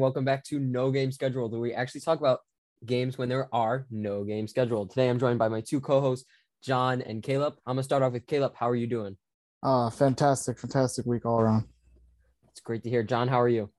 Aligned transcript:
Hello, 0.00 0.08
everybody, 0.08 0.24
and 0.24 0.24
welcome 0.24 0.24
back 0.24 0.44
to 0.44 0.58
No 0.58 0.90
Game 0.90 1.12
Scheduled, 1.12 1.52
where 1.52 1.60
we 1.60 1.74
actually 1.74 2.00
talk 2.00 2.20
about 2.20 2.40
games 2.86 3.18
when 3.18 3.28
there 3.28 3.54
are 3.54 3.86
no 3.90 4.24
games 4.24 4.50
scheduled. 4.50 4.88
Today, 4.88 5.10
I'm 5.10 5.18
joined 5.18 5.38
by 5.38 5.48
my 5.48 5.60
two 5.60 5.78
co-hosts, 5.78 6.26
John 6.62 7.02
and 7.02 7.22
Caleb. 7.22 7.56
I'm 7.66 7.74
gonna 7.74 7.82
start 7.82 8.02
off 8.02 8.14
with 8.14 8.26
Caleb. 8.26 8.54
How 8.54 8.70
are 8.70 8.74
you 8.74 8.86
doing? 8.86 9.18
Uh, 9.62 9.90
fantastic, 9.90 10.58
fantastic 10.58 11.04
week 11.04 11.26
all 11.26 11.38
around. 11.38 11.66
It's 12.48 12.60
great 12.60 12.82
to 12.84 12.88
hear. 12.88 13.02
John, 13.02 13.28
how 13.28 13.42
are 13.42 13.48
you? 13.48 13.70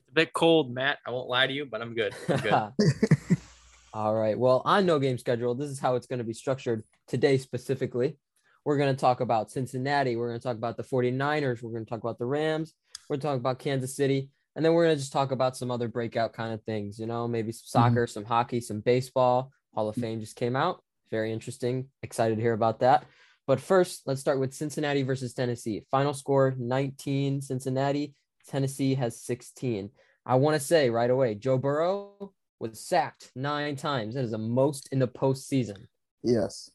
It's 0.00 0.08
a 0.08 0.14
bit 0.14 0.32
cold, 0.32 0.72
Matt. 0.72 1.00
I 1.06 1.10
won't 1.10 1.28
lie 1.28 1.46
to 1.46 1.52
you, 1.52 1.66
but 1.66 1.82
I'm 1.82 1.94
good. 1.94 2.14
I'm 2.30 2.40
good. 2.40 2.72
All 3.92 4.14
right. 4.14 4.38
Well, 4.38 4.62
on 4.64 4.86
No 4.86 4.98
Game 4.98 5.18
Scheduled, 5.18 5.58
this 5.58 5.68
is 5.68 5.78
how 5.78 5.96
it's 5.96 6.06
going 6.06 6.20
to 6.20 6.24
be 6.24 6.32
structured 6.32 6.82
today 7.08 7.36
specifically. 7.36 8.16
We're 8.64 8.78
going 8.78 8.94
to 8.94 8.98
talk 8.98 9.20
about 9.20 9.50
Cincinnati. 9.50 10.16
We're 10.16 10.28
going 10.28 10.40
to 10.40 10.44
talk 10.46 10.56
about 10.56 10.78
the 10.78 10.82
49ers. 10.82 11.62
We're 11.62 11.72
going 11.72 11.84
to 11.84 11.90
talk 11.90 12.00
about 12.00 12.18
the 12.18 12.26
Rams. 12.26 12.74
We're 13.08 13.16
going 13.16 13.20
to 13.20 13.26
talk 13.26 13.36
about 13.36 13.58
Kansas 13.58 13.96
City. 13.96 14.30
And 14.58 14.64
then 14.64 14.74
we're 14.74 14.86
going 14.86 14.96
to 14.96 15.00
just 15.00 15.12
talk 15.12 15.30
about 15.30 15.56
some 15.56 15.70
other 15.70 15.86
breakout 15.86 16.32
kind 16.32 16.52
of 16.52 16.60
things, 16.64 16.98
you 16.98 17.06
know, 17.06 17.28
maybe 17.28 17.52
some 17.52 17.62
soccer, 17.64 18.08
some 18.08 18.24
hockey, 18.24 18.60
some 18.60 18.80
baseball. 18.80 19.52
Hall 19.72 19.88
of 19.88 19.94
Fame 19.94 20.18
just 20.18 20.34
came 20.34 20.56
out. 20.56 20.82
Very 21.12 21.32
interesting. 21.32 21.86
Excited 22.02 22.34
to 22.34 22.42
hear 22.42 22.54
about 22.54 22.80
that. 22.80 23.04
But 23.46 23.60
first, 23.60 24.02
let's 24.06 24.20
start 24.20 24.40
with 24.40 24.52
Cincinnati 24.52 25.04
versus 25.04 25.32
Tennessee. 25.32 25.84
Final 25.92 26.12
score 26.12 26.56
19 26.58 27.40
Cincinnati. 27.40 28.14
Tennessee 28.48 28.96
has 28.96 29.22
16. 29.22 29.90
I 30.26 30.34
want 30.34 30.54
to 30.54 30.60
say 30.60 30.90
right 30.90 31.08
away, 31.08 31.36
Joe 31.36 31.56
Burrow 31.56 32.32
was 32.58 32.84
sacked 32.84 33.30
nine 33.36 33.76
times. 33.76 34.16
That 34.16 34.24
is 34.24 34.32
the 34.32 34.38
most 34.38 34.88
in 34.90 34.98
the 34.98 35.06
postseason. 35.06 35.86
Yes. 36.24 36.68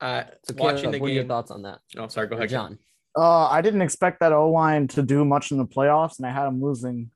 Uh, 0.00 0.22
So, 0.44 0.54
watching 0.56 0.90
the 0.90 0.98
what 0.98 1.10
are 1.10 1.12
your 1.12 1.24
thoughts 1.24 1.50
on 1.50 1.64
that? 1.64 1.80
Oh, 1.98 2.08
sorry. 2.08 2.28
Go 2.28 2.36
Or 2.36 2.38
ahead, 2.38 2.48
John. 2.48 2.78
Uh, 3.16 3.46
I 3.46 3.60
didn't 3.62 3.82
expect 3.82 4.20
that 4.20 4.32
O 4.32 4.50
line 4.50 4.88
to 4.88 5.02
do 5.02 5.24
much 5.24 5.52
in 5.52 5.58
the 5.58 5.66
playoffs, 5.66 6.18
and 6.18 6.26
I 6.26 6.30
had 6.30 6.46
them 6.46 6.62
losing 6.62 7.10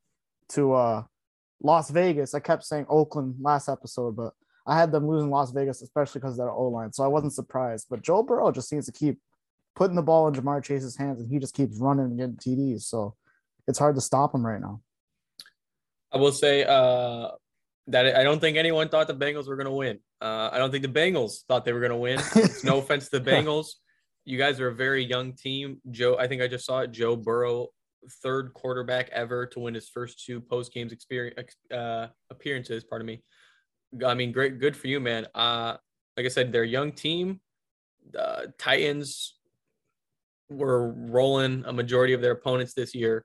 to 0.51 0.73
uh 0.75 1.03
Las 1.63 1.91
Vegas. 1.91 2.35
I 2.35 2.41
kept 2.41 2.65
saying 2.65 2.87
Oakland 2.89 3.37
last 3.41 3.69
episode, 3.69 4.15
but 4.17 4.33
I 4.67 4.79
had 4.79 4.93
them 4.93 5.09
losing 5.09 5.31
Las 5.31 5.51
Vegas, 5.51 5.83
especially 5.83 6.21
because 6.21 6.39
of 6.39 6.47
that 6.47 6.53
O 6.53 6.69
line. 6.69 6.93
So 6.93 7.03
I 7.03 7.09
wasn't 7.09 7.33
surprised. 7.33 7.87
But 7.91 8.03
Joe 8.03 8.23
Burrow 8.23 8.53
just 8.53 8.69
seems 8.69 8.87
to 8.87 8.93
keep 8.93 9.19
putting 9.75 9.97
the 9.97 10.03
ball 10.03 10.29
in 10.29 10.35
Ja'Marr 10.35 10.63
Chase's 10.63 10.97
hands, 10.97 11.21
and 11.21 11.31
he 11.31 11.39
just 11.39 11.55
keeps 11.55 11.79
running 11.79 12.05
and 12.07 12.19
getting 12.19 12.37
TDs. 12.37 12.83
So 12.83 13.15
it's 13.67 13.79
hard 13.79 13.95
to 13.95 14.01
stop 14.01 14.35
him 14.35 14.45
right 14.45 14.61
now. 14.61 14.81
I 16.13 16.19
will 16.19 16.33
say 16.33 16.65
uh, 16.65 17.29
that 17.89 18.17
I 18.17 18.23
don't 18.23 18.41
think 18.41 18.57
anyone 18.57 18.89
thought 18.89 19.09
the 19.09 19.15
Bengals 19.15 19.49
were 19.49 19.57
going 19.57 19.67
to 19.67 19.73
win. 19.73 19.99
Uh, 20.21 20.51
I 20.53 20.59
don't 20.59 20.71
think 20.71 20.83
the 20.83 20.89
Bengals 20.89 21.45
thought 21.47 21.65
they 21.65 21.73
were 21.73 21.81
going 21.81 21.91
to 21.91 21.97
win. 21.97 22.21
No 22.65 22.79
offense 22.79 23.09
to 23.09 23.19
the 23.19 23.31
Bengals. 23.31 23.69
You 24.29 24.37
guys 24.37 24.61
are 24.61 24.69
a 24.69 24.75
very 24.75 25.03
young 25.03 25.33
team. 25.33 25.81
Joe, 25.91 26.19
I 26.19 26.29
think 26.29 26.43
I 26.43 26.49
just 26.49 26.67
saw 26.67 26.81
it. 26.81 26.93
Joe 26.93 27.17
Burrow, 27.17 27.69
third 28.23 28.53
quarterback 28.53 29.09
ever 29.09 29.47
to 29.47 29.61
win 29.61 29.73
his 29.73 29.89
first 29.89 30.23
two 30.23 30.39
post 30.39 30.75
games 30.75 30.93
experience 30.93 31.55
uh, 31.73 32.09
appearances. 32.29 32.85
Pardon 32.85 33.07
me. 33.07 33.23
I 34.05 34.13
mean, 34.13 34.33
great, 34.33 34.59
good 34.59 34.77
for 34.77 34.87
you, 34.87 35.01
man. 35.01 35.27
Uh, 35.35 35.79
like 36.19 36.27
I 36.27 36.29
said, 36.29 36.53
they're 36.53 36.63
a 36.63 36.69
young 36.69 36.93
team. 36.93 37.41
Uh, 38.17 38.49
Titans 38.59 39.39
were 40.51 40.93
rolling 40.93 41.65
a 41.67 41.73
majority 41.73 42.13
of 42.13 42.21
their 42.21 42.33
opponents 42.33 42.75
this 42.75 42.95
year. 42.95 43.25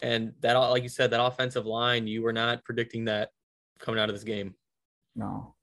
And 0.00 0.32
that, 0.40 0.54
like 0.54 0.82
you 0.82 0.88
said, 0.88 1.10
that 1.10 1.22
offensive 1.22 1.66
line, 1.66 2.06
you 2.06 2.22
were 2.22 2.32
not 2.32 2.64
predicting 2.64 3.04
that 3.04 3.32
coming 3.80 4.00
out 4.00 4.08
of 4.08 4.14
this 4.14 4.24
game. 4.24 4.54
No. 5.14 5.56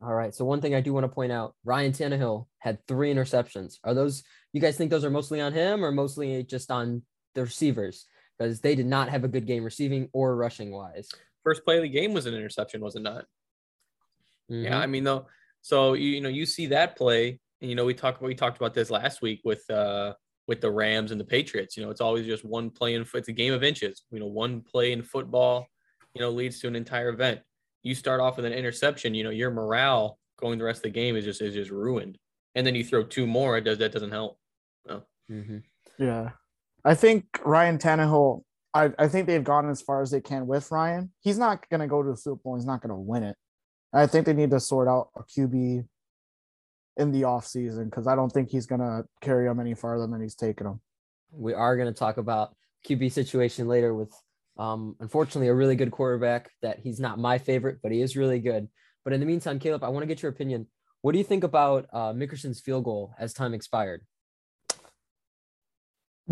All 0.00 0.14
right. 0.14 0.34
So 0.34 0.44
one 0.44 0.60
thing 0.60 0.74
I 0.74 0.80
do 0.80 0.92
want 0.92 1.04
to 1.04 1.08
point 1.08 1.32
out, 1.32 1.54
Ryan 1.64 1.92
Tannehill 1.92 2.46
had 2.58 2.78
three 2.86 3.12
interceptions. 3.12 3.78
Are 3.82 3.94
those 3.94 4.22
you 4.52 4.60
guys 4.60 4.76
think 4.76 4.90
those 4.90 5.04
are 5.04 5.10
mostly 5.10 5.40
on 5.40 5.52
him 5.52 5.84
or 5.84 5.90
mostly 5.90 6.44
just 6.44 6.70
on 6.70 7.02
the 7.34 7.42
receivers? 7.42 8.06
Because 8.38 8.60
they 8.60 8.76
did 8.76 8.86
not 8.86 9.08
have 9.08 9.24
a 9.24 9.28
good 9.28 9.46
game 9.46 9.64
receiving 9.64 10.08
or 10.12 10.36
rushing 10.36 10.70
wise. 10.70 11.08
First 11.42 11.64
play 11.64 11.76
of 11.78 11.82
the 11.82 11.88
game 11.88 12.12
was 12.12 12.26
an 12.26 12.34
interception, 12.34 12.80
was 12.80 12.94
it 12.94 13.02
not? 13.02 13.24
Mhm. 14.50 14.64
Yeah, 14.64 14.78
I 14.78 14.86
mean 14.86 15.04
though. 15.04 15.26
So 15.62 15.94
you 15.94 16.10
you 16.10 16.20
know 16.20 16.28
you 16.28 16.46
see 16.46 16.66
that 16.66 16.96
play, 16.96 17.40
and 17.60 17.68
you 17.68 17.74
know 17.74 17.84
we 17.84 17.94
talked 17.94 18.22
we 18.22 18.34
talked 18.34 18.56
about 18.56 18.74
this 18.74 18.90
last 18.90 19.20
week 19.20 19.40
with 19.44 19.68
uh 19.68 20.14
with 20.46 20.60
the 20.60 20.70
Rams 20.70 21.10
and 21.10 21.20
the 21.20 21.24
Patriots. 21.24 21.76
You 21.76 21.84
know 21.84 21.90
it's 21.90 22.00
always 22.00 22.26
just 22.26 22.44
one 22.44 22.70
play 22.70 22.94
in 22.94 23.04
it's 23.12 23.28
a 23.28 23.32
game 23.32 23.52
of 23.52 23.64
inches. 23.64 24.04
You 24.10 24.20
know 24.20 24.26
one 24.26 24.62
play 24.62 24.92
in 24.92 25.02
football, 25.02 25.66
you 26.14 26.20
know 26.20 26.30
leads 26.30 26.60
to 26.60 26.68
an 26.68 26.76
entire 26.76 27.08
event. 27.08 27.40
You 27.82 27.94
start 27.94 28.20
off 28.20 28.36
with 28.36 28.44
an 28.44 28.52
interception, 28.52 29.14
you 29.14 29.24
know 29.24 29.30
your 29.30 29.50
morale 29.50 30.18
going 30.38 30.58
the 30.58 30.64
rest 30.64 30.78
of 30.78 30.82
the 30.84 30.90
game 30.90 31.16
is 31.16 31.24
just 31.24 31.40
is 31.42 31.54
just 31.54 31.70
ruined, 31.70 32.18
and 32.54 32.66
then 32.66 32.74
you 32.74 32.84
throw 32.84 33.02
two 33.04 33.26
more. 33.26 33.56
It 33.56 33.64
does 33.64 33.78
that 33.78 33.92
doesn't 33.92 34.10
help. 34.10 34.38
Mhm. 35.30 35.62
Yeah. 35.98 36.30
I 36.84 36.94
think 36.94 37.26
Ryan 37.44 37.78
Tannehill, 37.78 38.42
I, 38.72 38.90
I 38.98 39.08
think 39.08 39.26
they've 39.26 39.44
gone 39.44 39.68
as 39.68 39.82
far 39.82 40.00
as 40.00 40.10
they 40.10 40.20
can 40.20 40.46
with 40.46 40.70
Ryan. 40.70 41.12
He's 41.20 41.38
not 41.38 41.68
going 41.68 41.80
to 41.80 41.86
go 41.86 42.02
to 42.02 42.10
the 42.10 42.16
Super 42.16 42.40
Bowl. 42.42 42.54
He's 42.56 42.64
not 42.64 42.80
going 42.80 42.90
to 42.90 42.96
win 42.96 43.24
it. 43.24 43.36
I 43.92 44.06
think 44.06 44.26
they 44.26 44.32
need 44.32 44.50
to 44.50 44.60
sort 44.60 44.88
out 44.88 45.08
a 45.16 45.22
QB 45.22 45.86
in 46.96 47.12
the 47.12 47.22
offseason 47.22 47.86
because 47.86 48.06
I 48.06 48.14
don't 48.14 48.30
think 48.30 48.48
he's 48.48 48.66
going 48.66 48.80
to 48.80 49.04
carry 49.20 49.46
them 49.46 49.60
any 49.60 49.74
farther 49.74 50.06
than 50.06 50.20
he's 50.20 50.34
taken 50.34 50.66
them. 50.66 50.80
We 51.32 51.52
are 51.54 51.76
going 51.76 51.92
to 51.92 51.98
talk 51.98 52.16
about 52.16 52.54
QB 52.86 53.12
situation 53.12 53.68
later 53.68 53.94
with 53.94 54.12
um 54.58 54.96
unfortunately 55.00 55.48
a 55.48 55.54
really 55.54 55.76
good 55.76 55.90
quarterback 55.90 56.50
that 56.62 56.80
he's 56.80 57.00
not 57.00 57.18
my 57.18 57.38
favorite, 57.38 57.78
but 57.82 57.92
he 57.92 58.00
is 58.00 58.16
really 58.16 58.40
good. 58.40 58.68
But 59.04 59.12
in 59.12 59.20
the 59.20 59.26
meantime, 59.26 59.58
Caleb, 59.58 59.84
I 59.84 59.88
want 59.88 60.02
to 60.02 60.06
get 60.06 60.22
your 60.22 60.30
opinion. 60.30 60.66
What 61.02 61.12
do 61.12 61.18
you 61.18 61.24
think 61.24 61.44
about 61.44 61.86
uh 61.92 62.12
McPherson's 62.12 62.60
field 62.60 62.84
goal 62.84 63.14
as 63.18 63.32
time 63.32 63.54
expired? 63.54 64.04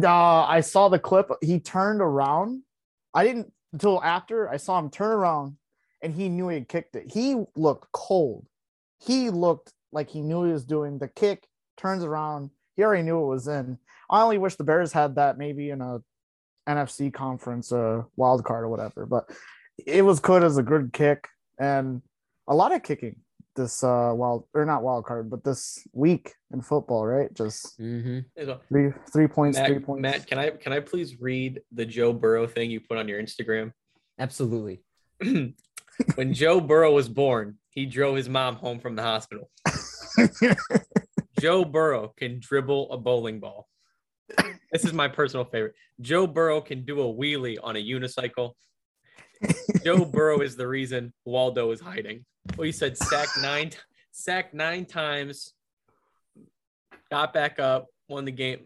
Uh, 0.02 0.44
I 0.44 0.60
saw 0.60 0.88
the 0.88 0.98
clip. 0.98 1.30
He 1.40 1.58
turned 1.58 2.02
around. 2.02 2.62
I 3.14 3.24
didn't 3.24 3.52
until 3.72 4.02
after 4.02 4.48
I 4.48 4.56
saw 4.56 4.78
him 4.78 4.90
turn 4.90 5.12
around 5.12 5.56
and 6.02 6.14
he 6.14 6.28
knew 6.28 6.48
he 6.48 6.56
had 6.56 6.68
kicked 6.68 6.96
it. 6.96 7.12
He 7.12 7.44
looked 7.56 7.90
cold. 7.92 8.46
He 9.04 9.30
looked 9.30 9.72
like 9.92 10.10
he 10.10 10.22
knew 10.22 10.44
he 10.44 10.52
was 10.52 10.64
doing 10.64 10.98
the 10.98 11.08
kick, 11.08 11.46
turns 11.76 12.04
around. 12.04 12.50
He 12.76 12.82
already 12.82 13.02
knew 13.02 13.22
it 13.22 13.26
was 13.26 13.48
in. 13.48 13.78
I 14.10 14.22
only 14.22 14.38
wish 14.38 14.56
the 14.56 14.64
Bears 14.64 14.92
had 14.92 15.16
that 15.16 15.38
maybe 15.38 15.70
in 15.70 15.80
a 15.80 16.00
NFC 16.68 17.12
conference 17.12 17.72
uh 17.72 18.02
wild 18.16 18.44
card 18.44 18.64
or 18.64 18.68
whatever, 18.68 19.06
but 19.06 19.30
it 19.86 20.04
was 20.04 20.20
good 20.20 20.42
as 20.42 20.56
a 20.58 20.62
good 20.62 20.92
kick 20.92 21.28
and 21.58 22.02
a 22.48 22.54
lot 22.54 22.72
of 22.72 22.82
kicking 22.82 23.16
this 23.54 23.82
uh 23.82 24.12
wild 24.14 24.46
or 24.54 24.64
not 24.64 24.82
wild 24.82 25.04
card, 25.04 25.30
but 25.30 25.42
this 25.44 25.86
week 25.92 26.32
in 26.52 26.60
football, 26.60 27.06
right? 27.06 27.32
Just 27.34 27.78
Mm-hmm. 27.80 28.52
Three 28.68 28.92
three 29.12 29.28
points, 29.28 29.58
three 29.58 29.74
Matt, 29.74 29.84
points. 29.84 30.02
Matt, 30.02 30.26
can 30.26 30.38
I 30.38 30.50
can 30.50 30.72
I 30.72 30.80
please 30.80 31.20
read 31.20 31.60
the 31.72 31.86
Joe 31.86 32.12
Burrow 32.12 32.46
thing 32.46 32.70
you 32.70 32.80
put 32.80 32.98
on 32.98 33.08
your 33.08 33.22
Instagram? 33.22 33.72
Absolutely. 34.18 34.82
when 36.14 36.34
Joe 36.34 36.60
Burrow 36.60 36.92
was 36.92 37.08
born, 37.08 37.58
he 37.70 37.86
drove 37.86 38.16
his 38.16 38.28
mom 38.28 38.56
home 38.56 38.78
from 38.78 38.96
the 38.96 39.02
hospital. 39.02 39.50
Joe 41.40 41.64
Burrow 41.64 42.14
can 42.16 42.40
dribble 42.40 42.92
a 42.92 42.98
bowling 42.98 43.40
ball. 43.40 43.68
This 44.72 44.84
is 44.84 44.92
my 44.92 45.08
personal 45.08 45.44
favorite. 45.44 45.74
Joe 46.00 46.26
Burrow 46.26 46.60
can 46.60 46.84
do 46.84 47.00
a 47.00 47.04
wheelie 47.04 47.56
on 47.62 47.76
a 47.76 47.82
unicycle. 47.82 48.52
Joe 49.84 50.04
Burrow 50.12 50.40
is 50.40 50.56
the 50.56 50.66
reason 50.66 51.12
Waldo 51.24 51.70
is 51.70 51.80
hiding. 51.80 52.24
Well, 52.56 52.66
he 52.66 52.72
said 52.72 52.96
sack 52.98 53.28
nine, 53.40 53.70
sack 54.12 54.52
nine 54.54 54.84
times, 54.84 55.52
got 57.10 57.32
back 57.32 57.58
up, 57.58 57.86
won 58.08 58.24
the 58.24 58.32
game. 58.32 58.60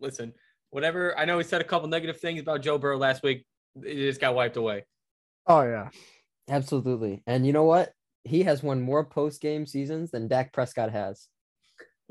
Listen, 0.00 0.32
whatever. 0.70 1.18
I 1.18 1.24
know 1.24 1.38
he 1.38 1.44
said 1.44 1.60
a 1.60 1.64
couple 1.64 1.88
negative 1.88 2.18
things 2.18 2.40
about 2.40 2.62
Joe 2.62 2.78
Burrow 2.78 2.98
last 2.98 3.22
week. 3.22 3.46
It 3.82 3.94
just 3.96 4.20
got 4.20 4.34
wiped 4.34 4.56
away. 4.56 4.84
oh 5.46 5.62
yeah. 5.62 5.88
Absolutely. 6.48 7.22
And 7.26 7.46
you 7.46 7.52
know 7.52 7.64
what? 7.64 7.92
He 8.24 8.42
has 8.42 8.62
won 8.62 8.80
more 8.80 9.04
post 9.04 9.40
game 9.40 9.66
seasons 9.66 10.10
than 10.10 10.28
Dak 10.28 10.52
Prescott 10.52 10.90
has. 10.90 11.28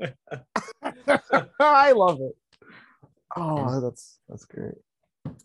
I 1.60 1.92
love 1.92 2.20
it. 2.20 2.36
Oh, 3.36 3.80
that's 3.80 4.18
that's 4.28 4.44
great. 4.44 4.74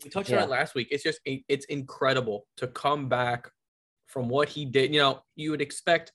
we 0.04 0.10
touched 0.10 0.30
Yeah. 0.30 0.38
on 0.38 0.44
it 0.44 0.50
last 0.50 0.76
week. 0.76 0.90
It's 0.92 1.04
just 1.04 1.20
it's 1.26 1.66
incredible 1.66 2.46
to 2.58 2.68
come 2.68 3.10
back 3.10 3.50
from 4.08 4.28
what 4.30 4.50
he 4.50 4.66
did. 4.66 4.94
You 4.94 5.00
know, 5.02 5.22
you 5.36 5.52
would 5.52 5.62
expect 5.62 6.12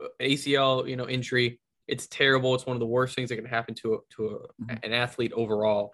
uh, 0.00 0.08
ACL, 0.20 0.88
you 0.88 0.96
know, 0.96 1.08
injury. 1.08 1.60
It's 1.88 2.06
terrible. 2.06 2.54
It's 2.54 2.66
one 2.66 2.76
of 2.76 2.80
the 2.80 2.86
worst 2.86 3.14
things 3.16 3.28
that 3.30 3.36
can 3.36 3.44
happen 3.44 3.74
to 3.76 3.94
a, 3.94 3.98
to 4.16 4.26
a, 4.28 4.62
Mhm. 4.64 4.84
an 4.84 4.92
athlete 4.92 5.32
overall. 5.34 5.90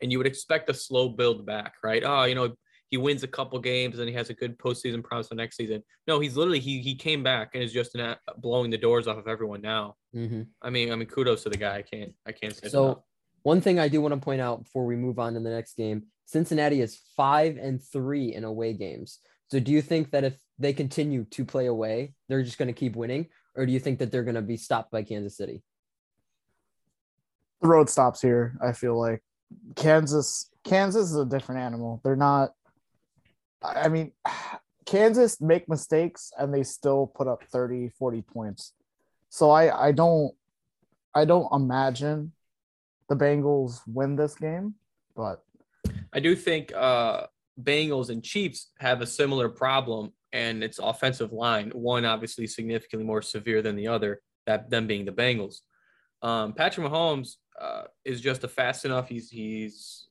And 0.00 0.12
you 0.12 0.18
would 0.18 0.26
expect 0.28 0.70
a 0.70 0.74
slow 0.74 1.08
build 1.08 1.44
back, 1.44 1.74
right? 1.82 2.02
Oh, 2.04 2.24
you 2.24 2.34
know, 2.36 2.54
he 2.88 2.96
wins 2.96 3.22
a 3.24 3.28
couple 3.28 3.58
games 3.58 3.98
and 3.98 4.08
he 4.08 4.14
has 4.14 4.30
a 4.30 4.34
good 4.34 4.56
postseason 4.58 5.02
promise 5.02 5.28
the 5.28 5.34
next 5.34 5.56
season. 5.56 5.82
No, 6.06 6.20
he's 6.20 6.36
literally 6.36 6.60
he 6.60 6.80
he 6.80 6.94
came 6.94 7.22
back 7.22 7.50
and 7.54 7.62
is 7.62 7.72
just 7.72 7.96
blowing 8.38 8.70
the 8.70 8.78
doors 8.78 9.06
off 9.08 9.18
of 9.18 9.26
everyone 9.28 9.60
now. 9.60 9.96
Mm-hmm. 10.14 10.42
I 10.62 10.70
mean, 10.70 10.92
I 10.92 10.94
mean, 10.96 11.08
kudos 11.08 11.42
to 11.42 11.50
the 11.50 11.56
guy. 11.58 11.76
I 11.78 11.82
can't 11.82 12.14
I 12.24 12.32
can't 12.32 12.56
say 12.56 12.68
So. 12.68 13.04
One 13.42 13.60
thing 13.60 13.78
I 13.78 13.88
do 13.88 14.00
want 14.00 14.14
to 14.14 14.20
point 14.20 14.40
out 14.40 14.64
before 14.64 14.84
we 14.86 14.96
move 14.96 15.18
on 15.18 15.34
to 15.34 15.40
the 15.40 15.50
next 15.50 15.76
game 15.76 16.04
Cincinnati 16.28 16.82
is 16.82 17.00
five 17.16 17.56
and 17.56 17.82
three 17.82 18.34
in 18.34 18.44
away 18.44 18.74
games. 18.74 19.20
So, 19.50 19.58
do 19.58 19.72
you 19.72 19.80
think 19.80 20.10
that 20.10 20.24
if 20.24 20.38
they 20.58 20.74
continue 20.74 21.24
to 21.24 21.44
play 21.44 21.66
away, 21.66 22.12
they're 22.28 22.42
just 22.42 22.58
going 22.58 22.68
to 22.68 22.74
keep 22.74 22.96
winning? 22.96 23.28
Or 23.54 23.64
do 23.64 23.72
you 23.72 23.80
think 23.80 23.98
that 24.00 24.12
they're 24.12 24.24
going 24.24 24.34
to 24.34 24.42
be 24.42 24.58
stopped 24.58 24.90
by 24.90 25.02
Kansas 25.02 25.38
City? 25.38 25.62
The 27.62 27.68
road 27.68 27.88
stops 27.88 28.20
here. 28.20 28.58
I 28.62 28.72
feel 28.72 29.00
like 29.00 29.22
Kansas. 29.74 30.50
Kansas 30.64 31.10
is 31.10 31.16
a 31.16 31.24
different 31.24 31.62
animal. 31.62 32.02
They're 32.04 32.14
not. 32.14 32.50
I 33.62 33.88
mean, 33.88 34.12
Kansas 34.84 35.40
make 35.40 35.66
mistakes 35.66 36.30
and 36.38 36.52
they 36.52 36.62
still 36.62 37.06
put 37.06 37.26
up 37.26 37.42
30, 37.44 37.88
40 37.98 38.22
points. 38.22 38.74
So 39.30 39.50
I 39.50 39.88
I 39.88 39.92
don't 39.92 40.34
I 41.14 41.24
don't 41.24 41.48
imagine 41.52 42.32
the 43.08 43.16
Bengals 43.16 43.80
win 43.86 44.16
this 44.16 44.34
game, 44.34 44.74
but 45.16 45.42
I 46.12 46.20
do 46.20 46.36
think 46.36 46.72
uh, 46.74 47.26
Bengals 47.62 48.10
and 48.10 48.22
Chiefs 48.22 48.68
have 48.78 49.00
a 49.00 49.06
similar 49.06 49.48
problem, 49.48 50.12
and 50.32 50.62
it's 50.62 50.78
offensive 50.78 51.32
line. 51.32 51.70
One 51.70 52.04
obviously 52.04 52.46
significantly 52.46 53.06
more 53.06 53.22
severe 53.22 53.62
than 53.62 53.76
the 53.76 53.88
other. 53.88 54.20
That 54.46 54.70
them 54.70 54.86
being 54.86 55.04
the 55.04 55.12
Bengals. 55.12 55.56
Um, 56.22 56.52
Patrick 56.54 56.86
Mahomes 56.86 57.34
uh, 57.60 57.82
is 58.04 58.20
just 58.20 58.44
a 58.44 58.48
fast 58.48 58.84
enough. 58.84 59.08
He's 59.08 59.28
he's 59.30 60.08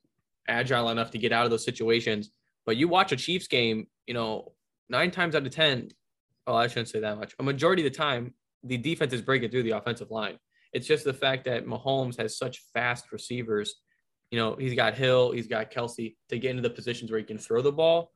agile 0.48 0.90
enough 0.90 1.12
to 1.12 1.18
get 1.18 1.32
out 1.32 1.46
of 1.46 1.52
those 1.52 1.66
situations. 1.66 2.30
But 2.66 2.78
you 2.78 2.88
watch 2.88 3.12
a 3.12 3.16
Chiefs 3.16 3.48
game, 3.48 3.88
you 4.06 4.14
know, 4.14 4.54
nine 4.90 5.12
times 5.12 5.36
out 5.36 5.46
of 5.46 5.52
ten. 5.52 5.90
Oh, 6.46 6.56
I 6.56 6.68
shouldn't 6.68 6.90
say 6.90 7.00
that 7.00 7.18
much. 7.18 7.34
A 7.40 7.44
majority 7.44 7.86
of 7.86 7.92
the 7.92 7.98
time, 7.98 8.34
the 8.64 8.78
defense 8.78 9.12
is 9.14 9.22
breaking 9.22 9.50
through 9.50 9.64
the 9.64 9.72
offensive 9.72 10.12
line. 10.12 10.38
It's 10.78 10.86
just 10.86 11.04
the 11.04 11.14
fact 11.14 11.46
that 11.46 11.66
Mahomes 11.66 12.18
has 12.18 12.38
such 12.38 12.62
fast 12.72 13.12
receivers. 13.12 13.74
You 14.30 14.38
know, 14.38 14.56
he's 14.56 14.76
got 14.76 14.94
Hill, 14.94 15.32
he's 15.32 15.48
got 15.48 15.72
Kelce 15.72 16.16
to 16.30 16.38
get 16.38 16.52
into 16.52 16.62
the 16.62 16.70
positions 16.70 17.10
where 17.10 17.20
he 17.20 17.26
can 17.26 17.40
throw 17.40 17.64
the 17.64 17.72
ball. 17.72 18.12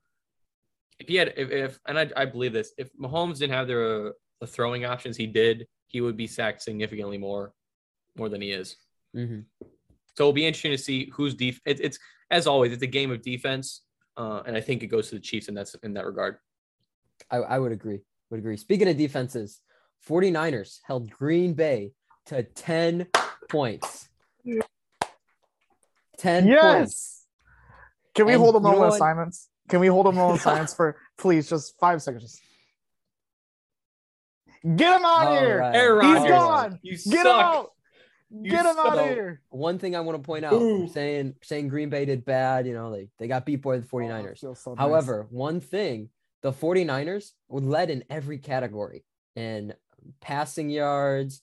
If 1.00 1.08
he 1.08 1.16
had, 1.16 1.34
if, 1.36 1.50
if 1.50 1.80
and 1.88 1.98
I, 1.98 2.12
I 2.16 2.26
believe 2.26 2.54
this, 2.54 2.72
if 2.78 2.96
Mahomes 2.96 3.40
didn't 3.40 3.56
have 3.56 3.68
the, 3.68 4.14
the 4.40 4.46
throwing 4.46 4.86
options 4.86 5.18
he 5.18 5.26
did, 5.26 5.66
he 5.88 6.02
would 6.02 6.16
be 6.16 6.28
sacked 6.28 6.62
significantly 6.62 7.18
more, 7.18 7.52
more 8.16 8.30
than 8.30 8.42
he 8.42 8.52
is. 8.52 8.76
Mhm. 9.18 9.46
So 10.16 10.26
it'll 10.26 10.34
be 10.34 10.46
interesting 10.46 10.72
to 10.72 10.78
see 10.78 11.10
who's 11.16 11.34
def. 11.34 11.60
It, 11.66 11.80
it's 11.80 11.98
as 12.30 12.46
always, 12.46 12.74
it's 12.74 12.84
a 12.84 12.88
game 12.88 13.10
of 13.10 13.24
defense, 13.24 13.82
uh, 14.18 14.44
and 14.46 14.56
I 14.56 14.62
think 14.62 14.84
it 14.84 14.88
goes 14.88 15.10
to 15.10 15.16
the 15.16 15.22
Chiefs 15.22 15.48
in 15.48 15.56
that 15.56 15.74
in 15.82 15.94
that 15.94 16.06
regard. 16.06 16.38
I, 17.32 17.38
I 17.38 17.58
would 17.58 17.72
agree. 17.72 18.02
Would 18.30 18.40
agree. 18.40 18.58
Speaking 18.58 18.88
of 18.88 18.98
defenses, 18.98 19.62
49ers 20.08 20.80
held 20.86 21.10
Green 21.10 21.54
Bay 21.54 21.94
to 22.32 22.44
10 22.44 23.08
points. 23.50 24.08
10 26.18 26.44
points. 26.44 26.48
yes. 26.48 27.26
Can 28.16 28.26
we 28.26 28.34
And 28.34 28.42
hold 28.42 28.56
a 28.56 28.60
you 28.60 28.64
know 28.64 28.72
moment 28.72 28.94
of 28.94 28.98
silence? 28.98 29.50
Can 29.70 29.80
we 29.82 29.88
hold 29.88 30.08
a 30.08 30.12
moment 30.14 30.36
of 30.38 30.42
silence 30.50 30.74
for 30.74 30.98
please 31.18 31.50
just 31.50 31.78
five 31.80 32.02
seconds? 32.02 32.40
Get 34.64 34.96
him 34.98 35.06
out 35.06 35.28
All 35.28 35.34
of 35.38 35.40
here. 35.44 35.60
right. 35.60 35.76
Aaron 35.76 36.06
He's 36.06 36.16
Rodgers, 36.16 36.30
gone. 36.30 36.80
You 36.84 36.92
Get 36.98 37.02
him 37.12 37.24
suck. 37.24 37.26
out. 37.46 37.72
Get 38.44 38.66
him 38.66 38.76
out 38.78 38.98
of 39.00 39.06
here. 39.10 39.42
One 39.50 39.78
thing 39.80 39.96
I 39.96 40.00
want 40.02 40.18
to 40.18 40.26
point 40.26 40.46
out, 40.46 40.54
Ooh. 40.54 40.88
saying 40.88 41.36
saying 41.42 41.68
Green 41.68 41.90
Bay 41.90 42.06
did 42.06 42.24
bad, 42.24 42.66
you 42.66 42.74
know, 42.74 42.92
they, 42.92 43.10
they 43.20 43.28
got 43.28 43.46
beat 43.46 43.58
by 43.62 43.78
the 43.78 43.86
49ers. 43.86 44.24
Oh, 44.24 44.30
it 44.30 44.38
feels 44.40 44.60
so 44.64 44.70
nice. 44.74 44.80
However, 44.80 45.28
one 45.32 45.60
thing, 45.60 46.10
the 46.42 46.54
49ers 46.54 47.32
were 47.50 47.60
led 47.60 47.90
in 47.90 48.04
every 48.10 48.38
category 48.38 49.04
in 49.36 49.74
passing 50.22 50.70
yards. 50.70 51.42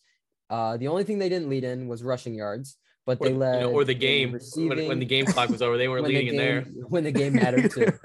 Uh, 0.51 0.77
the 0.77 0.89
only 0.89 1.05
thing 1.05 1.19
they 1.19 1.29
didn't 1.29 1.49
lead 1.49 1.65
in 1.65 1.89
was 1.89 2.03
rushing 2.03 2.35
yards, 2.35 2.77
but 3.07 3.19
Or, 3.21 3.27
they 3.27 3.33
you 3.33 3.39
led 3.39 3.61
know, 3.61 3.71
or 3.71 3.85
the 3.85 3.95
game 3.95 4.39
when, 4.57 4.89
when 4.89 4.99
the 4.99 5.05
game 5.05 5.27
clock 5.27 5.51
was 5.51 5.63
over, 5.63 5.77
they 5.77 5.89
weren't 5.89 6.03
when 6.05 6.13
the 6.13 6.19
leading 6.19 6.35
in 6.35 6.37
there. 6.37 6.63
when 6.89 7.05
the 7.05 7.13
game 7.13 7.35
mattered 7.35 7.71
too. 7.71 7.87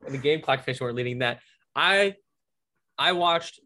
When 0.00 0.12
the 0.12 0.18
game 0.18 0.40
clock 0.40 0.64
finished, 0.64 0.80
weren't 0.80 0.96
leading 0.96 1.20
that. 1.20 1.38
I 1.76 2.16
I 2.98 3.12
watched 3.12 3.60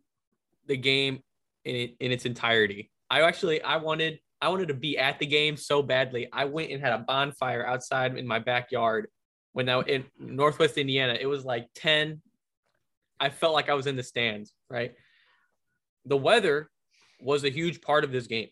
the 0.67 0.77
game 0.77 1.23
in 1.65 1.75
it, 1.75 1.97
in 1.99 2.13
its 2.13 2.27
entirety. 2.27 2.91
I 3.09 3.23
actually 3.23 3.63
I 3.63 3.79
wanted 3.79 4.21
I 4.41 4.51
wanted 4.51 4.69
to 4.69 4.75
be 4.75 4.99
at 4.99 5.19
the 5.19 5.27
game 5.27 5.57
so 5.57 5.83
badly. 5.83 6.29
I 6.33 6.45
went 6.45 6.71
and 6.71 6.81
had 6.81 6.93
a 6.93 6.99
bonfire 6.99 7.67
outside 7.67 8.17
in 8.19 8.27
my 8.27 8.39
backyard 8.39 9.09
when 9.55 9.69
I 9.69 9.81
in 9.81 10.05
Northwest 10.19 10.77
Indiana. 10.77 11.17
It 11.19 11.27
was 11.27 11.45
like 11.45 11.69
10. 11.75 12.21
I 13.19 13.31
felt 13.31 13.55
like 13.55 13.71
I 13.71 13.75
was 13.75 13.87
in 13.87 13.97
the 13.97 14.03
stands, 14.03 14.53
right? 14.69 14.93
The 16.05 16.19
weather 16.19 16.71
was 17.21 17.45
a 17.45 17.51
huge 17.51 17.81
part 17.81 18.05
of 18.05 18.13
this 18.13 18.27
game. 18.27 18.49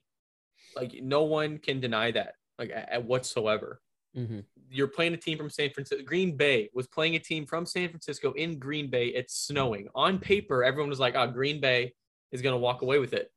Like 0.76 0.94
no 1.02 1.25
one 1.25 1.58
can 1.58 1.81
deny 1.81 2.11
that, 2.12 2.34
like 2.58 2.70
at, 2.70 2.88
at 2.90 3.05
whatsoever 3.05 3.81
Mhm. 4.16 4.44
you're 4.70 4.87
playing 4.87 5.12
a 5.14 5.16
team 5.16 5.37
from 5.37 5.50
San 5.50 5.70
Francisco. 5.70 6.05
Green 6.05 6.37
Bay 6.37 6.70
was 6.72 6.87
playing 6.87 7.16
a 7.16 7.19
team 7.19 7.46
from 7.46 7.66
San 7.66 7.88
Francisco 7.88 8.32
in 8.32 8.61
Green 8.61 8.88
Bay. 8.88 9.08
It's 9.08 9.34
snowing. 9.34 9.88
On 9.94 10.20
paper, 10.20 10.62
everyone 10.62 10.88
was 10.88 11.00
like, 11.00 11.16
"Oh, 11.16 11.26
Green 11.26 11.61
Bay 11.61 11.94
is 12.31 12.40
going 12.43 12.52
to 12.55 12.58
walk 12.58 12.82
away 12.82 12.99
with 13.00 13.12
it." 13.12 13.28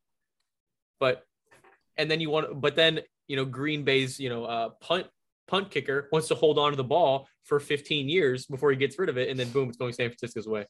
But 0.99 1.23
and 1.97 2.09
then 2.11 2.19
you 2.21 2.29
want, 2.29 2.61
but 2.61 2.75
then 2.75 3.01
you 3.27 3.35
know, 3.35 3.43
Green 3.45 3.83
Bay's 3.83 4.19
you 4.19 4.29
know 4.29 4.45
uh, 4.45 4.69
punt 4.81 5.07
punt 5.47 5.71
kicker 5.71 6.09
wants 6.11 6.27
to 6.27 6.35
hold 6.35 6.59
on 6.59 6.71
to 6.71 6.77
the 6.77 6.83
ball 6.83 7.27
for 7.43 7.59
15 7.59 8.07
years 8.09 8.45
before 8.45 8.69
he 8.69 8.77
gets 8.77 8.99
rid 8.99 9.09
of 9.09 9.17
it, 9.17 9.29
and 9.29 9.39
then 9.39 9.49
boom, 9.49 9.69
it's 9.69 9.77
going 9.77 9.93
San 9.93 10.09
Francisco's 10.09 10.47
way. 10.47 10.65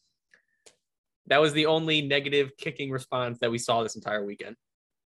That 1.27 1.41
was 1.41 1.53
the 1.53 1.65
only 1.65 2.01
negative 2.01 2.51
kicking 2.57 2.89
response 2.91 3.39
that 3.39 3.51
we 3.51 3.57
saw 3.57 3.83
this 3.83 3.95
entire 3.95 4.23
weekend. 4.25 4.55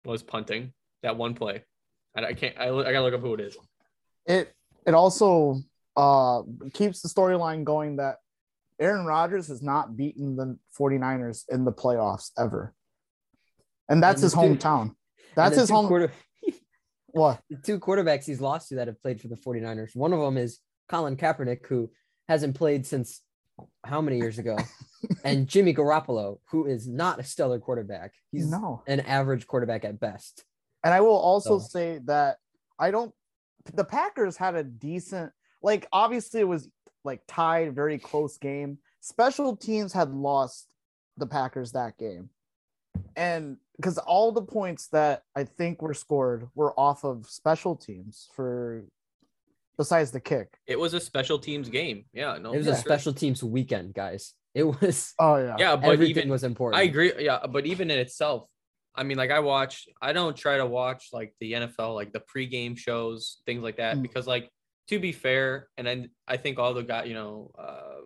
Was 0.05 0.22
punting 0.22 0.72
that 1.02 1.16
one 1.16 1.34
play. 1.34 1.64
I, 2.16 2.25
I 2.26 2.32
can't. 2.34 2.56
I, 2.58 2.69
I 2.69 2.93
gotta 2.93 3.02
look 3.02 3.14
up 3.14 3.20
who 3.20 3.34
it 3.34 3.40
is. 3.40 3.56
it 4.26 4.52
it 4.87 4.94
also 4.94 5.61
uh 5.96 6.43
keeps 6.75 7.00
the 7.00 7.08
storyline 7.08 7.64
going 7.64 7.96
that 7.96 8.16
Aaron 8.78 9.06
Rodgers 9.06 9.49
has 9.49 9.62
not 9.62 9.96
beaten 9.96 10.37
the 10.37 10.58
49ers 10.78 11.44
in 11.49 11.64
the 11.64 11.72
playoffs 11.72 12.31
ever. 12.38 12.75
And 13.88 14.02
that's 14.02 14.16
And 14.20 14.25
his 14.25 14.32
the 14.34 14.40
two- 14.43 14.55
hometown. 14.56 14.94
That's 15.37 15.56
his 15.56 15.70
home 15.70 15.87
Quarter, 15.88 16.12
what? 17.08 17.40
the 17.50 17.56
two 17.56 17.78
quarterbacks 17.81 18.25
he's 18.25 18.40
lost 18.40 18.69
to 18.69 18.76
that 18.76 18.87
have 18.88 19.00
played 19.02 19.20
for 19.20 19.28
the 19.28 19.37
49ers. 19.37 19.94
One 19.96 20.12
of 20.12 20.20
them 20.20 20.37
is 20.37 20.58
Colin 20.88 21.16
Kaepernick, 21.16 21.66
who 21.66 21.90
hasn't 22.28 22.56
played 22.56 22.87
since 22.87 23.20
how 23.85 24.00
many 24.00 24.18
years 24.18 24.38
ago? 24.38 24.56
and 25.25 25.46
Jimmy 25.46 25.75
Garoppolo, 25.75 26.38
who 26.50 26.66
is 26.66 26.87
not 26.88 27.18
a 27.20 27.25
stellar 27.25 27.58
quarterback. 27.58 28.12
He's 28.30 28.50
no. 28.50 28.82
an 28.87 29.00
average 29.00 29.46
quarterback 29.46 29.84
at 29.84 30.00
best. 30.00 30.44
And 30.82 30.92
I 30.92 31.00
will 31.00 31.16
also 31.16 31.58
So- 31.58 31.66
say 31.68 32.00
that 32.04 32.38
I 32.78 32.90
don't 32.90 33.14
the 33.73 33.84
Packers 33.84 34.37
had 34.37 34.54
a 34.56 34.62
decent 34.62 35.32
like 35.62 35.87
obviously 35.92 36.40
it 36.40 36.49
was 36.49 36.68
like 37.04 37.23
tied, 37.26 37.75
very 37.75 37.99
close 37.99 38.37
game. 38.38 38.78
Special 39.00 39.56
teams 39.56 39.92
had 39.92 40.11
lost 40.11 40.68
the 41.16 41.26
Packers 41.26 41.73
that 41.73 41.96
game. 41.99 42.30
And 43.16 43.56
because 43.76 43.99
all 43.99 44.32
the 44.32 44.42
points 44.42 44.88
that 44.88 45.23
I 45.34 45.44
think 45.44 45.82
were 45.82 45.94
scored 45.94 46.49
were 46.54 46.78
off 46.78 47.04
of 47.04 47.26
special 47.26 47.76
teams 47.76 48.28
for 48.34 48.84
besides 49.76 50.11
the 50.11 50.20
kick. 50.20 50.58
It 50.66 50.78
was 50.78 50.94
a 50.94 51.00
special 51.00 51.38
teams 51.38 51.68
game. 51.68 52.04
Yeah, 52.12 52.38
no, 52.38 52.52
It 52.52 52.58
was 52.58 52.66
for 52.66 52.73
a 52.73 52.76
special 52.76 53.12
teams 53.12 53.42
weekend, 53.42 53.94
guys. 53.94 54.34
It 54.54 54.62
was 54.64 55.12
Oh 55.18 55.37
yeah. 55.37 55.56
Yeah, 55.58 55.76
but 55.76 55.90
everything 55.90 56.16
even 56.16 56.28
was 56.30 56.44
important. 56.44 56.80
I 56.80 56.84
agree. 56.84 57.12
Yeah, 57.18 57.40
but 57.50 57.66
even 57.66 57.90
in 57.90 57.99
itself, 57.99 58.46
I 58.94 59.02
mean, 59.02 59.16
like 59.18 59.30
I 59.32 59.40
watch. 59.40 59.88
I 60.00 60.12
don't 60.12 60.37
try 60.37 60.56
to 60.58 60.66
watch 60.66 61.08
like 61.12 61.34
the 61.40 61.52
NFL, 61.54 61.94
like 61.94 62.12
the 62.12 62.23
pregame 62.34 62.78
shows, 62.78 63.42
things 63.46 63.62
like 63.62 63.76
that, 63.78 63.96
Mm. 63.96 64.02
because 64.02 64.26
like 64.26 64.49
to 64.88 64.99
be 65.00 65.12
fair, 65.12 65.68
and 65.76 65.88
I 65.88 66.06
I 66.28 66.37
think 66.37 66.58
all 66.58 66.73
the 66.75 66.82
guy, 66.82 67.04
you 67.04 67.14
know, 67.14 67.50
uh, 67.58 68.02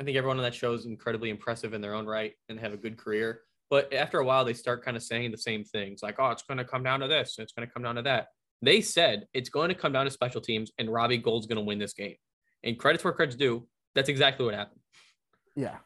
I 0.00 0.02
think 0.02 0.16
everyone 0.16 0.38
on 0.38 0.42
that 0.44 0.54
show 0.54 0.72
is 0.74 0.86
incredibly 0.86 1.30
impressive 1.30 1.74
in 1.74 1.80
their 1.80 1.94
own 1.94 2.06
right 2.06 2.32
and 2.48 2.58
have 2.58 2.72
a 2.72 2.76
good 2.76 2.96
career. 2.96 3.42
But 3.68 3.92
after 3.94 4.18
a 4.18 4.24
while, 4.24 4.44
they 4.44 4.54
start 4.54 4.84
kind 4.84 4.96
of 4.96 5.02
saying 5.04 5.30
the 5.30 5.38
same 5.38 5.62
things, 5.62 6.02
like, 6.02 6.16
"Oh, 6.18 6.30
it's 6.30 6.42
going 6.42 6.58
to 6.58 6.64
come 6.64 6.82
down 6.82 6.98
to 7.00 7.06
this, 7.08 7.38
and 7.38 7.44
it's 7.44 7.52
going 7.52 7.68
to 7.68 7.72
come 7.72 7.84
down 7.84 7.94
to 7.94 8.02
that." 8.02 8.26
They 8.62 8.80
said 8.80 9.26
it's 9.32 9.48
going 9.48 9.68
to 9.68 9.74
come 9.76 9.92
down 9.92 10.06
to 10.06 10.10
special 10.10 10.40
teams, 10.40 10.72
and 10.78 10.90
Robbie 10.90 11.18
Gould's 11.18 11.46
going 11.46 11.56
to 11.58 11.62
win 11.64 11.78
this 11.78 11.92
game. 11.92 12.16
And 12.64 12.76
credits 12.78 13.04
where 13.04 13.12
credits 13.12 13.36
due. 13.36 13.68
That's 13.94 14.08
exactly 14.08 14.44
what 14.44 14.54
happened. 14.54 14.79
Yeah. 15.56 15.76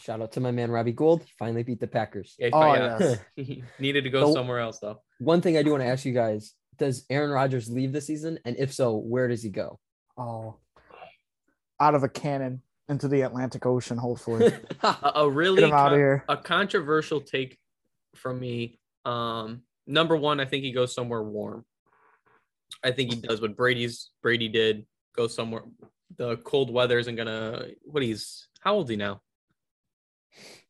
Shout 0.00 0.20
out 0.22 0.32
to 0.32 0.40
my 0.40 0.50
man 0.52 0.70
Robbie 0.70 0.92
Gould. 0.92 1.22
He 1.22 1.30
finally 1.38 1.62
beat 1.64 1.80
the 1.80 1.86
Packers. 1.86 2.34
Yeah, 2.38 2.50
Oh, 2.52 2.72
yeah. 2.74 2.96
yes. 3.00 3.18
he 3.36 3.62
needed 3.78 4.04
to 4.04 4.10
go 4.10 4.26
So- 4.26 4.34
somewhere 4.34 4.60
else 4.60 4.78
though. 4.78 5.02
One 5.18 5.40
thing 5.40 5.56
I 5.56 5.62
do 5.62 5.70
want 5.72 5.82
to 5.82 5.88
ask 5.88 6.04
you 6.04 6.12
guys: 6.14 6.54
Does 6.78 7.04
Aaron 7.10 7.30
Rodgers 7.30 7.68
leave 7.68 7.92
the 7.92 8.00
season? 8.00 8.38
And 8.44 8.56
if 8.58 8.72
so, 8.72 8.96
where 8.96 9.26
does 9.28 9.42
he 9.42 9.50
go? 9.50 9.78
Oh. 10.16 10.56
Out 11.80 11.94
of 11.94 12.02
a 12.02 12.08
cannon 12.08 12.62
into 12.88 13.06
the 13.08 13.20
Atlantic 13.22 13.64
Ocean, 13.66 13.98
hopefully. 13.98 14.52
A, 14.82 15.12
a 15.16 15.30
really 15.30 15.60
Get 15.60 15.68
him 15.68 15.74
out 15.74 15.84
con- 15.86 15.92
of 15.92 15.98
here. 15.98 16.24
a 16.28 16.36
controversial 16.36 17.20
take 17.20 17.56
from 18.16 18.40
me. 18.40 18.78
Um, 19.04 19.62
number 19.86 20.16
one, 20.16 20.40
I 20.40 20.44
think 20.44 20.64
he 20.64 20.72
goes 20.72 20.94
somewhere 20.94 21.22
warm. 21.22 21.64
I 22.84 22.90
think 22.92 23.12
he 23.14 23.20
does 23.20 23.40
what 23.40 23.56
Brady's 23.56 24.10
Brady 24.22 24.48
did. 24.48 24.86
Go 25.14 25.26
somewhere. 25.28 25.62
The 26.16 26.36
cold 26.38 26.72
weather 26.72 26.98
isn't 26.98 27.14
gonna. 27.16 27.66
What 27.82 28.02
he's 28.02 28.47
how 28.60 28.74
old 28.74 28.86
is 28.86 28.90
he 28.90 28.96
now? 28.96 29.20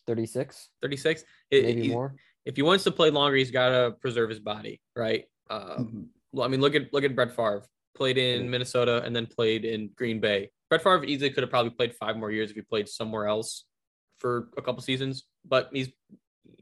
36, 0.07 0.71
Thirty 0.81 0.97
six. 0.97 1.25
maybe 1.51 1.89
more. 1.89 2.15
If 2.47 2.57
he 2.57 2.63
wants 2.63 2.85
to 2.85 2.91
play 2.91 3.11
longer, 3.11 3.37
he's 3.37 3.51
got 3.51 3.69
to 3.71 3.93
preserve 4.01 4.31
his 4.31 4.41
body, 4.41 4.81
right? 4.97 5.27
Um, 5.51 5.61
Mhm. 5.61 6.09
well, 6.33 6.45
I 6.47 6.49
mean, 6.49 6.61
look 6.63 6.75
at 6.75 6.93
look 6.93 7.05
at 7.05 7.15
Brett 7.15 7.35
Favre. 7.35 7.65
Played 7.95 8.17
in 8.17 8.49
Minnesota 8.49 9.03
and 9.03 9.15
then 9.15 9.27
played 9.27 9.65
in 9.65 9.89
Green 9.89 10.21
Bay. 10.21 10.51
Brett 10.71 10.83
Favre 10.83 11.05
easily 11.05 11.31
could 11.31 11.43
have 11.43 11.51
probably 11.51 11.71
played 11.71 11.95
five 11.97 12.17
more 12.17 12.31
years 12.31 12.49
if 12.51 12.57
he 12.57 12.63
played 12.63 12.89
somewhere 12.89 13.27
else 13.27 13.65
for 14.19 14.49
a 14.57 14.63
couple 14.63 14.81
seasons. 14.83 15.25
But 15.45 15.69
he's 15.73 15.91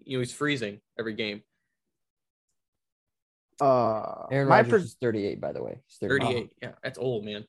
you 0.05 0.17
know 0.17 0.21
he's 0.21 0.33
freezing 0.33 0.81
every 0.99 1.15
game. 1.15 1.43
Uh, 3.61 4.27
Aaron 4.31 4.49
my 4.49 4.57
Rodgers 4.59 4.71
per- 4.71 4.77
is 4.79 4.95
38, 5.01 5.41
by 5.41 5.53
the 5.53 5.63
way. 5.63 5.81
He's 5.87 5.99
38. 5.99 6.27
38. 6.27 6.53
Yeah, 6.63 6.73
that's 6.83 6.99
old, 6.99 7.25
man. 7.25 7.45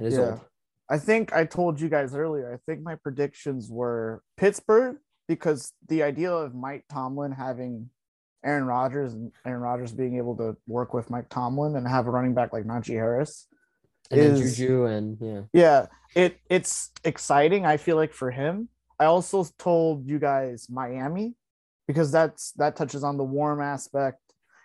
It 0.00 0.06
is 0.06 0.14
Yeah. 0.14 0.30
old. 0.32 0.40
I 0.88 0.98
think 0.98 1.32
I 1.32 1.44
told 1.44 1.80
you 1.80 1.88
guys 1.88 2.14
earlier. 2.14 2.52
I 2.52 2.58
think 2.66 2.82
my 2.82 2.96
predictions 2.96 3.70
were 3.70 4.22
Pittsburgh 4.36 4.96
because 5.28 5.72
the 5.88 6.02
idea 6.02 6.30
of 6.30 6.54
Mike 6.54 6.84
Tomlin 6.90 7.32
having 7.32 7.88
Aaron 8.44 8.64
Rodgers 8.64 9.14
and 9.14 9.32
Aaron 9.46 9.62
Rodgers 9.62 9.92
being 9.92 10.18
able 10.18 10.36
to 10.36 10.56
work 10.66 10.92
with 10.92 11.08
Mike 11.08 11.28
Tomlin 11.30 11.76
and 11.76 11.88
have 11.88 12.06
a 12.06 12.10
running 12.10 12.34
back 12.34 12.52
like 12.52 12.64
Najee 12.64 12.94
Harris 12.94 13.46
And 14.10 14.20
then 14.20 14.30
is 14.32 14.56
Juju 14.56 14.84
and 14.84 15.16
yeah. 15.20 15.40
yeah, 15.52 15.86
it 16.14 16.38
it's 16.50 16.90
exciting. 17.04 17.64
I 17.64 17.78
feel 17.78 17.96
like 17.96 18.12
for 18.12 18.30
him. 18.30 18.68
I 19.00 19.06
also 19.06 19.44
told 19.58 20.06
you 20.06 20.18
guys 20.18 20.68
Miami 20.70 21.34
because 21.88 22.12
that's 22.12 22.52
that 22.52 22.76
touches 22.76 23.02
on 23.02 23.16
the 23.16 23.24
warm 23.24 23.60
aspect, 23.60 24.20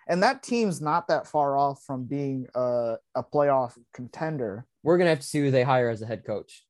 and 0.10 0.24
that 0.24 0.44
team's 0.44 0.82
not 0.82 1.08
that 1.08 1.28
far 1.28 1.56
off 1.56 1.84
from 1.84 2.06
being 2.06 2.48
a, 2.56 2.96
a 3.16 3.24
playoff 3.24 3.78
contender. 3.94 4.66
We're 4.84 4.98
gonna 4.98 5.12
have 5.12 5.20
to 5.22 5.26
see 5.26 5.40
who 5.40 5.52
they 5.52 5.64
hire 5.64 5.90
as 5.90 6.02
a 6.02 6.06
head 6.06 6.26
coach. 6.26 6.66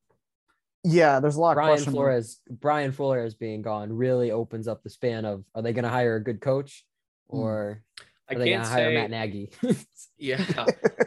Yeah, 0.84 1.20
there's 1.20 1.36
a 1.36 1.40
lot 1.40 1.54
Brian 1.54 1.76
question. 1.76 1.92
Flores, 1.92 2.40
Brian 2.48 2.92
Flores 2.92 3.34
being 3.34 3.62
gone 3.62 3.92
really 3.92 4.30
opens 4.30 4.68
up 4.68 4.82
the 4.82 4.90
span 4.90 5.24
of 5.24 5.44
are 5.54 5.62
they 5.62 5.72
gonna 5.72 5.88
hire 5.90 6.16
a 6.16 6.22
good 6.22 6.40
coach 6.40 6.84
Hmm. 7.30 7.38
or 7.38 7.82
I 8.28 8.34
are 8.34 8.38
they 8.38 8.50
can't 8.50 8.62
gonna 8.64 8.74
hire. 8.74 8.92
Matt 8.92 9.10
Nagy? 9.10 9.50
Yeah, 10.22 10.66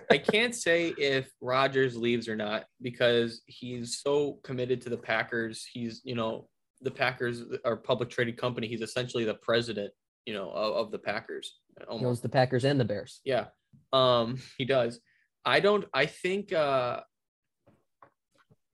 I 0.09 0.17
can't 0.17 0.55
say 0.55 0.87
if 0.97 1.31
Rodgers 1.39 1.95
leaves 1.95 2.27
or 2.27 2.35
not 2.35 2.65
because 2.81 3.43
he's 3.45 3.99
so 4.01 4.39
committed 4.43 4.81
to 4.81 4.89
the 4.89 4.97
Packers. 4.97 5.67
He's, 5.71 6.01
you 6.03 6.15
know, 6.15 6.47
the 6.81 6.89
Packers 6.89 7.43
are 7.63 7.73
a 7.73 7.77
public 7.77 8.09
traded 8.09 8.37
company. 8.37 8.67
He's 8.67 8.81
essentially 8.81 9.23
the 9.23 9.35
president, 9.35 9.93
you 10.25 10.33
know, 10.33 10.49
of, 10.51 10.75
of 10.85 10.91
the 10.91 10.99
Packers. 10.99 11.59
he 11.77 11.85
Almost. 11.85 12.05
owns 12.05 12.21
the 12.21 12.29
Packers 12.29 12.63
and 12.65 12.79
the 12.79 12.85
Bears. 12.85 13.19
Yeah. 13.25 13.45
Um, 13.91 14.37
he 14.57 14.65
does. 14.65 14.99
I 15.45 15.59
don't 15.59 15.85
I 15.93 16.05
think 16.05 16.53
uh 16.53 17.01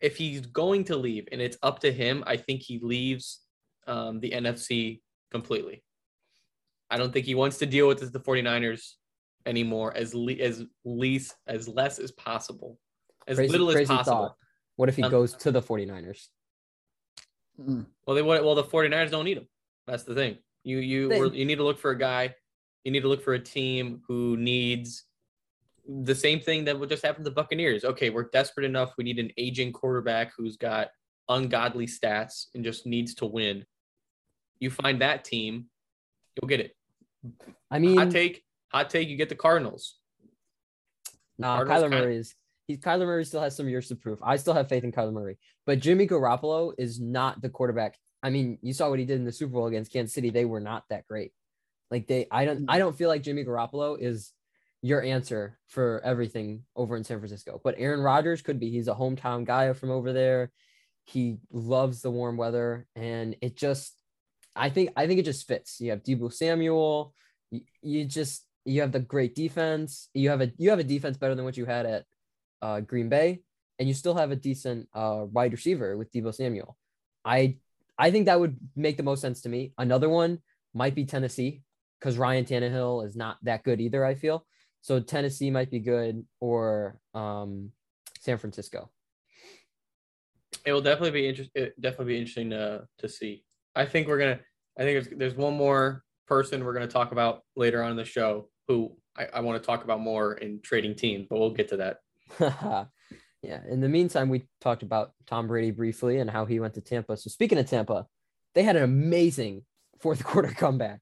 if 0.02 0.16
he's 0.16 0.46
going 0.46 0.84
to 0.86 0.96
leave 0.96 1.28
and 1.32 1.42
it's 1.42 1.58
up 1.64 1.80
to 1.80 1.92
him, 1.92 2.24
I 2.28 2.38
think 2.38 2.62
he 2.62 2.80
leaves 2.82 3.42
um 3.88 4.20
the 4.20 4.32
NFC 4.32 5.02
completely. 5.32 5.84
I 6.92 6.98
don't 6.98 7.12
think 7.14 7.26
he 7.26 7.36
wants 7.36 7.58
to 7.60 7.66
deal 7.66 7.88
with 7.88 8.12
the 8.12 8.20
49ers 8.20 8.94
anymore 9.46 9.96
as 9.96 10.14
le- 10.14 10.34
as 10.34 10.64
least 10.86 11.36
as 11.48 11.68
less 11.68 12.00
as 12.00 12.12
possible. 12.12 12.78
As 13.28 13.38
Crazy- 13.38 13.52
little 13.52 13.70
as 13.72 13.88
possible. 13.88 14.18
thought. 14.18 14.36
What 14.76 14.90
if 14.90 14.96
he 14.96 15.04
Um, 15.04 15.12
goes 15.12 15.34
to 15.36 15.52
the 15.52 15.62
49ers? 15.62 16.28
Mm. 17.60 17.86
Well, 18.06 18.16
they 18.16 18.22
want 18.22 18.44
well 18.44 18.56
the 18.56 18.64
49ers 18.64 19.12
don't 19.12 19.26
need 19.26 19.38
him. 19.38 19.48
That's 19.88 20.04
the 20.04 20.16
thing. 20.16 20.38
You 20.64 20.80
you 20.80 21.10
They- 21.10 21.38
you 21.38 21.46
need 21.46 21.56
to 21.56 21.64
look 21.64 21.80
for 21.80 21.92
a 21.92 21.98
guy. 21.98 22.36
You 22.84 22.92
need 22.92 23.02
to 23.02 23.08
look 23.08 23.22
for 23.22 23.34
a 23.34 23.40
team 23.40 24.02
who 24.08 24.38
needs 24.38 25.06
the 25.88 26.16
same 26.16 26.40
thing 26.40 26.66
that 26.66 26.80
would 26.80 26.90
just 26.90 27.04
happen 27.04 27.24
to 27.24 27.30
the 27.30 27.34
Buccaneers. 27.36 27.84
Okay, 27.84 28.10
we're 28.10 28.30
desperate 28.30 28.66
enough. 28.66 28.94
We 28.98 29.04
need 29.04 29.20
an 29.20 29.32
aging 29.38 29.74
quarterback 29.74 30.34
who's 30.38 30.56
got 30.56 30.90
ungodly 31.28 31.88
stats 31.88 32.48
and 32.54 32.64
just 32.64 32.86
needs 32.86 33.16
to 33.16 33.26
win. 33.26 33.66
You 34.60 34.70
find 34.70 35.02
that 35.02 35.24
team, 35.26 35.70
you'll 36.36 36.48
get 36.48 36.60
it. 36.60 36.76
I 37.72 37.80
mean, 37.80 37.98
Hot 37.98 38.12
take, 38.12 38.44
hot 38.72 38.90
take. 38.90 39.10
You 39.10 39.18
get 39.18 39.30
the 39.30 39.36
Cardinals. 39.36 39.98
Nah, 41.38 41.56
Cardinals 41.64 41.84
Kyler 41.84 41.90
Murray 41.92 42.18
is 42.18 42.36
he's 42.68 42.80
Kyler 42.80 43.06
Murray 43.06 43.26
still 43.26 43.42
has 43.42 43.56
some 43.56 43.68
years 43.70 43.88
to 43.88 43.96
prove. 43.96 44.20
I 44.24 44.36
still 44.38 44.54
have 44.54 44.68
faith 44.70 44.84
in 44.84 44.92
Kyler 44.92 45.14
Murray, 45.14 45.38
but 45.66 45.80
Jimmy 45.80 46.08
Garoppolo 46.08 46.74
is 46.78 47.00
not 47.00 47.42
the 47.42 47.50
quarterback. 47.50 47.98
I 48.22 48.30
mean, 48.30 48.58
you 48.62 48.74
saw 48.74 48.90
what 48.90 49.00
he 49.00 49.06
did 49.06 49.18
in 49.18 49.26
the 49.26 49.32
Super 49.32 49.54
Bowl 49.54 49.68
against 49.68 49.94
Kansas 49.94 50.14
City. 50.14 50.30
They 50.30 50.46
were 50.46 50.60
not 50.60 50.84
that 50.90 51.08
great. 51.08 51.32
Like 51.90 52.08
they, 52.08 52.28
I 52.32 52.46
don't, 52.46 52.66
I 52.68 52.78
don't 52.78 52.96
feel 52.96 53.10
like 53.10 53.24
Jimmy 53.24 53.44
Garoppolo 53.44 53.98
is 54.00 54.34
your 54.82 55.02
answer 55.02 55.58
for 55.68 56.02
everything 56.04 56.64
over 56.76 56.96
in 56.96 57.04
San 57.04 57.20
Francisco. 57.20 57.60
But 57.64 57.76
Aaron 57.78 58.02
Rodgers 58.02 58.42
could 58.42 58.60
be. 58.60 58.70
He's 58.70 58.88
a 58.88 58.94
hometown 58.94 59.46
guy 59.46 59.74
from 59.74 59.92
over 59.92 60.14
there. 60.14 60.52
He 61.06 61.38
loves 61.52 62.02
the 62.02 62.12
warm 62.12 62.38
weather, 62.38 62.86
and 62.96 63.36
it 63.42 63.58
just, 63.58 63.96
I 64.56 64.70
think, 64.70 64.92
I 64.96 65.08
think 65.08 65.20
it 65.20 65.26
just 65.26 65.48
fits. 65.48 65.82
You 65.82 65.90
have 65.90 66.04
Deebo 66.04 66.32
Samuel. 66.32 67.14
You, 67.50 67.62
you 67.82 68.06
just 68.06 68.46
you 68.66 68.82
have 68.82 68.92
the 68.92 69.00
great 69.00 69.34
defense. 69.34 70.10
You 70.14 70.30
have 70.30 70.42
a 70.42 70.52
you 70.58 70.70
have 70.70 70.80
a 70.80 70.84
defense 70.84 71.18
better 71.18 71.34
than 71.34 71.46
what 71.46 71.58
you 71.58 71.66
had 71.66 71.86
at 71.86 72.06
uh, 72.62 72.82
Green 72.82 73.10
Bay, 73.10 73.42
and 73.80 73.88
you 73.88 73.96
still 73.96 74.14
have 74.14 74.30
a 74.30 74.36
decent 74.36 74.88
uh, 74.94 75.26
wide 75.32 75.52
receiver 75.52 75.98
with 75.98 76.12
Deebo 76.12 76.34
Samuel. 76.34 76.78
I 77.26 77.58
I 78.00 78.12
think 78.12 78.26
that 78.26 78.40
would 78.40 78.58
make 78.76 78.98
the 78.98 79.04
most 79.04 79.22
sense 79.22 79.42
to 79.42 79.50
me. 79.50 79.74
Another 79.78 80.08
one 80.08 80.40
might 80.74 80.96
be 80.96 81.06
Tennessee 81.06 81.62
because 82.00 82.18
Ryan 82.18 82.46
Tannehill 82.46 83.06
is 83.06 83.16
not 83.16 83.38
that 83.44 83.64
good 83.64 83.82
either. 83.82 84.06
I 84.06 84.16
feel 84.16 84.46
so 84.82 85.00
Tennessee 85.02 85.52
might 85.52 85.70
be 85.70 85.80
good 85.80 86.26
or 86.40 86.98
um, 87.14 87.72
San 88.22 88.38
Francisco. 88.38 88.90
It 90.66 90.72
will 90.72 90.82
definitely 90.82 91.12
be 91.12 91.28
interesting. 91.28 91.70
Definitely 91.80 92.14
be 92.14 92.20
interesting 92.20 92.50
to 92.52 92.88
to 93.00 93.10
see. 93.10 93.44
I 93.76 93.86
think 93.86 94.08
we're 94.08 94.18
gonna. 94.18 94.40
I 94.78 94.84
think 94.84 95.04
there's, 95.04 95.18
there's 95.18 95.36
one 95.36 95.56
more 95.56 96.04
person 96.28 96.64
we're 96.64 96.74
gonna 96.74 96.88
talk 96.88 97.12
about 97.12 97.42
later 97.56 97.84
on 97.84 97.92
in 97.92 97.98
the 97.98 98.06
show 98.06 98.50
who 98.68 98.96
I, 99.18 99.28
I 99.34 99.40
want 99.42 99.62
to 99.62 99.66
talk 99.66 99.84
about 99.84 100.00
more 100.00 100.34
in 100.34 100.62
trading 100.64 100.96
teams, 100.96 101.28
but 101.30 101.40
we'll 101.40 101.52
get 101.52 101.70
to 101.70 101.78
that. 101.78 102.90
yeah. 103.42 103.62
In 103.70 103.80
the 103.80 103.90
meantime, 103.90 104.30
we 104.30 104.48
talked 104.62 104.84
about 104.84 105.12
Tom 105.28 105.48
Brady 105.48 105.72
briefly 105.72 106.20
and 106.20 106.30
how 106.30 106.46
he 106.46 106.60
went 106.60 106.74
to 106.74 106.82
Tampa. 106.82 107.16
So 107.18 107.30
speaking 107.30 107.58
of 107.58 107.70
Tampa, 107.70 108.06
they 108.56 108.64
had 108.64 108.76
an 108.76 108.84
amazing 108.84 109.64
fourth 110.00 110.24
quarter 110.26 110.50
comeback, 110.50 111.02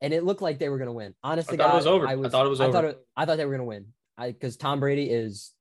and 0.00 0.12
it 0.12 0.24
looked 0.24 0.42
like 0.42 0.58
they 0.58 0.68
were 0.68 0.78
going 0.78 0.88
to 0.88 0.92
win. 0.92 1.14
Honestly, 1.22 1.58
I 1.60 1.64
thought 1.64 1.74
it 1.74 1.76
was 1.76 1.86
over. 1.86 2.06
I, 2.06 2.12
I 2.12 2.28
thought 2.28 2.46
it 2.46 2.50
was 2.50 2.60
I 2.60 2.70
thought 2.70 2.84
over. 2.84 2.88
it, 2.88 3.06
I 3.16 3.26
thought 3.26 3.36
they 3.36 3.44
were 3.44 3.56
going 3.56 3.60
to 3.60 3.64
win. 3.64 3.86
I 4.16 4.30
because 4.30 4.56
Tom 4.56 4.80
Brady 4.80 5.10
is, 5.10 5.52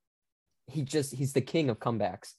he 0.67 0.83
just 0.83 1.13
he's 1.13 1.33
the 1.33 1.41
king 1.41 1.69
of 1.69 1.79
comebacks. 1.79 2.33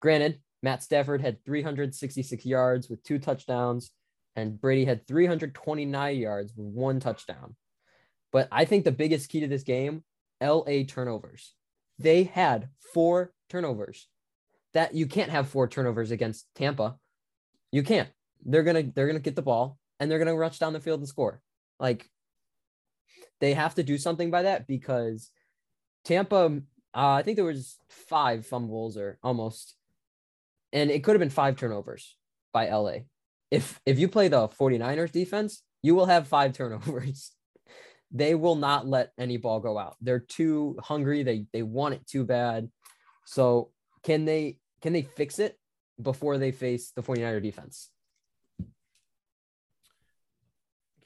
Granted, 0.00 0.40
Matt 0.62 0.82
Stafford 0.82 1.20
had 1.20 1.44
366 1.44 2.46
yards 2.46 2.88
with 2.88 3.02
two 3.02 3.18
touchdowns, 3.18 3.90
and 4.36 4.58
Brady 4.60 4.84
had 4.84 5.06
329 5.06 6.16
yards 6.16 6.52
with 6.56 6.66
one 6.66 7.00
touchdown. 7.00 7.56
But 8.32 8.48
I 8.50 8.64
think 8.64 8.84
the 8.84 8.92
biggest 8.92 9.28
key 9.28 9.40
to 9.40 9.46
this 9.46 9.62
game, 9.62 10.02
LA 10.42 10.82
turnovers. 10.88 11.54
They 11.98 12.24
had 12.24 12.68
four 12.92 13.32
turnovers. 13.48 14.08
That 14.72 14.94
you 14.94 15.06
can't 15.06 15.30
have 15.30 15.48
four 15.48 15.68
turnovers 15.68 16.10
against 16.10 16.46
Tampa. 16.54 16.96
You 17.70 17.82
can't. 17.82 18.08
They're 18.44 18.64
gonna 18.64 18.82
they're 18.82 19.06
gonna 19.06 19.20
get 19.20 19.36
the 19.36 19.42
ball 19.42 19.78
and 20.00 20.10
they're 20.10 20.18
gonna 20.18 20.34
rush 20.34 20.58
down 20.58 20.72
the 20.72 20.80
field 20.80 21.00
and 21.00 21.08
score. 21.08 21.40
Like 21.78 22.10
they 23.40 23.54
have 23.54 23.74
to 23.76 23.82
do 23.82 23.98
something 23.98 24.30
by 24.30 24.42
that 24.42 24.66
because 24.66 25.30
Tampa, 26.04 26.60
uh, 26.94 27.10
I 27.12 27.22
think 27.22 27.36
there 27.36 27.44
was 27.44 27.78
five 27.88 28.46
fumbles 28.46 28.96
or 28.96 29.18
almost, 29.22 29.76
and 30.72 30.90
it 30.90 31.02
could 31.04 31.14
have 31.14 31.20
been 31.20 31.30
five 31.30 31.56
turnovers 31.56 32.16
by 32.52 32.68
LA. 32.68 32.98
If 33.50 33.80
if 33.86 33.98
you 33.98 34.08
play 34.08 34.28
the 34.28 34.48
49ers 34.48 35.12
defense, 35.12 35.62
you 35.82 35.94
will 35.94 36.06
have 36.06 36.28
five 36.28 36.52
turnovers. 36.56 37.32
They 38.14 38.36
will 38.36 38.54
not 38.54 38.86
let 38.86 39.12
any 39.18 39.36
ball 39.36 39.58
go 39.58 39.76
out. 39.76 39.96
They're 40.00 40.20
too 40.20 40.76
hungry. 40.80 41.24
They 41.24 41.46
they 41.52 41.62
want 41.62 41.94
it 41.94 42.06
too 42.06 42.24
bad. 42.24 42.70
So 43.26 43.70
can 44.04 44.24
they 44.24 44.58
can 44.80 44.92
they 44.92 45.02
fix 45.02 45.40
it 45.40 45.58
before 46.00 46.38
they 46.38 46.52
face 46.52 46.92
the 46.94 47.02
49er 47.02 47.42
defense? 47.42 47.90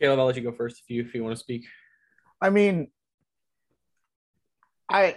Caleb, 0.01 0.21
I'll 0.21 0.27
let 0.27 0.37
you 0.37 0.43
go 0.43 0.53
first 0.53 0.81
if 0.81 0.91
you 0.91 1.01
if 1.03 1.15
you 1.15 1.25
want 1.25 1.35
to 1.35 1.41
speak. 1.41 1.67
I 2.41 2.51
mean, 2.51 2.89
I 4.91 5.17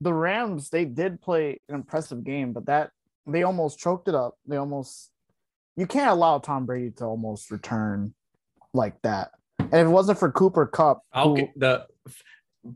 the 0.00 0.12
Rams 0.12 0.70
they 0.70 0.84
did 0.84 1.22
play 1.22 1.60
an 1.68 1.76
impressive 1.76 2.24
game, 2.24 2.52
but 2.52 2.66
that 2.66 2.90
they 3.28 3.44
almost 3.44 3.78
choked 3.78 4.08
it 4.08 4.16
up. 4.16 4.34
They 4.46 4.56
almost 4.56 5.12
you 5.76 5.86
can't 5.86 6.10
allow 6.10 6.38
Tom 6.38 6.66
Brady 6.66 6.90
to 6.96 7.04
almost 7.04 7.52
return 7.52 8.12
like 8.74 9.00
that. 9.02 9.30
And 9.72 9.80
if 9.80 9.86
it 9.86 9.90
wasn't 9.90 10.18
for 10.18 10.30
Cooper 10.30 10.66
Kupp, 10.66 11.02
who- 11.14 11.48
the 11.56 11.86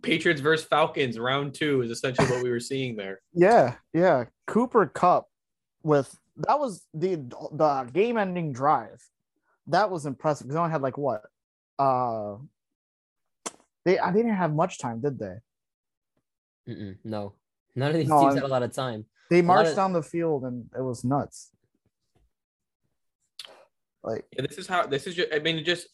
Patriots 0.02 0.40
versus 0.40 0.66
Falcons 0.66 1.18
round 1.18 1.54
two 1.54 1.82
is 1.82 1.90
essentially 1.90 2.26
what 2.28 2.42
we 2.42 2.50
were 2.50 2.58
seeing 2.58 2.96
there. 2.96 3.20
yeah, 3.34 3.76
yeah, 3.92 4.24
Cooper 4.46 4.86
Kupp 4.86 5.28
with 5.82 6.18
that 6.38 6.58
was 6.58 6.84
the 6.92 7.16
the 7.52 7.88
game 7.92 8.16
ending 8.18 8.52
drive. 8.52 9.00
That 9.68 9.90
was 9.90 10.06
impressive 10.06 10.46
because 10.46 10.54
they 10.54 10.58
only 10.60 10.72
had 10.72 10.82
like 10.82 10.98
what? 10.98 11.22
Uh 11.78 12.36
they 13.84 13.98
I 13.98 14.10
didn't 14.12 14.34
have 14.34 14.52
much 14.54 14.78
time, 14.80 15.00
did 15.00 15.18
they? 15.18 15.36
Mm-mm, 16.68 16.96
no, 17.04 17.34
none 17.76 17.90
of 17.90 17.96
these 17.96 18.08
No, 18.08 18.18
teams 18.20 18.28
I'm- 18.34 18.36
had 18.36 18.44
a 18.44 18.48
lot 18.48 18.62
of 18.64 18.72
time. 18.72 19.04
They 19.30 19.42
marched 19.42 19.70
of- 19.70 19.76
down 19.76 19.92
the 19.92 20.02
field 20.02 20.44
and 20.44 20.68
it 20.76 20.82
was 20.82 21.04
nuts. 21.04 21.50
Like 24.02 24.24
Yeah, 24.32 24.46
this 24.48 24.58
is 24.58 24.66
how 24.66 24.86
this 24.86 25.06
is 25.06 25.14
just. 25.14 25.32
I 25.32 25.38
mean, 25.40 25.64
just 25.64 25.88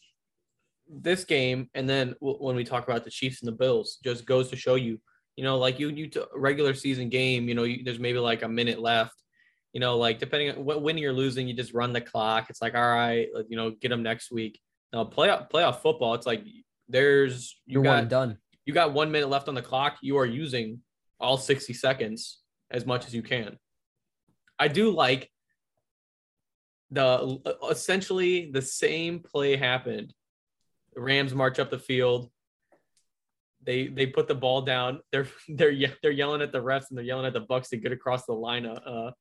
this 0.92 1.24
game, 1.24 1.68
and 1.74 1.88
then 1.88 2.08
w- 2.20 2.38
when 2.38 2.56
we 2.56 2.64
talk 2.64 2.86
about 2.86 3.04
the 3.04 3.10
Chiefs 3.10 3.40
and 3.42 3.48
the 3.48 3.56
Bills, 3.56 3.98
just 4.04 4.26
goes 4.26 4.48
to 4.50 4.56
show 4.56 4.74
you, 4.74 5.00
you 5.36 5.44
know, 5.44 5.58
like 5.58 5.78
you 5.78 5.88
you 5.88 6.08
t- 6.08 6.20
regular 6.34 6.74
season 6.74 7.08
game, 7.08 7.48
you 7.48 7.54
know, 7.54 7.64
you, 7.64 7.82
there's 7.84 7.98
maybe 7.98 8.18
like 8.18 8.42
a 8.42 8.48
minute 8.48 8.80
left. 8.80 9.14
You 9.72 9.80
know, 9.80 9.96
like 9.96 10.18
depending 10.18 10.50
on 10.50 10.64
what 10.64 10.82
winning 10.82 11.04
or 11.06 11.12
losing, 11.12 11.48
you 11.48 11.54
just 11.54 11.72
run 11.72 11.92
the 11.92 12.00
clock. 12.00 12.50
It's 12.50 12.60
like, 12.60 12.74
all 12.74 12.94
right, 12.94 13.28
you 13.48 13.56
know, 13.56 13.70
get 13.70 13.88
them 13.88 14.02
next 14.02 14.30
week. 14.30 14.60
Now, 14.92 15.04
playoff 15.04 15.50
playoff 15.50 15.80
football, 15.80 16.14
it's 16.14 16.26
like 16.26 16.44
there's 16.88 17.58
you 17.66 17.74
You're 17.74 17.84
got 17.84 17.96
one 17.96 18.08
done. 18.08 18.38
you 18.66 18.74
got 18.74 18.92
one 18.92 19.10
minute 19.10 19.30
left 19.30 19.48
on 19.48 19.54
the 19.54 19.62
clock. 19.62 19.96
You 20.02 20.18
are 20.18 20.26
using 20.26 20.80
all 21.18 21.38
60 21.38 21.72
seconds 21.72 22.40
as 22.70 22.84
much 22.84 23.06
as 23.06 23.14
you 23.14 23.22
can. 23.22 23.56
I 24.58 24.68
do 24.68 24.90
like 24.90 25.30
the 26.90 27.38
essentially 27.70 28.50
the 28.52 28.62
same 28.62 29.20
play 29.20 29.56
happened. 29.56 30.12
The 30.94 31.00
Rams 31.00 31.34
march 31.34 31.58
up 31.58 31.70
the 31.70 31.78
field. 31.78 32.30
They 33.64 33.86
they 33.86 34.06
put 34.06 34.28
the 34.28 34.34
ball 34.34 34.62
down. 34.62 35.00
They're 35.12 35.28
they're 35.48 35.70
ye- 35.70 35.92
they're 36.02 36.10
yelling 36.10 36.42
at 36.42 36.52
the 36.52 36.62
refs 36.62 36.88
and 36.90 36.98
they're 36.98 37.04
yelling 37.04 37.26
at 37.26 37.32
the 37.32 37.40
Bucks 37.40 37.68
to 37.70 37.76
get 37.76 37.92
across 37.92 38.26
the 38.26 38.32
line 38.32 38.66
of 38.66 38.78
uh 38.86 39.12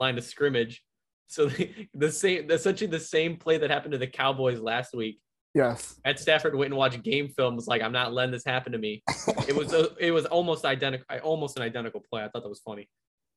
line 0.00 0.18
of 0.18 0.24
scrimmage. 0.24 0.82
So 1.28 1.46
the, 1.46 1.88
the 1.94 2.12
same 2.12 2.50
essentially 2.50 2.90
the 2.90 3.00
same 3.00 3.36
play 3.36 3.58
that 3.58 3.70
happened 3.70 3.92
to 3.92 3.98
the 3.98 4.06
Cowboys 4.06 4.60
last 4.60 4.94
week. 4.94 5.20
Yes. 5.54 5.98
Ed 6.04 6.18
Stafford 6.18 6.54
went 6.54 6.70
and 6.72 6.76
watched 6.76 7.02
game 7.02 7.28
film. 7.30 7.56
Was 7.56 7.66
like, 7.66 7.80
I'm 7.80 7.92
not 7.92 8.12
letting 8.12 8.30
this 8.32 8.44
happen 8.44 8.72
to 8.72 8.78
me. 8.78 9.02
It 9.48 9.56
was 9.56 9.72
a, 9.72 9.88
it 9.98 10.10
was 10.10 10.26
almost 10.26 10.66
identical, 10.66 11.06
almost 11.24 11.56
an 11.56 11.62
identical 11.62 12.02
play. 12.10 12.22
I 12.22 12.28
thought 12.28 12.42
that 12.42 12.48
was 12.50 12.60
funny. 12.60 12.90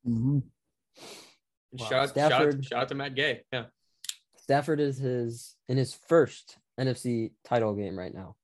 Mhm. 0.05 0.43
Wow, 1.71 1.85
Shout, 1.85 1.93
out, 1.93 2.07
shout, 2.09 2.17
out, 2.17 2.31
Stafford- 2.31 2.65
shout 2.65 2.81
out 2.81 2.89
to 2.89 2.95
Matt 2.95 3.15
Gay. 3.15 3.43
Yeah. 3.53 3.65
Stafford 4.35 4.81
is 4.81 4.97
his 4.97 5.55
in 5.69 5.77
his 5.77 5.93
first 5.93 6.57
NFC 6.79 7.31
title 7.43 7.73
game 7.73 7.97
right 7.97 8.13
now. 8.13 8.35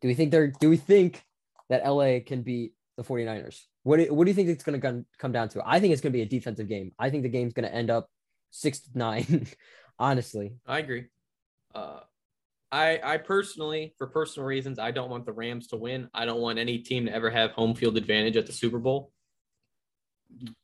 Do 0.00 0.08
we 0.08 0.14
think 0.14 0.30
they're 0.30 0.48
do 0.48 0.70
we 0.70 0.76
think 0.76 1.24
that 1.68 1.86
LA 1.86 2.18
can 2.24 2.42
beat 2.42 2.72
the 2.96 3.04
49ers? 3.04 3.60
What 3.84 3.98
do, 3.98 4.12
what 4.14 4.24
do 4.24 4.30
you 4.30 4.34
think 4.34 4.48
it's 4.48 4.64
going 4.64 4.80
to 4.80 5.04
come 5.18 5.32
down 5.32 5.48
to? 5.50 5.62
I 5.64 5.80
think 5.80 5.92
it's 5.92 6.02
going 6.02 6.12
to 6.12 6.16
be 6.16 6.22
a 6.22 6.26
defensive 6.26 6.68
game. 6.68 6.92
I 6.98 7.10
think 7.10 7.22
the 7.22 7.28
game's 7.28 7.52
going 7.52 7.68
to 7.68 7.74
end 7.74 7.90
up 7.90 8.08
6 8.50 8.80
to 8.80 8.98
9 8.98 9.46
honestly. 9.98 10.54
I 10.66 10.78
agree. 10.78 11.06
Uh, 11.74 12.00
I 12.70 13.00
I 13.02 13.16
personally, 13.18 13.94
for 13.98 14.06
personal 14.06 14.46
reasons, 14.46 14.78
I 14.78 14.90
don't 14.90 15.10
want 15.10 15.26
the 15.26 15.32
Rams 15.32 15.68
to 15.68 15.76
win. 15.76 16.08
I 16.14 16.24
don't 16.24 16.40
want 16.40 16.58
any 16.58 16.78
team 16.78 17.06
to 17.06 17.14
ever 17.14 17.30
have 17.30 17.52
home 17.52 17.74
field 17.74 17.96
advantage 17.96 18.36
at 18.36 18.46
the 18.46 18.52
Super 18.52 18.78
Bowl. 18.78 19.12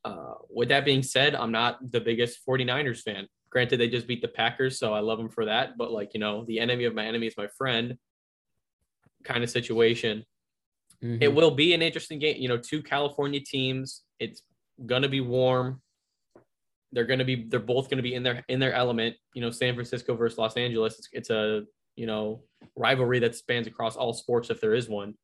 Uh, 0.03 0.33
with 0.49 0.69
that 0.69 0.85
being 0.85 1.03
said, 1.03 1.35
I'm 1.35 1.51
not 1.51 1.91
the 1.91 2.01
biggest 2.01 2.39
49ers 2.47 3.01
fan. 3.01 3.27
Granted, 3.49 3.79
they 3.79 3.87
just 3.89 4.07
beat 4.07 4.21
the 4.21 4.27
Packers, 4.27 4.77
so 4.77 4.93
I 4.93 4.99
love 4.99 5.17
them 5.17 5.29
for 5.29 5.45
that. 5.45 5.77
But 5.77 5.91
like 5.91 6.13
you 6.13 6.19
know, 6.19 6.45
the 6.45 6.59
enemy 6.59 6.85
of 6.85 6.93
my 6.93 7.05
enemy 7.05 7.27
is 7.27 7.37
my 7.37 7.47
friend. 7.57 7.97
Kind 9.23 9.43
of 9.43 9.49
situation. 9.49 10.25
Mhm. 11.03 11.21
It 11.21 11.33
will 11.33 11.51
be 11.51 11.73
an 11.73 11.81
interesting 11.81 12.19
game. 12.19 12.37
You 12.37 12.47
know, 12.49 12.57
two 12.57 12.83
California 12.83 13.39
teams. 13.39 14.03
It's 14.19 14.43
gonna 14.85 15.09
be 15.09 15.21
warm. 15.21 15.81
They're 16.91 17.05
gonna 17.05 17.25
be. 17.25 17.47
They're 17.47 17.59
both 17.59 17.89
gonna 17.89 18.01
be 18.01 18.13
in 18.13 18.23
their 18.23 18.43
in 18.47 18.59
their 18.59 18.73
element. 18.73 19.15
You 19.33 19.41
know, 19.41 19.51
San 19.51 19.73
Francisco 19.73 20.15
versus 20.15 20.37
Los 20.37 20.57
Angeles. 20.57 20.97
It's, 20.99 21.09
it's 21.11 21.29
a 21.29 21.63
you 21.95 22.05
know 22.05 22.43
rivalry 22.75 23.19
that 23.19 23.35
spans 23.35 23.67
across 23.67 23.95
all 23.95 24.13
sports 24.13 24.49
if 24.49 24.61
there 24.61 24.73
is 24.73 24.87
one. 24.87 25.15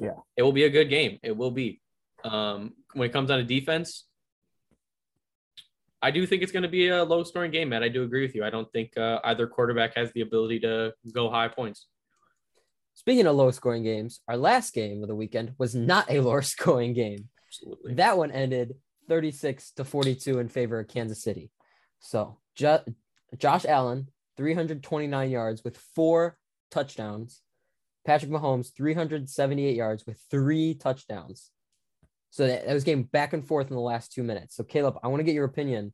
Yeah. 0.00 0.14
it 0.36 0.42
will 0.42 0.52
be 0.52 0.64
a 0.64 0.70
good 0.70 0.88
game. 0.88 1.18
It 1.22 1.36
will 1.36 1.50
be. 1.50 1.80
Um, 2.24 2.74
when 2.94 3.08
it 3.08 3.12
comes 3.12 3.28
down 3.28 3.38
to 3.38 3.44
defense, 3.44 4.07
I 6.00 6.10
do 6.10 6.26
think 6.26 6.42
it's 6.42 6.52
going 6.52 6.62
to 6.62 6.68
be 6.68 6.88
a 6.88 7.02
low 7.02 7.24
scoring 7.24 7.50
game, 7.50 7.70
Matt. 7.70 7.82
I 7.82 7.88
do 7.88 8.04
agree 8.04 8.22
with 8.22 8.34
you. 8.34 8.44
I 8.44 8.50
don't 8.50 8.70
think 8.72 8.96
uh, 8.96 9.18
either 9.24 9.46
quarterback 9.46 9.96
has 9.96 10.12
the 10.12 10.20
ability 10.20 10.60
to 10.60 10.92
go 11.12 11.30
high 11.30 11.48
points. 11.48 11.86
Speaking 12.94 13.26
of 13.26 13.36
low 13.36 13.50
scoring 13.50 13.82
games, 13.82 14.20
our 14.28 14.36
last 14.36 14.74
game 14.74 15.02
of 15.02 15.08
the 15.08 15.14
weekend 15.14 15.54
was 15.58 15.74
not 15.74 16.10
a 16.10 16.20
low 16.20 16.40
scoring 16.40 16.94
game. 16.94 17.28
Absolutely. 17.48 17.94
That 17.94 18.16
one 18.16 18.30
ended 18.30 18.74
36 19.08 19.72
to 19.72 19.84
42 19.84 20.38
in 20.38 20.48
favor 20.48 20.78
of 20.80 20.88
Kansas 20.88 21.22
City. 21.22 21.50
So 22.00 22.38
jo- 22.54 22.84
Josh 23.36 23.64
Allen, 23.64 24.08
329 24.36 25.30
yards 25.30 25.64
with 25.64 25.78
four 25.94 26.38
touchdowns. 26.70 27.40
Patrick 28.04 28.30
Mahomes, 28.30 28.72
378 28.74 29.76
yards 29.76 30.06
with 30.06 30.20
three 30.30 30.74
touchdowns. 30.74 31.50
So 32.30 32.46
that, 32.46 32.66
that 32.66 32.74
was 32.74 32.84
game 32.84 33.04
back 33.04 33.32
and 33.32 33.46
forth 33.46 33.68
in 33.68 33.74
the 33.74 33.80
last 33.80 34.12
two 34.12 34.22
minutes. 34.22 34.56
So 34.56 34.64
Caleb, 34.64 34.98
I 35.02 35.08
want 35.08 35.20
to 35.20 35.24
get 35.24 35.34
your 35.34 35.44
opinion. 35.44 35.92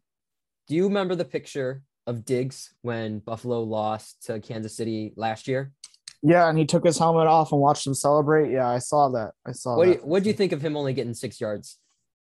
Do 0.69 0.75
you 0.75 0.85
remember 0.85 1.15
the 1.15 1.25
picture 1.25 1.83
of 2.07 2.25
Diggs 2.25 2.75
when 2.83 3.19
Buffalo 3.21 3.63
lost 3.63 4.25
to 4.27 4.41
Kansas 4.41 4.77
City 4.77 5.13
last 5.17 5.47
year? 5.49 5.73
Yeah, 6.23 6.49
and 6.49 6.59
he 6.59 6.65
took 6.65 6.85
his 6.85 6.99
helmet 6.99 7.27
off 7.27 7.53
and 7.53 7.61
watched 7.61 7.85
them 7.85 7.95
celebrate. 7.95 8.51
Yeah, 8.51 8.69
I 8.69 8.79
saw 8.79 9.11
that. 9.11 9.33
I 9.47 9.53
saw 9.53 9.77
What 9.77 9.85
do 9.85 9.91
that. 9.93 10.01
you, 10.01 10.07
what 10.07 10.23
do 10.23 10.29
you 10.31 10.35
think 10.35 10.53
of 10.53 10.63
him 10.63 10.77
only 10.77 10.95
getting 10.95 11.13
six 11.15 11.41
yards? 11.41 11.79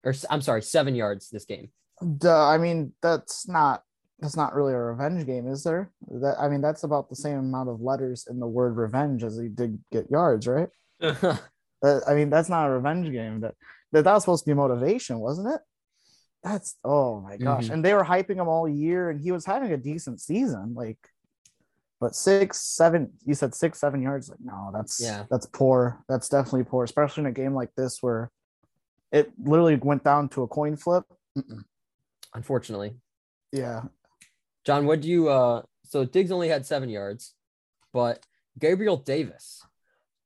Or 0.03 0.13
I'm 0.29 0.41
sorry, 0.41 0.63
seven 0.63 0.95
yards 0.95 1.29
this 1.29 1.45
game. 1.45 1.69
Duh, 2.17 2.47
I 2.47 2.57
mean, 2.57 2.93
that's 3.01 3.47
not 3.47 3.83
that's 4.19 4.35
not 4.35 4.55
really 4.55 4.73
a 4.73 4.77
revenge 4.79 5.25
game, 5.25 5.47
is 5.47 5.63
there? 5.63 5.91
That 6.09 6.37
I 6.39 6.49
mean, 6.49 6.61
that's 6.61 6.83
about 6.83 7.09
the 7.09 7.15
same 7.15 7.37
amount 7.37 7.69
of 7.69 7.81
letters 7.81 8.25
in 8.29 8.39
the 8.39 8.47
word 8.47 8.77
revenge 8.77 9.23
as 9.23 9.37
he 9.37 9.47
did 9.47 9.79
get 9.91 10.09
yards, 10.11 10.47
right? 10.47 10.69
Uh, 11.85 11.99
I 12.07 12.13
mean, 12.13 12.29
that's 12.29 12.47
not 12.47 12.65
a 12.65 12.71
revenge 12.71 13.11
game. 13.11 13.41
That 13.41 13.55
that, 13.93 14.03
that 14.03 14.13
was 14.13 14.23
supposed 14.23 14.43
to 14.43 14.49
be 14.51 14.55
motivation, 14.55 15.19
wasn't 15.19 15.47
it? 15.55 15.61
That's 16.43 16.75
oh 16.83 17.21
my 17.21 17.37
gosh. 17.37 17.67
Mhm. 17.67 17.73
And 17.73 17.85
they 17.85 17.93
were 17.93 18.03
hyping 18.03 18.35
him 18.35 18.49
all 18.49 18.67
year, 18.67 19.09
and 19.09 19.21
he 19.21 19.31
was 19.31 19.45
having 19.45 19.71
a 19.71 19.77
decent 19.77 20.19
season. 20.19 20.73
Like, 20.75 20.97
but 22.01 22.15
six, 22.15 22.59
seven, 22.59 23.13
you 23.23 23.33
said 23.33 23.55
six, 23.55 23.79
seven 23.79 24.01
yards. 24.01 24.27
Like, 24.29 24.41
no, 24.43 24.71
that's 24.73 24.99
Yeah. 25.01 25.23
that's 25.31 25.45
poor. 25.45 26.03
That's 26.09 26.27
definitely 26.27 26.65
poor, 26.65 26.83
especially 26.83 27.21
in 27.21 27.27
a 27.27 27.31
game 27.31 27.53
like 27.53 27.73
this 27.77 27.99
where 28.03 28.29
it 29.13 29.31
literally 29.41 29.75
went 29.77 30.03
down 30.03 30.27
to 30.29 30.43
a 30.43 30.47
coin 30.47 30.75
flip. 30.75 31.05
Mm-mm. 31.37 31.63
Unfortunately. 32.33 32.99
Yeah. 33.53 33.83
John, 34.65 34.85
what 34.85 34.99
do 35.01 35.07
you 35.07 35.29
uh 35.29 35.61
so 35.85 36.03
Diggs 36.03 36.31
only 36.31 36.49
had 36.49 36.65
seven 36.65 36.89
yards, 36.89 37.35
but 37.93 38.25
Gabriel 38.59 38.97
Davis, 38.97 39.61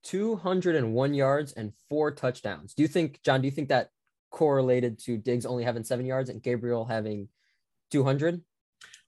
201 0.07 1.13
yards 1.13 1.51
and 1.53 1.73
four 1.89 2.11
touchdowns. 2.11 2.73
Do 2.73 2.81
you 2.81 2.87
think, 2.87 3.21
John, 3.23 3.41
do 3.41 3.47
you 3.47 3.51
think 3.51 3.69
that 3.69 3.89
correlated 4.31 4.99
to 4.99 5.17
Diggs 5.17 5.45
only 5.45 5.65
having 5.65 5.83
seven 5.83 6.05
yards 6.05 6.29
and 6.29 6.41
Gabriel 6.41 6.85
having 6.85 7.27
200? 7.91 8.41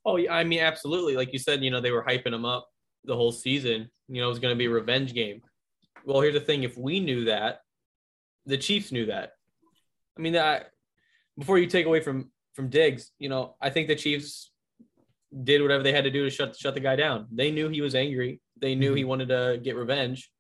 Oh, 0.05 0.17
yeah, 0.17 0.33
I 0.33 0.43
mean, 0.43 0.59
absolutely. 0.59 1.15
Like 1.15 1.31
you 1.31 1.39
said, 1.39 1.63
you 1.63 1.71
know, 1.71 1.79
they 1.79 1.91
were 1.91 2.03
hyping 2.03 2.33
him 2.33 2.43
up 2.43 2.67
the 3.05 3.15
whole 3.15 3.31
season. 3.31 3.89
You 4.09 4.21
know, 4.21 4.27
it 4.27 4.29
was 4.29 4.39
going 4.39 4.53
to 4.53 4.57
be 4.57 4.65
a 4.65 4.69
revenge 4.69 5.13
game. 5.13 5.41
Well, 6.05 6.21
here's 6.21 6.33
the 6.33 6.39
thing: 6.39 6.63
if 6.63 6.77
we 6.77 6.99
knew 6.99 7.25
that, 7.25 7.61
the 8.45 8.57
Chiefs 8.57 8.91
knew 8.91 9.05
that. 9.07 9.33
I 10.17 10.21
mean, 10.21 10.33
that 10.33 10.71
before 11.37 11.59
you 11.59 11.67
take 11.67 11.85
away 11.85 12.01
from 12.01 12.31
from 12.53 12.69
Diggs, 12.69 13.11
you 13.19 13.29
know, 13.29 13.55
I 13.61 13.69
think 13.69 13.87
the 13.87 13.95
Chiefs 13.95 14.51
did 15.43 15.61
whatever 15.61 15.83
they 15.83 15.91
had 15.91 16.05
to 16.05 16.11
do 16.11 16.23
to 16.23 16.29
shut 16.29 16.57
shut 16.57 16.73
the 16.73 16.79
guy 16.79 16.95
down. 16.95 17.27
They 17.31 17.51
knew 17.51 17.69
he 17.69 17.81
was 17.81 17.95
angry. 17.95 18.41
They 18.59 18.75
knew 18.75 18.93
he 18.93 19.01
mm-hmm. 19.01 19.09
wanted 19.09 19.29
to 19.29 19.59
get 19.61 19.75
revenge, 19.75 20.31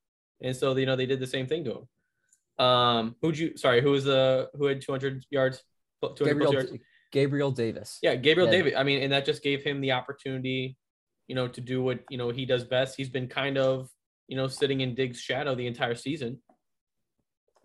and 0.41 0.55
so 0.55 0.75
you 0.75 0.85
know 0.85 0.95
they 0.95 1.05
did 1.05 1.19
the 1.19 1.27
same 1.27 1.47
thing 1.47 1.63
to 1.65 1.71
him. 1.79 2.65
Um, 2.65 3.15
who'd 3.21 3.37
you? 3.37 3.57
Sorry, 3.57 3.81
who 3.81 3.91
was 3.91 4.03
the 4.05 4.49
who 4.53 4.65
had 4.65 4.81
200 4.81 5.25
yards? 5.29 5.63
200 6.01 6.25
Gabriel 6.25 6.53
yards? 6.53 6.71
Gabriel 7.11 7.51
Davis. 7.51 7.99
Yeah, 8.01 8.15
Gabriel 8.15 8.47
Yeah. 8.47 8.57
David. 8.57 8.73
I 8.75 8.83
mean, 8.83 9.01
and 9.01 9.11
that 9.11 9.25
just 9.25 9.41
gave 9.43 9.63
him 9.63 9.81
the 9.81 9.91
opportunity, 9.93 10.77
you 11.27 11.35
know, 11.35 11.47
to 11.47 11.61
do 11.61 11.81
what 11.81 11.99
you 12.09 12.17
know 12.17 12.29
he 12.29 12.45
does 12.45 12.63
best. 12.63 12.95
He's 12.97 13.09
been 13.09 13.27
kind 13.27 13.57
of, 13.57 13.89
you 14.27 14.37
know, 14.37 14.47
sitting 14.47 14.81
in 14.81 14.95
Diggs' 14.95 15.19
shadow 15.19 15.55
the 15.55 15.67
entire 15.67 15.95
season. 15.95 16.41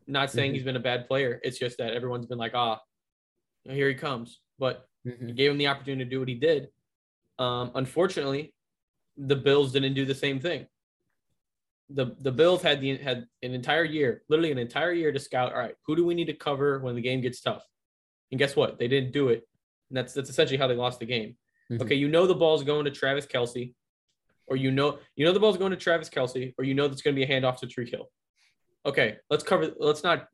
Not 0.07 0.31
saying 0.31 0.51
Mhm. 0.51 0.55
he's 0.55 0.65
been 0.65 0.77
a 0.77 0.81
bad 0.81 1.09
player. 1.09 1.41
It's 1.43 1.59
just 1.59 1.79
that 1.79 1.95
everyone's 1.95 2.27
been 2.27 2.39
like, 2.39 2.55
ah, 2.55 2.81
here 3.65 3.89
he 3.89 3.95
comes. 3.95 4.41
But 4.59 4.87
Mhm. 5.07 5.29
he 5.29 5.33
gave 5.33 5.51
him 5.51 5.59
the 5.59 5.67
opportunity 5.69 6.05
to 6.05 6.11
do 6.11 6.19
what 6.19 6.29
he 6.29 6.35
did. 6.35 6.69
Um, 7.39 7.73
unfortunately, 7.75 8.55
the 9.17 9.37
Bills 9.37 9.73
didn't 9.73 9.95
do 9.95 10.05
the 10.05 10.15
same 10.15 10.41
thing. 10.41 10.67
The 11.91 12.17
the 12.21 12.33
Bills 12.33 12.63
had 12.63 12.81
the 12.81 12.97
had 12.97 13.27
an 13.43 13.53
entire 13.53 13.85
year, 13.85 14.23
literally 14.29 14.51
an 14.53 14.59
entire 14.59 14.93
year 14.93 15.13
to 15.13 15.19
scout. 15.19 15.53
All 15.53 15.59
right, 15.59 15.75
who 15.87 15.95
do 15.97 16.05
we 16.05 16.15
need 16.15 16.27
to 16.27 16.33
cover 16.35 16.79
when 16.81 16.95
the 16.95 17.03
game 17.03 17.21
gets 17.21 17.41
tough? 17.41 17.63
And 18.31 18.39
guess 18.39 18.57
what? 18.57 18.79
They 18.79 18.89
didn't 18.89 19.13
do 19.13 19.29
it. 19.29 19.47
And 19.91 19.97
that's 19.99 20.15
that's 20.15 20.31
essentially 20.31 20.57
how 20.59 20.67
they 20.67 20.77
lost 20.77 20.99
the 21.01 21.07
game. 21.07 21.37
Mhm. 21.71 21.83
Okay, 21.83 21.95
you 21.95 22.09
know 22.09 22.27
the 22.27 22.35
ball's 22.35 22.65
going 22.65 22.87
to 22.87 22.91
Travis 22.91 23.27
Kelce, 23.27 23.75
or 24.47 24.57
you 24.57 24.71
know 24.71 24.99
you 25.15 25.25
know 25.27 25.33
the 25.33 25.41
ball's 25.41 25.59
going 25.59 25.73
to 25.73 25.77
Travis 25.77 26.09
Kelce, 26.09 26.55
or 26.59 26.65
you 26.65 26.75
know 26.75 26.89
that's 26.89 27.03
going 27.03 27.15
to 27.15 27.27
be 27.27 27.31
a 27.31 27.41
handoff 27.41 27.59
to 27.59 27.67
Tree 27.67 27.89
Hill. 27.89 28.11
Okay, 28.87 29.17
let's 29.31 29.45
cover. 29.45 29.71
Let's 29.79 30.03
not. 30.03 30.29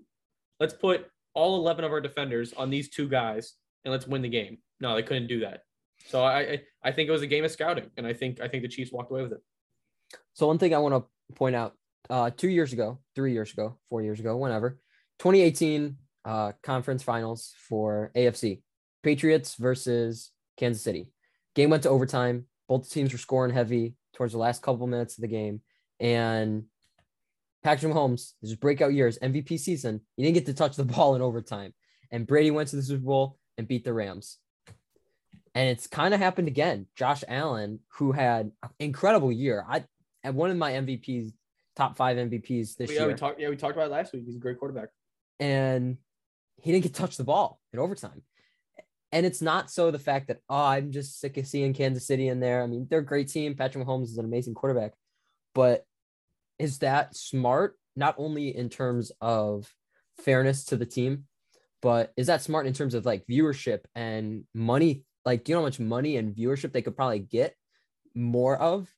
Let's 0.61 0.75
put 0.75 1.07
all 1.35 1.57
eleven 1.57 1.85
of 1.85 1.93
our 1.93 2.01
defenders 2.01 2.53
on 2.53 2.71
these 2.71 2.89
two 2.91 3.09
guys, 3.09 3.55
and 3.85 3.93
let's 3.93 4.07
win 4.07 4.23
the 4.23 4.29
game. 4.29 4.59
No, 4.81 4.95
they 4.95 5.03
couldn't 5.03 5.27
do 5.27 5.41
that. 5.41 5.63
So 6.07 6.23
I 6.23 6.41
I, 6.41 6.63
I 6.85 6.93
think 6.93 7.09
it 7.09 7.13
was 7.13 7.23
a 7.23 7.27
game 7.27 7.45
of 7.45 7.51
scouting, 7.51 7.91
and 7.97 8.07
I 8.07 8.13
think 8.13 8.41
I 8.41 8.49
think 8.49 8.63
the 8.63 8.69
Chiefs 8.69 8.93
walked 8.93 9.11
away 9.11 9.23
with 9.23 9.33
it. 9.33 9.41
So 10.35 10.47
one 10.47 10.59
thing 10.59 10.75
I 10.75 10.79
want 10.79 10.95
to 10.95 11.35
point 11.35 11.55
out, 11.55 11.75
uh, 12.09 12.31
two 12.31 12.49
years 12.49 12.73
ago, 12.73 12.99
three 13.15 13.33
years 13.33 13.53
ago, 13.53 13.79
four 13.89 14.03
years 14.03 14.21
ago, 14.21 14.37
whenever, 14.37 14.79
2018 15.19 15.97
uh, 16.25 16.53
conference 16.63 17.03
finals 17.03 17.55
for 17.69 18.11
AFC, 18.17 18.63
Patriots 19.03 19.55
versus 19.55 20.31
Kansas 20.57 20.83
City. 20.83 21.09
Game 21.55 21.71
went 21.71 21.83
to 21.85 21.91
overtime. 21.91 22.47
Both 22.69 22.91
teams 22.91 23.13
were 23.13 23.19
scoring 23.19 23.53
heavy 23.53 23.95
towards 24.15 24.33
the 24.33 24.39
last 24.39 24.63
couple 24.63 24.87
minutes 24.87 25.19
of 25.19 25.23
the 25.23 25.29
game, 25.29 25.61
and 25.99 26.65
Patrick 27.63 27.93
Mahomes, 27.93 28.33
his 28.41 28.55
breakout 28.55 28.95
years, 28.95 29.19
MVP 29.19 29.59
season, 29.59 30.01
he 30.17 30.23
didn't 30.23 30.35
get 30.35 30.47
to 30.47 30.55
touch 30.55 30.77
the 30.77 30.85
ball 30.97 31.15
in 31.15 31.23
overtime, 31.23 31.75
and 32.11 32.27
Brady 32.27 32.51
went 32.51 32.69
to 32.71 32.77
the 32.77 32.83
Super 32.83 33.05
Bowl 33.05 33.39
and 33.59 33.69
beat 33.69 33.85
the 33.85 33.93
Rams. 33.93 34.39
And 35.55 35.69
it's 35.69 35.87
kind 35.87 36.15
of 36.15 36.21
happened 36.21 36.49
again. 36.49 36.87
Josh 36.95 37.25
Allen, 37.27 37.81
who 37.99 38.13
had 38.13 38.53
an 38.63 38.71
incredible 38.79 39.33
year, 39.33 39.65
I 39.69 39.85
at 40.25 40.35
one 40.35 40.51
of 40.51 40.57
my 40.57 40.73
MVPs, 40.73 41.33
top 41.77 41.97
five 41.97 42.17
MVPs 42.17 42.77
this 42.77 42.91
oh, 42.91 42.93
yeah, 42.93 43.01
year, 43.01 43.09
we 43.09 43.15
talked. 43.15 43.41
Yeah, 43.41 43.49
we 43.49 43.57
talked 43.57 43.75
about 43.75 43.87
it 43.87 43.93
last 43.93 44.13
week. 44.13 44.25
He's 44.27 44.37
a 44.37 44.41
great 44.41 44.59
quarterback. 44.59 44.89
and 45.39 45.97
he 46.63 46.73
didn't 46.73 46.85
get 46.85 46.95
to 46.95 47.01
touch 47.01 47.17
the 47.17 47.25
ball 47.25 47.61
in 47.73 47.79
overtime. 47.79 48.23
And 49.13 49.27
it's 49.27 49.43
not 49.43 49.71
so 49.71 49.91
the 49.91 49.99
fact 49.99 50.29
that, 50.29 50.39
oh, 50.49 50.65
I'm 50.65 50.93
just 50.93 51.19
sick 51.21 51.37
of 51.37 51.47
seeing 51.47 51.75
Kansas 51.75 52.07
City 52.07 52.29
in 52.29 52.39
there. 52.39 52.63
I 52.63 52.67
mean, 52.67 52.87
they're 52.89 53.01
a 53.01 53.05
great 53.05 53.29
team. 53.29 53.57
Patrick 53.57 53.85
Mahomes 53.85 54.05
is 54.05 54.19
an 54.19 54.25
amazing 54.25 54.55
quarterback. 54.55 54.93
But 55.55 55.85
is 56.59 56.79
that 56.79 57.17
smart? 57.17 57.77
Not 57.97 58.15
only 58.19 58.57
in 58.57 58.69
terms 58.69 59.11
of 59.21 59.69
fairness 60.19 60.65
to 60.67 60.77
the 60.77 60.87
team, 60.87 61.25
but 61.83 62.13
is 62.17 62.29
that 62.29 62.43
smart 62.43 62.67
in 62.67 62.73
terms 62.73 62.95
of 62.95 63.05
like 63.05 63.27
viewership 63.27 63.81
and 63.95 64.45
money? 64.55 65.05
Like, 65.25 65.45
do 65.45 65.51
you 65.51 65.57
know 65.57 65.63
how 65.63 65.67
much 65.67 65.81
money 65.81 66.17
and 66.17 66.35
viewership 66.35 66.73
they 66.73 66.83
could 66.83 66.97
probably 66.97 67.19
get 67.19 67.57
more 68.15 68.57
of 68.57 68.89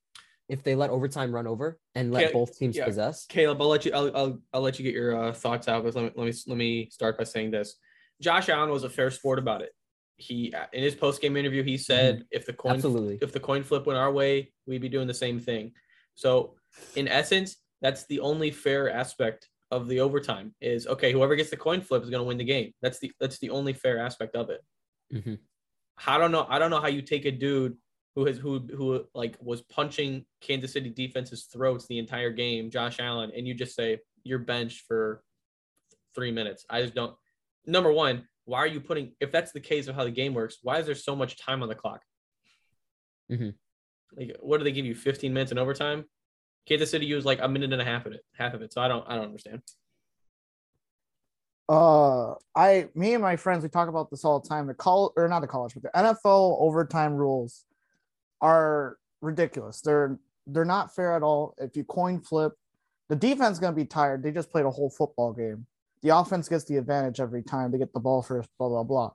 if 0.49 0.63
they 0.63 0.75
let 0.75 0.91
overtime 0.91 1.35
run 1.35 1.47
over 1.47 1.79
and 1.95 2.13
let 2.13 2.23
Yeah, 2.23 2.33
both 2.33 2.59
teams 2.59 2.77
yeah. 2.77 2.85
possess? 2.85 3.27
Caleb, 3.27 3.61
I'll 3.61 3.69
let 3.69 3.85
you. 3.85 3.93
I'll 3.93 4.17
I'll, 4.17 4.43
I'll 4.53 4.61
let 4.61 4.79
you 4.79 4.85
get 4.85 4.95
your 4.95 5.17
uh, 5.29 5.33
thoughts 5.33 5.69
out. 5.69 5.85
But 5.85 5.95
let 5.95 6.05
me 6.05 6.11
let 6.17 6.27
me 6.27 6.33
let 6.47 6.59
me 6.59 6.91
start 6.91 7.19
by 7.19 7.25
saying 7.25 7.51
this: 7.51 7.77
Josh 8.21 8.49
Allen 8.49 8.71
was 8.71 8.85
a 8.85 8.91
fair 8.91 9.11
sport 9.11 9.39
about 9.39 9.63
it. 9.63 9.71
He 10.17 10.55
in 10.73 10.83
his 10.83 10.95
post 10.95 11.21
game 11.21 11.37
interview, 11.37 11.63
he 11.63 11.77
said 11.77 12.25
if 12.31 12.47
the 12.47 12.53
coin 12.53 12.75
Absolutely. 12.75 13.19
if 13.23 13.33
the 13.33 13.41
coin 13.41 13.63
flip 13.63 13.87
went 13.87 13.99
our 13.99 14.13
way, 14.13 14.53
we'd 14.67 14.83
be 14.83 14.89
doing 14.89 15.09
the 15.09 15.15
same 15.15 15.41
thing. 15.41 15.73
So, 16.15 16.57
in 16.95 17.09
essence, 17.09 17.57
that's 17.81 18.07
the 18.07 18.21
only 18.21 18.51
fair 18.51 18.91
aspect 18.91 19.49
of 19.71 19.89
the 19.89 20.01
overtime. 20.01 20.55
Is 20.61 20.87
okay. 20.87 21.13
Whoever 21.13 21.35
gets 21.35 21.51
the 21.51 21.57
coin 21.57 21.81
flip 21.81 22.03
is 22.03 22.11
going 22.11 22.21
to 22.21 22.27
win 22.27 22.39
the 22.39 22.45
game. 22.45 22.73
That's 22.83 22.99
the 22.99 23.11
that's 23.19 23.39
the 23.39 23.51
only 23.51 23.73
fair 23.73 23.99
aspect 23.99 24.37
of 24.37 24.51
it. 24.51 24.61
Mhm. 25.13 25.39
I 26.07 26.19
don't 26.19 26.33
know. 26.33 26.47
I 26.49 26.59
don't 26.59 26.71
know 26.71 26.81
how 26.81 26.89
you 26.89 27.03
take 27.03 27.25
a 27.25 27.31
dude 27.31 27.77
who 28.15 28.27
has 28.27 28.37
who 28.37 28.61
who 28.77 29.05
like 29.15 29.37
was 29.41 29.63
punching 29.63 30.25
Kansas 30.41 30.73
City 30.73 30.91
defense's 30.91 31.45
throats 31.45 31.87
the 31.87 31.99
entire 31.99 32.31
game, 32.31 32.71
Josh 32.71 32.99
Allen, 33.01 33.31
and 33.35 33.47
you 33.47 33.55
just 33.55 33.75
say 33.75 33.99
you're 34.23 34.39
benched 34.39 34.83
for 34.87 35.23
three 36.15 36.31
minutes. 36.31 36.65
I 36.69 36.83
just 36.83 36.95
don't. 36.95 37.15
Number 37.67 37.93
one, 37.93 38.27
why 38.45 38.59
are 38.59 38.67
you 38.67 38.81
putting? 38.81 39.13
If 39.21 39.33
that's 39.33 39.53
the 39.53 39.61
case 39.61 39.89
of 39.89 39.95
how 39.95 40.05
the 40.05 40.11
game 40.11 40.35
works, 40.35 40.59
why 40.63 40.79
is 40.79 40.87
there 40.87 40.95
so 40.95 41.17
much 41.17 41.39
time 41.39 41.63
on 41.63 41.69
the 41.69 41.75
clock? 41.75 42.03
Mhm. 43.31 43.55
Like, 44.15 44.37
what 44.41 44.59
do 44.59 44.65
they 44.65 44.73
give 44.73 44.85
you? 44.85 44.95
15 44.95 45.33
minutes 45.33 45.53
in 45.53 45.59
overtime? 45.59 46.05
Kansas 46.69 46.91
City 46.91 47.07
used 47.07 47.25
like 47.25 47.41
a 47.41 47.49
minute 47.49 47.73
and 47.73 47.81
a 47.81 47.85
half 47.85 48.05
of 48.05 48.13
it, 48.13 48.21
half 48.37 48.53
of 48.53 48.61
it. 48.63 48.73
So 48.73 48.81
I 48.83 48.89
don't, 48.89 49.05
I 49.09 49.17
don't 49.17 49.25
understand. 49.25 49.63
Uh, 51.69 52.35
I, 52.55 52.89
me 52.95 53.15
and 53.15 53.23
my 53.23 53.37
friends, 53.37 53.63
we 53.63 53.71
talk 53.71 53.89
about 53.89 54.11
this 54.11 54.25
all 54.25 54.39
the 54.39 54.49
time. 54.49 54.67
The 54.67 54.75
call 54.75 55.13
or 55.17 55.27
not 55.29 55.41
the 55.41 55.47
college, 55.47 55.73
but 55.75 55.83
the 55.83 55.91
NFL 55.99 56.61
overtime 56.61 57.15
rules 57.15 57.65
are 58.43 58.99
ridiculous. 59.23 59.81
They're 59.81 60.19
they're 60.47 60.65
not 60.65 60.95
fair 60.95 61.17
at 61.17 61.23
all. 61.23 61.55
If 61.59 61.77
you 61.77 61.85
coin 61.85 62.21
flip, 62.21 62.53
the 63.09 63.17
defense 63.17 63.55
is 63.55 63.59
gonna 63.61 63.77
be 63.77 63.87
tired. 63.87 64.23
They 64.23 64.33
just 64.33 64.51
played 64.51 64.67
a 64.67 64.71
whole 64.71 64.91
football 64.91 65.33
game. 65.33 65.67
The 66.03 66.11
offense 66.11 66.49
gets 66.49 66.65
the 66.65 66.77
advantage 66.77 67.21
every 67.21 67.43
time 67.43 67.71
they 67.71 67.79
get 67.79 67.95
the 67.95 68.01
ball 68.01 68.23
first. 68.23 68.51
Blah 68.59 68.69
blah 68.69 68.83
blah. 68.83 69.13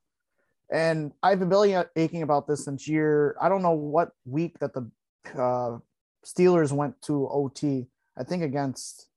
And 0.71 1.11
I've 1.21 1.39
been 1.39 1.49
belly 1.49 1.75
aching 1.95 2.23
about 2.23 2.47
this 2.47 2.65
since 2.65 2.87
year. 2.87 3.37
I 3.41 3.49
don't 3.49 3.61
know 3.61 3.71
what 3.71 4.11
week 4.25 4.57
that 4.59 4.73
the 4.73 4.89
uh, 5.35 5.77
Steelers 6.25 6.71
went 6.71 7.01
to 7.03 7.27
OT. 7.29 7.87
I 8.17 8.23
think 8.23 8.43
against 8.43 9.07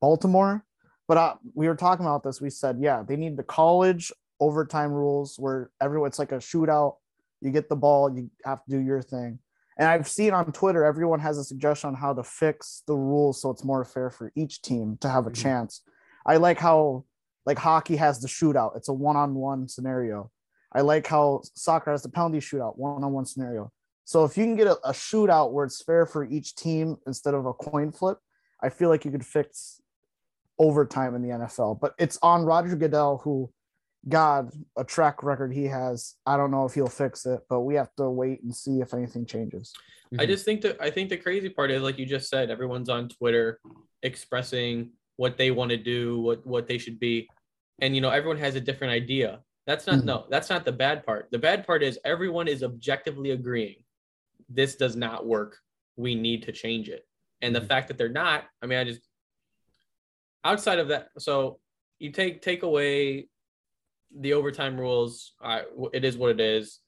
Baltimore. 0.00 0.64
But 1.08 1.16
uh, 1.16 1.34
we 1.54 1.66
were 1.66 1.74
talking 1.74 2.06
about 2.06 2.22
this. 2.22 2.40
We 2.40 2.50
said, 2.50 2.78
yeah, 2.80 3.02
they 3.06 3.16
need 3.16 3.36
the 3.36 3.42
college 3.42 4.12
overtime 4.40 4.92
rules 4.92 5.36
where 5.38 5.70
everyone 5.80 6.08
it's 6.08 6.18
like 6.18 6.32
a 6.32 6.36
shootout. 6.36 6.96
You 7.42 7.50
get 7.50 7.68
the 7.68 7.76
ball, 7.76 8.14
you 8.14 8.30
have 8.44 8.64
to 8.64 8.70
do 8.70 8.78
your 8.78 9.02
thing. 9.02 9.38
And 9.78 9.88
I've 9.88 10.08
seen 10.08 10.32
on 10.32 10.52
Twitter, 10.52 10.84
everyone 10.84 11.20
has 11.20 11.38
a 11.38 11.44
suggestion 11.44 11.88
on 11.88 11.94
how 11.94 12.14
to 12.14 12.22
fix 12.22 12.82
the 12.86 12.94
rules 12.94 13.40
so 13.40 13.50
it's 13.50 13.64
more 13.64 13.84
fair 13.84 14.10
for 14.10 14.30
each 14.36 14.62
team 14.62 14.96
to 15.00 15.08
have 15.08 15.26
a 15.26 15.30
Mhm. 15.30 15.34
chance. 15.34 15.82
I 16.24 16.36
like 16.36 16.58
how 16.58 17.04
like 17.44 17.58
hockey 17.58 17.96
has 17.96 18.20
the 18.20 18.28
shootout. 18.28 18.76
It's 18.76 18.88
a 18.88 18.92
one-on-one 18.92 19.66
scenario. 19.66 20.30
I 20.72 20.82
like 20.82 21.08
how 21.08 21.42
soccer 21.56 21.90
has 21.90 22.02
the 22.04 22.08
penalty 22.08 22.38
shootout, 22.38 22.78
one-on-one 22.78 23.26
scenario. 23.26 23.72
So 24.04 24.24
if 24.24 24.38
you 24.38 24.44
can 24.44 24.54
get 24.54 24.68
a, 24.68 24.76
a 24.88 24.92
shootout 24.92 25.52
where 25.52 25.64
it's 25.64 25.82
fair 25.82 26.06
for 26.06 26.24
each 26.24 26.54
team 26.54 26.98
instead 27.06 27.34
of 27.34 27.46
a 27.46 27.52
coin 27.52 27.90
flip, 27.90 28.18
I 28.62 28.68
feel 28.68 28.88
like 28.90 29.04
you 29.04 29.10
could 29.10 29.26
fix 29.26 29.80
overtime 30.58 31.16
in 31.16 31.22
the 31.22 31.30
NFL. 31.30 31.80
But 31.80 31.94
it's 31.98 32.18
on 32.22 32.44
Roger 32.44 32.76
Goodell, 32.76 33.18
who, 33.24 33.50
God, 34.08 34.50
a 34.76 34.84
track 34.84 35.22
record 35.22 35.52
he 35.52 35.64
has. 35.66 36.16
I 36.26 36.36
don't 36.36 36.50
know 36.50 36.64
if 36.64 36.74
he'll 36.74 36.88
fix 36.88 37.24
it, 37.26 37.40
but 37.48 37.60
we 37.60 37.76
have 37.76 37.94
to 37.96 38.10
wait 38.10 38.42
and 38.42 38.54
see 38.54 38.80
if 38.80 38.94
anything 38.94 39.24
changes. 39.26 39.72
I 40.18 40.24
Mhm. 40.24 40.28
just 40.28 40.44
think 40.44 40.60
that 40.62 40.80
I 40.80 40.90
think 40.90 41.08
the 41.08 41.16
crazy 41.16 41.48
part 41.48 41.70
is 41.70 41.82
like 41.82 41.98
you 41.98 42.06
just 42.06 42.28
said, 42.28 42.50
everyone's 42.50 42.88
on 42.88 43.08
Twitter 43.08 43.60
expressing 44.02 44.92
what 45.16 45.36
they 45.38 45.50
want 45.50 45.70
to 45.70 45.76
do, 45.76 46.20
what 46.20 46.44
what 46.46 46.66
they 46.66 46.78
should 46.78 46.98
be, 46.98 47.30
and 47.80 47.94
you 47.94 48.00
know 48.00 48.10
everyone 48.10 48.38
has 48.38 48.56
a 48.56 48.60
different 48.60 48.92
idea. 48.92 49.42
That's 49.66 49.86
not 49.86 50.00
Mhm. 50.00 50.04
no, 50.04 50.26
that's 50.28 50.50
not 50.50 50.64
the 50.64 50.72
bad 50.72 51.06
part. 51.06 51.30
The 51.30 51.38
bad 51.38 51.64
part 51.66 51.82
is 51.84 51.98
everyone 52.04 52.48
is 52.48 52.62
objectively 52.62 53.30
agreeing 53.30 53.84
this 54.48 54.74
does 54.76 54.96
not 54.96 55.24
work. 55.24 55.58
We 55.96 56.14
need 56.14 56.42
to 56.42 56.52
change 56.52 56.88
it. 56.88 57.06
And 57.40 57.54
the 57.54 57.60
Mhm. 57.60 57.68
fact 57.68 57.88
that 57.88 57.96
they're 57.96 58.08
not, 58.08 58.44
I 58.60 58.66
mean, 58.66 58.78
I 58.78 58.84
just 58.84 59.08
outside 60.44 60.78
of 60.80 60.88
that, 60.88 61.08
so 61.18 61.60
you 62.00 62.10
take 62.10 62.42
take 62.42 62.64
away 62.64 63.28
the 64.18 64.34
overtime 64.34 64.78
rules. 64.78 65.32
I, 65.40 65.62
it 65.92 66.04
is 66.04 66.16
what 66.16 66.30
it 66.30 66.40
is. 66.40 66.80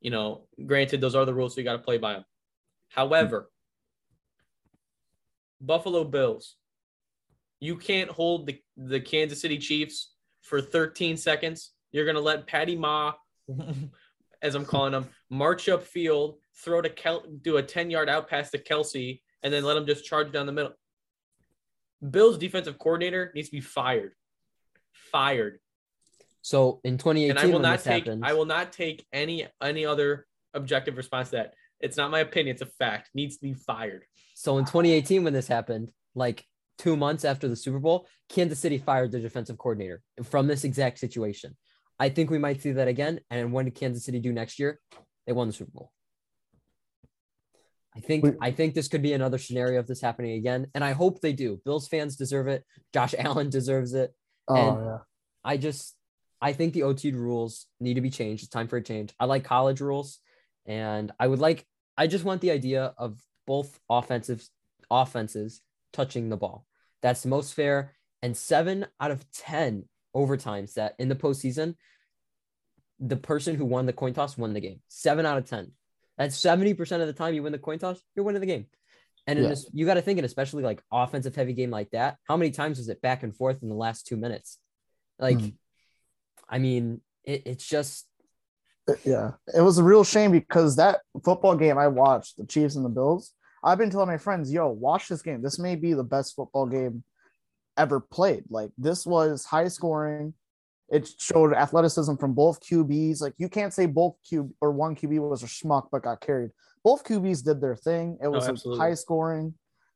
You 0.00 0.10
know, 0.10 0.46
granted, 0.64 1.00
those 1.00 1.14
are 1.14 1.24
the 1.24 1.34
rules, 1.34 1.54
so 1.54 1.60
you 1.60 1.64
got 1.64 1.72
to 1.72 1.78
play 1.78 1.98
by 1.98 2.14
them. 2.14 2.24
However, 2.88 3.50
Buffalo 5.60 6.04
Bills, 6.04 6.56
you 7.60 7.76
can't 7.76 8.10
hold 8.10 8.46
the, 8.46 8.60
the 8.76 9.00
Kansas 9.00 9.40
City 9.40 9.58
Chiefs 9.58 10.12
for 10.42 10.60
13 10.60 11.16
seconds. 11.16 11.72
You're 11.92 12.04
going 12.04 12.16
to 12.16 12.20
let 12.20 12.46
Patty 12.46 12.76
Ma, 12.76 13.14
as 14.42 14.54
I'm 14.54 14.64
calling 14.64 14.92
him, 14.92 15.08
march 15.30 15.68
up 15.68 15.82
field, 15.82 16.38
throw 16.62 16.80
to 16.80 16.90
Kel, 16.90 17.24
do 17.42 17.56
a 17.56 17.62
10 17.62 17.90
yard 17.90 18.08
out 18.08 18.28
pass 18.28 18.50
to 18.50 18.58
Kelce, 18.58 19.20
and 19.42 19.52
then 19.52 19.64
let 19.64 19.76
him 19.76 19.86
just 19.86 20.04
charge 20.04 20.30
down 20.32 20.46
the 20.46 20.52
middle. 20.52 20.72
Bills 22.10 22.38
defensive 22.38 22.78
coordinator 22.78 23.32
needs 23.34 23.48
to 23.48 23.56
be 23.56 23.60
fired. 23.60 24.12
Fired. 24.92 25.58
So 26.46 26.80
in 26.84 26.96
2018, 26.96 27.30
And 27.30 27.38
I 27.40 27.46
will 27.46 27.54
when 27.54 27.62
not 27.62 27.78
this 27.78 27.82
take 27.82 28.04
happened, 28.04 28.24
I 28.24 28.32
will 28.32 28.44
not 28.44 28.70
take 28.70 29.04
any 29.12 29.48
any 29.60 29.84
other 29.84 30.26
objective 30.54 30.96
response 30.96 31.30
to 31.30 31.36
that. 31.38 31.54
It's 31.80 31.96
not 31.96 32.12
my 32.12 32.20
opinion, 32.20 32.54
it's 32.54 32.62
a 32.62 32.66
fact. 32.66 33.10
Needs 33.14 33.36
to 33.38 33.42
be 33.42 33.54
fired. 33.54 34.04
So 34.36 34.58
in 34.58 34.64
2018, 34.64 35.24
when 35.24 35.32
this 35.32 35.48
happened, 35.48 35.88
like 36.14 36.44
two 36.78 36.94
months 36.96 37.24
after 37.24 37.48
the 37.48 37.56
Super 37.56 37.80
Bowl, 37.80 38.06
Kansas 38.28 38.60
City 38.60 38.78
fired 38.78 39.10
their 39.10 39.20
defensive 39.20 39.58
coordinator 39.58 40.02
from 40.22 40.46
this 40.46 40.62
exact 40.62 41.00
situation. 41.00 41.56
I 41.98 42.10
think 42.10 42.30
we 42.30 42.38
might 42.38 42.62
see 42.62 42.70
that 42.70 42.86
again. 42.86 43.18
And 43.28 43.52
when 43.52 43.64
did 43.64 43.74
Kansas 43.74 44.04
City 44.04 44.20
do 44.20 44.32
next 44.32 44.60
year? 44.60 44.78
They 45.26 45.32
won 45.32 45.48
the 45.48 45.52
Super 45.52 45.72
Bowl. 45.72 45.90
I 47.96 47.98
think 47.98 48.24
I 48.40 48.52
think 48.52 48.74
this 48.74 48.86
could 48.86 49.02
be 49.02 49.14
another 49.14 49.38
scenario 49.38 49.80
of 49.80 49.88
this 49.88 50.00
happening 50.00 50.34
again, 50.38 50.68
and 50.76 50.84
I 50.84 50.92
hope 50.92 51.20
they 51.20 51.32
do. 51.32 51.60
Bills 51.64 51.88
fans 51.88 52.14
deserve 52.14 52.46
it. 52.46 52.62
Josh 52.94 53.16
Allen 53.18 53.50
deserves 53.50 53.94
it. 53.94 54.14
Oh 54.46 54.54
And- 54.54 54.84
yeah. 54.86 54.98
I 55.42 55.56
just 55.56 55.96
I 56.40 56.52
think 56.52 56.74
the 56.74 56.82
OT 56.82 57.12
rules 57.12 57.66
need 57.80 57.94
to 57.94 58.00
be 58.00 58.10
changed. 58.10 58.42
It's 58.42 58.50
time 58.50 58.68
for 58.68 58.76
a 58.76 58.82
change. 58.82 59.14
I 59.18 59.24
like 59.24 59.44
college 59.44 59.80
rules, 59.80 60.18
and 60.66 61.12
I 61.18 61.26
would 61.26 61.38
like 61.38 61.66
I 61.96 62.06
just 62.06 62.24
want 62.24 62.42
the 62.42 62.50
idea 62.50 62.94
of 62.98 63.18
both 63.46 63.78
offensive 63.88 64.46
offenses 64.90 65.62
touching 65.92 66.28
the 66.28 66.36
ball. 66.36 66.66
That's 67.02 67.22
the 67.22 67.28
most 67.30 67.54
fair. 67.54 67.94
And 68.22 68.36
seven 68.36 68.86
out 69.00 69.10
of 69.10 69.30
ten 69.32 69.84
overtimes 70.14 70.74
that 70.74 70.94
in 70.98 71.08
the 71.08 71.14
postseason, 71.14 71.74
the 72.98 73.16
person 73.16 73.54
who 73.56 73.64
won 73.64 73.86
the 73.86 73.92
coin 73.92 74.12
toss 74.14 74.36
won 74.36 74.52
the 74.52 74.60
game. 74.60 74.80
Seven 74.88 75.24
out 75.26 75.38
of 75.38 75.48
ten. 75.48 75.72
That's 76.18 76.36
seventy 76.36 76.74
percent 76.74 77.02
of 77.02 77.08
the 77.08 77.14
time 77.14 77.34
you 77.34 77.42
win 77.42 77.52
the 77.52 77.58
coin 77.58 77.78
toss, 77.78 78.00
you're 78.14 78.24
winning 78.24 78.40
the 78.40 78.46
game. 78.46 78.66
And 79.26 79.38
in 79.38 79.44
Yeah. 79.44 79.50
this, 79.50 79.68
you 79.72 79.86
got 79.86 79.94
to 79.94 80.02
think, 80.02 80.18
and 80.18 80.26
especially 80.26 80.62
like 80.62 80.82
offensive 80.92 81.34
heavy 81.34 81.52
game 81.52 81.70
like 81.70 81.90
that, 81.90 82.18
how 82.24 82.36
many 82.36 82.50
times 82.50 82.78
was 82.78 82.88
it 82.88 83.00
back 83.02 83.22
and 83.22 83.34
forth 83.34 83.62
in 83.62 83.68
the 83.68 83.74
last 83.74 84.06
two 84.06 84.16
minutes? 84.16 84.58
Like, 85.18 85.38
Mhm. 85.38 85.54
I 86.48 86.58
mean, 86.58 87.00
it, 87.24 87.42
it's 87.46 87.66
just 87.66 88.06
uh, 88.88 88.94
Yeah, 89.04 89.32
it 89.54 89.60
was 89.60 89.78
a 89.78 89.84
real 89.84 90.04
shame 90.04 90.32
because 90.32 90.76
that 90.76 91.00
football 91.24 91.56
game 91.56 91.78
I 91.78 91.88
watched, 91.88 92.36
the 92.36 92.46
Chiefs 92.46 92.76
and 92.76 92.84
the 92.84 92.90
Bills, 92.90 93.32
I've 93.62 93.78
been 93.78 93.90
telling 93.90 94.08
my 94.08 94.18
friends, 94.18 94.52
yo, 94.52 94.68
watch 94.68 95.08
this 95.08 95.22
game. 95.22 95.42
This 95.42 95.58
may 95.58 95.74
be 95.74 95.92
the 95.92 96.04
best 96.04 96.36
football 96.36 96.66
game 96.66 97.02
ever 97.76 98.00
played. 98.00 98.44
Like, 98.48 98.70
this 98.78 99.04
was 99.04 99.44
high 99.44 99.68
scoring. 99.68 100.34
It 100.88 101.08
showed 101.18 101.52
athleticism 101.52 102.14
from 102.16 102.32
both 102.32 102.60
QBs. 102.60 103.20
Like, 103.20 103.34
you 103.38 103.48
can't 103.48 103.74
say 103.74 103.86
both 103.86 104.14
QB 104.30 104.52
or 104.60 104.70
one 104.70 104.94
QB 104.94 105.18
was 105.28 105.42
a 105.42 105.46
schmuck 105.46 105.88
but 105.90 106.02
got 106.02 106.20
carried. 106.20 106.50
Both 106.84 107.02
QBs 107.02 107.44
did 107.44 107.60
their 107.60 107.74
thing. 107.74 108.18
It 108.22 108.28
oh, 108.28 108.30
was 108.30 108.46
a 108.46 108.50
absolutely. 108.50 108.80
high 108.80 108.94
scoring. 108.94 109.54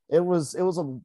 It 0.09 0.25
was 0.25 0.55
it 0.55 0.63
was 0.63 0.79
a 0.79 0.99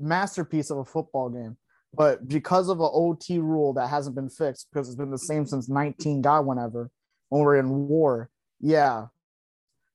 masterpiece 0.00 0.70
of 0.70 0.78
a 0.78 0.84
football 0.84 1.30
game. 1.30 1.56
But 1.94 2.28
because 2.28 2.68
of 2.68 2.80
an 2.80 2.90
OT 2.92 3.38
rule 3.38 3.72
that 3.74 3.88
hasn't 3.88 4.14
been 4.14 4.28
fixed, 4.28 4.68
because 4.70 4.88
it's 4.88 4.96
been 4.96 5.10
the 5.10 5.18
same 5.18 5.46
since 5.46 5.68
19 5.68 6.22
God 6.22 6.46
whenever, 6.46 6.90
when 7.28 7.42
we're 7.42 7.56
in 7.58 7.88
war, 7.88 8.30
yeah, 8.60 9.06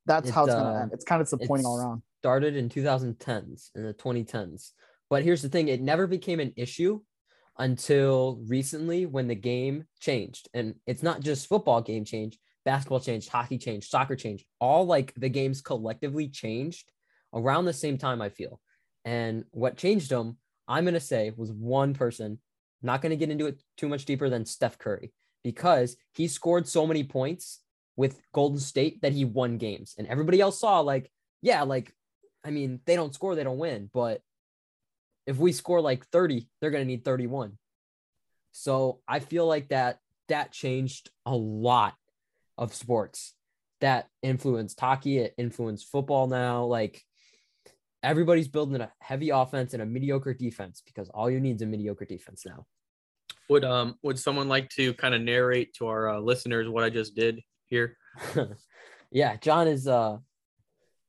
that's 0.05 0.29
It, 0.29 0.33
how 0.33 0.45
it's 0.45 0.53
gonna 0.53 0.73
uh, 0.73 0.81
end. 0.81 0.91
It's 0.93 1.05
kind 1.05 1.21
of 1.21 1.27
disappointing 1.27 1.65
all 1.65 1.77
around. 1.77 2.01
started 2.19 2.55
in 2.55 2.69
2010s 2.69 3.69
in 3.75 3.83
the 3.83 3.93
2010s. 3.93 4.71
But 5.09 5.23
here's 5.23 5.41
the 5.41 5.49
thing: 5.49 5.67
it 5.67 5.81
never 5.81 6.07
became 6.07 6.39
an 6.39 6.53
issue 6.55 7.01
until 7.57 8.39
recently 8.47 9.05
when 9.05 9.27
the 9.27 9.35
game 9.35 9.85
changed. 9.99 10.49
And 10.53 10.75
it's 10.87 11.03
not 11.03 11.21
just 11.21 11.47
football 11.47 11.81
game 11.81 12.05
change, 12.05 12.39
basketball 12.65 12.99
changed, 12.99 13.29
hockey 13.29 13.57
changed, 13.57 13.89
soccer 13.89 14.15
changed. 14.15 14.45
All 14.59 14.85
like 14.85 15.13
the 15.15 15.29
games 15.29 15.61
collectively 15.61 16.29
changed 16.29 16.91
around 17.33 17.65
the 17.65 17.73
same 17.73 17.97
time, 17.97 18.21
I 18.21 18.29
feel. 18.29 18.59
And 19.05 19.45
what 19.51 19.77
changed 19.77 20.09
them, 20.09 20.37
I'm 20.67 20.83
going 20.83 20.93
to 20.93 20.99
say, 20.99 21.31
was 21.35 21.51
one 21.51 21.93
person. 21.93 22.39
Not 22.81 23.01
going 23.01 23.11
to 23.11 23.15
get 23.15 23.29
into 23.29 23.47
it 23.47 23.61
too 23.77 23.87
much 23.87 24.05
deeper 24.05 24.29
than 24.29 24.45
Steph 24.45 24.77
Curry 24.77 25.13
because 25.43 25.95
he 26.13 26.27
scored 26.27 26.67
so 26.67 26.85
many 26.85 27.03
points 27.03 27.61
with 27.95 28.19
Golden 28.33 28.59
State 28.59 29.01
that 29.01 29.13
he 29.13 29.23
won 29.23 29.57
games. 29.57 29.95
And 29.97 30.07
everybody 30.07 30.41
else 30.41 30.59
saw, 30.59 30.81
like, 30.81 31.09
yeah, 31.41 31.63
like, 31.63 31.93
I 32.43 32.51
mean, 32.51 32.81
they 32.85 32.95
don't 32.95 33.13
score, 33.13 33.35
they 33.35 33.43
don't 33.43 33.57
win. 33.57 33.89
But 33.93 34.21
if 35.25 35.37
we 35.37 35.51
score 35.51 35.79
like 35.79 36.05
30, 36.07 36.47
they're 36.59 36.71
going 36.71 36.83
to 36.83 36.87
need 36.87 37.05
31. 37.05 37.57
So 38.51 38.99
I 39.07 39.19
feel 39.19 39.47
like 39.47 39.69
that 39.69 39.99
that 40.29 40.51
changed 40.51 41.09
a 41.25 41.35
lot 41.35 41.95
of 42.57 42.73
sports 42.73 43.33
that 43.81 44.07
influenced 44.21 44.79
hockey, 44.79 45.17
it 45.19 45.33
influenced 45.37 45.91
football 45.91 46.27
now. 46.27 46.63
Like 46.65 47.03
everybody's 48.03 48.47
building 48.49 48.79
a 48.81 48.91
heavy 48.99 49.29
offense 49.29 49.73
and 49.73 49.81
a 49.81 49.85
mediocre 49.85 50.33
defense 50.33 50.83
because 50.85 51.09
all 51.09 51.31
you 51.31 51.39
need 51.39 51.55
is 51.55 51.61
a 51.61 51.65
mediocre 51.65 52.05
defense 52.05 52.45
now. 52.45 52.65
Would 53.49 53.63
um 53.63 53.95
would 54.03 54.19
someone 54.19 54.47
like 54.47 54.69
to 54.71 54.93
kind 54.93 55.15
of 55.15 55.21
narrate 55.21 55.73
to 55.75 55.87
our 55.87 56.09
uh, 56.09 56.19
listeners 56.19 56.69
what 56.69 56.83
I 56.83 56.89
just 56.89 57.15
did 57.15 57.41
here? 57.65 57.97
yeah, 59.11 59.37
John 59.37 59.67
is 59.67 59.87
uh 59.87 60.17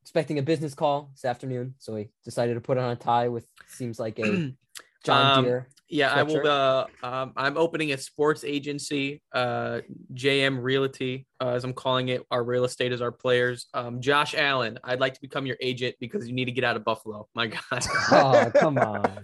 expecting 0.02 0.38
a 0.38 0.42
business 0.42 0.74
call 0.74 1.10
this 1.14 1.24
afternoon, 1.24 1.74
so 1.78 1.96
he 1.96 2.08
decided 2.24 2.54
to 2.54 2.60
put 2.60 2.78
on 2.78 2.90
a 2.90 2.96
tie 2.96 3.28
with 3.28 3.46
seems 3.66 3.98
like 3.98 4.18
a 4.18 4.52
John 5.04 5.38
Um, 5.38 5.44
Deere. 5.44 5.68
Yeah, 5.88 6.12
I 6.12 6.22
will. 6.22 6.46
Uh, 6.46 6.86
um, 7.02 7.32
I'm 7.36 7.56
opening 7.56 7.92
a 7.92 7.98
sports 7.98 8.42
agency, 8.42 9.22
uh, 9.32 9.80
JM 10.14 10.62
Realty, 10.62 11.26
uh, 11.40 11.50
as 11.50 11.64
I'm 11.64 11.74
calling 11.74 12.08
it. 12.08 12.22
Our 12.30 12.42
real 12.42 12.64
estate 12.64 12.92
is 12.92 13.02
our 13.02 13.12
players. 13.12 13.66
Um, 13.74 14.00
Josh 14.00 14.34
Allen, 14.34 14.78
I'd 14.82 15.00
like 15.00 15.14
to 15.14 15.20
become 15.20 15.46
your 15.46 15.56
agent 15.60 15.94
because 16.00 16.26
you 16.26 16.34
need 16.34 16.46
to 16.46 16.52
get 16.52 16.64
out 16.64 16.76
of 16.76 16.84
Buffalo. 16.84 17.28
My 17.34 17.46
God. 17.70 17.86
oh, 18.10 18.50
come 18.56 18.78
on. 18.78 19.18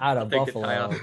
Out 0.00 0.16
of 0.16 0.30
take 0.30 0.46
the 0.46 0.52
tie 0.52 0.78
Buffalo. 0.78 1.00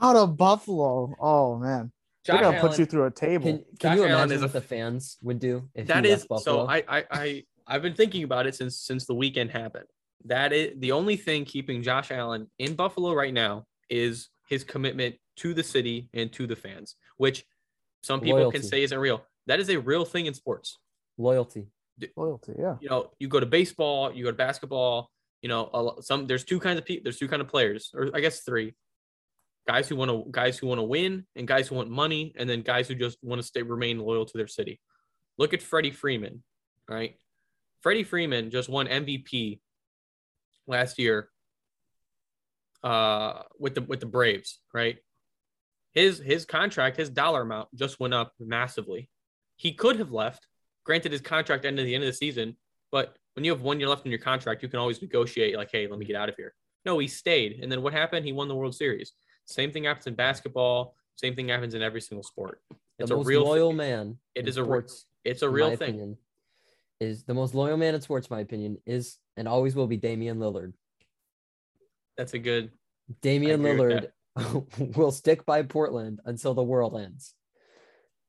Out 0.00 0.16
of 0.16 0.36
Buffalo. 0.36 1.14
Oh 1.20 1.56
man. 1.58 1.92
They're 2.24 2.36
Josh 2.36 2.42
gonna 2.42 2.56
Allen, 2.56 2.68
put 2.70 2.78
you 2.78 2.86
through 2.86 3.04
a 3.04 3.10
table. 3.10 3.44
Can, 3.44 3.58
can 3.58 3.64
Josh 3.78 3.96
you 3.96 4.02
Allen 4.04 4.14
imagine 4.14 4.32
is 4.32 4.42
a 4.42 4.44
what 4.46 4.52
the 4.54 4.60
fans 4.62 5.18
would 5.22 5.38
do 5.38 5.68
if 5.74 5.86
that 5.86 6.04
he 6.04 6.10
is 6.10 6.20
left 6.20 6.28
Buffalo? 6.28 6.66
so. 6.66 6.70
I, 6.70 6.82
I, 6.88 7.04
I, 7.10 7.44
I've 7.66 7.82
been 7.82 7.94
thinking 7.94 8.24
about 8.24 8.46
it 8.46 8.54
since 8.54 8.78
since 8.80 9.06
the 9.06 9.14
weekend 9.14 9.50
happened. 9.50 9.86
That 10.24 10.52
is 10.52 10.72
the 10.78 10.92
only 10.92 11.16
thing 11.16 11.44
keeping 11.44 11.82
Josh 11.82 12.10
Allen 12.10 12.50
in 12.58 12.74
Buffalo 12.74 13.12
right 13.12 13.32
now 13.32 13.66
is 13.88 14.28
his 14.48 14.64
commitment 14.64 15.16
to 15.36 15.54
the 15.54 15.62
city 15.62 16.08
and 16.14 16.32
to 16.32 16.46
the 16.46 16.56
fans, 16.56 16.96
which 17.16 17.44
some 18.02 18.20
people 18.20 18.38
Loyalty. 18.38 18.58
can 18.58 18.66
say 18.66 18.82
isn't 18.82 18.98
real. 18.98 19.24
That 19.46 19.60
is 19.60 19.68
a 19.68 19.78
real 19.78 20.04
thing 20.04 20.26
in 20.26 20.34
sports. 20.34 20.78
Loyalty. 21.18 21.66
Loyalty, 22.16 22.52
yeah. 22.58 22.76
you 22.80 22.90
know, 22.90 23.10
you 23.18 23.28
go 23.28 23.40
to 23.40 23.46
baseball, 23.46 24.12
you 24.12 24.24
go 24.24 24.30
to 24.30 24.36
basketball, 24.36 25.10
you 25.40 25.48
know, 25.48 25.96
a 25.98 26.02
some 26.02 26.26
there's 26.26 26.44
two 26.44 26.60
kinds 26.60 26.78
of 26.78 26.84
people, 26.84 27.04
there's 27.04 27.18
two 27.18 27.28
kind 27.28 27.40
of 27.40 27.48
players, 27.48 27.90
or 27.94 28.10
I 28.14 28.20
guess 28.20 28.40
three. 28.40 28.74
Guys 29.66 29.88
who 29.88 29.96
want 29.96 30.10
to 30.10 30.24
guys 30.30 30.58
who 30.58 30.66
want 30.66 30.78
to 30.78 30.84
win 30.84 31.26
and 31.34 31.48
guys 31.48 31.68
who 31.68 31.74
want 31.74 31.90
money, 31.90 32.34
and 32.36 32.48
then 32.48 32.60
guys 32.60 32.86
who 32.86 32.94
just 32.94 33.18
want 33.22 33.40
to 33.40 33.46
stay 33.46 33.62
remain 33.62 33.98
loyal 33.98 34.26
to 34.26 34.36
their 34.36 34.46
city. 34.46 34.80
Look 35.38 35.54
at 35.54 35.62
Freddie 35.62 35.90
Freeman, 35.90 36.42
right? 36.88 37.16
Freddie 37.80 38.04
Freeman 38.04 38.50
just 38.50 38.68
won 38.68 38.86
MVP 38.86 39.60
last 40.66 40.98
year 40.98 41.30
uh 42.86 43.42
with 43.58 43.74
the 43.74 43.82
with 43.82 44.00
the 44.00 44.06
Braves, 44.06 44.60
right? 44.72 44.96
His 45.92 46.18
his 46.18 46.44
contract, 46.44 46.96
his 46.96 47.10
dollar 47.10 47.42
amount 47.42 47.68
just 47.74 47.98
went 47.98 48.14
up 48.14 48.32
massively. 48.38 49.10
He 49.56 49.72
could 49.72 49.96
have 49.98 50.12
left. 50.12 50.46
Granted, 50.84 51.12
his 51.12 51.20
contract 51.20 51.64
ended 51.64 51.82
at 51.84 51.86
the 51.86 51.94
end 51.94 52.04
of 52.04 52.08
the 52.08 52.12
season, 52.12 52.56
but 52.92 53.16
when 53.34 53.44
you 53.44 53.50
have 53.50 53.62
one 53.62 53.80
year 53.80 53.88
left 53.88 54.04
in 54.06 54.12
your 54.12 54.20
contract, 54.20 54.62
you 54.62 54.68
can 54.68 54.78
always 54.78 55.02
negotiate, 55.02 55.56
like, 55.56 55.70
hey, 55.72 55.88
let 55.88 55.98
me 55.98 56.06
get 56.06 56.16
out 56.16 56.28
of 56.28 56.36
here. 56.36 56.54
No, 56.84 56.98
he 56.98 57.08
stayed. 57.08 57.58
And 57.60 57.70
then 57.72 57.82
what 57.82 57.92
happened? 57.92 58.24
He 58.24 58.32
won 58.32 58.46
the 58.46 58.54
World 58.54 58.74
Series. 58.74 59.12
Same 59.46 59.72
thing 59.72 59.84
happens 59.84 60.06
in 60.06 60.14
basketball. 60.14 60.94
Same 61.16 61.34
thing 61.34 61.48
happens 61.48 61.74
in 61.74 61.82
every 61.82 62.00
single 62.00 62.22
sport. 62.22 62.60
It's 62.98 63.10
the 63.10 63.16
a 63.16 63.22
real 63.24 63.42
loyal 63.44 63.70
thing. 63.70 63.76
man. 63.78 64.18
It 64.34 64.46
is 64.48 64.58
a 64.58 64.64
re- 64.64 64.82
It's 65.24 65.42
a 65.42 65.48
real 65.50 65.70
thing. 65.76 65.88
opinion, 65.88 66.18
Is 67.00 67.24
the 67.24 67.34
most 67.34 67.54
loyal 67.54 67.76
man 67.76 67.94
in 67.96 68.00
sports, 68.00 68.28
in 68.28 68.36
my 68.36 68.40
opinion, 68.42 68.78
is 68.86 69.18
and 69.36 69.48
always 69.48 69.74
will 69.74 69.88
be 69.88 69.96
Damian 69.96 70.38
Lillard. 70.38 70.72
That's 72.16 72.34
a 72.34 72.38
good. 72.38 72.70
Damian 73.22 73.62
Lillard 73.62 74.08
will 74.96 75.12
stick 75.12 75.44
by 75.46 75.62
Portland 75.62 76.20
until 76.24 76.54
the 76.54 76.62
world 76.62 76.98
ends. 76.98 77.34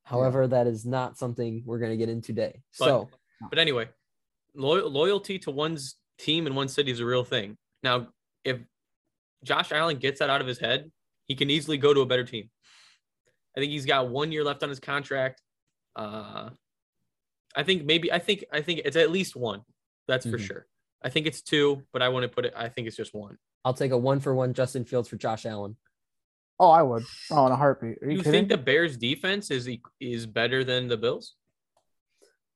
However, 0.04 0.48
that 0.48 0.68
is 0.68 0.86
not 0.86 1.18
something 1.18 1.64
we're 1.66 1.80
going 1.80 1.92
to 1.92 1.98
get 1.98 2.10
into 2.10 2.28
today. 2.28 2.62
But- 2.80 2.86
so, 2.86 3.10
But 3.50 3.60
anyway, 3.60 3.90
loy- 4.56 4.86
loyalty 4.86 5.40
to 5.40 5.52
one's 5.52 5.96
team 6.18 6.48
and 6.48 6.56
one 6.56 6.68
city 6.68 6.92
is 6.92 7.00
a 7.00 7.06
real 7.06 7.24
thing. 7.24 7.58
Now, 7.84 8.08
if 8.44 8.60
Josh 9.44 9.72
Allen 9.72 9.98
gets 9.98 10.20
that 10.20 10.30
out 10.30 10.42
of 10.42 10.48
his 10.48 10.60
head, 10.60 10.92
he 11.26 11.36
can 11.36 11.50
easily 11.50 11.78
go 11.78 11.94
to 11.94 12.02
a 12.02 12.06
better 12.06 12.24
team. 12.24 12.50
I 13.56 13.60
think 13.60 13.72
he's 13.72 13.86
got 13.86 14.10
one 14.10 14.32
year 14.32 14.44
left 14.44 14.64
on 14.64 14.70
his 14.70 14.80
contract. 14.80 15.42
Uh, 15.96 16.52
I 17.56 17.64
think 17.64 17.86
maybe 17.86 18.12
I 18.12 18.20
think 18.20 18.46
I 18.52 18.62
think 18.62 18.82
it's 18.86 18.96
at 18.96 19.10
least 19.12 19.36
one. 19.36 19.62
That's 20.08 20.26
for 20.26 20.38
Mhm. 20.38 20.46
sure. 20.48 20.68
I 21.02 21.10
think 21.10 21.26
it's 21.28 21.42
two, 21.42 21.84
but 21.92 22.02
I 22.02 22.10
want 22.10 22.24
to 22.24 22.30
put 22.30 22.46
it. 22.46 22.54
I 22.56 22.70
think 22.70 22.88
it's 22.88 22.96
just 22.96 23.14
one. 23.14 23.38
I'll 23.68 23.74
take 23.74 23.92
a 23.92 23.98
one 23.98 24.22
for 24.22 24.34
one 24.34 24.54
Justin 24.54 24.86
Fields 24.86 25.10
for 25.10 25.18
Josh 25.18 25.46
Allen. 25.46 25.76
Oh, 26.58 26.70
I 26.70 26.82
would. 26.84 27.04
Oh, 27.30 27.46
in 27.48 27.52
a 27.52 27.56
heartbeat. 27.58 27.98
Are 28.02 28.10
you, 28.10 28.12
You 28.12 28.24
kidding? 28.24 28.32
think 28.32 28.48
the 28.50 28.58
Bears' 28.58 28.96
defense 28.96 29.52
is 29.52 29.70
is 30.00 30.26
better 30.26 30.64
than 30.64 30.88
the 30.88 30.96
Bills? 30.96 31.36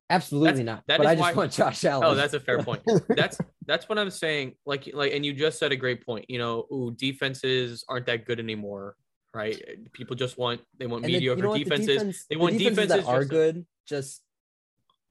Absolutely 0.09 0.63
not. 0.63 0.83
that 0.87 0.97
but 0.99 1.03
is 1.05 1.11
I 1.11 1.15
just 1.15 1.21
why- 1.21 1.33
want 1.33 1.51
Josh 1.51 1.83
Allen. 1.83 2.05
Oh, 2.07 2.15
that's 2.15 2.33
a 2.33 2.39
fair 2.39 2.63
point. 2.63 2.81
that's 3.09 3.37
that's 3.65 3.89
what 3.89 3.99
I'm 3.99 4.09
saying. 4.09 4.55
Like 4.65 4.89
like, 4.93 5.11
and 5.13 5.25
you 5.25 5.33
just 5.33 5.59
said 5.59 5.73
a 5.73 5.75
great 5.75 6.05
point. 6.05 6.29
You 6.29 6.37
know, 6.39 6.65
ooh, 6.71 6.91
defenses 6.97 7.83
aren't 7.89 8.05
that 8.05 8.25
good 8.25 8.39
anymore, 8.39 8.95
right? 9.33 9.61
People 9.91 10.15
just 10.15 10.37
want 10.37 10.61
they 10.79 10.85
want 10.87 11.03
And 11.03 11.09
the- 11.09 11.17
mediocre 11.17 11.37
you 11.39 11.43
know 11.43 11.49
what? 11.49 11.57
The 11.57 11.63
defenses. 11.65 11.87
defense- 11.97 12.25
they 12.29 12.35
the 12.35 12.41
want 12.41 12.57
defenses 12.57 12.75
defenses 12.87 13.05
that 13.05 13.11
are 13.11 13.19
just- 13.21 13.29
good. 13.31 13.65
Just 13.85 14.21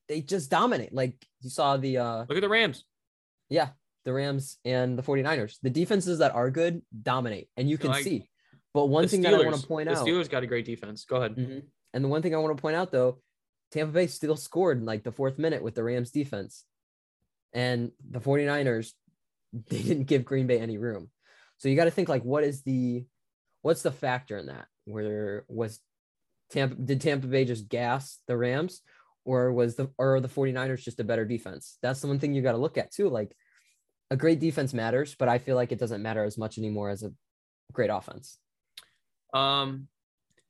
they 0.08 0.22
just 0.22 0.50
dominate. 0.50 0.94
Like 0.94 1.14
you 1.42 1.50
saw 1.50 1.76
the 1.76 1.98
uh 1.98 2.18
Look 2.26 2.38
at 2.38 2.40
the 2.40 2.48
Rams. 2.48 2.84
yeah, 3.50 3.68
the 4.04 4.12
Rams 4.12 4.58
and 4.64 4.98
the 4.98 5.02
49ers. 5.02 5.58
The 5.62 5.70
defenses 5.70 6.18
that 6.18 6.34
are 6.34 6.50
good 6.50 6.82
dominate, 7.02 7.48
and 7.56 7.68
you 7.68 7.78
can 7.78 7.90
I- 7.92 8.02
see. 8.02 8.28
But 8.72 8.86
one 8.86 9.08
thing 9.08 9.22
that 9.22 9.34
I 9.34 9.38
want 9.44 9.60
to 9.60 9.66
point 9.66 9.88
out 9.88 10.04
the 10.04 10.10
Steelers 10.12 10.30
got 10.30 10.44
a 10.44 10.46
great 10.46 10.64
defense. 10.64 11.04
Go 11.04 11.16
ahead. 11.16 11.34
Mhm. 11.34 11.64
and 11.92 12.04
the 12.04 12.08
one 12.08 12.22
thing 12.22 12.34
I 12.36 12.38
want 12.38 12.56
to 12.56 12.60
point 12.60 12.76
out 12.76 12.92
though, 12.92 13.20
Tampa 13.72 13.92
Bay 13.92 14.06
still 14.06 14.36
scored 14.36 14.78
in 14.78 14.84
like 14.84 15.02
the 15.02 15.10
fourth 15.10 15.38
minute 15.38 15.60
with 15.62 15.74
the 15.74 15.82
Rams 15.82 16.12
defense. 16.12 16.64
And 17.52 17.90
the 18.08 18.20
49ers, 18.20 18.92
they 19.68 19.82
didn't 19.82 20.04
give 20.04 20.24
Green 20.24 20.46
Bay 20.46 20.60
any 20.60 20.78
room. 20.78 21.10
So 21.58 21.68
you 21.68 21.74
got 21.76 21.86
to 21.86 21.90
think 21.90 22.08
like 22.08 22.22
what 22.22 22.44
is 22.44 22.62
the 22.62 23.04
what's 23.62 23.82
the 23.82 23.90
factor 23.90 24.38
in 24.38 24.46
that? 24.46 24.66
Where 24.84 25.44
was 25.48 25.80
Tampa 26.50 26.76
did 26.76 27.00
Tampa 27.00 27.26
Bay 27.26 27.44
just 27.44 27.68
gas 27.68 28.20
the 28.28 28.36
Rams 28.36 28.82
or 29.24 29.52
was 29.52 29.74
the 29.74 29.90
or 29.98 30.14
are 30.16 30.20
the 30.20 30.28
49ers 30.28 30.82
just 30.84 31.00
a 31.00 31.04
better 31.04 31.24
defense? 31.24 31.76
That's 31.82 32.00
the 32.00 32.06
one 32.06 32.20
thing 32.20 32.34
you 32.34 32.42
got 32.42 32.52
to 32.52 32.58
look 32.58 32.78
at 32.78 32.92
too. 32.92 33.08
Like 33.08 33.34
a 34.11 34.16
great 34.16 34.40
defense 34.40 34.75
matters, 34.75 35.14
but 35.14 35.29
I 35.29 35.38
feel 35.38 35.57
like 35.57 35.73
it 35.73 35.79
doesn't 35.79 36.03
matter 36.03 36.25
as 36.25 36.37
much 36.37 36.59
anymore 36.59 36.90
as 36.90 37.03
a 37.03 37.12
great 37.73 37.90
offense. 37.90 38.38
Um, 39.33 39.88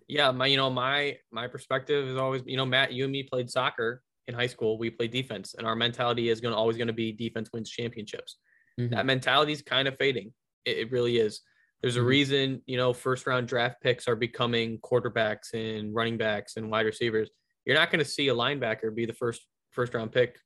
yeah, 0.09 0.31
my 0.31 0.47
you 0.47 0.57
know 0.57 0.71
my 0.71 1.19
my 1.31 1.47
perspective 1.47 2.09
is 2.09 2.17
always 2.17 2.43
you 2.47 2.57
know 2.57 2.67
Matt, 2.67 2.93
you 2.93 3.05
and 3.05 3.13
me 3.13 3.23
played 3.23 3.51
soccer 3.51 4.03
in 4.27 4.35
high 4.35 4.47
school. 4.47 4.79
We 4.79 4.91
played 4.91 5.11
defense, 5.13 5.55
and 5.55 5.67
our 5.67 5.77
mentality 5.77 6.31
is 6.31 6.41
going 6.41 6.53
to 6.53 6.59
always 6.59 6.77
going 6.77 6.89
to 6.89 6.93
be 6.95 7.13
defense 7.13 7.51
wins 7.53 7.71
championships. 7.71 8.39
Mhm. 8.79 8.91
That 8.91 9.07
mentality 9.07 9.53
is 9.53 9.63
kind 9.63 9.87
of 9.87 9.97
fading. 9.99 10.33
It, 10.65 10.79
it 10.79 10.91
really 10.91 11.19
is. 11.19 11.43
There's 11.83 11.97
a 11.97 12.01
Mhm. 12.01 12.07
reason 12.07 12.63
you 12.67 12.77
know 12.77 12.93
first 12.93 13.27
round 13.27 13.47
draft 13.47 13.83
picks 13.83 14.09
are 14.09 14.17
becoming 14.17 14.79
quarterbacks 14.81 15.53
and 15.55 15.95
running 15.95 16.17
backs 16.17 16.57
and 16.57 16.71
wide 16.71 16.87
receivers. 16.87 17.31
You're 17.67 17.77
not 17.77 17.91
going 17.91 18.03
to 18.05 18.11
see 18.11 18.29
a 18.29 18.35
linebacker 18.35 18.95
be 18.95 19.05
the 19.07 19.13
first 19.13 19.47
first 19.71 19.95
round 19.95 20.13
pick. 20.13 20.39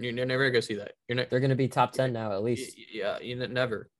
You're 0.00 0.26
never 0.26 0.50
going 0.50 0.60
to 0.60 0.66
see 0.66 0.76
that. 0.76 0.92
You're 1.08 1.16
not. 1.16 1.30
They're 1.30 1.40
going 1.40 1.50
to 1.50 1.56
be 1.56 1.68
top 1.68 1.92
10 1.92 2.12
now 2.12 2.32
at 2.32 2.42
least. 2.42 2.76
Yeah, 2.92 3.18
you 3.18 3.34
never. 3.34 3.90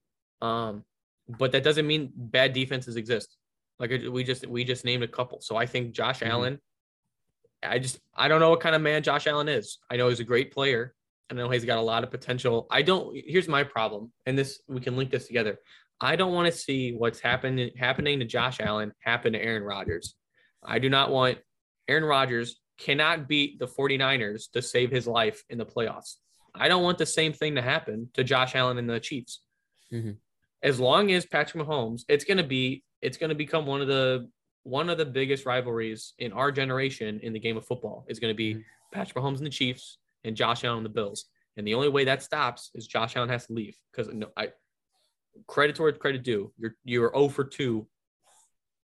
Um, 0.40 0.84
but 1.28 1.52
that 1.52 1.64
doesn't 1.64 1.86
mean 1.86 2.12
bad 2.14 2.52
defenses 2.52 2.96
exist. 2.96 3.36
Like 3.78 3.90
we 3.90 4.24
just 4.24 4.46
we 4.46 4.64
just 4.64 4.84
named 4.84 5.02
a 5.02 5.08
couple. 5.08 5.40
So 5.40 5.56
I 5.56 5.66
think 5.66 5.92
Josh 5.92 6.20
Mhm. 6.20 6.28
Allen. 6.28 6.60
I 7.62 7.78
just 7.80 7.98
I 8.14 8.28
don't 8.28 8.40
know 8.40 8.50
what 8.50 8.60
kind 8.60 8.76
of 8.76 8.82
man 8.82 9.02
Josh 9.02 9.26
Allen 9.26 9.48
is. 9.48 9.78
I 9.90 9.96
know 9.96 10.08
he's 10.08 10.20
a 10.20 10.24
great 10.24 10.52
player. 10.52 10.94
I 11.30 11.34
know 11.34 11.50
he's 11.50 11.64
got 11.64 11.78
a 11.78 11.82
lot 11.82 12.04
of 12.04 12.10
potential. 12.10 12.66
I 12.70 12.82
don't. 12.82 13.14
Here's 13.26 13.48
my 13.48 13.64
problem, 13.64 14.12
and 14.24 14.38
this 14.38 14.60
we 14.68 14.80
can 14.80 14.96
link 14.96 15.10
this 15.10 15.26
together. 15.26 15.58
I 16.00 16.14
don't 16.16 16.32
want 16.32 16.46
to 16.52 16.56
see 16.56 16.92
what's 16.92 17.20
happening 17.20 17.70
happening 17.76 18.20
to 18.20 18.24
Josh 18.24 18.60
Allen 18.60 18.92
happen 19.00 19.32
to 19.32 19.42
Aaron 19.42 19.64
Rodgers. 19.64 20.14
I 20.62 20.78
do 20.78 20.88
not 20.88 21.10
want 21.10 21.38
Aaron 21.88 22.04
Rodgers 22.04 22.60
cannot 22.78 23.28
beat 23.28 23.58
the 23.58 23.66
49ers 23.66 24.50
to 24.52 24.62
save 24.62 24.90
his 24.90 25.06
life 25.06 25.44
in 25.50 25.58
the 25.58 25.66
playoffs. 25.66 26.16
I 26.54 26.68
don't 26.68 26.82
want 26.82 26.98
the 26.98 27.06
same 27.06 27.32
thing 27.32 27.54
to 27.56 27.62
happen 27.62 28.08
to 28.14 28.24
Josh 28.24 28.54
Allen 28.54 28.78
and 28.78 28.88
the 28.88 29.00
Chiefs. 29.00 29.40
Mhm. 29.92 30.16
As 30.62 30.80
long 30.80 31.10
as 31.12 31.26
Patrick 31.26 31.64
Mahomes, 31.64 32.04
it's 32.08 32.24
going 32.24 32.38
to 32.38 32.44
be 32.44 32.84
it's 33.00 33.16
going 33.16 33.28
to 33.30 33.36
become 33.36 33.64
one 33.66 33.80
of 33.80 33.86
the 33.88 34.28
one 34.64 34.90
of 34.90 34.98
the 34.98 35.06
biggest 35.06 35.46
rivalries 35.46 36.14
in 36.18 36.32
our 36.32 36.50
generation 36.50 37.20
in 37.22 37.32
the 37.32 37.38
game 37.38 37.56
of 37.56 37.64
football 37.64 38.04
is 38.08 38.18
going 38.18 38.32
to 38.32 38.36
be 38.36 38.54
Mhm. 38.56 38.64
Patrick 38.92 39.16
Mahomes 39.22 39.38
and 39.38 39.46
the 39.46 39.50
Chiefs 39.50 39.98
and 40.24 40.36
Josh 40.36 40.64
Allen 40.64 40.78
and 40.78 40.86
the 40.86 40.90
Bills. 40.90 41.26
And 41.56 41.66
the 41.66 41.74
only 41.74 41.88
way 41.88 42.04
that 42.04 42.22
stops 42.22 42.70
is 42.74 42.86
Josh 42.86 43.14
Allen 43.16 43.28
has 43.28 43.46
to 43.46 43.52
leave 43.52 43.76
because 43.90 44.08
no, 44.12 44.32
I 44.36 44.52
credit 45.46 45.76
towards 45.76 45.98
credit 45.98 46.22
due. 46.24 46.52
You're 46.58 46.76
you're 46.84 47.10
0 47.14 47.28
for 47.28 47.44
2 47.44 47.88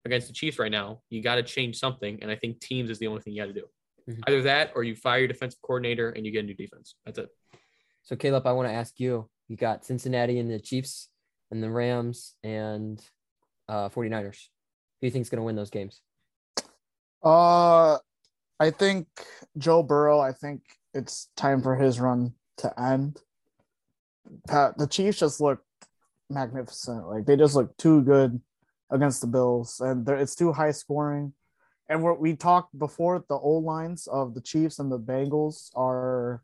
against 0.05 0.27
the 0.27 0.33
Chiefs 0.33 0.59
right 0.59 0.71
now. 0.71 1.01
You 1.09 1.21
got 1.21 1.35
to 1.35 1.43
change 1.43 1.77
something, 1.77 2.19
and 2.21 2.31
I 2.31 2.35
think 2.35 2.59
teams 2.59 2.89
is 2.89 2.99
the 2.99 3.07
only 3.07 3.21
thing 3.21 3.33
you 3.33 3.41
got 3.41 3.47
to 3.47 3.53
do. 3.53 3.65
Mhm. 4.09 4.23
Either 4.27 4.41
that 4.43 4.71
or 4.75 4.83
you 4.83 4.95
fire 4.95 5.19
your 5.19 5.27
defensive 5.27 5.61
coordinator 5.61 6.09
and 6.09 6.25
you 6.25 6.31
get 6.31 6.43
a 6.43 6.47
new 6.47 6.55
defense. 6.55 6.95
That's 7.05 7.19
it. 7.19 7.29
So 8.03 8.15
Caleb, 8.15 8.47
I 8.47 8.53
want 8.53 8.67
to 8.67 8.73
ask 8.73 8.99
you. 8.99 9.29
You 9.47 9.57
got 9.57 9.85
Cincinnati 9.85 10.39
and 10.39 10.49
the 10.49 10.59
Chiefs 10.59 11.09
and 11.51 11.61
the 11.61 11.69
Rams 11.69 12.35
and 12.43 12.99
uh 13.67 13.89
49ers. 13.89 14.49
Who 14.99 15.05
do 15.05 15.07
you 15.07 15.11
think 15.11 15.23
is 15.23 15.29
going 15.29 15.39
to 15.39 15.43
win 15.43 15.55
those 15.55 15.69
games? 15.69 16.01
Uh, 17.23 17.97
I 18.59 18.71
think 18.71 19.07
Joe 19.57 19.83
Burrow. 19.83 20.19
I 20.19 20.31
think 20.31 20.61
it's 20.93 21.29
time 21.37 21.61
for 21.61 21.75
his 21.75 21.99
run 21.99 22.33
to 22.57 22.79
end. 22.79 23.21
Pat, 24.47 24.77
the 24.77 24.87
Chiefs 24.87 25.19
just 25.19 25.41
look 25.41 25.59
magnificent. 26.29 27.07
Like 27.07 27.25
they 27.25 27.35
just 27.35 27.55
look 27.55 27.75
too 27.77 28.01
good 28.01 28.41
against 28.91 29.21
the 29.21 29.27
Bills, 29.27 29.79
and 29.79 30.05
they're- 30.05 30.17
it's 30.17 30.35
too 30.35 30.51
high 30.51 30.71
scoring. 30.71 31.33
And 31.89 32.03
what 32.03 32.19
we 32.19 32.35
talked 32.35 32.77
before, 32.77 33.23
the 33.27 33.35
old 33.35 33.63
lines 33.63 34.07
of 34.07 34.33
the 34.33 34.41
Chiefs 34.41 34.79
and 34.79 34.91
the 34.91 34.99
Bengals 34.99 35.71
are 35.75 36.41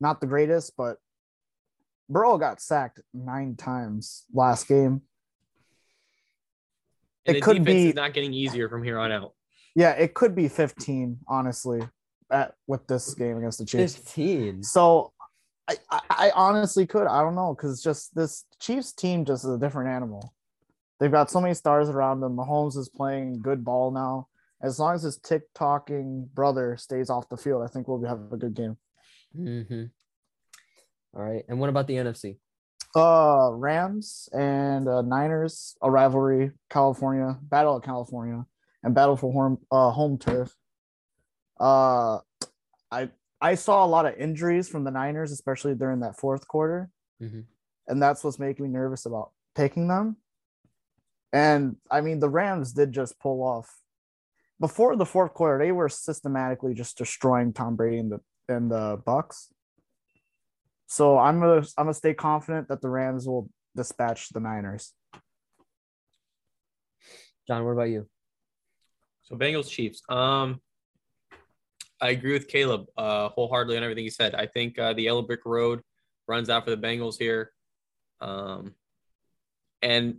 not 0.00 0.20
the 0.20 0.26
greatest, 0.26 0.76
but 0.76 0.98
Burrow 2.08 2.38
got 2.38 2.60
sacked 2.60 3.00
nine 3.12 3.54
times 3.56 4.24
last 4.32 4.66
game. 4.66 5.02
And 7.26 7.36
It 7.36 7.40
the 7.40 7.44
could 7.44 7.58
defense 7.58 7.66
be- 7.74 7.88
is 7.90 7.94
not 7.94 8.14
getting 8.14 8.32
easier 8.32 8.68
from 8.68 8.82
here 8.82 8.98
on 8.98 9.12
out. 9.12 9.34
Yeah, 9.74 9.90
it 9.92 10.14
could 10.14 10.34
be 10.34 10.48
15, 10.48 11.18
honestly, 11.28 11.82
at 12.30 12.54
with 12.66 12.86
this 12.86 13.14
game 13.14 13.36
against 13.36 13.58
the 13.58 13.66
Chiefs. 13.66 13.94
15. 13.96 14.62
So 14.62 15.12
I, 15.68 15.76
I, 15.90 16.00
I 16.10 16.30
honestly 16.34 16.86
could. 16.86 17.06
I 17.06 17.20
don't 17.20 17.34
know 17.34 17.54
because 17.54 17.82
just 17.82 18.14
this 18.14 18.46
Chiefs 18.58 18.92
team 18.92 19.24
just 19.24 19.44
is 19.44 19.50
a 19.50 19.58
different 19.58 19.90
animal. 19.90 20.32
They've 20.98 21.12
got 21.12 21.30
so 21.30 21.40
many 21.40 21.54
stars 21.54 21.88
around 21.88 22.20
them. 22.20 22.36
Mahomes 22.36 22.76
is 22.76 22.88
playing 22.88 23.40
good 23.40 23.64
ball 23.64 23.90
now. 23.90 24.28
As 24.60 24.80
long 24.80 24.94
as 24.94 25.02
his 25.02 25.18
tick 25.18 25.42
talking 25.54 26.28
brother 26.34 26.76
stays 26.76 27.10
off 27.10 27.28
the 27.28 27.36
field, 27.36 27.62
I 27.62 27.68
think 27.68 27.86
we'll 27.86 28.02
have 28.04 28.32
a 28.32 28.36
good 28.36 28.54
game. 28.54 28.76
Mm-hmm. 29.36 29.84
All 31.14 31.22
right. 31.22 31.44
And 31.48 31.60
what 31.60 31.68
about 31.68 31.86
the 31.86 31.94
NFC? 31.94 32.38
Uh, 32.96 33.50
Rams 33.52 34.28
and 34.32 34.88
uh, 34.88 35.02
Niners, 35.02 35.76
a 35.82 35.90
rivalry, 35.90 36.52
California, 36.70 37.38
battle 37.42 37.76
of 37.76 37.84
California, 37.84 38.44
and 38.82 38.94
battle 38.94 39.16
for 39.16 39.32
home, 39.32 39.58
uh, 39.70 39.90
home 39.90 40.18
turf. 40.18 40.54
Uh, 41.60 42.18
I 42.90 43.10
I 43.40 43.54
saw 43.54 43.84
a 43.84 43.86
lot 43.86 44.06
of 44.06 44.16
injuries 44.16 44.68
from 44.68 44.84
the 44.84 44.90
Niners, 44.90 45.32
especially 45.32 45.74
during 45.74 46.00
that 46.00 46.18
fourth 46.18 46.48
quarter, 46.48 46.90
mm-hmm. 47.22 47.40
and 47.86 48.02
that's 48.02 48.24
what's 48.24 48.38
making 48.38 48.64
me 48.64 48.70
nervous 48.70 49.06
about 49.06 49.32
picking 49.54 49.86
them. 49.86 50.16
And 51.32 51.76
I 51.90 52.00
mean, 52.00 52.20
the 52.20 52.28
Rams 52.28 52.72
did 52.72 52.92
just 52.92 53.18
pull 53.20 53.42
off 53.42 53.70
before 54.60 54.96
the 54.96 55.06
fourth 55.06 55.34
quarter. 55.34 55.62
They 55.62 55.72
were 55.72 55.88
systematically 55.88 56.74
just 56.74 56.96
destroying 56.96 57.52
Tom 57.52 57.76
Brady 57.76 57.98
and 57.98 58.12
the 58.12 58.20
and 58.48 58.70
the 58.70 58.98
Bucs. 59.06 59.48
So 60.86 61.18
I'm 61.18 61.38
gonna 61.40 61.66
I'm 61.76 61.84
gonna 61.84 61.94
stay 61.94 62.14
confident 62.14 62.68
that 62.68 62.80
the 62.80 62.88
Rams 62.88 63.26
will 63.26 63.50
dispatch 63.76 64.30
the 64.30 64.40
Niners. 64.40 64.94
John, 67.46 67.64
what 67.64 67.72
about 67.72 67.90
you? 67.90 68.08
So 69.22 69.36
Bengals 69.36 69.70
Chiefs. 69.70 70.02
Um, 70.08 70.60
I 72.00 72.10
agree 72.10 72.32
with 72.32 72.48
Caleb 72.48 72.86
uh, 72.96 73.28
wholeheartedly 73.30 73.76
on 73.76 73.82
everything 73.82 74.04
he 74.04 74.10
said. 74.10 74.34
I 74.34 74.46
think 74.46 74.78
uh, 74.78 74.92
the 74.92 75.02
yellow 75.02 75.22
brick 75.22 75.40
road 75.44 75.82
runs 76.26 76.48
out 76.48 76.64
for 76.64 76.70
the 76.70 76.76
Bengals 76.76 77.18
here. 77.18 77.52
Um, 78.20 78.74
and 79.82 80.18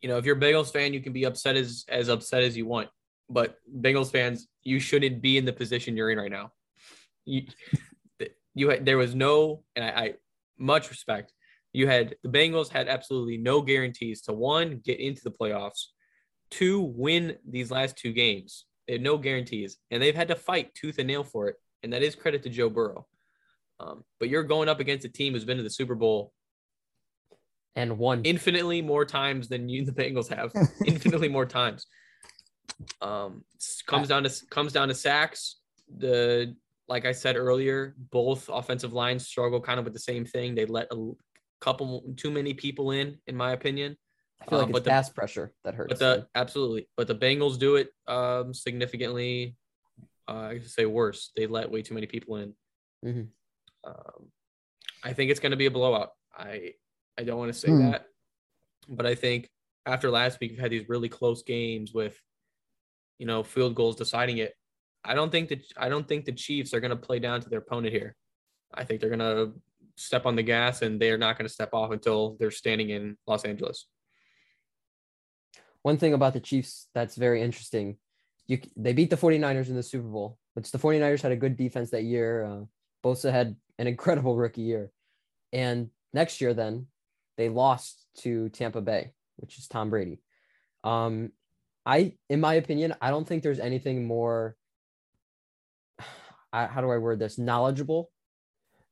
you 0.00 0.08
know, 0.08 0.16
if 0.16 0.24
you're 0.24 0.36
a 0.36 0.40
Bengals 0.40 0.72
fan, 0.72 0.92
you 0.92 1.00
can 1.00 1.12
be 1.12 1.24
upset 1.24 1.56
as 1.56 1.84
as 1.88 2.08
upset 2.08 2.42
as 2.42 2.56
you 2.56 2.66
want. 2.66 2.88
But 3.28 3.56
Bengals 3.80 4.10
fans, 4.10 4.48
you 4.62 4.80
shouldn't 4.80 5.20
be 5.20 5.36
in 5.36 5.44
the 5.44 5.52
position 5.52 5.96
you're 5.96 6.10
in 6.10 6.18
right 6.18 6.30
now. 6.30 6.52
You, 7.24 7.42
you 8.54 8.70
had 8.70 8.86
there 8.86 8.98
was 8.98 9.14
no, 9.14 9.64
and 9.76 9.84
I, 9.84 9.88
I 9.88 10.14
much 10.58 10.90
respect. 10.90 11.32
You 11.72 11.86
had 11.86 12.16
the 12.22 12.30
Bengals 12.30 12.70
had 12.70 12.88
absolutely 12.88 13.36
no 13.36 13.60
guarantees 13.60 14.22
to 14.22 14.32
one 14.32 14.80
get 14.84 15.00
into 15.00 15.22
the 15.22 15.30
playoffs, 15.30 15.86
two 16.50 16.80
win 16.80 17.36
these 17.48 17.70
last 17.70 17.96
two 17.96 18.12
games. 18.12 18.64
They 18.86 18.94
had 18.94 19.02
no 19.02 19.18
guarantees, 19.18 19.76
and 19.90 20.02
they've 20.02 20.14
had 20.14 20.28
to 20.28 20.36
fight 20.36 20.74
tooth 20.74 20.98
and 20.98 21.08
nail 21.08 21.24
for 21.24 21.48
it. 21.48 21.56
And 21.82 21.92
that 21.92 22.02
is 22.02 22.14
credit 22.14 22.42
to 22.44 22.48
Joe 22.48 22.70
Burrow. 22.70 23.06
Um, 23.78 24.02
but 24.18 24.28
you're 24.28 24.42
going 24.42 24.68
up 24.68 24.80
against 24.80 25.04
a 25.04 25.08
team 25.08 25.34
who's 25.34 25.44
been 25.44 25.58
to 25.58 25.62
the 25.62 25.70
Super 25.70 25.94
Bowl 25.94 26.32
And 27.76 27.98
one. 27.98 28.22
infinitely 28.24 28.82
more 28.82 29.04
times 29.04 29.48
than 29.48 29.68
you 29.68 29.84
the 29.84 29.92
Bengals 29.92 30.28
have. 30.28 30.52
infinitely 30.86 31.28
more 31.28 31.46
times. 31.46 31.86
Um, 33.00 33.44
comes 33.86 34.08
down 34.08 34.24
to 34.24 34.46
comes 34.50 34.72
down 34.72 34.88
to 34.88 34.94
sacks. 34.94 35.56
The 35.96 36.54
like 36.88 37.04
I 37.04 37.12
said 37.12 37.36
earlier, 37.36 37.94
both 38.10 38.48
offensive 38.48 38.92
lines 38.92 39.26
struggle 39.26 39.60
kind 39.60 39.78
of 39.78 39.84
with 39.84 39.94
the 39.94 40.00
same 40.00 40.24
thing. 40.24 40.54
They 40.54 40.64
let 40.66 40.88
a 40.90 41.12
couple 41.60 42.02
too 42.16 42.30
many 42.30 42.54
people 42.54 42.92
in, 42.92 43.18
in 43.26 43.36
my 43.36 43.52
opinion. 43.52 43.96
I 44.40 44.46
feel 44.46 44.58
like 44.58 44.64
um, 44.64 44.70
it's 44.70 44.76
but 44.78 44.84
the- 44.84 44.90
pass 44.90 45.10
pressure 45.10 45.52
that 45.64 45.74
hurts. 45.74 45.88
But 45.90 45.98
the 45.98 46.26
absolutely, 46.34 46.88
but 46.96 47.06
the 47.06 47.14
Bengals 47.14 47.58
do 47.58 47.76
it 47.76 47.88
um, 48.06 48.54
significantly. 48.54 49.56
Uh, 50.28 50.50
I 50.52 50.58
say 50.60 50.86
worse. 50.86 51.32
They 51.36 51.46
let 51.46 51.70
way 51.70 51.82
too 51.82 51.94
many 51.94 52.06
people 52.06 52.36
in. 52.36 52.54
Mhm. 53.04 53.28
Um, 53.84 54.30
I 55.02 55.12
think 55.12 55.30
it's 55.30 55.40
going 55.40 55.50
to 55.50 55.56
be 55.56 55.66
a 55.66 55.70
blowout. 55.70 56.10
I 56.36 56.74
I 57.18 57.24
don't 57.24 57.38
want 57.38 57.52
to 57.52 57.58
say 57.58 57.68
Hmm. 57.68 57.90
that, 57.90 58.06
but 58.88 59.04
I 59.06 59.14
think 59.14 59.50
after 59.84 60.10
last 60.10 60.38
week, 60.40 60.52
we've 60.52 60.60
had 60.60 60.70
these 60.70 60.88
really 60.88 61.08
close 61.08 61.42
games 61.42 61.92
with, 61.92 62.16
you 63.18 63.26
know, 63.26 63.42
field 63.42 63.74
goals 63.74 63.96
deciding 63.96 64.38
it. 64.38 64.54
I 65.04 65.14
don't 65.14 65.30
think 65.32 65.48
that 65.48 65.62
I 65.76 65.88
don't 65.88 66.06
think 66.06 66.24
the 66.24 66.32
Chiefs 66.32 66.72
are 66.74 66.80
going 66.80 66.90
to 66.90 66.96
play 66.96 67.18
down 67.18 67.40
to 67.40 67.48
their 67.48 67.60
opponent 67.60 67.92
here. 67.94 68.14
I 68.72 68.84
think 68.84 69.00
they're 69.00 69.16
going 69.16 69.20
to 69.20 69.54
step 69.96 70.26
on 70.26 70.36
the 70.36 70.42
gas 70.42 70.82
and 70.82 71.00
they're 71.00 71.18
not 71.18 71.36
going 71.36 71.48
to 71.48 71.52
step 71.52 71.70
off 71.72 71.90
until 71.90 72.36
they're 72.38 72.50
standing 72.52 72.90
in 72.90 73.16
Los 73.26 73.44
Angeles. 73.44 73.86
one 75.82 75.96
thing 75.96 76.12
about 76.12 76.32
the 76.34 76.40
Chiefs 76.40 76.88
that's 76.94 77.16
very 77.16 77.40
interesting. 77.42 77.96
You 78.46 78.60
they 78.76 78.92
beat 78.92 79.10
the 79.10 79.16
49ers 79.16 79.68
in 79.68 79.76
the 79.76 79.82
Super 79.82 80.08
Bowl, 80.08 80.38
which 80.54 80.70
the 80.70 80.78
49ers 80.78 81.22
had 81.22 81.32
a 81.32 81.36
good 81.36 81.56
defense 81.56 81.90
that 81.90 82.04
year. 82.04 82.44
Uh, 82.44 82.64
Bosa 83.04 83.30
had 83.30 83.56
an 83.78 83.86
incredible 83.86 84.36
rookie 84.36 84.62
year. 84.62 84.90
And 85.52 85.90
next 86.12 86.40
year 86.40 86.52
then 86.52 86.86
they 87.38 87.48
lost 87.48 88.04
to 88.18 88.50
Tampa 88.50 88.82
Bay, 88.82 89.12
which 89.36 89.58
is 89.58 89.66
Tom 89.66 89.88
Brady. 89.88 90.20
Um 90.84 91.30
I 91.86 92.14
in 92.28 92.40
my 92.40 92.54
opinion, 92.54 92.94
I 93.00 93.10
don't 93.10 93.26
think 93.26 93.42
there's 93.42 93.60
anything 93.60 94.06
more 94.06 94.56
I, 96.52 96.66
how 96.66 96.82
do 96.82 96.90
I 96.90 96.98
word 96.98 97.18
this? 97.18 97.38
knowledgeable 97.38 98.10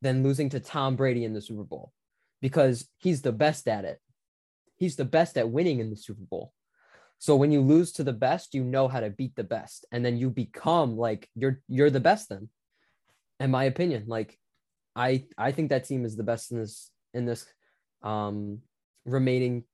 than 0.01 0.23
losing 0.23 0.49
to 0.51 0.61
Tom 0.61 0.97
Brady 0.97 1.25
in 1.25 1.35
the 1.35 1.43
Super 1.43 1.65
Bowl 1.65 1.93
because 2.41 2.89
he's 2.99 3.23
the 3.23 3.33
best 3.33 3.67
at 3.69 3.85
it. 3.85 4.01
He's 4.77 4.97
the 4.97 5.05
best 5.05 5.37
at 5.39 5.51
winning 5.51 5.81
in 5.81 5.91
the 5.91 5.97
Super 5.97 6.23
Bowl. 6.23 6.53
So 7.19 7.35
when 7.35 7.51
you 7.51 7.61
lose 7.63 7.93
to 7.93 8.05
the 8.05 8.13
best, 8.13 8.55
you 8.55 8.63
know 8.63 8.89
how 8.89 9.01
to 9.01 9.11
beat 9.11 9.35
the 9.37 9.45
best, 9.45 9.87
and 9.91 10.05
then 10.05 10.19
you 10.19 10.31
become 10.31 10.97
like 10.97 11.29
you're 11.35 11.61
you're 11.67 11.91
the 11.91 12.01
best. 12.01 12.29
Then, 12.29 12.51
in 13.41 13.51
my 13.51 13.65
opinion, 13.65 14.05
like 14.07 14.39
I 14.95 15.25
I 15.39 15.53
think 15.53 15.71
that 15.71 15.85
team 15.85 16.05
is 16.05 16.17
the 16.17 16.23
best 16.23 16.53
in 16.53 16.59
this 16.59 16.91
in 17.15 17.25
this 17.25 17.47
um 18.07 18.61
remaining 19.05 19.65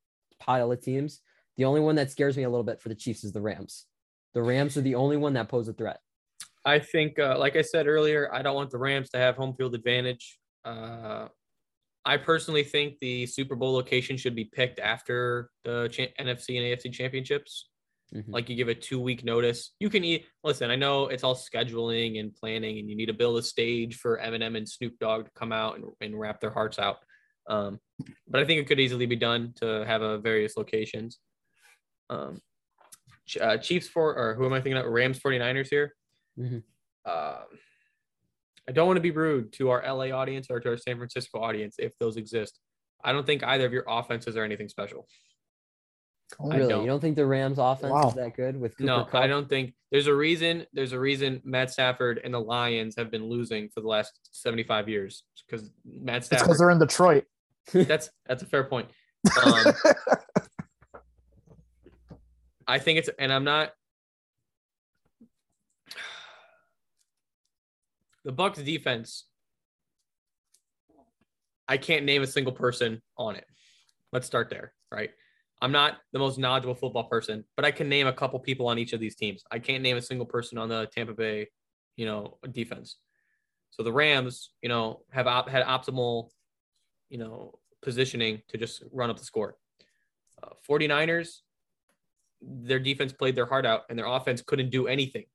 pile 0.41 0.72
of 0.72 0.80
teams. 0.80 1.20
The 1.57 1.64
only 1.66 1.80
one 1.80 1.97
that 1.97 2.11
scares 2.11 2.37
me 2.37 2.43
a 2.45 2.51
little 2.51 2.64
bit 2.64 2.80
for 2.80 2.89
the 2.89 2.95
Chiefs 2.95 3.24
is 3.24 3.33
the 3.33 3.41
Rams. 3.41 3.87
The 4.35 4.43
Rams 4.43 4.76
are 4.76 4.80
the 4.83 4.95
only 4.95 5.16
one 5.18 5.35
that 5.35 5.49
pose 5.49 5.68
a 5.68 5.72
threat. 5.74 6.01
I 6.64 6.78
think, 6.78 7.18
uh, 7.18 7.39
like 7.39 7.57
I 7.57 7.62
said 7.62 7.87
earlier, 7.87 8.33
I 8.33 8.41
don't 8.43 8.55
want 8.55 8.70
the 8.70 8.78
Rams 8.78 9.11
to 9.11 9.18
have 9.18 9.37
home 9.37 9.55
field 9.55 9.74
advantage. 9.74 10.39
Uh, 10.64 11.28
I 12.05 12.16
personally 12.16 12.64
think 12.64 12.99
the 13.01 13.26
Super 13.26 13.55
Bowl 13.55 13.74
location 13.74 14.16
should 14.16 14.35
be 14.35 14.45
picked 14.47 14.78
after 14.78 15.51
the 15.64 15.89
cha- 15.89 16.22
NFC 16.22 16.57
and 16.57 16.66
AFC 16.66 16.91
championships. 16.93 17.68
Mhm. 18.14 18.24
Like 18.28 18.49
you 18.49 18.57
give 18.57 18.68
a 18.68 18.74
two 18.74 19.01
week 19.01 19.24
notice. 19.24 19.72
You 19.80 19.89
can 19.91 20.05
eat. 20.05 20.26
Listen, 20.45 20.70
I 20.70 20.76
know 20.76 21.09
it's 21.09 21.24
all 21.24 21.35
scheduling 21.35 22.18
and 22.20 22.35
planning, 22.35 22.78
and 22.78 22.89
you 22.89 22.97
need 22.97 23.07
to 23.07 23.12
build 23.14 23.39
a 23.39 23.43
stage 23.43 23.97
for 23.97 24.18
Eminem 24.18 24.57
and 24.57 24.68
Snoop 24.68 24.99
Dogg 24.99 25.24
to 25.26 25.30
come 25.33 25.53
out 25.53 25.76
and, 25.76 25.85
and 26.01 26.18
rap 26.18 26.41
their 26.41 26.51
hearts 26.51 26.78
out. 26.78 26.99
Um, 27.49 27.80
but 28.28 28.40
I 28.40 28.45
think 28.45 28.61
it 28.61 28.66
could 28.66 28.80
easily 28.80 29.07
be 29.07 29.16
done 29.16 29.53
to 29.61 29.84
have 29.86 30.03
a 30.03 30.18
various 30.18 30.57
locations. 30.57 31.18
Um, 32.11 32.40
uh, 33.40 33.57
Chiefs 33.57 33.88
for 33.88 34.14
or 34.16 34.34
who 34.34 34.45
am 34.47 34.53
I 34.53 34.61
thinking 34.61 34.76
of? 34.78 34.86
Rams 34.86 35.18
49ers 35.18 35.68
here. 35.68 35.95
Mhm. 36.38 36.62
Um, 37.05 37.59
I 38.68 38.72
don't 38.72 38.86
want 38.86 38.97
to 38.97 39.03
be 39.03 39.11
rude 39.11 39.53
to 39.55 39.70
our 39.70 39.82
LA 39.82 40.12
audience 40.12 40.49
or 40.51 40.61
to 40.61 40.68
our 40.70 40.76
San 40.76 40.97
Francisco 40.97 41.40
audience 41.40 41.76
if 41.78 41.97
those 41.99 42.16
exist. 42.16 42.61
I 43.05 43.12
don't 43.12 43.26
think 43.26 43.43
either 43.43 43.66
of 43.66 43.72
your 43.72 43.84
offenses 43.88 44.36
are 44.36 44.45
anything 44.45 44.68
special. 44.68 45.09
I 46.41 46.57
really? 46.57 46.68
don't. 46.68 46.83
You 46.83 46.89
don't 46.91 47.01
think 47.01 47.16
the 47.16 47.26
Rams 47.26 47.59
offense 47.59 47.93
Wow. 47.93 48.09
is 48.09 48.14
that 48.14 48.35
good 48.37 48.59
with 48.61 48.76
Cooper 48.76 48.87
No, 48.87 49.05
Kupp? 49.05 49.14
I 49.22 49.26
don't 49.26 49.49
think 49.49 49.74
there's 49.91 50.07
a 50.07 50.14
reason. 50.14 50.66
There's 50.72 50.93
a 50.93 50.99
reason 50.99 51.41
Matt 51.45 51.70
Stafford 51.70 52.20
and 52.24 52.33
the 52.33 52.41
Lions 52.41 52.97
have 52.97 53.11
been 53.11 53.24
losing 53.28 53.68
for 53.68 53.80
the 53.80 53.89
last 53.89 54.18
75 54.33 54.89
years 54.89 55.24
because 55.47 55.70
Matt 55.85 56.18
It's 56.18 56.28
because 56.28 56.59
they're 56.59 56.70
in 56.70 56.78
Detroit. 56.78 57.24
That's 57.72 58.11
that's 58.26 58.43
a 58.43 58.47
fair 58.47 58.64
point. 58.64 58.89
Um, 59.41 59.64
I 62.66 62.78
think 62.80 62.99
it's, 62.99 63.11
and 63.18 63.33
I'm 63.33 63.45
not. 63.45 63.72
The 68.24 68.33
Bucs 68.33 68.64
defense. 68.64 69.24
I 71.66 71.76
can't 71.76 72.05
name 72.05 72.22
a 72.22 72.26
single 72.26 72.53
person 72.53 73.03
on 73.18 73.35
it. 73.35 73.45
Let's 74.12 74.26
start 74.28 74.49
there, 74.49 74.74
right? 74.93 75.11
I'm 75.63 75.71
not 75.71 75.99
the 76.13 76.19
most 76.19 76.39
knowledgeable 76.39 76.75
football 76.75 77.05
person, 77.05 77.45
but 77.55 77.65
I 77.65 77.71
can 77.71 77.89
name 77.89 78.09
a 78.09 78.13
couple 78.13 78.39
people 78.41 78.67
on 78.67 78.79
each 78.81 78.93
of 78.93 78.99
these 78.99 79.15
teams. 79.15 79.45
I 79.53 79.61
can't 79.61 79.81
name 79.81 79.97
a 79.97 80.03
single 80.03 80.27
person 80.27 80.59
on 80.59 80.69
the 80.69 80.89
Tampa 80.93 81.15
Bay, 81.15 81.49
you 81.97 82.05
know, 82.05 82.39
defense. 82.51 82.97
So 83.71 83.85
the 83.85 83.93
Rams, 83.93 84.51
you 84.61 84.69
know, 84.69 85.05
have 85.11 85.29
op- 85.29 85.49
had 85.49 85.65
optimal, 85.65 86.31
you 87.11 87.19
know, 87.19 87.61
positioning 87.81 88.43
to 88.49 88.59
just 88.59 88.83
run 88.93 89.09
up 89.09 89.19
the 89.19 89.25
score. 89.25 89.57
Uh, 90.43 90.49
49ers, 90.69 91.39
their 92.43 92.81
defense 92.81 93.13
played 93.13 93.37
their 93.37 93.47
heart 93.47 93.65
out 93.65 93.83
and 93.89 93.97
their 93.97 94.07
offense 94.07 94.43
couldn't 94.43 94.71
do 94.71 94.89
anything. 94.89 95.27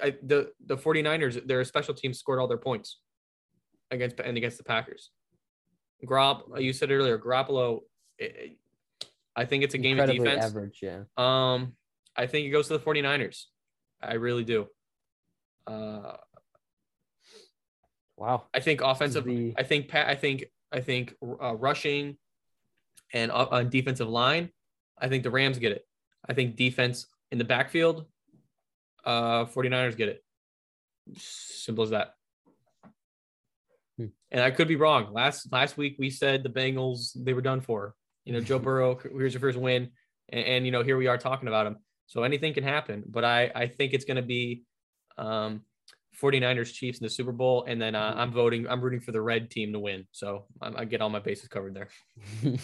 I, 0.00 0.14
the 0.22 0.52
the 0.64 0.76
49ers, 0.76 1.48
their 1.48 1.64
special 1.64 1.94
team 1.94 2.14
scored 2.14 2.38
all 2.38 2.46
their 2.46 2.58
points 2.58 3.00
against 3.90 4.20
and 4.20 4.36
against 4.36 4.56
the 4.58 4.62
Packers. 4.64 5.10
Grop, 6.06 6.62
you 6.62 6.72
said 6.72 6.92
earlier, 6.92 7.18
Garoppolo. 7.18 7.80
it- 8.18 8.36
it- 8.36 8.58
I 9.38 9.44
think 9.44 9.62
it's 9.64 9.74
a 9.74 9.78
game 9.78 10.00
of 10.00 10.10
defense. 10.10 10.44
average, 10.44 10.80
yeah. 10.82 11.02
Um, 11.16 11.74
I 12.16 12.26
think 12.26 12.46
it 12.46 12.50
goes 12.50 12.66
to 12.68 12.76
the 12.76 12.84
49ers. 12.84 13.44
I 14.02 14.14
really 14.14 14.44
do. 14.44 14.66
Uh, 15.66 16.16
Wow. 18.16 18.46
I 18.52 18.58
think 18.58 18.80
offensive. 18.80 19.24
the- 19.24 19.54
I 19.56 19.62
think 19.62 19.86
Pat. 19.88 20.08
I 20.08 20.16
think. 20.16 20.44
I 20.72 20.80
think 20.80 21.14
uh, 21.22 21.54
rushing 21.54 22.18
and 23.14 23.30
uh, 23.30 23.46
uh, 23.50 23.62
defensive 23.62 24.08
line. 24.08 24.50
I 24.98 25.08
think 25.08 25.22
the 25.22 25.30
Rams 25.30 25.58
get 25.58 25.72
it. 25.72 25.86
I 26.28 26.34
think 26.34 26.56
defense 26.56 27.06
in 27.30 27.38
the 27.38 27.44
backfield. 27.44 28.06
Uh, 29.04 29.44
49ers 29.46 29.96
get 29.96 30.08
it. 30.10 30.24
Simple 31.16 31.84
as 31.84 31.90
that. 31.90 32.14
Hmm. 33.96 34.06
And 34.32 34.42
I 34.42 34.50
could 34.50 34.68
be 34.68 34.76
wrong. 34.76 35.12
Last 35.12 35.50
last 35.52 35.76
week 35.78 35.94
we 35.98 36.10
said 36.10 36.42
the 36.42 36.50
Bengals 36.50 37.12
they 37.14 37.32
were 37.34 37.40
done 37.40 37.60
for. 37.62 37.94
You 38.28 38.34
know, 38.34 38.40
Joe 38.40 38.58
Burrow 38.58 39.00
here's 39.16 39.32
your 39.32 39.40
first 39.40 39.58
win, 39.58 39.88
and, 40.28 40.44
and 40.44 40.66
you 40.66 40.70
know 40.70 40.82
here 40.82 40.98
we 40.98 41.06
are 41.06 41.16
talking 41.16 41.48
about 41.48 41.66
him. 41.66 41.76
So 42.08 42.24
anything 42.24 42.52
can 42.52 42.62
happen, 42.62 43.04
but 43.08 43.24
I 43.24 43.50
I 43.54 43.68
think 43.68 43.94
it's 43.94 44.04
going 44.04 44.16
to 44.16 44.22
be 44.22 44.64
um 45.16 45.62
49ers 46.20 46.74
Chiefs 46.74 46.98
in 46.98 47.04
the 47.04 47.10
Super 47.10 47.32
Bowl, 47.32 47.64
and 47.66 47.80
then 47.80 47.94
uh, 47.94 48.12
I'm 48.14 48.30
voting. 48.30 48.68
I'm 48.68 48.82
rooting 48.82 49.00
for 49.00 49.12
the 49.12 49.22
red 49.22 49.50
team 49.50 49.72
to 49.72 49.78
win. 49.78 50.06
So 50.12 50.44
I, 50.60 50.80
I 50.80 50.84
get 50.84 51.00
all 51.00 51.08
my 51.08 51.20
bases 51.20 51.48
covered 51.48 51.74
there. 51.74 51.88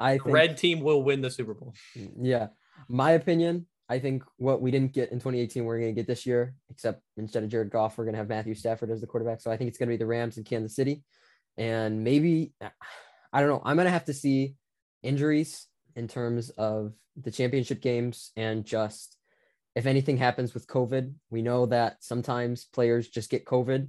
I 0.00 0.18
think, 0.18 0.26
Red 0.26 0.56
team 0.56 0.80
will 0.80 1.04
win 1.04 1.20
the 1.20 1.30
Super 1.30 1.54
Bowl. 1.54 1.72
yeah. 2.20 2.48
My 2.88 3.12
opinion, 3.12 3.66
I 3.88 4.00
think 4.00 4.24
what 4.36 4.60
we 4.60 4.72
didn't 4.72 4.92
get 4.92 5.12
in 5.12 5.18
2018, 5.18 5.64
we're 5.64 5.78
going 5.78 5.94
to 5.94 6.00
get 6.00 6.08
this 6.08 6.26
year, 6.26 6.54
except 6.70 7.02
instead 7.16 7.44
of 7.44 7.50
Jared 7.50 7.70
Goff, 7.70 7.96
we're 7.96 8.04
going 8.04 8.14
to 8.14 8.18
have 8.18 8.28
Matthew 8.28 8.54
Stafford 8.54 8.90
as 8.90 9.00
the 9.00 9.06
quarterback. 9.06 9.40
So 9.40 9.50
I 9.50 9.56
think 9.56 9.68
it's 9.68 9.78
going 9.78 9.88
to 9.88 9.92
be 9.92 9.96
the 9.96 10.06
Rams 10.06 10.38
in 10.38 10.44
Kansas 10.44 10.74
City. 10.74 11.04
And 11.56 12.02
maybe, 12.02 12.52
I 13.36 13.40
don't 13.40 13.50
know, 13.50 13.62
I'm 13.66 13.76
to 13.76 13.90
have 13.90 14.06
to 14.06 14.14
see 14.14 14.54
injuries 15.02 15.66
in 15.94 16.08
terms 16.08 16.48
of 16.48 16.94
the 17.20 17.30
championship 17.30 17.82
games 17.82 18.32
and 18.34 18.64
just 18.64 19.18
if 19.74 19.84
anything 19.84 20.16
happens 20.16 20.54
with 20.54 20.66
COVID. 20.66 21.12
We 21.28 21.42
know 21.42 21.66
that 21.66 21.98
sometimes 22.00 22.64
players 22.64 23.08
just 23.08 23.28
get 23.28 23.44
COVID 23.44 23.88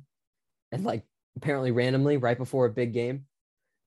and 0.73 0.83
like 0.83 1.03
apparently 1.37 1.71
randomly 1.71 2.17
right 2.17 2.37
before 2.37 2.65
a 2.65 2.69
big 2.69 2.91
game. 2.91 3.23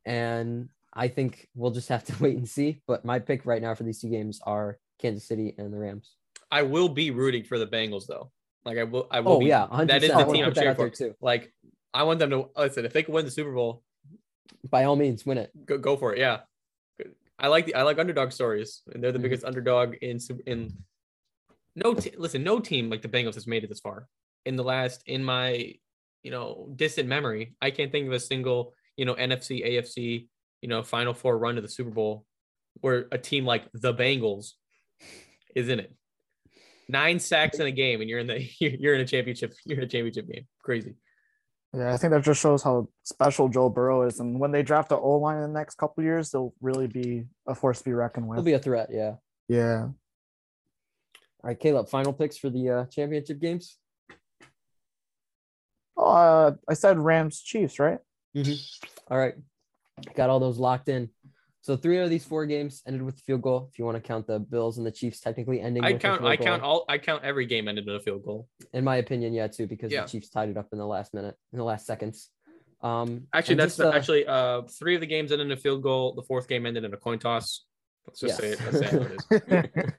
And 0.06 0.70
I 0.94 1.08
think 1.08 1.46
we'll 1.54 1.72
just 1.72 1.90
have 1.90 2.04
to 2.04 2.14
wait 2.20 2.38
and 2.38 2.48
see. 2.48 2.80
But 2.86 3.04
my 3.04 3.18
pick 3.18 3.44
right 3.44 3.61
now 3.61 3.74
for 3.74 3.82
these 3.82 4.00
two 4.00 4.08
games 4.08 4.40
are 4.42 4.78
Kansas 4.98 5.28
City 5.28 5.54
and 5.58 5.70
the 5.70 5.78
Rams. 5.78 6.14
I 6.50 6.62
will 6.62 6.88
be 6.88 7.11
rooting 7.11 7.44
for 7.44 7.58
the 7.58 7.66
Bengals 7.66 8.06
though. 8.06 8.30
Like 8.64 8.78
I 8.78 8.84
will. 8.84 9.08
I 9.11 9.20
will. 9.20 9.32
Oh 9.32 9.40
be, 9.40 9.46
yeah, 9.48 9.66
100%. 9.70 9.88
that 9.88 10.02
is 10.04 10.11
the 10.11 10.24
team 10.24 10.46
I'm 10.46 10.54
cheering 10.54 10.74
for. 10.74 10.88
too. 10.88 11.14
Like 11.20 11.52
I 11.92 12.04
want 12.04 12.18
them 12.18 12.30
to 12.30 12.48
listen. 12.56 12.86
If 12.86 12.94
they 12.94 13.02
can 13.02 13.12
win 13.12 13.26
the 13.26 13.30
Super 13.30 13.52
Bowl, 13.52 13.82
By 14.68 14.84
all 14.84 14.96
means, 14.96 15.24
win 15.26 15.38
it. 15.38 15.51
go, 15.66 15.78
go 15.78 15.96
for 15.96 16.12
it. 16.14 16.18
Yeah, 16.18 16.40
I 17.38 17.48
like 17.48 17.66
the 17.66 17.74
I 17.74 17.82
like 17.82 17.98
underdog 17.98 18.32
stories, 18.32 18.82
and 18.92 19.03
they're 19.03 19.12
the 19.12 19.18
Mhm. 19.18 19.22
biggest 19.22 19.44
underdog 19.44 19.94
in 20.03 20.18
in. 20.46 20.72
No, 21.76 21.94
te- 21.94 22.16
listen, 22.16 22.42
no 22.42 22.59
team 22.61 22.90
like 22.90 23.03
the 23.03 23.09
Bengals 23.09 23.34
has 23.34 23.46
made 23.46 23.64
it 23.64 23.68
this 23.68 23.80
far 23.80 24.09
in 24.44 24.57
the 24.57 24.64
last 24.64 25.03
in 25.07 25.22
my 25.24 25.74
you 26.22 26.30
know 26.30 26.72
distant 26.76 27.09
memory. 27.09 27.55
I 27.62 27.70
can't 27.70 27.92
think 27.92 28.07
of 28.07 28.12
a 28.12 28.20
single 28.20 28.74
you 28.96 29.05
know 29.05 29.14
NFC 29.14 29.64
AFC 29.64 30.28
you 30.62 30.68
know 30.68 30.82
Final 30.82 31.14
Four 31.14 31.38
run 31.38 31.55
to 31.55 31.61
the 31.62 31.68
Super 31.68 31.90
Bowl 31.90 32.26
where 32.80 33.07
a 33.12 33.18
team 33.18 33.44
like 33.44 33.64
the 33.72 33.94
Bengals 33.94 34.53
is 35.55 35.68
in 35.68 35.80
it. 35.80 35.94
Nine 36.88 37.20
sacks 37.20 37.59
in 37.61 37.66
a 37.66 37.70
game, 37.70 38.01
and 38.01 38.11
you're 38.11 38.18
in 38.18 38.26
the 38.26 38.40
you're 38.61 38.94
in 38.94 39.01
a 39.01 39.07
championship. 39.07 39.55
You're 39.64 39.78
in 39.78 39.84
a 39.84 39.88
championship 39.88 40.28
game. 40.28 40.46
Crazy. 40.62 40.94
Yeah, 41.73 41.95
I 41.95 41.97
think 41.97 42.12
that 42.12 42.25
just 42.25 42.41
shows 42.41 42.62
how 42.62 42.89
special 43.05 43.49
Joe 43.49 43.68
Burrow 43.68 44.03
is. 44.03 44.18
And 44.18 44.41
when 44.41 44.51
they 44.51 44.62
draft 44.62 44.89
the 44.89 44.97
O 44.97 45.18
line 45.18 45.37
in 45.37 45.43
the 45.43 45.59
next 45.59 45.77
couple 45.77 46.01
of 46.01 46.05
years, 46.05 46.31
they'll 46.31 46.53
really 46.61 46.89
be 46.89 47.27
a 47.47 47.55
force 47.55 47.79
to 47.79 47.85
be 47.85 47.93
reckoned 47.93 48.27
with. 48.27 48.37
They'll 48.39 48.45
be 48.45 48.55
a 48.55 48.59
threat. 48.59 48.89
Yeah. 48.91 49.14
yeah. 49.49 49.83
All 49.83 51.49
right, 51.49 51.59
Caleb. 51.59 51.89
Final 51.89 52.12
picks 52.12 52.37
for 52.37 52.51
the 52.51 52.71
uh, 52.71 52.85
championship 52.87 53.41
games. 53.41 53.79
Uh, 55.97 56.53
I 56.68 56.75
said 56.75 56.99
Rams 56.99 57.41
Chiefs, 57.41 57.79
right? 57.79 57.99
All 59.11 59.18
right, 59.18 59.35
got 60.14 60.31
all 60.31 60.41
those 60.41 60.59
locked 60.59 60.89
in. 60.89 61.11
So 61.71 61.77
three 61.77 61.99
of 61.99 62.11
these 62.11 62.25
four 62.25 62.47
games 62.47 62.83
ended 62.85 63.01
with 63.01 63.16
a 63.18 63.21
field 63.21 63.43
goal. 63.43 63.68
If 63.71 63.79
you 63.79 63.85
want 63.85 63.97
to 63.97 64.01
count 64.01 64.27
the 64.27 64.41
Bills 64.41 64.79
and 64.79 64.85
the 64.85 64.91
Chiefs, 64.91 65.21
technically 65.21 65.61
ending. 65.61 65.85
I 65.85 65.93
with 65.93 65.99
a 65.99 66.01
count. 66.01 66.21
field 66.21 66.33
I 66.33 66.37
count 66.37 66.62
all. 66.64 66.85
I 66.89 66.99
count 66.99 67.23
every 67.23 67.47
game 67.47 67.68
ended 67.68 67.87
in 67.87 67.95
a 67.95 68.01
field 68.01 68.25
goal. 68.25 68.49
In 68.73 68.83
my 68.83 68.97
opinion, 68.97 69.33
yeah, 69.33 69.47
too, 69.47 69.68
because 69.68 69.93
Yeah. 69.93 70.03
the 70.03 70.09
Chiefs 70.09 70.31
tied 70.31 70.49
it 70.49 70.57
up 70.57 70.66
in 70.73 70.79
the 70.79 70.85
last 70.85 71.14
minute, 71.14 71.37
in 71.53 71.59
the 71.61 71.64
last 71.64 71.87
seconds. 71.87 72.29
Um, 72.83 73.29
Actually, 73.33 73.55
that's 73.55 73.77
just, 73.77 73.79
the, 73.79 73.89
uh, 73.89 73.93
actually 73.97 74.27
uh 74.27 74.62
three 74.62 74.97
of 74.97 75.01
the 75.01 75.07
games 75.07 75.31
ended 75.31 75.47
in 75.47 75.53
a 75.53 75.57
field 75.57 75.85
goal. 75.85 76.12
The 76.12 76.25
fourth 76.25 76.49
game 76.49 76.66
ended 76.66 76.83
in 76.83 76.93
a 76.93 76.97
coin 76.97 77.21
toss. 77.21 77.64
Let's 78.05 78.18
just 78.18 78.39
say 78.39 78.49
it. 78.49 78.59
Yes. 78.61 78.79
Say 78.81 78.87
how 78.87 79.61
it 79.62 79.71
is. 79.77 79.93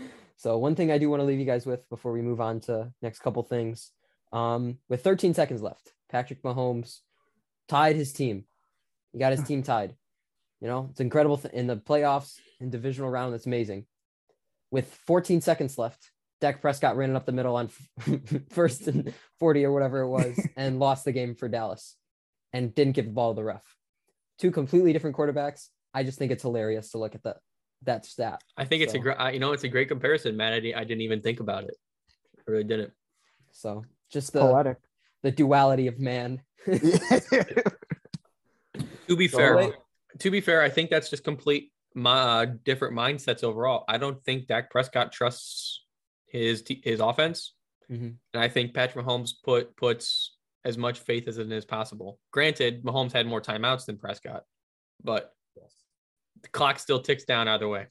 So 0.36 0.58
one 0.58 0.74
thing 0.74 0.90
I 0.90 0.98
do 0.98 1.08
want 1.08 1.20
to 1.20 1.24
leave 1.24 1.38
you 1.38 1.44
guys 1.46 1.64
with 1.64 1.88
before 1.90 2.10
we 2.10 2.22
move 2.22 2.40
on 2.40 2.58
to 2.62 2.92
next 3.02 3.20
couple 3.20 3.44
things. 3.44 3.92
Um, 4.32 4.78
with 4.88 5.04
13 5.04 5.34
seconds 5.34 5.62
left, 5.62 5.92
Patrick 6.10 6.42
Mahomes 6.42 6.98
tied 7.68 7.94
his 7.94 8.12
team. 8.12 8.46
He 9.12 9.20
got 9.20 9.30
his 9.30 9.44
team 9.44 9.62
tied. 9.62 9.94
You 10.62 10.68
know, 10.68 10.86
it's 10.92 11.00
incredible 11.00 11.38
th- 11.38 11.52
in 11.52 11.66
the 11.66 11.76
playoffs 11.76 12.38
and 12.60 12.70
divisional 12.70 13.10
round. 13.10 13.32
That's 13.34 13.46
amazing. 13.46 13.84
With 14.70 14.86
14 15.06 15.40
seconds 15.40 15.76
left, 15.76 16.12
Dak 16.40 16.60
Prescott 16.60 16.96
ran 16.96 17.10
it 17.10 17.16
up 17.16 17.26
the 17.26 17.32
middle 17.32 17.56
on 17.56 17.68
f- 17.98 18.20
first 18.50 18.86
and 18.86 19.12
40 19.40 19.64
or 19.64 19.72
whatever 19.72 20.02
it 20.02 20.08
was 20.08 20.38
and 20.56 20.78
lost 20.78 21.04
the 21.04 21.10
game 21.10 21.34
for 21.34 21.48
Dallas 21.48 21.96
and 22.52 22.72
didn't 22.76 22.92
give 22.94 23.06
the 23.06 23.10
ball 23.10 23.32
to 23.34 23.36
the 23.40 23.44
ref. 23.44 23.64
Two 24.38 24.52
completely 24.52 24.92
different 24.92 25.16
quarterbacks. 25.16 25.66
I 25.92 26.04
just 26.04 26.16
think 26.16 26.30
it's 26.30 26.42
hilarious 26.42 26.92
to 26.92 26.98
look 26.98 27.16
at 27.16 27.24
that 27.24 27.38
that 27.82 28.06
stat. 28.06 28.40
I 28.56 28.64
think 28.64 28.84
it's 28.84 28.94
a 28.94 29.00
great. 29.00 29.16
You 29.34 29.40
know, 29.40 29.52
it's 29.52 29.64
a 29.64 29.68
great 29.68 29.88
comparison, 29.88 30.36
man. 30.36 30.52
I, 30.52 30.60
di- 30.60 30.74
I 30.76 30.84
didn't 30.84 31.00
even 31.00 31.20
think 31.22 31.40
about 31.40 31.64
it. 31.64 31.74
I 32.38 32.50
really 32.52 32.62
didn't. 32.62 32.92
So 33.50 33.84
just 34.12 34.32
the 34.32 34.40
Poetic. 34.40 34.78
the 35.24 35.32
duality 35.32 35.88
of 35.88 35.98
man. 35.98 36.40
To 39.08 39.16
be 39.16 39.28
So 39.28 39.36
fair, 39.36 39.56
wait- 39.56 39.74
to 40.18 40.30
be 40.30 40.40
fair, 40.40 40.62
I 40.62 40.68
think 40.68 40.90
that's 40.90 41.10
just 41.10 41.24
complete 41.24 41.72
my 41.94 42.20
uh, 42.20 42.46
different 42.64 42.94
mindsets 42.96 43.44
overall. 43.44 43.84
I 43.88 43.98
don't 43.98 44.22
think 44.24 44.46
Dak 44.46 44.70
Prescott 44.70 45.12
trusts 45.12 45.84
his 46.26 46.64
his 46.82 47.00
offense, 47.00 47.54
Mhm. 47.90 48.16
and 48.32 48.42
I 48.42 48.48
think 48.48 48.74
Patrick 48.74 49.04
Mahomes 49.04 49.32
put 49.44 49.76
puts 49.76 50.36
as 50.64 50.78
much 50.78 51.00
faith 51.00 51.28
as 51.28 51.38
it 51.38 51.50
is 51.50 51.64
possible. 51.64 52.18
Granted, 52.30 52.82
Mahomes 52.84 53.12
had 53.12 53.26
more 53.26 53.40
timeouts 53.40 53.84
than 53.86 53.98
Prescott, 53.98 54.44
but 55.02 55.34
the 56.42 56.48
clock 56.48 56.78
still 56.78 57.00
ticks 57.00 57.24
down 57.24 57.46
either 57.48 57.68
way. 57.68 57.86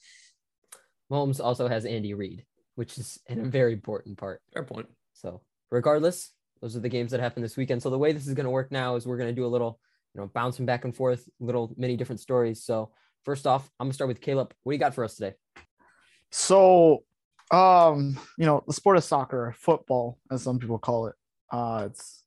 Mahomes 1.11 1.39
also 1.43 1.67
has 1.67 1.85
Andy 1.85 2.13
Reid, 2.13 2.45
which 2.75 2.97
is 2.97 3.19
a 3.29 3.35
very 3.35 3.73
important 3.73 4.17
part. 4.17 4.41
Fair 4.53 4.63
point. 4.63 4.87
So 5.13 5.41
regardless, 5.69 6.33
those 6.61 6.75
are 6.75 6.79
the 6.79 6.89
games 6.89 7.11
that 7.11 7.19
happened 7.19 7.43
this 7.45 7.57
weekend. 7.57 7.81
So 7.81 7.89
the 7.89 7.97
way 7.97 8.11
this 8.13 8.27
is 8.27 8.33
going 8.33 8.45
to 8.45 8.49
work 8.49 8.71
now 8.71 8.95
is 8.95 9.05
we're 9.05 9.17
going 9.17 9.33
to 9.33 9.39
do 9.39 9.45
a 9.45 9.47
little, 9.47 9.79
you 10.13 10.21
know, 10.21 10.27
bouncing 10.33 10.65
back 10.65 10.85
and 10.85 10.95
forth, 10.95 11.27
little 11.39 11.73
many 11.77 11.95
different 11.95 12.19
stories. 12.19 12.63
So 12.63 12.91
first 13.23 13.47
off, 13.47 13.69
I'm 13.79 13.87
gonna 13.87 13.93
start 13.93 14.07
with 14.07 14.21
Caleb. 14.21 14.53
What 14.63 14.71
do 14.71 14.75
you 14.75 14.79
got 14.79 14.93
for 14.93 15.03
us 15.03 15.15
today? 15.15 15.33
So, 16.31 17.03
um, 17.51 18.17
you 18.37 18.45
know, 18.45 18.63
the 18.67 18.73
sport 18.73 18.97
of 18.97 19.03
soccer, 19.03 19.53
football, 19.57 20.17
as 20.31 20.43
some 20.43 20.59
people 20.59 20.79
call 20.79 21.07
it. 21.07 21.15
Uh, 21.51 21.87
it's 21.89 22.23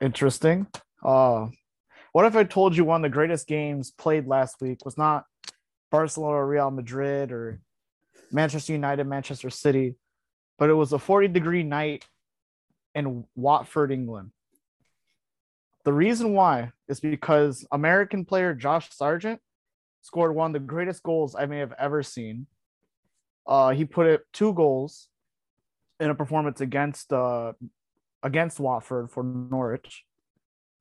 interesting. 0.00 0.66
Uh, 1.04 1.48
what 2.12 2.24
if 2.24 2.36
I 2.36 2.44
told 2.44 2.76
you 2.76 2.84
one 2.84 3.04
of 3.04 3.10
the 3.10 3.14
greatest 3.14 3.46
games 3.46 3.90
played 3.90 4.26
last 4.26 4.60
week 4.60 4.84
was 4.84 4.96
not 4.96 5.24
Barcelona, 5.90 6.44
Real 6.44 6.70
Madrid, 6.70 7.32
or 7.32 7.60
Manchester 8.30 8.72
United, 8.72 9.04
Manchester 9.04 9.50
City, 9.50 9.96
but 10.58 10.70
it 10.70 10.74
was 10.74 10.92
a 10.92 10.98
40 10.98 11.28
degree 11.28 11.62
night 11.62 12.04
in 12.94 13.24
Watford, 13.34 13.92
England. 13.92 14.30
The 15.88 15.94
reason 15.94 16.34
why 16.34 16.72
is 16.86 17.00
because 17.00 17.66
American 17.72 18.26
player 18.26 18.52
Josh 18.52 18.90
Sargent 18.90 19.40
scored 20.02 20.34
one 20.34 20.50
of 20.50 20.52
the 20.52 20.66
greatest 20.66 21.02
goals 21.02 21.34
I 21.34 21.46
may 21.46 21.60
have 21.60 21.72
ever 21.78 22.02
seen. 22.02 22.46
Uh, 23.46 23.70
he 23.70 23.86
put 23.86 24.06
it 24.06 24.20
two 24.34 24.52
goals 24.52 25.08
in 25.98 26.10
a 26.10 26.14
performance 26.14 26.60
against 26.60 27.10
uh, 27.10 27.54
against 28.22 28.60
Watford 28.60 29.10
for 29.10 29.22
Norwich, 29.22 30.04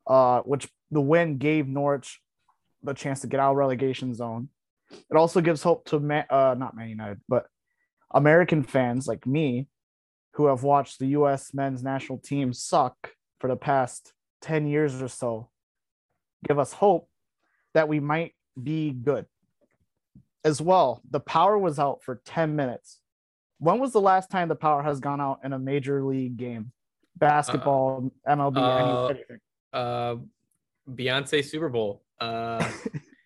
uh, 0.08 0.42
which 0.42 0.68
the 0.92 1.00
win 1.00 1.38
gave 1.38 1.70
Norwich 1.70 2.20
the 2.84 2.94
chance 2.94 3.22
to 3.22 3.28
get 3.28 3.40
out 3.40 3.52
of 3.52 3.56
relegation 3.56 4.14
zone. 4.14 4.50
It 4.92 5.16
also 5.16 5.40
gives 5.40 5.64
hope 5.64 5.86
to 5.86 5.96
uh, 6.30 6.56
not 6.60 6.76
Man 6.76 6.90
United, 6.90 7.22
but 7.30 7.46
American 8.12 8.62
fans 8.62 9.08
like 9.08 9.26
me 9.26 9.70
who 10.34 10.48
have 10.48 10.64
watched 10.64 11.00
the 11.00 11.08
U.S. 11.20 11.54
men's 11.54 11.82
national 11.82 12.18
team 12.18 12.52
suck 12.52 13.12
for 13.40 13.48
the 13.48 13.56
past 13.56 14.12
10 14.42 14.68
years 14.68 15.02
or 15.02 15.08
so. 15.08 15.50
Give 16.48 16.60
us 16.60 16.74
hope 16.74 17.10
that 17.74 17.88
we 17.88 18.00
might 18.00 18.34
be 18.62 18.92
good. 18.92 19.26
As 20.44 20.62
well, 20.62 21.02
the 21.10 21.20
power 21.20 21.58
was 21.58 21.80
out 21.80 22.04
for 22.04 22.22
10 22.26 22.56
minutes. 22.56 23.00
When 23.60 23.80
was 23.80 23.92
the 23.92 24.02
last 24.02 24.30
time 24.30 24.48
the 24.48 24.56
power 24.56 24.84
has 24.84 25.00
gone 25.00 25.20
out 25.20 25.40
in 25.44 25.54
a 25.54 25.60
major 25.60 26.04
league 26.04 26.38
game? 26.38 26.72
Basketball, 27.18 28.12
MLB, 28.28 28.58
uh, 28.58 29.06
anything. 29.08 29.40
Uh, 29.74 30.16
Beyonce 30.90 31.44
Super 31.44 31.70
Bowl. 31.70 32.04
Uh, 32.20 32.64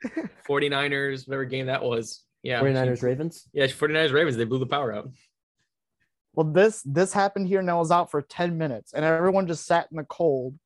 49ers, 0.48 1.28
whatever 1.28 1.46
game 1.46 1.68
that 1.68 1.84
was. 1.84 2.24
Yeah. 2.44 2.62
49ers 2.62 3.04
Ravens. 3.04 3.48
Yeah, 3.54 3.68
49ers 3.68 4.14
Ravens. 4.14 4.38
They 4.38 4.46
blew 4.46 4.60
the 4.60 4.66
power 4.66 4.94
out. 4.94 5.12
Well, 6.34 6.52
this 6.52 6.82
this 6.86 7.12
happened 7.12 7.48
here 7.48 7.60
and 7.60 7.70
it 7.70 7.74
was 7.74 7.92
out 7.92 8.10
for 8.10 8.22
10 8.22 8.58
minutes, 8.58 8.94
and 8.94 9.04
everyone 9.04 9.48
just 9.48 9.66
sat 9.66 9.88
in 9.92 9.98
the 9.98 10.06
cold, 10.06 10.58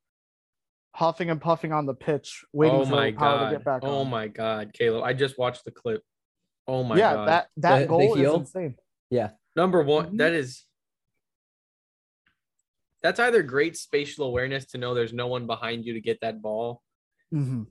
huffing 0.95 1.29
and 1.29 1.41
puffing 1.41 1.73
on 1.73 1.85
the 1.85 1.93
pitch, 1.93 2.45
waiting 2.53 2.79
oh 2.79 2.85
for 2.85 2.91
my 2.91 3.11
the 3.11 3.17
power 3.17 3.37
god. 3.39 3.49
to 3.49 3.55
get 3.57 3.65
back 3.65 3.81
oh 3.83 3.99
on. 3.99 4.09
my 4.09 4.27
god, 4.29 4.71
Caleb. 4.73 5.03
I 5.03 5.11
just 5.13 5.37
watched 5.37 5.65
the 5.65 5.71
clip. 5.71 6.01
Oh 6.67 6.83
my 6.83 6.97
yeah, 6.97 7.13
god. 7.13 7.27
that 7.27 7.47
that 7.57 7.75
The- 7.75 7.81
the 7.81 7.87
goal 7.87 8.15
is 8.17 8.33
insane. 8.33 8.75
Yeah. 9.09 9.31
Number 9.55 9.83
one, 9.83 10.11
Mhm. 10.13 10.17
that 10.19 10.33
is 10.33 10.65
that's 13.03 13.19
either 13.19 13.43
great 13.43 13.77
spatial 13.77 14.25
awareness 14.25 14.65
to 14.67 14.77
know 14.77 14.93
there's 14.93 15.13
no 15.13 15.27
one 15.27 15.45
behind 15.45 15.85
you 15.85 15.93
to 15.93 16.01
get 16.01 16.21
that 16.21 16.41
ball. 16.41 16.81
Mhm. 17.33 17.67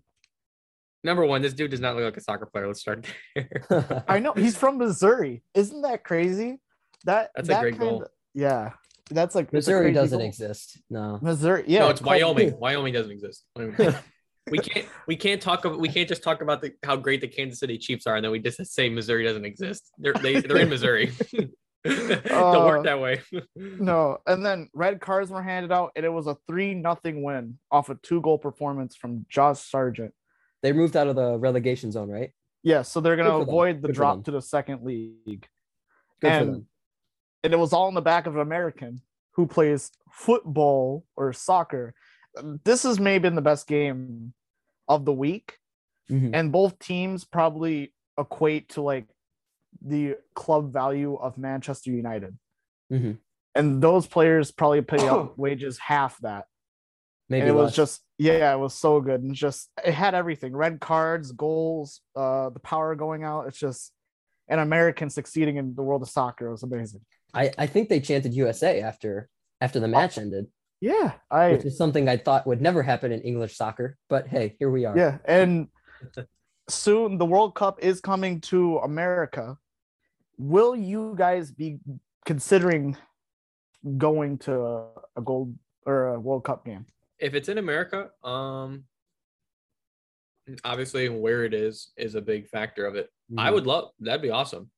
Number 1.03 1.27
one, 1.27 1.43
this 1.43 1.53
dude 1.53 1.71
does 1.73 1.81
not 1.81 1.97
look 1.97 2.05
like 2.05 2.17
a 2.17 2.21
soccer 2.21 2.47
player. 2.47 2.67
Let's 2.67 2.81
start 2.81 3.07
there. 3.35 4.05
I 4.09 4.21
know 4.21 4.33
he's 4.33 4.57
from 4.57 4.79
Missouri. 4.79 5.43
Isn't 5.55 5.83
that 5.83 6.05
crazy? 6.05 6.61
That 7.05 7.31
That's 7.35 7.49
a 7.49 7.53
that 7.53 7.61
great 7.63 7.79
goal. 7.79 7.91
kinda- 7.99 8.11
Yeah, 8.35 8.73
that's 9.11 9.35
like 9.35 9.53
Missouri 9.53 9.87
crazy 9.87 9.95
doesn't 9.95 10.19
goal. 10.19 10.27
exist. 10.29 10.79
No. 10.91 11.19
Missouri, 11.23 11.65
yeah, 11.67 11.81
no, 11.81 11.89
it's 11.91 12.01
called- 12.01 12.11
Wyoming. 12.23 12.59
Wyoming 12.59 12.93
doesn't 12.95 13.13
exist. 13.13 13.45
Wyoming. 13.57 13.95
we 14.51 14.59
can't 14.59 14.87
we 15.07 15.17
can't 15.17 15.41
talk 15.41 15.65
about 15.65 15.79
we 15.81 15.89
can't 15.89 16.09
just 16.09 16.23
talk 16.23 16.43
about 16.43 16.61
the 16.61 16.73
how 16.85 16.97
great 16.97 17.21
the 17.21 17.29
Kansas 17.29 17.59
City 17.61 17.79
Chiefs 17.79 18.07
are 18.07 18.17
and 18.17 18.25
then 18.25 18.31
we 18.31 18.39
just 18.39 18.65
say 18.75 18.89
Missouri 18.91 19.25
doesn't 19.25 19.45
exist. 19.45 19.91
They're 19.99 20.13
they, 20.15 20.41
they're 20.41 20.59
in 20.59 20.69
Missouri. 20.69 21.13
Don't 21.85 22.31
Uh, 22.31 22.65
work 22.67 22.85
that 22.85 22.99
way. 22.99 23.21
No, 23.55 24.17
and 24.27 24.45
then 24.45 24.71
red 24.73 25.03
cards 25.03 25.31
were 25.31 25.43
handed 25.43 25.71
out, 25.71 25.93
and 25.97 26.07
it 26.07 26.09
was 26.09 26.27
a 26.27 26.37
three 26.49 26.73
nothing 26.73 27.23
win 27.23 27.59
off 27.71 27.91
a 27.91 27.95
two 27.97 28.23
goal 28.23 28.39
performance 28.39 28.97
from 28.97 29.27
Josh 29.29 29.61
Sargent. 29.61 30.15
They 30.63 30.73
moved 30.73 30.97
out 30.97 31.09
of 31.09 31.17
the 31.17 31.39
relegation 31.39 31.93
zone, 31.93 32.09
right? 32.11 32.31
Yeah, 32.63 32.81
so 32.83 33.01
they're 33.03 33.17
gonna 33.17 33.29
for 33.33 33.41
them. 33.41 33.49
avoid 33.49 33.83
the 33.83 33.89
Good 33.89 33.97
drop 33.97 34.25
to 34.25 34.31
the 34.31 34.41
second 34.41 34.83
league. 34.83 35.15
Good 35.27 35.47
for 36.21 36.27
And- 36.29 36.49
them. 36.55 36.67
And 37.45 37.53
it 37.53 37.59
was 37.59 37.73
all 37.73 37.89
in 37.89 37.95
the 37.95 38.01
back 38.01 38.27
of 38.27 38.35
an 38.35 38.41
American 38.41 39.03
who 39.33 39.47
plays 39.47 39.93
football 40.11 41.05
or 41.15 41.33
soccer. 41.33 41.95
This 42.65 42.83
has 42.83 42.99
maybe 42.99 43.23
been 43.23 43.35
the 43.35 43.43
best 43.43 43.67
game 43.69 44.33
of 44.89 45.05
the 45.05 45.13
week, 45.13 45.59
Mhm. 46.11 46.31
and 46.35 46.51
both 46.51 46.79
teams 46.79 47.25
probably 47.25 47.95
equate 48.19 48.71
to 48.71 48.81
like 48.83 49.07
the 49.81 50.17
club 50.35 50.73
value 50.73 51.15
of 51.17 51.37
Manchester 51.39 51.91
United. 51.91 52.37
Mhm. 52.91 53.19
And 53.55 53.83
those 53.83 54.07
players 54.07 54.51
probably 54.51 54.83
pay 54.83 55.07
up 55.07 55.37
wages 55.39 55.79
half 55.79 56.19
that. 56.19 56.47
Maybe 57.29 57.43
and 57.43 57.51
it 57.51 57.55
was 57.55 57.75
just 57.75 58.03
yeah, 58.19 58.55
it 58.55 58.59
was 58.59 58.75
so 58.75 59.01
good. 59.01 59.23
And 59.23 59.35
just 59.35 59.71
it 59.85 59.93
had 59.95 60.15
everything: 60.15 60.55
red 60.57 60.81
cards, 60.81 61.33
goals, 61.33 62.01
uh, 62.15 62.51
the 62.51 62.61
power 62.61 62.95
going 62.95 63.25
out. 63.25 63.47
It's 63.49 63.59
just 63.59 63.93
an 64.49 64.59
American 64.59 65.09
succeeding 65.11 65.57
in 65.57 65.75
the 65.75 65.83
world 65.83 66.03
of 66.03 66.09
soccer. 66.09 66.47
It 66.49 66.53
was 66.53 66.63
amazing. 66.63 67.01
I, 67.35 67.51
I 67.59 67.67
think 67.67 67.89
they 67.89 68.01
chanted 68.01 68.35
USA 68.35 68.81
after 68.81 69.29
after 69.61 69.81
the 69.81 69.89
match 69.89 70.19
ended, 70.19 70.47
Yeah, 70.81 71.13
I 71.31 71.53
which 71.53 71.65
is 71.65 71.77
something 71.79 72.09
I 72.09 72.17
thought 72.17 72.47
would 72.47 72.61
never 72.61 72.83
happen 72.83 73.13
in 73.13 73.21
English 73.23 73.57
soccer. 73.57 73.97
But 74.09 74.29
hey, 74.29 74.57
here 74.59 74.71
we 74.71 74.85
are. 74.85 74.97
yeah, 74.97 75.19
and 75.25 75.69
soon 76.69 77.19
the 77.19 77.27
World 77.27 77.55
Cup 77.55 77.83
is 77.83 78.01
coming 78.01 78.41
to 78.43 78.79
America. 78.79 79.57
Will 80.39 80.75
you 80.77 81.15
guys 81.17 81.51
be 81.53 81.79
considering 82.27 82.97
going 83.99 84.39
to 84.39 84.53
a, 84.61 84.89
a 85.17 85.23
gold 85.23 85.55
or 85.87 86.15
a 86.15 86.21
World 86.21 86.45
Cup 86.45 86.65
game? 86.65 86.87
if 87.21 87.33
it's 87.35 87.49
in 87.49 87.59
America, 87.59 88.11
um 88.25 88.85
obviously 90.65 91.09
where 91.09 91.45
it 91.45 91.55
is 91.55 91.93
is 91.97 92.15
a 92.17 92.21
big 92.21 92.49
factor 92.49 92.85
of 92.87 92.97
it. 92.97 93.09
I 93.39 93.49
Mhm. 93.49 93.55
would 93.55 93.67
love 93.67 93.91
that'd 94.01 94.21
be 94.21 94.31
awesome. 94.31 94.71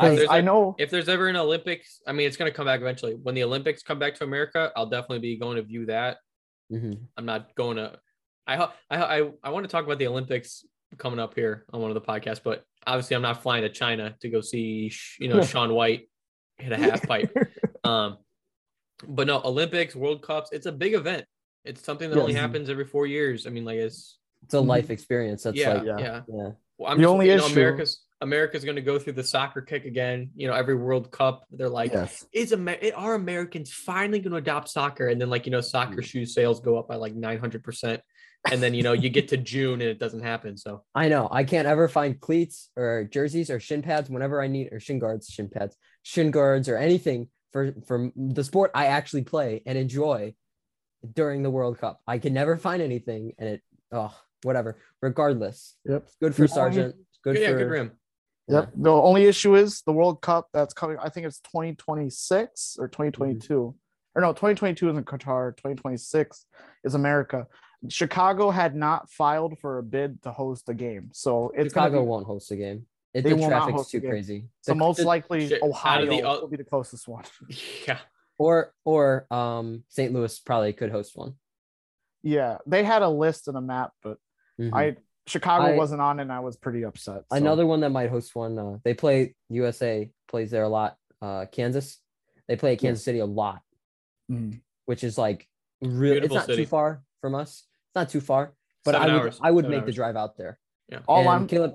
I- 0.00 0.04
Because 0.04 0.18
there's 0.18 0.30
I 0.30 0.38
a- 0.38 0.42
know 0.42 0.74
If 0.78 0.90
there's 0.90 1.08
ever 1.08 1.28
an 1.28 1.36
Olympics, 1.36 2.00
I 2.06 2.12
mean 2.12 2.26
it's 2.26 2.36
gonna 2.36 2.50
come 2.50 2.66
back 2.66 2.80
eventually. 2.80 3.14
When 3.14 3.34
the 3.34 3.44
Olympics 3.44 3.82
come 3.82 3.98
back 3.98 4.14
to 4.16 4.24
America, 4.24 4.72
I'll 4.76 4.86
definitely 4.88 5.20
be 5.20 5.36
going 5.36 5.56
to 5.56 5.62
view 5.62 5.86
that. 5.86 6.18
Mhm. 6.72 6.98
I'm 7.16 7.26
not 7.26 7.54
going 7.54 7.76
to. 7.76 7.98
I 8.46 8.56
I 8.90 9.18
I 9.20 9.30
I 9.44 9.50
want 9.50 9.64
to 9.64 9.68
talk 9.70 9.84
about 9.84 9.98
the 9.98 10.06
Olympics 10.06 10.64
coming 10.98 11.18
up 11.20 11.34
here 11.34 11.64
on 11.72 11.80
one 11.80 11.90
of 11.90 11.94
the 11.94 12.00
podcasts, 12.00 12.42
but 12.42 12.64
obviously 12.86 13.14
I'm 13.16 13.22
not 13.22 13.42
flying 13.42 13.62
to 13.62 13.68
China 13.68 14.16
to 14.20 14.28
go 14.28 14.40
see 14.40 14.92
you 15.18 15.28
know 15.28 15.40
Shaun 15.52 15.72
White 15.74 16.08
hit 16.58 16.72
a 16.72 16.76
half 16.76 17.06
pipe. 17.06 17.32
Um, 17.82 18.18
but 19.08 19.26
no 19.26 19.40
Olympics, 19.42 19.96
World 19.96 20.20
Cups, 20.22 20.50
it's 20.52 20.66
a 20.66 20.72
big 20.72 20.92
event. 20.92 21.24
It's 21.64 21.82
something 21.82 22.10
that 22.10 22.18
only 22.18 22.34
happens 22.34 22.68
every 22.68 22.84
four 22.84 23.06
years. 23.06 23.46
I 23.46 23.50
mean, 23.50 23.64
like 23.64 23.78
it's 23.78 24.18
It's 24.42 24.52
a 24.52 24.60
life 24.60 24.90
experience. 24.90 25.42
That's 25.44 25.56
yeah, 25.56 25.72
like 25.74 25.86
yeah. 25.86 25.98
yeah. 25.98 26.20
yeah. 26.28 26.50
Well, 26.76 26.90
I'm 26.92 26.98
The 26.98 27.04
just, 27.04 27.10
only 27.12 27.30
you 27.30 27.36
know, 27.36 27.44
issue- 27.46 27.52
America's 27.54 28.04
America's 28.20 28.64
going 28.64 28.76
to 28.76 28.82
go 28.82 28.98
through 28.98 29.14
the 29.14 29.24
soccer 29.24 29.62
kick 29.62 29.84
again. 29.84 30.30
You 30.34 30.48
know, 30.48 30.54
every 30.54 30.74
World 30.74 31.10
Cup, 31.10 31.44
they're 31.50 31.68
like, 31.68 31.92
yes. 31.92 32.24
is 32.32 32.52
Amer- 32.52 32.78
are 32.94 33.14
Americans 33.14 33.72
finally 33.72 34.18
going 34.18 34.32
to 34.32 34.38
adopt 34.38 34.68
soccer? 34.68 35.08
And 35.08 35.20
then, 35.20 35.30
like, 35.30 35.46
you 35.46 35.52
know, 35.52 35.60
soccer 35.60 36.02
mm. 36.02 36.04
shoe 36.04 36.26
sales 36.26 36.60
go 36.60 36.78
up 36.78 36.88
by 36.88 36.96
like 36.96 37.14
900%. 37.14 38.00
And 38.50 38.62
then, 38.62 38.72
you 38.74 38.82
know, 38.82 38.92
you 38.92 39.10
get 39.10 39.28
to 39.28 39.36
June 39.36 39.80
and 39.80 39.90
it 39.90 39.98
doesn't 39.98 40.22
happen. 40.22 40.56
So, 40.56 40.84
I 40.94 41.08
know. 41.08 41.28
I 41.30 41.44
can't 41.44 41.66
ever 41.66 41.88
find 41.88 42.18
cleats 42.18 42.70
or 42.76 43.04
jerseys 43.04 43.50
or 43.50 43.60
shin 43.60 43.82
pads 43.82 44.08
whenever 44.08 44.42
I 44.42 44.46
need 44.46 44.72
or 44.72 44.80
shin 44.80 44.98
guards, 44.98 45.28
shin 45.28 45.48
pads, 45.48 45.76
shin 46.02 46.30
guards 46.30 46.68
or 46.68 46.76
anything 46.76 47.28
for 47.52 47.74
for 47.86 48.10
the 48.16 48.44
sport 48.44 48.70
I 48.74 48.86
actually 48.86 49.24
play 49.24 49.62
and 49.66 49.76
enjoy 49.76 50.34
during 51.14 51.42
the 51.42 51.50
World 51.50 51.78
Cup. 51.78 52.00
I 52.06 52.18
can 52.18 52.32
never 52.32 52.56
find 52.56 52.80
anything 52.82 53.32
and 53.38 53.48
it 53.48 53.62
oh 53.92 54.14
whatever. 54.42 54.78
Regardless. 55.02 55.76
Yep. 55.84 56.08
Good 56.20 56.34
for 56.34 56.48
Sargent. 56.48 56.94
Good 57.22 57.38
yeah, 57.38 57.50
for 57.50 57.58
good 57.58 57.70
rim. 57.70 57.92
Yep. 58.50 58.70
The 58.76 58.90
only 58.90 59.24
issue 59.26 59.54
is 59.56 59.82
the 59.82 59.92
World 59.92 60.20
Cup 60.22 60.48
that's 60.52 60.74
coming. 60.74 60.96
I 61.00 61.08
think 61.08 61.26
it's 61.26 61.40
2026 61.40 62.76
or 62.78 62.88
2022. 62.88 63.74
Or 64.14 64.22
no, 64.22 64.32
2022 64.32 64.90
is 64.90 64.96
in 64.96 65.04
Qatar. 65.04 65.56
2026 65.56 66.46
is 66.84 66.94
America. 66.94 67.46
Chicago 67.88 68.50
had 68.50 68.74
not 68.74 69.10
filed 69.10 69.58
for 69.58 69.78
a 69.78 69.82
bid 69.82 70.22
to 70.22 70.32
host 70.32 70.68
a 70.68 70.74
game, 70.74 71.10
so 71.12 71.50
it's 71.56 71.72
Chicago 71.72 72.02
be- 72.02 72.08
won't 72.08 72.26
host 72.26 72.50
a 72.50 72.56
game. 72.56 72.86
It, 73.14 73.22
They 73.22 73.30
the 73.30 73.36
will 73.36 73.50
not 73.50 73.70
host 73.72 73.90
too 73.90 74.00
crazy. 74.00 74.48
So 74.60 74.72
The- 74.72 74.76
most 74.78 74.98
the- 74.98 75.04
likely 75.04 75.48
shit, 75.48 75.62
Ohio 75.62 76.06
the 76.06 76.22
o- 76.22 76.40
will 76.42 76.48
be 76.48 76.56
the 76.56 76.64
closest 76.64 77.08
one. 77.08 77.24
Yeah. 77.88 77.98
or 78.38 78.72
or 78.84 79.26
um 79.32 79.84
St. 79.88 80.12
Louis 80.12 80.38
probably 80.40 80.72
could 80.72 80.90
host 80.90 81.16
one. 81.16 81.34
Yeah, 82.22 82.58
they 82.66 82.84
had 82.84 83.02
a 83.02 83.08
list 83.08 83.48
and 83.48 83.56
a 83.56 83.60
map, 83.62 83.92
but 84.02 84.18
Mhm. 84.60 84.74
I 84.74 84.96
Chicago 85.26 85.66
I- 85.66 85.76
wasn't 85.76 86.00
on, 86.00 86.20
and 86.20 86.32
I 86.32 86.40
was 86.40 86.56
pretty 86.56 86.84
upset. 86.84 87.24
so- 87.30 87.36
Another 87.36 87.66
one 87.66 87.80
that 87.80 87.90
might 87.90 88.10
host 88.10 88.34
one. 88.34 88.58
Uh, 88.58 88.78
they 88.84 88.94
play 88.94 89.34
USA 89.48 90.10
plays 90.28 90.50
there 90.50 90.64
a 90.64 90.68
lot. 90.68 90.96
Uh, 91.20 91.46
Kansas, 91.52 92.00
they 92.48 92.56
play 92.56 92.72
at 92.72 92.78
Kansas 92.80 93.04
City 93.04 93.18
a 93.18 93.26
lot, 93.26 93.62
Mhm. 94.30 94.60
which 94.86 95.04
is 95.04 95.18
like 95.18 95.48
really. 95.82 96.18
It's 96.18 96.34
not 96.34 96.46
city. 96.46 96.64
too 96.64 96.66
far 96.68 97.02
from 97.20 97.34
us. 97.34 97.66
It's 97.88 97.94
not 97.94 98.08
too 98.08 98.20
far, 98.20 98.54
but 98.84 98.92
Seven 98.92 99.10
I 99.10 99.12
would 99.14 99.22
hours. 99.22 99.40
I 99.42 99.50
would 99.50 99.64
Seven 99.64 99.76
make 99.78 99.86
the 99.86 99.92
drive 99.92 100.16
out 100.16 100.36
there. 100.36 100.58
Yeah. 100.88 101.00
All 101.06 101.20
and 101.20 101.28
I'm 101.28 101.46
Caleb, 101.46 101.74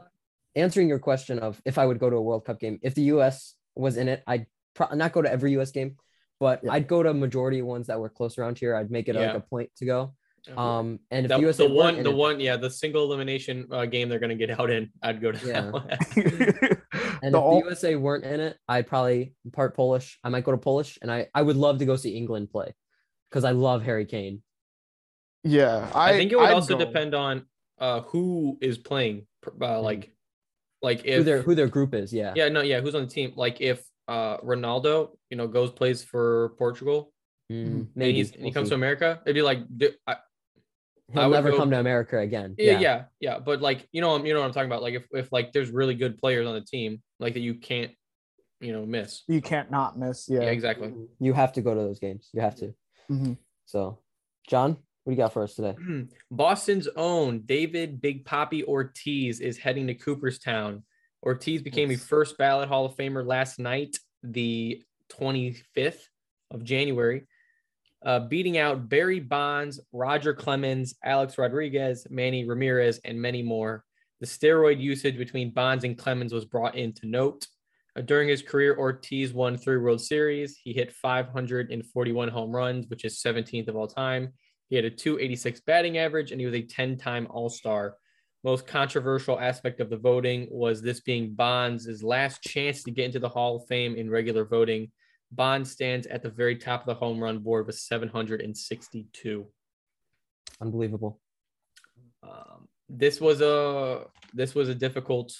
answering 0.55 0.89
your 0.89 0.99
question 0.99 1.39
of 1.39 1.61
if 1.65 1.77
I 1.77 1.85
would 1.85 1.99
go 1.99 2.09
to 2.09 2.15
a 2.15 2.21
World 2.21 2.45
Cup 2.45 2.59
game, 2.59 2.79
if 2.81 2.95
the 2.95 3.03
US 3.03 3.55
was 3.75 3.97
in 3.97 4.07
it, 4.07 4.23
I'd 4.27 4.47
pro- 4.73 4.93
not 4.95 5.11
go 5.13 5.21
to 5.21 5.31
every 5.31 5.51
US 5.59 5.71
game, 5.71 5.97
but 6.39 6.63
Yeah. 6.63 6.71
I'd 6.73 6.87
go 6.87 7.03
to 7.03 7.13
majority 7.13 7.61
ones 7.61 7.87
that 7.87 7.99
were 7.99 8.09
close 8.09 8.37
around 8.37 8.57
here. 8.57 8.75
I'd 8.75 8.91
make 8.91 9.07
it 9.07 9.15
Yeah. 9.15 9.27
like 9.33 9.35
a 9.37 9.39
point 9.41 9.69
to 9.77 9.85
go 9.85 10.15
Um, 10.55 10.99
and 11.11 11.25
if 11.25 11.29
That- 11.29 11.39
USA 11.39 11.67
the 11.67 11.73
one, 11.73 12.03
the 12.03 12.09
it- 12.09 12.15
one, 12.15 12.39
yeah, 12.39 12.57
the 12.57 12.69
single 12.69 13.03
elimination 13.03 13.67
uh, 13.71 13.85
game 13.85 14.09
they're 14.09 14.19
gonna 14.19 14.35
get 14.35 14.51
out 14.59 14.69
in, 14.69 14.91
I'd 15.01 15.21
go 15.21 15.31
to 15.31 15.47
Yeah. 15.47 15.61
that 15.61 15.73
one. 15.73 15.89
And 17.23 17.33
The 17.33 17.37
if 17.39 17.43
all- 17.43 17.59
the 17.61 17.65
USA 17.65 17.95
weren't 17.95 18.25
in 18.25 18.39
it, 18.39 18.57
I'd 18.67 18.87
probably 18.87 19.33
part 19.53 19.75
Polish. 19.75 20.19
I 20.23 20.29
might 20.29 20.43
go 20.43 20.51
to 20.51 20.57
Polish, 20.57 20.99
and 21.01 21.11
I 21.11 21.27
I 21.33 21.41
would 21.41 21.55
love 21.55 21.79
to 21.79 21.85
go 21.85 21.95
see 21.95 22.15
England 22.15 22.51
play 22.51 22.73
because 23.29 23.43
I 23.43 23.51
love 23.51 23.81
Harry 23.83 24.05
Kane. 24.05 24.43
yeah, 25.43 25.89
I, 25.93 26.09
I 26.13 26.17
think 26.17 26.31
it 26.31 26.35
would 26.37 26.45
I'd 26.49 26.53
also 26.53 26.77
go. 26.77 26.85
depend 26.85 27.13
on 27.15 27.45
uh 27.79 28.01
who 28.01 28.57
is 28.61 28.77
playing. 28.77 29.27
Uh, 29.61 29.81
like, 29.81 30.11
like 30.81 31.01
Who 31.01 31.09
if 31.11 31.25
their 31.25 31.41
who 31.41 31.55
their 31.55 31.67
group 31.67 31.93
is, 31.93 32.13
yeah. 32.13 32.33
yeah, 32.35 32.49
no, 32.49 32.61
yeah, 32.61 32.79
who's 32.81 32.95
on 32.95 33.03
the 33.03 33.09
team? 33.09 33.33
Like 33.35 33.61
if 33.61 33.83
uh 34.07 34.37
Ronaldo, 34.37 35.11
you 35.29 35.37
know, 35.37 35.47
goes 35.47 35.71
plays 35.71 36.03
for 36.03 36.49
Portugal, 36.57 37.11
Mm, 37.51 37.87
maybe 37.95 38.17
he's, 38.17 38.31
and 38.31 38.39
he 38.39 38.43
we'll 38.45 38.53
comes 38.53 38.67
see. 38.69 38.71
to 38.71 38.75
America, 38.75 39.21
it'd 39.23 39.35
be 39.35 39.43
like, 39.43 39.59
d- 39.77 39.91
I, 40.07 40.15
He'll 41.13 41.21
I 41.23 41.27
never 41.29 41.51
go- 41.51 41.57
come 41.57 41.69
to 41.71 41.79
America 41.79 42.17
again. 42.19 42.55
yeah, 42.57 42.79
yeah, 42.79 43.03
yeah, 43.19 43.39
But 43.39 43.61
like, 43.61 43.87
you 43.91 44.01
know, 44.01 44.23
you 44.23 44.33
know 44.33 44.39
what 44.39 44.47
I'm 44.47 44.53
talking 44.53 44.69
about. 44.69 44.81
Like 44.81 44.95
if 44.95 45.05
if 45.11 45.31
like 45.31 45.51
there's 45.53 45.69
really 45.69 45.93
good 45.93 46.17
players 46.17 46.47
on 46.47 46.55
the 46.55 46.61
team, 46.61 47.01
like 47.19 47.33
that 47.35 47.41
you 47.41 47.55
can't, 47.55 47.91
you 48.59 48.73
know, 48.73 48.85
miss. 48.85 49.21
You 49.27 49.41
can't 49.41 49.69
not 49.69 49.99
miss. 49.99 50.27
Yeah, 50.27 50.41
Yeah. 50.41 50.49
exactly. 50.49 50.93
You 51.19 51.33
have 51.33 51.53
to 51.53 51.61
go 51.61 51.75
to 51.75 51.79
those 51.81 51.99
games. 51.99 52.29
You 52.33 52.41
have 52.41 52.55
to. 52.55 52.73
Mhm. 53.11 53.37
So, 53.65 53.99
John, 54.49 54.71
what 55.03 55.11
do 55.11 55.11
you 55.11 55.17
got 55.17 55.31
for 55.33 55.43
us 55.43 55.53
today? 55.55 55.75
Boston's 56.31 56.87
own 56.95 57.41
David 57.45 58.01
Big 58.01 58.25
Poppy 58.25 58.63
Ortiz 58.63 59.41
is 59.41 59.57
heading 59.59 59.85
to 59.87 59.93
Cooperstown. 59.93 60.83
Ortiz 61.23 61.61
became 61.61 61.91
a 61.91 61.95
first 61.97 62.37
ballot 62.37 62.67
Hall 62.67 62.85
of 62.85 62.95
Famer 62.95 63.25
last 63.25 63.59
night, 63.59 63.97
the 64.23 64.81
25th 65.11 66.01
of 66.51 66.63
January, 66.63 67.23
uh, 68.05 68.19
beating 68.19 68.57
out 68.57 68.87
Barry 68.87 69.19
Bonds, 69.19 69.79
Roger 69.91 70.33
Clemens, 70.33 70.93
Alex 71.03 71.37
Rodriguez, 71.37 72.05
Manny 72.09 72.45
Ramirez, 72.45 72.99
and 73.03 73.19
many 73.19 73.41
more. 73.41 73.83
The 74.21 74.27
steroid 74.27 74.79
usage 74.79 75.17
between 75.17 75.51
Bonds 75.51 75.83
and 75.83 75.97
Clemens 75.97 76.33
was 76.33 76.45
brought 76.45 76.75
into 76.75 77.07
note. 77.07 77.47
Uh, 77.97 78.01
during 78.01 78.29
his 78.29 78.41
career, 78.41 78.77
Ortiz 78.77 79.33
won 79.33 79.57
three 79.57 79.77
World 79.77 80.01
Series. 80.01 80.57
He 80.63 80.71
hit 80.71 80.93
541 80.93 82.29
home 82.29 82.55
runs, 82.55 82.87
which 82.87 83.05
is 83.05 83.21
17th 83.21 83.67
of 83.67 83.75
all 83.75 83.87
time. 83.87 84.33
He 84.69 84.75
had 84.75 84.85
a 84.85 84.89
286 84.89 85.61
batting 85.61 85.97
average 85.97 86.31
and 86.31 86.39
he 86.39 86.45
was 86.45 86.55
a 86.55 86.61
10 86.61 86.97
time 86.97 87.27
All 87.29 87.49
Star. 87.49 87.95
Most 88.43 88.67
controversial 88.67 89.39
aspect 89.39 89.79
of 89.79 89.89
the 89.89 89.97
voting 89.97 90.47
was 90.51 90.81
this 90.81 90.99
being 90.99 91.33
Bonds' 91.33 92.03
last 92.03 92.43
chance 92.43 92.83
to 92.83 92.91
get 92.91 93.05
into 93.05 93.19
the 93.19 93.29
Hall 93.29 93.55
of 93.55 93.67
Fame 93.67 93.95
in 93.95 94.09
regular 94.09 94.45
voting. 94.45 94.91
Bonds 95.35 95.71
stands 95.71 96.07
at 96.07 96.23
the 96.23 96.29
very 96.29 96.55
top 96.55 96.81
of 96.81 96.85
the 96.87 96.93
home 96.95 97.19
run 97.21 97.39
board 97.39 97.67
with 97.67 97.75
762. 97.75 99.45
Unbelievable. 100.61 101.19
Um, 102.23 102.67
this 102.87 103.19
was 103.19 103.41
a 103.41 104.05
this 104.33 104.55
was 104.55 104.69
a 104.69 104.75
difficult, 104.75 105.35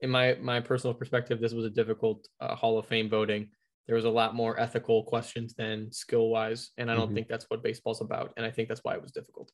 in 0.00 0.10
my 0.10 0.34
my 0.40 0.60
personal 0.60 0.94
perspective, 0.94 1.40
this 1.40 1.52
was 1.52 1.64
a 1.64 1.70
difficult 1.70 2.26
uh, 2.40 2.54
Hall 2.56 2.78
of 2.78 2.86
Fame 2.86 3.08
voting. 3.08 3.50
There 3.86 3.94
was 3.94 4.04
a 4.04 4.10
lot 4.10 4.34
more 4.34 4.58
ethical 4.58 5.04
questions 5.04 5.54
than 5.54 5.92
skill 5.92 6.28
wise, 6.28 6.70
and 6.76 6.90
I 6.90 6.94
don't 6.96 7.10
Mhm. 7.10 7.14
think 7.14 7.28
that's 7.28 7.44
what 7.48 7.62
baseball's 7.62 8.00
about. 8.00 8.32
And 8.36 8.44
I 8.44 8.50
think 8.50 8.68
that's 8.68 8.82
why 8.82 8.94
it 8.94 9.02
was 9.02 9.12
difficult. 9.12 9.52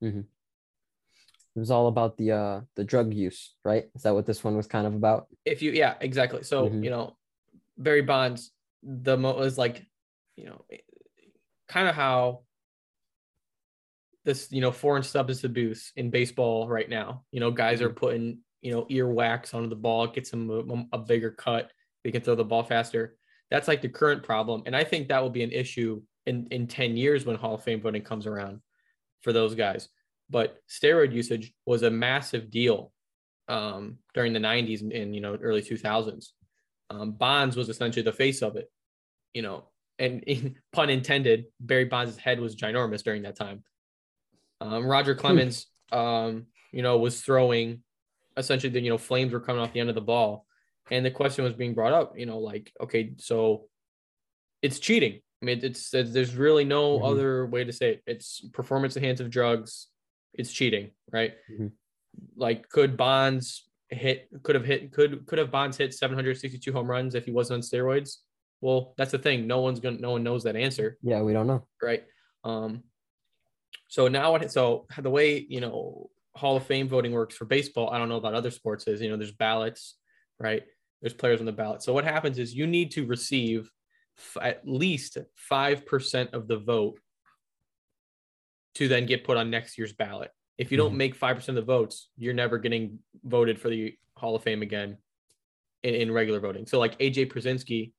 It 0.00 0.24
was 1.54 1.70
all 1.70 1.86
about 1.88 2.16
the 2.16 2.32
uh 2.32 2.60
the 2.74 2.84
drug 2.84 3.14
use, 3.14 3.54
right? 3.64 3.88
Is 3.94 4.02
that 4.02 4.14
what 4.14 4.26
this 4.26 4.42
one 4.42 4.56
was 4.56 4.66
kind 4.66 4.86
of 4.86 4.94
about? 4.94 5.28
if 5.44 5.62
you 5.62 5.70
yeah 5.72 5.94
exactly 6.00 6.42
so 6.42 6.68
Mhm. 6.68 6.82
you 6.84 6.90
know 6.90 7.16
barry 7.76 8.02
bonds 8.02 8.52
the 8.82 9.16
mo 9.16 9.38
is 9.40 9.58
like 9.58 9.84
you 10.36 10.46
know 10.46 10.64
kind 11.68 11.88
of 11.88 11.94
how 11.94 12.42
this 14.24 14.48
you 14.50 14.60
know 14.60 14.72
foreign 14.72 15.02
substance 15.02 15.44
abuse 15.44 15.92
in 15.96 16.10
baseball 16.10 16.68
right 16.68 16.88
now. 16.88 17.24
You 17.32 17.40
know 17.40 17.50
guys 17.50 17.80
are 17.82 17.90
putting 17.90 18.38
you 18.60 18.72
know 18.72 18.86
ear 18.88 19.08
wax 19.08 19.54
onto 19.54 19.68
the 19.68 19.76
ball 19.76 20.04
it 20.04 20.14
gets 20.14 20.30
them 20.30 20.50
a, 20.50 20.96
a 20.96 20.98
bigger 20.98 21.30
cut 21.30 21.70
they 22.04 22.10
can 22.10 22.22
throw 22.22 22.34
the 22.34 22.44
ball 22.44 22.62
faster. 22.62 23.16
That's 23.50 23.68
like 23.68 23.80
the 23.80 23.88
current 23.88 24.22
problem 24.22 24.62
and 24.66 24.76
i 24.76 24.84
think 24.84 25.08
that 25.08 25.22
will 25.22 25.30
be 25.30 25.42
an 25.42 25.52
issue 25.52 26.02
in 26.26 26.46
in 26.50 26.66
10 26.66 26.96
years 26.96 27.24
when 27.24 27.36
hall 27.36 27.54
of 27.54 27.64
fame 27.64 27.80
voting 27.80 28.02
comes 28.02 28.26
around 28.26 28.60
for 29.22 29.32
those 29.32 29.54
guys. 29.54 29.88
But 30.30 30.58
steroid 30.68 31.12
usage 31.12 31.52
was 31.64 31.82
a 31.82 31.90
massive 31.90 32.50
deal 32.50 32.92
um, 33.48 33.96
during 34.12 34.34
the 34.34 34.38
90s 34.38 34.82
and, 34.82 34.92
and 34.92 35.14
you 35.14 35.20
know 35.20 35.36
early 35.36 35.62
2000s. 35.62 36.28
Um, 36.90 37.12
Bonds 37.12 37.56
was 37.56 37.68
essentially 37.68 38.02
the 38.02 38.12
face 38.12 38.42
of 38.42 38.56
it, 38.56 38.70
you 39.34 39.42
know, 39.42 39.68
and 39.98 40.22
in, 40.26 40.56
pun 40.72 40.90
intended, 40.90 41.46
Barry 41.60 41.84
Bonds' 41.84 42.16
head 42.16 42.40
was 42.40 42.56
ginormous 42.56 43.02
during 43.02 43.22
that 43.22 43.36
time. 43.36 43.64
Um, 44.60 44.86
Roger 44.86 45.14
Clemens, 45.14 45.66
um, 45.92 46.46
you 46.72 46.82
know, 46.82 46.98
was 46.98 47.20
throwing 47.20 47.82
essentially 48.36 48.70
the 48.70 48.80
you 48.80 48.90
know 48.90 48.98
flames 48.98 49.32
were 49.32 49.40
coming 49.40 49.60
off 49.62 49.72
the 49.72 49.80
end 49.80 49.88
of 49.88 49.94
the 49.94 50.00
ball, 50.00 50.46
and 50.90 51.04
the 51.04 51.10
question 51.10 51.44
was 51.44 51.54
being 51.54 51.74
brought 51.74 51.92
up, 51.92 52.18
you 52.18 52.26
know, 52.26 52.38
like 52.38 52.72
okay, 52.80 53.12
so 53.18 53.68
it's 54.62 54.78
cheating. 54.78 55.20
I 55.42 55.46
mean, 55.46 55.60
it's, 55.62 55.94
it's 55.94 56.12
there's 56.12 56.34
really 56.34 56.64
no 56.64 56.98
Mhm. 56.98 57.04
other 57.12 57.46
way 57.46 57.64
to 57.64 57.72
say 57.72 57.90
it. 57.94 58.02
It's 58.06 58.40
performance 58.52 58.96
enhancing 58.96 59.30
drugs. 59.30 59.88
It's 60.34 60.52
cheating, 60.52 60.90
right? 61.12 61.34
Mhm. 61.50 61.72
Like, 62.36 62.68
could 62.68 62.96
Bonds 62.96 63.67
hit? 63.90 64.28
Could 64.42 64.54
have 64.54 64.64
hit? 64.64 64.92
Could 64.92 65.26
could 65.26 65.38
have 65.38 65.50
Bonds 65.50 65.76
hit 65.76 65.94
762 65.94 66.72
home 66.72 66.88
runs 66.90 67.14
if 67.14 67.24
he 67.24 67.30
wasn't 67.32 67.58
on 67.58 67.62
steroids? 67.62 68.16
Well, 68.60 68.94
that's 68.96 69.12
the 69.12 69.18
thing. 69.18 69.46
No 69.46 69.60
one's 69.60 69.80
gonna. 69.80 69.98
No 69.98 70.12
one 70.12 70.22
knows 70.22 70.44
that 70.44 70.56
answer 70.56 70.98
Yeah, 71.02 71.22
we 71.22 71.32
don't 71.32 71.46
know. 71.46 71.66
right? 71.82 72.04
Um, 72.44 72.82
so 73.88 74.08
now 74.08 74.32
what? 74.32 74.50
So 74.50 74.86
the 74.98 75.10
way 75.10 75.46
you 75.48 75.60
know 75.60 76.10
Hall 76.34 76.56
of 76.56 76.64
Fame 76.66 76.88
voting 76.88 77.12
works 77.12 77.36
for 77.36 77.44
baseball, 77.44 77.90
I 77.90 77.98
don't 77.98 78.08
know 78.08 78.16
about 78.16 78.34
other 78.34 78.50
sports. 78.50 78.86
Is 78.86 79.00
you 79.00 79.08
know 79.10 79.16
there's 79.16 79.32
ballots, 79.32 79.96
right? 80.38 80.62
There's 81.00 81.14
players 81.14 81.40
on 81.40 81.46
the 81.46 81.52
ballot. 81.52 81.82
So 81.82 81.92
what 81.92 82.04
happens 82.04 82.38
is 82.38 82.54
you 82.54 82.66
need 82.66 82.90
to 82.92 83.06
receive 83.06 83.70
f- 84.18 84.42
at 84.42 84.66
least 84.66 85.18
five 85.36 85.86
percent 85.86 86.30
of 86.34 86.48
the 86.48 86.58
vote 86.58 86.98
to 88.74 88.88
then 88.88 89.06
get 89.06 89.24
put 89.24 89.36
on 89.36 89.50
next 89.50 89.78
year's 89.78 89.92
ballot. 89.92 90.30
If 90.58 90.70
you 90.72 90.76
don't 90.76 90.92
Mhm. 90.92 90.96
make 90.96 91.14
five 91.14 91.36
percent 91.36 91.56
of 91.56 91.64
the 91.66 91.72
votes, 91.72 92.10
you're 92.16 92.34
never 92.34 92.58
getting 92.58 92.98
voted 93.24 93.60
for 93.60 93.68
the 93.70 93.96
Hall 94.16 94.34
of 94.34 94.42
Fame 94.42 94.62
again 94.62 94.98
in, 95.84 95.94
in 95.94 96.12
regular 96.12 96.40
voting. 96.40 96.66
So 96.66 96.78
like 96.78 96.98
AJ 96.98 97.26
Pierzynski, 97.26 97.92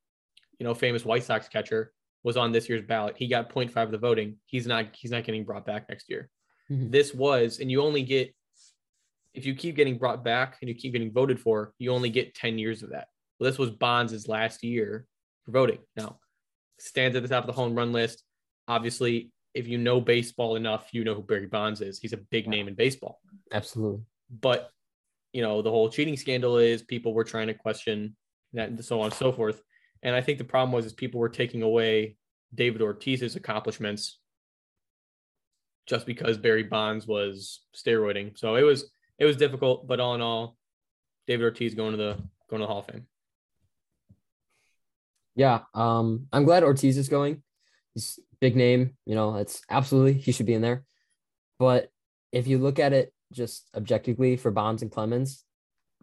you 0.59 0.63
know, 0.65 0.73
famous 0.73 1.05
White 1.05 1.23
Sox 1.23 1.47
catcher, 1.47 1.93
was 2.23 2.35
on 2.35 2.51
this 2.51 2.67
year's 2.67 2.81
ballot. 2.81 3.15
He 3.17 3.27
got 3.29 3.49
0.5 3.49 3.77
of 3.85 3.91
the 3.91 3.97
voting. 3.97 4.37
He's 4.45 4.67
not 4.67 4.93
he's 4.95 5.11
not 5.11 5.23
getting 5.23 5.45
brought 5.45 5.65
back 5.65 5.87
next 5.87 6.09
year. 6.09 6.29
Mhm. 6.69 6.91
This 6.91 7.13
was, 7.13 7.59
and 7.59 7.71
you 7.71 7.81
only 7.81 8.03
get 8.03 8.35
if 9.33 9.45
you 9.45 9.55
keep 9.55 9.75
getting 9.75 9.97
brought 9.97 10.23
back 10.23 10.57
and 10.59 10.67
you 10.67 10.75
keep 10.75 10.91
getting 10.91 11.13
voted 11.13 11.39
for, 11.39 11.73
you 11.77 11.91
only 11.91 12.09
get 12.09 12.33
10 12.33 12.57
years 12.57 12.81
of 12.83 12.89
that. 12.89 13.07
Well, 13.39 13.49
this 13.49 13.59
was 13.59 13.69
Bonds' 13.69 14.27
last 14.27 14.63
year 14.63 15.05
for 15.45 15.51
voting. 15.51 15.79
Now, 15.95 16.19
stands 16.79 17.15
at 17.15 17.21
the 17.21 17.29
top 17.29 17.43
of 17.43 17.47
the 17.47 17.53
home 17.53 17.75
run 17.75 17.91
list. 17.93 18.23
Obviously, 18.67 19.31
if 19.53 19.67
you 19.67 19.77
know 19.77 19.99
baseball 19.99 20.55
enough, 20.55 20.89
you 20.91 21.03
know 21.03 21.15
who 21.15 21.23
Barry 21.23 21.47
Bonds 21.47 21.81
is. 21.81 21.99
He's 21.99 22.13
a 22.13 22.17
big 22.17 22.47
name 22.47 22.67
in 22.67 22.75
baseball. 22.75 23.21
Absolutely. 23.51 24.01
But 24.29 24.69
you 25.33 25.41
know, 25.41 25.61
the 25.61 25.69
whole 25.69 25.89
cheating 25.89 26.17
scandal 26.17 26.57
is 26.57 26.81
people 26.81 27.13
were 27.13 27.23
trying 27.23 27.47
to 27.47 27.53
question 27.53 28.15
that 28.53 28.69
and 28.69 28.83
so 28.83 28.99
on 28.99 29.05
and 29.05 29.13
so 29.13 29.31
forth. 29.31 29.61
And 30.01 30.15
I 30.15 30.21
think 30.21 30.37
the 30.37 30.43
problem 30.43 30.71
was 30.71 30.85
is 30.85 30.93
people 30.93 31.19
were 31.19 31.29
taking 31.29 31.61
away 31.61 32.17
David 32.53 32.81
Ortiz's 32.81 33.35
accomplishments 33.35 34.19
just 35.87 36.05
because 36.05 36.37
Barry 36.37 36.63
Bonds 36.63 37.05
was 37.05 37.61
steroiding. 37.75 38.37
So 38.37 38.55
it 38.55 38.63
was 38.63 38.91
it 39.17 39.25
was 39.25 39.37
difficult, 39.37 39.87
but 39.87 39.99
all 39.99 40.15
in 40.15 40.21
all, 40.21 40.57
David 41.27 41.43
Ortiz 41.43 41.75
going 41.75 41.91
to 41.91 41.97
the 41.97 42.17
going 42.49 42.61
to 42.61 42.65
the 42.65 42.67
Hall 42.67 42.79
of 42.79 42.85
Fame. 42.85 43.05
Yeah. 45.35 45.61
Um, 45.73 46.27
I'm 46.33 46.43
glad 46.43 46.63
Ortiz 46.63 46.97
is 46.97 47.09
going. 47.09 47.43
He's 47.93 48.19
big 48.41 48.55
name, 48.55 48.95
you 49.05 49.15
know, 49.15 49.35
it's 49.35 49.61
absolutely 49.69 50.13
he 50.13 50.31
should 50.31 50.45
be 50.45 50.53
in 50.53 50.61
there. 50.61 50.83
But 51.57 51.89
if 52.31 52.47
you 52.47 52.57
look 52.57 52.79
at 52.79 52.93
it 52.93 53.13
just 53.33 53.67
objectively 53.75 54.37
for 54.37 54.51
Bonds 54.51 54.81
and 54.81 54.91
Clemens, 54.91 55.43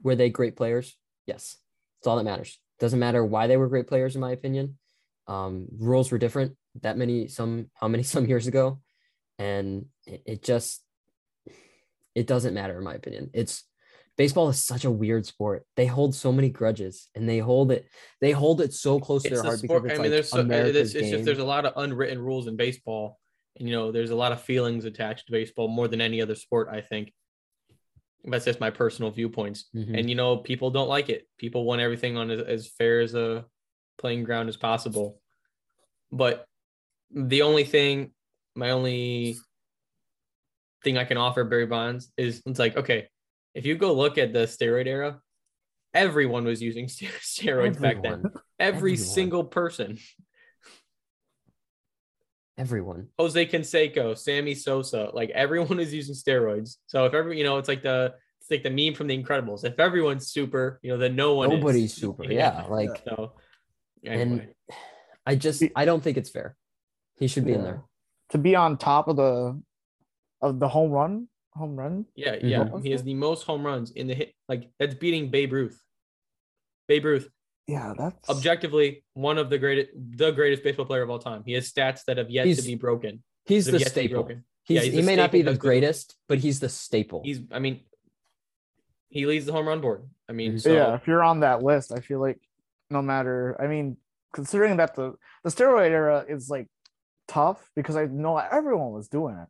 were 0.02 0.16
they 0.16 0.28
great 0.28 0.56
players? 0.56 0.96
Yes. 1.26 1.56
It's 2.00 2.06
all 2.06 2.16
that 2.16 2.24
matters. 2.24 2.58
Doesn't 2.78 2.98
matter 2.98 3.24
why 3.24 3.46
they 3.46 3.56
were 3.56 3.68
great 3.68 3.86
players, 3.86 4.14
in 4.14 4.20
my 4.20 4.32
opinion. 4.32 4.78
Um, 5.26 5.66
rules 5.78 6.12
were 6.12 6.18
different 6.18 6.56
that 6.82 6.98
many, 6.98 7.28
some 7.28 7.70
how 7.74 7.88
many 7.88 8.02
some 8.14 8.26
years 8.26 8.46
ago. 8.46 8.80
And 9.38 9.86
it, 10.06 10.22
it 10.26 10.42
just 10.42 10.82
it 12.14 12.26
doesn't 12.26 12.54
matter 12.54 12.78
in 12.78 12.84
my 12.84 12.94
opinion. 12.94 13.30
It's 13.34 13.64
baseball 14.16 14.48
is 14.48 14.62
such 14.62 14.84
a 14.84 14.90
weird 14.90 15.26
sport. 15.26 15.64
They 15.76 15.86
hold 15.86 16.14
so 16.14 16.32
many 16.32 16.48
grudges 16.48 17.08
and 17.14 17.28
they 17.28 17.38
hold 17.38 17.70
it 17.70 17.86
they 18.20 18.32
hold 18.32 18.60
it 18.60 18.72
so 18.72 18.98
close 18.98 19.22
to 19.24 19.30
their 19.30 19.42
heart 19.42 19.58
sport. 19.58 19.82
because 19.82 19.98
it's 19.98 20.00
I 20.00 20.02
mean, 20.02 20.10
like 20.10 20.10
there's 20.10 20.30
so, 20.30 20.40
America's 20.40 20.94
it's, 20.94 20.94
it's 20.94 21.10
just 21.10 21.24
there's 21.24 21.38
a 21.38 21.44
lot 21.44 21.66
of 21.66 21.72
unwritten 21.76 22.18
rules 22.18 22.46
in 22.46 22.56
baseball, 22.56 23.18
and 23.58 23.68
you 23.68 23.74
know, 23.74 23.92
there's 23.92 24.10
a 24.10 24.16
lot 24.16 24.32
of 24.32 24.40
feelings 24.42 24.84
attached 24.84 25.26
to 25.26 25.32
baseball 25.32 25.68
more 25.68 25.88
than 25.88 26.00
any 26.00 26.20
other 26.22 26.34
sport. 26.34 26.68
I 26.70 26.80
think 26.80 27.12
that's 28.24 28.44
just 28.44 28.60
my 28.60 28.70
personal 28.70 29.10
viewpoints. 29.10 29.66
Mhm. 29.74 29.98
And 29.98 30.08
you 30.08 30.16
know, 30.16 30.38
people 30.38 30.70
don't 30.70 30.88
like 30.88 31.08
it. 31.08 31.28
People 31.38 31.64
want 31.64 31.80
everything 31.80 32.16
on 32.16 32.30
as, 32.30 32.40
as 32.40 32.68
fair 32.68 33.00
as 33.00 33.14
a 33.14 33.44
playing 33.98 34.24
ground 34.24 34.48
as 34.48 34.56
possible. 34.56 35.20
But 36.10 36.46
the 37.10 37.42
only 37.42 37.64
thing, 37.64 38.12
my 38.54 38.70
only 38.70 39.36
thing 40.82 40.98
I 40.98 41.04
can 41.04 41.16
offer 41.16 41.44
Barry 41.44 41.66
Bonds 41.66 42.10
is 42.16 42.42
it's 42.46 42.58
like, 42.58 42.76
okay, 42.76 43.08
if 43.56 43.64
you 43.64 43.74
go 43.74 43.94
look 43.94 44.18
at 44.18 44.34
the 44.34 44.40
steroid 44.40 44.86
era, 44.86 45.18
everyone 45.94 46.44
was 46.44 46.60
using 46.60 46.88
ste- 46.88 47.04
steroids 47.22 47.80
back 47.80 48.02
then. 48.02 48.24
Every 48.60 48.92
Everyone. 48.92 48.96
single 48.98 49.44
person. 49.44 49.98
Everyone. 52.58 53.08
Jose 53.18 53.46
Canseco, 53.46 54.16
Sammy 54.16 54.54
Sosa, 54.54 55.10
like 55.12 55.30
everyone 55.30 55.80
is 55.80 55.92
using 55.92 56.14
steroids. 56.14 56.76
So 56.86 57.06
if 57.06 57.14
every, 57.14 57.38
you 57.38 57.44
know, 57.44 57.56
it's 57.56 57.68
like 57.68 57.82
the 57.82 58.14
it's 58.40 58.50
like 58.50 58.62
the 58.62 58.70
meme 58.70 58.94
from 58.94 59.06
The 59.08 59.22
Incredibles. 59.22 59.64
If 59.64 59.80
everyone's 59.80 60.28
super, 60.28 60.78
you 60.82 60.92
know, 60.92 60.98
then 60.98 61.16
no 61.16 61.34
one. 61.34 61.50
is. 61.50 61.58
Nobody's 61.58 61.94
super. 61.94 62.24
Yeah. 62.30 62.64
Like 62.68 63.02
So 63.04 63.32
and 64.04 64.48
I 65.26 65.34
just 65.34 65.62
I 65.74 65.86
don't 65.86 66.02
think 66.02 66.18
it's 66.18 66.30
fair. 66.30 66.56
He 67.18 67.26
should 67.26 67.46
be 67.46 67.54
in 67.54 67.62
there. 67.62 67.82
To 68.30 68.38
be 68.38 68.54
on 68.54 68.76
top 68.76 69.08
of 69.08 69.16
the 69.16 69.60
of 70.42 70.58
the 70.60 70.68
home 70.68 70.90
run, 70.90 71.28
home 71.56 71.76
run. 71.76 72.06
yeah, 72.14 72.36
yeah, 72.42 72.64
Mhm. 72.64 72.84
he 72.84 72.90
has 72.90 73.02
the 73.02 73.14
most 73.14 73.42
home 73.44 73.64
runs 73.64 73.90
in 73.92 74.06
the 74.06 74.14
hit. 74.14 74.34
Like 74.48 74.70
that's 74.78 74.94
beating 74.94 75.30
Babe 75.30 75.52
Ruth. 75.52 75.82
Babe 76.88 77.04
Ruth, 77.04 77.28
Yeah, 77.66 77.94
that's 77.98 78.28
objectively 78.30 79.04
one 79.14 79.38
of 79.38 79.50
the 79.50 79.58
greatest, 79.58 79.90
the 79.96 80.30
greatest 80.30 80.62
baseball 80.62 80.86
player 80.86 81.02
of 81.02 81.10
all 81.10 81.18
time. 81.18 81.42
He 81.44 81.52
has 81.54 81.70
stats 81.72 82.04
that 82.06 82.16
have 82.18 82.30
yet 82.30 82.46
He's 82.46 82.58
to 82.62 82.66
be 82.66 82.76
broken. 82.76 83.22
He's 83.44 83.64
the 83.66 83.72
have 83.72 83.80
yet 83.80 83.88
to 83.88 83.94
be 84.00 84.06
staple. 84.08 84.28
He's, 84.28 84.76
Yeah, 84.76 84.80
he's 84.82 84.92
he 84.94 85.00
the 85.00 85.06
may 85.06 85.16
not 85.16 85.32
be 85.32 85.38
the 85.42 85.44
because 85.50 85.58
the- 85.58 85.60
greatest, 85.68 86.16
but 86.28 86.38
he's 86.38 86.60
the 86.60 86.68
staple. 86.68 87.22
He's, 87.24 87.40
I 87.50 87.58
mean, 87.58 87.80
he 89.08 89.26
leads 89.26 89.46
the 89.46 89.52
home 89.52 89.66
run 89.68 89.80
board. 89.80 90.08
I 90.28 90.32
mean, 90.32 90.58
so 90.58 90.72
yeah. 90.72 90.94
If 90.94 91.06
you're 91.06 91.22
on 91.22 91.40
that 91.40 91.62
list, 91.62 91.92
I 91.92 92.00
feel 92.00 92.20
like 92.20 92.40
no 92.90 93.02
matter. 93.02 93.56
I 93.60 93.66
mean, 93.66 93.96
considering 94.32 94.76
that 94.78 94.94
the 94.94 95.14
the 95.44 95.50
steroid 95.50 95.90
era 95.90 96.24
is 96.28 96.50
like 96.50 96.68
tough 97.28 97.70
because 97.74 97.96
I 97.96 98.06
know 98.06 98.36
everyone 98.38 98.92
was 98.92 99.08
doing 99.08 99.36
it, 99.36 99.48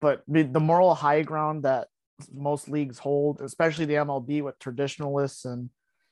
but 0.00 0.22
the, 0.26 0.42
the 0.42 0.60
moral 0.60 0.94
high 0.94 1.22
ground 1.22 1.64
that 1.64 1.88
most 2.32 2.68
leagues 2.68 2.98
hold, 2.98 3.40
especially 3.40 3.84
the 3.84 3.94
MLB 3.94 4.42
with 4.42 4.58
traditionalists 4.58 5.44
and 5.44 5.70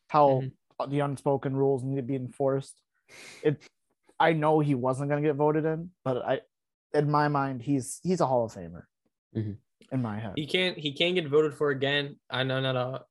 how 0.09 0.43
Mhm. 0.80 0.91
the 0.91 1.01
unspoken 1.01 1.57
rules 1.57 1.82
need 1.82 1.97
to 1.97 2.03
be 2.03 2.14
enforced. 2.14 2.80
It, 3.43 3.61
I 4.20 4.32
know 4.32 4.61
he 4.61 4.74
wasn't 4.74 5.11
gonna 5.11 5.22
get 5.22 5.34
voted 5.36 5.64
in, 5.64 5.91
but 6.05 6.24
I, 6.24 6.41
in 6.95 7.11
my 7.11 7.28
mind, 7.28 7.62
he's 7.62 8.01
he's 8.03 8.20
a 8.20 8.26
Hall 8.26 8.45
of 8.45 8.53
Famer. 8.53 8.84
Mhm. 9.34 9.57
In 9.91 10.03
my 10.03 10.18
head, 10.18 10.32
he 10.36 10.47
can't 10.47 10.76
he 10.78 10.93
can't 10.93 11.14
get 11.14 11.28
voted 11.28 11.55
for 11.55 11.70
again. 11.70 12.18
I 12.30 12.43
know 12.45 12.61
not 12.61 12.76
a. 12.76 13.05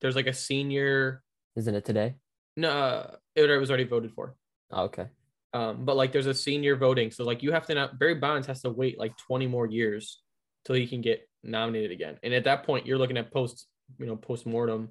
There's 0.00 0.16
like 0.16 0.26
a 0.26 0.32
senior. 0.32 1.22
Isn't 1.56 1.74
it 1.74 1.84
today? 1.84 2.16
No, 2.56 2.70
uh, 2.70 3.16
it 3.34 3.58
was 3.60 3.70
already 3.70 3.84
voted 3.84 4.12
for. 4.12 4.36
Oh, 4.70 4.84
okay. 4.84 5.08
Um, 5.54 5.84
but 5.84 5.96
like 5.96 6.12
there's 6.12 6.26
a 6.26 6.34
senior 6.34 6.76
voting, 6.76 7.10
so 7.10 7.24
like 7.24 7.42
you 7.42 7.52
have 7.52 7.66
to 7.66 7.74
not 7.74 7.98
Barry 7.98 8.14
Bonds 8.14 8.46
has 8.46 8.62
to 8.62 8.70
wait 8.70 8.98
like 8.98 9.16
20 9.18 9.46
more 9.46 9.66
years 9.66 10.22
till 10.64 10.76
he 10.76 10.86
can 10.86 11.00
get 11.02 11.28
nominated 11.42 11.90
again. 11.90 12.18
And 12.22 12.32
at 12.32 12.44
that 12.44 12.64
point, 12.64 12.86
you're 12.86 12.98
looking 12.98 13.18
at 13.18 13.32
post, 13.32 13.66
you 13.98 14.06
know, 14.06 14.16
post 14.16 14.46
mortem 14.46 14.90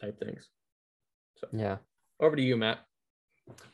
type 0.00 0.18
things. 0.18 0.48
Yeah. 1.52 1.76
Over 2.18 2.34
to 2.34 2.42
you, 2.42 2.56
Matt. 2.56 2.80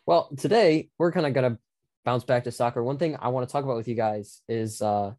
Well, 0.04 0.28
today 0.36 0.90
we're 0.98 1.12
kind 1.12 1.26
of 1.26 1.32
gonna 1.32 1.58
bounce 2.04 2.24
back 2.24 2.44
to 2.44 2.52
soccer. 2.52 2.82
One 2.82 2.98
thing 2.98 3.16
I 3.18 3.28
want 3.28 3.48
to 3.48 3.52
talk 3.52 3.64
about 3.64 3.76
with 3.76 3.88
you 3.88 3.94
guys 3.94 4.42
is 4.48 4.82
uh 4.82 5.12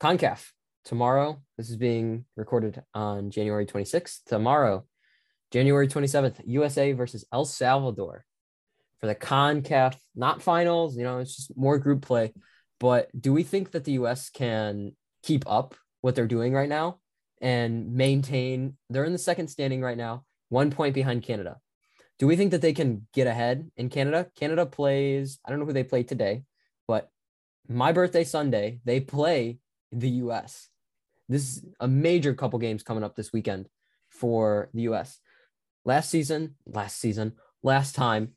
CONCACAF. 0.00 0.50
Tomorrow, 0.84 1.40
this 1.56 1.70
is 1.70 1.76
being 1.76 2.26
recorded 2.36 2.82
on 2.92 3.30
January 3.30 3.64
26th. 3.64 4.18
Tomorrow, 4.26 4.84
January 5.50 5.88
27th, 5.88 6.42
USA 6.44 6.92
versus 6.92 7.24
El 7.32 7.46
Salvador 7.46 8.26
for 9.00 9.06
the 9.06 9.14
CONCACAF, 9.14 9.96
not 10.14 10.42
finals, 10.42 10.96
you 10.96 11.02
know, 11.02 11.18
it's 11.18 11.36
just 11.36 11.56
more 11.56 11.78
group 11.78 12.02
play. 12.02 12.32
But 12.80 13.08
do 13.18 13.32
we 13.32 13.42
think 13.42 13.72
that 13.72 13.84
the 13.84 13.92
US 13.92 14.30
can 14.30 14.92
keep 15.22 15.44
up 15.46 15.74
what 16.00 16.14
they're 16.14 16.26
doing 16.26 16.52
right 16.52 16.68
now 16.68 16.98
and 17.40 17.94
maintain? 17.94 18.76
They're 18.90 19.04
in 19.04 19.12
the 19.12 19.18
second 19.18 19.48
standing 19.48 19.80
right 19.80 19.96
now, 19.96 20.24
one 20.48 20.70
point 20.70 20.94
behind 20.94 21.22
Canada. 21.22 21.58
Do 22.18 22.26
we 22.26 22.36
think 22.36 22.52
that 22.52 22.62
they 22.62 22.72
can 22.72 23.06
get 23.12 23.26
ahead 23.26 23.70
in 23.76 23.88
Canada? 23.88 24.28
Canada 24.36 24.66
plays, 24.66 25.38
I 25.44 25.50
don't 25.50 25.58
know 25.58 25.66
who 25.66 25.72
they 25.72 25.84
play 25.84 26.02
today, 26.04 26.44
but 26.86 27.10
my 27.68 27.92
birthday 27.92 28.24
Sunday, 28.24 28.80
they 28.84 29.00
play 29.00 29.58
the 29.90 30.10
US. 30.10 30.68
This 31.28 31.42
is 31.42 31.64
a 31.80 31.88
major 31.88 32.34
couple 32.34 32.58
games 32.58 32.82
coming 32.82 33.02
up 33.02 33.16
this 33.16 33.32
weekend 33.32 33.68
for 34.10 34.68
the 34.74 34.82
US. 34.82 35.18
Last 35.84 36.10
season, 36.10 36.56
last 36.66 36.98
season, 36.98 37.32
last 37.62 37.94
time, 37.94 38.32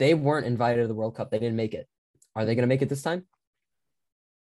they 0.00 0.14
weren't 0.14 0.46
invited 0.46 0.80
to 0.82 0.88
the 0.88 0.94
World 0.94 1.14
Cup. 1.14 1.30
They 1.30 1.38
didn't 1.38 1.56
make 1.56 1.74
it. 1.74 1.86
Are 2.34 2.44
they 2.46 2.54
going 2.54 2.62
to 2.62 2.66
make 2.68 2.80
it 2.80 2.88
this 2.88 3.02
time? 3.02 3.26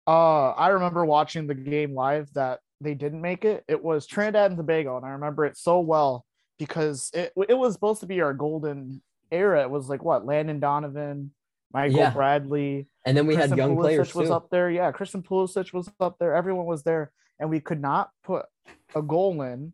Uh, 0.06 0.50
I 0.50 0.68
remember 0.68 1.04
watching 1.04 1.46
the 1.46 1.54
game 1.54 1.94
live 1.94 2.28
that 2.34 2.58
they 2.80 2.94
didn't 2.94 3.20
make 3.22 3.44
it. 3.44 3.64
It 3.68 3.82
was 3.82 4.06
Trinidad 4.06 4.50
and 4.50 4.58
Tobago, 4.58 4.96
and 4.96 5.06
I 5.06 5.10
remember 5.10 5.44
it 5.46 5.56
so 5.56 5.80
well 5.80 6.26
because 6.58 7.10
it 7.14 7.32
it 7.48 7.54
was 7.54 7.72
supposed 7.74 8.00
to 8.00 8.06
be 8.06 8.20
our 8.20 8.34
golden 8.34 9.02
era. 9.30 9.62
It 9.62 9.70
was 9.70 9.88
like 9.88 10.02
what 10.02 10.26
Landon 10.26 10.58
Donovan, 10.58 11.30
Michael 11.72 11.98
Yeah. 11.98 12.10
Bradley, 12.10 12.88
And 13.04 13.16
then 13.16 13.26
we 13.26 13.34
Christian 13.34 13.50
had 13.52 13.58
young 13.58 13.76
Pulisic 13.76 13.80
players 13.80 14.14
was 14.14 14.28
too. 14.28 14.34
up 14.34 14.50
there. 14.50 14.68
Yeah, 14.70 14.90
Christian 14.90 15.22
Pulisic 15.22 15.72
was 15.72 15.88
up 16.00 16.16
there. 16.18 16.34
Everyone 16.34 16.66
was 16.66 16.82
there, 16.82 17.12
and 17.38 17.50
we 17.50 17.60
could 17.60 17.80
not 17.80 18.10
put 18.24 18.46
a 18.96 19.02
goal 19.02 19.42
in 19.42 19.72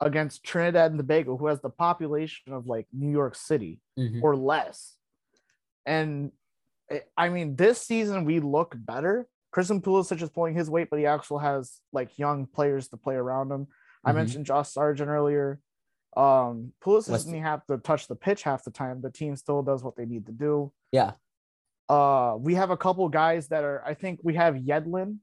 against 0.00 0.44
Trinidad 0.44 0.90
and 0.92 0.98
Tobago, 0.98 1.36
who 1.36 1.46
has 1.46 1.60
the 1.60 1.70
population 1.70 2.52
of 2.52 2.66
like 2.66 2.86
New 2.92 3.10
York 3.10 3.34
City 3.34 3.80
Mhm. 3.98 4.22
or 4.22 4.36
less. 4.36 4.96
And 5.86 6.32
I- 6.90 7.02
I 7.16 7.28
mean, 7.28 7.56
this 7.56 7.82
season 7.82 8.24
we 8.24 8.40
look 8.40 8.74
better. 8.76 9.28
Christian 9.50 9.80
Pulisic 9.80 10.22
is 10.22 10.30
pulling 10.30 10.54
his 10.54 10.70
weight, 10.70 10.88
but 10.90 10.98
he 10.98 11.06
actually 11.06 11.42
has 11.42 11.80
like 11.92 12.18
young 12.18 12.46
players 12.46 12.88
to 12.88 12.96
play 12.96 13.14
around 13.16 13.50
him. 13.50 13.66
I 14.04 14.12
Mhm. 14.12 14.16
mentioned 14.16 14.46
Josh 14.46 14.68
Sargent 14.70 15.08
earlier. 15.08 15.60
Um, 16.16 16.72
Pulisic 16.80 16.94
West- 16.94 17.08
doesn't 17.08 17.34
even 17.34 17.42
have 17.42 17.66
to 17.66 17.78
touch 17.78 18.06
the 18.08 18.16
pitch 18.16 18.42
half 18.44 18.64
the 18.64 18.70
time. 18.70 19.00
The 19.00 19.10
team 19.10 19.36
still 19.36 19.62
does 19.62 19.82
what 19.82 19.96
they 19.96 20.06
need 20.06 20.26
to 20.26 20.32
do. 20.32 20.72
Yeah. 20.92 21.14
Uh, 21.88 22.36
we 22.38 22.54
have 22.54 22.70
a 22.70 22.76
couple 22.76 23.08
guys 23.08 23.48
that 23.48 23.64
are. 23.64 23.82
I 23.84 23.94
think 23.94 24.20
we 24.22 24.34
have 24.34 24.54
Yedlin 24.54 25.18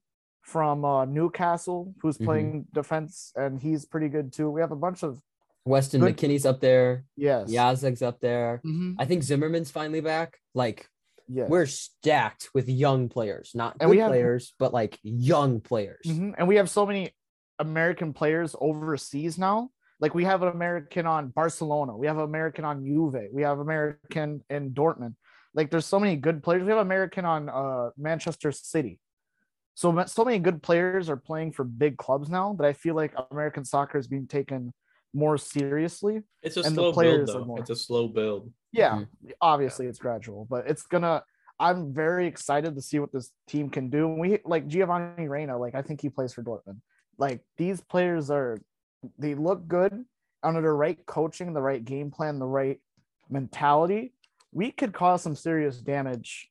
from 0.46 0.86
uh, 0.86 1.06
Newcastle 1.06 1.94
who's 2.02 2.18
Mhm. 2.20 2.26
playing 2.26 2.68
defense, 2.72 3.34
and 3.36 3.60
he's 3.60 3.84
pretty 3.86 4.10
good 4.10 4.32
too. 4.32 4.50
We 4.52 4.62
have 4.62 4.72
a 4.72 4.76
bunch 4.76 5.02
of 5.04 5.20
Weston 5.66 6.02
Good- 6.02 6.18
McKennie's 6.18 6.46
up 6.46 6.62
there. 6.62 7.04
yes, 7.18 7.50
Yazeg's 7.50 8.04
up 8.04 8.20
there. 8.20 8.62
Mhm. 8.64 8.96
I 9.00 9.06
think 9.06 9.24
Zimmerman's 9.24 9.72
finally 9.72 10.02
back. 10.02 10.38
Like 10.54 10.88
yes. 11.28 11.50
we're 11.50 11.66
stacked 11.66 12.50
with 12.54 12.70
young 12.70 13.10
players, 13.10 13.54
not 13.56 13.74
And 13.80 13.88
good 13.90 13.96
we 13.96 13.98
have- 13.98 14.12
players, 14.12 14.54
but 14.60 14.72
like 14.72 15.00
young 15.02 15.62
players. 15.62 16.06
Mhm. 16.06 16.36
And 16.38 16.48
we 16.48 16.58
have 16.58 16.70
so 16.70 16.86
many 16.86 17.10
American 17.58 18.14
players 18.14 18.56
overseas 18.62 19.40
now. 19.40 19.72
Like 20.00 20.14
we 20.14 20.26
have 20.26 20.44
an 20.44 20.50
American 20.50 21.08
on 21.08 21.30
Barcelona, 21.30 21.98
we 21.98 22.06
have 22.06 22.18
an 22.18 22.24
American 22.26 22.66
on 22.66 22.86
Juve, 22.86 23.30
we 23.32 23.42
have 23.42 23.58
American 23.60 24.44
in 24.52 24.74
Dortmund. 24.76 25.16
Like 25.56 25.72
there's 25.72 25.86
so 25.88 26.00
many 26.00 26.18
good 26.18 26.44
players. 26.44 26.64
We 26.64 26.70
have 26.70 26.80
American 26.80 27.26
on 27.26 27.50
uh, 27.50 27.90
Manchester 27.98 28.52
City. 28.52 29.00
So 29.76 30.04
so 30.06 30.24
many 30.24 30.40
good 30.40 30.64
players 30.64 31.10
are 31.10 31.18
playing 31.18 31.52
for 31.52 31.66
big 31.66 31.98
clubs 31.98 32.30
now 32.30 32.54
that 32.58 32.66
I 32.66 32.74
feel 32.74 32.96
like 32.96 33.14
American 33.30 33.66
soccer 33.66 33.98
is 33.98 34.08
being 34.08 34.26
taken 34.26 34.74
more 35.14 35.38
seriously. 35.38 36.22
It's 36.42 36.58
a 36.58 36.62
And 36.62 36.72
the 36.72 36.76
slow 36.76 36.84
build, 36.84 36.94
players 36.94 37.30
are 37.36 37.46
though. 37.46 37.56
It's 37.58 37.70
a 37.70 37.76
slow 37.76 38.08
build. 38.08 38.52
Yeah, 38.72 38.92
mm-hmm. 38.92 39.30
obviously 39.42 39.88
it's 39.88 40.00
gradual, 40.00 40.48
but 40.50 40.68
it's 40.68 40.84
gonna. 40.84 41.24
I'm 41.58 41.94
very 41.94 42.28
excited 42.28 42.76
to 42.76 42.82
see 42.82 43.00
what 43.00 43.14
this 43.14 43.32
team 43.48 43.70
can 43.70 43.90
do. 43.90 44.10
We 44.10 44.40
like 44.44 44.68
Giovanni 44.68 45.28
Reyna. 45.28 45.58
Like 45.58 45.76
I 45.76 45.82
think 45.82 46.02
he 46.02 46.10
plays 46.10 46.34
for 46.34 46.44
Dortmund. 46.44 46.82
Like 47.18 47.42
these 47.58 47.80
players 47.80 48.30
are, 48.30 48.58
they 49.18 49.36
look 49.36 49.66
good 49.68 50.04
under 50.44 50.62
the 50.62 50.72
right 50.72 51.00
coaching, 51.06 51.54
the 51.54 51.62
right 51.62 51.84
game 51.84 52.12
plan, 52.12 52.40
the 52.40 52.46
right 52.46 52.80
mentality. 53.30 54.14
We 54.52 54.72
could 54.72 54.94
cause 54.94 55.22
some 55.22 55.36
serious 55.36 55.78
damage 55.78 56.50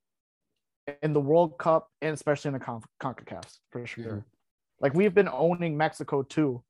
in 1.03 1.13
the 1.13 1.21
World 1.21 1.59
Cup 1.59 1.89
and 2.03 2.13
especially 2.15 2.49
in 2.49 2.55
the 2.55 2.61
Con- 2.61 2.83
Concacaf 3.01 3.45
for 3.71 3.87
sure. 3.87 4.05
Mhm. 4.05 4.25
Like 4.81 4.95
we've 4.95 5.15
been 5.15 5.29
owning 5.29 5.77
Mexico 5.77 6.23
too 6.23 6.63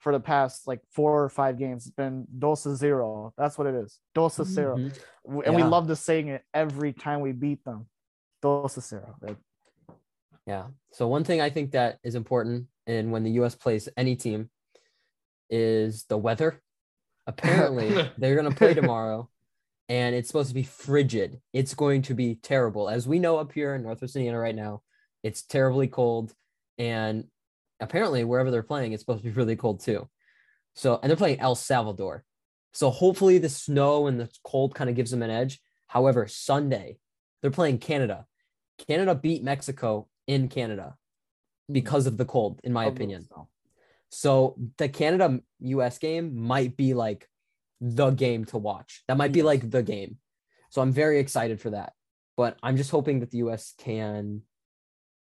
for 0.00 0.12
the 0.12 0.20
past 0.20 0.66
like 0.66 0.80
four 0.90 1.22
or 1.22 1.28
five 1.28 1.58
games. 1.58 1.86
It's 1.86 1.94
been 1.94 2.26
dos 2.38 2.62
zero. 2.76 3.32
That's 3.36 3.56
what 3.56 3.66
it 3.66 3.74
is. 3.74 4.00
Dos 4.14 4.36
zero 4.42 4.76
Mhm. 4.76 4.98
W- 5.24 5.42
and 5.46 5.54
we 5.56 5.62
love 5.62 5.86
to 5.88 5.96
saying 5.96 6.28
it 6.28 6.42
every 6.52 6.92
time 6.92 7.20
we 7.20 7.32
beat 7.32 7.64
them. 7.64 7.88
Dos 8.42 8.76
a 8.76 8.80
zero. 8.80 9.16
Yeah. 10.46 10.68
So 10.92 11.08
one 11.08 11.24
thing 11.24 11.40
I 11.40 11.48
think 11.48 11.70
that 11.72 11.98
is 12.02 12.14
important 12.16 12.68
in 12.86 13.10
when 13.10 13.22
the 13.22 13.30
US 13.42 13.54
plays 13.54 13.88
any 13.96 14.16
team 14.16 14.50
is 15.48 16.04
the 16.06 16.18
weather. 16.18 16.60
Apparently, 17.26 18.10
they're 18.18 18.34
going 18.34 18.50
to 18.50 18.56
play 18.56 18.74
tomorrow 18.74 19.30
and 19.88 20.14
it's 20.14 20.28
supposed 20.28 20.48
to 20.48 20.54
be 20.54 20.62
frigid. 20.62 21.40
It's 21.52 21.74
going 21.74 22.02
to 22.02 22.14
be 22.14 22.36
terrible. 22.36 22.88
As 22.88 23.06
we 23.06 23.18
know 23.18 23.36
up 23.38 23.52
here 23.52 23.74
in 23.74 23.82
Northwest 23.82 24.16
Indiana 24.16 24.38
right 24.38 24.54
now, 24.54 24.82
it's 25.22 25.42
terribly 25.42 25.88
cold 25.88 26.32
and 26.78 27.24
apparently 27.80 28.24
wherever 28.24 28.50
they're 28.50 28.62
playing 28.62 28.92
it's 28.92 29.02
supposed 29.02 29.22
to 29.22 29.28
be 29.28 29.34
really 29.36 29.56
cold 29.56 29.80
too. 29.80 30.08
So, 30.74 30.98
and 31.02 31.10
they're 31.10 31.16
playing 31.16 31.40
El 31.40 31.54
Salvador. 31.54 32.24
So 32.72 32.90
hopefully 32.90 33.38
the 33.38 33.48
snow 33.48 34.06
and 34.08 34.18
the 34.18 34.28
cold 34.42 34.74
kind 34.74 34.90
of 34.90 34.96
gives 34.96 35.10
them 35.12 35.22
an 35.22 35.30
edge. 35.30 35.60
However, 35.86 36.26
Sunday, 36.26 36.98
they're 37.40 37.52
playing 37.52 37.78
Canada. 37.78 38.26
Canada 38.88 39.14
beat 39.14 39.44
Mexico 39.44 40.08
in 40.26 40.48
Canada. 40.48 40.96
because 41.70 42.06
of 42.06 42.16
the 42.18 42.24
cold, 42.24 42.60
in 42.62 42.72
my 42.72 42.84
opinion. 42.84 43.26
So 44.10 44.56
the 44.76 44.88
Canada 44.88 45.40
US 45.60 45.98
game 45.98 46.36
might 46.36 46.76
be 46.76 46.92
like 46.92 47.28
the 47.86 48.10
game 48.10 48.46
to 48.46 48.56
watch. 48.58 49.04
That 49.08 49.18
might 49.18 49.32
be 49.32 49.40
Yes. 49.40 49.46
like 49.46 49.70
the 49.70 49.82
game. 49.82 50.16
So 50.70 50.80
I'm 50.80 50.90
very 50.92 51.18
excited 51.18 51.60
for 51.60 51.70
that. 51.70 51.92
But 52.36 52.56
I'm 52.62 52.76
just 52.76 52.90
hoping 52.90 53.20
that 53.20 53.30
the 53.30 53.38
US 53.38 53.74
can 53.78 54.42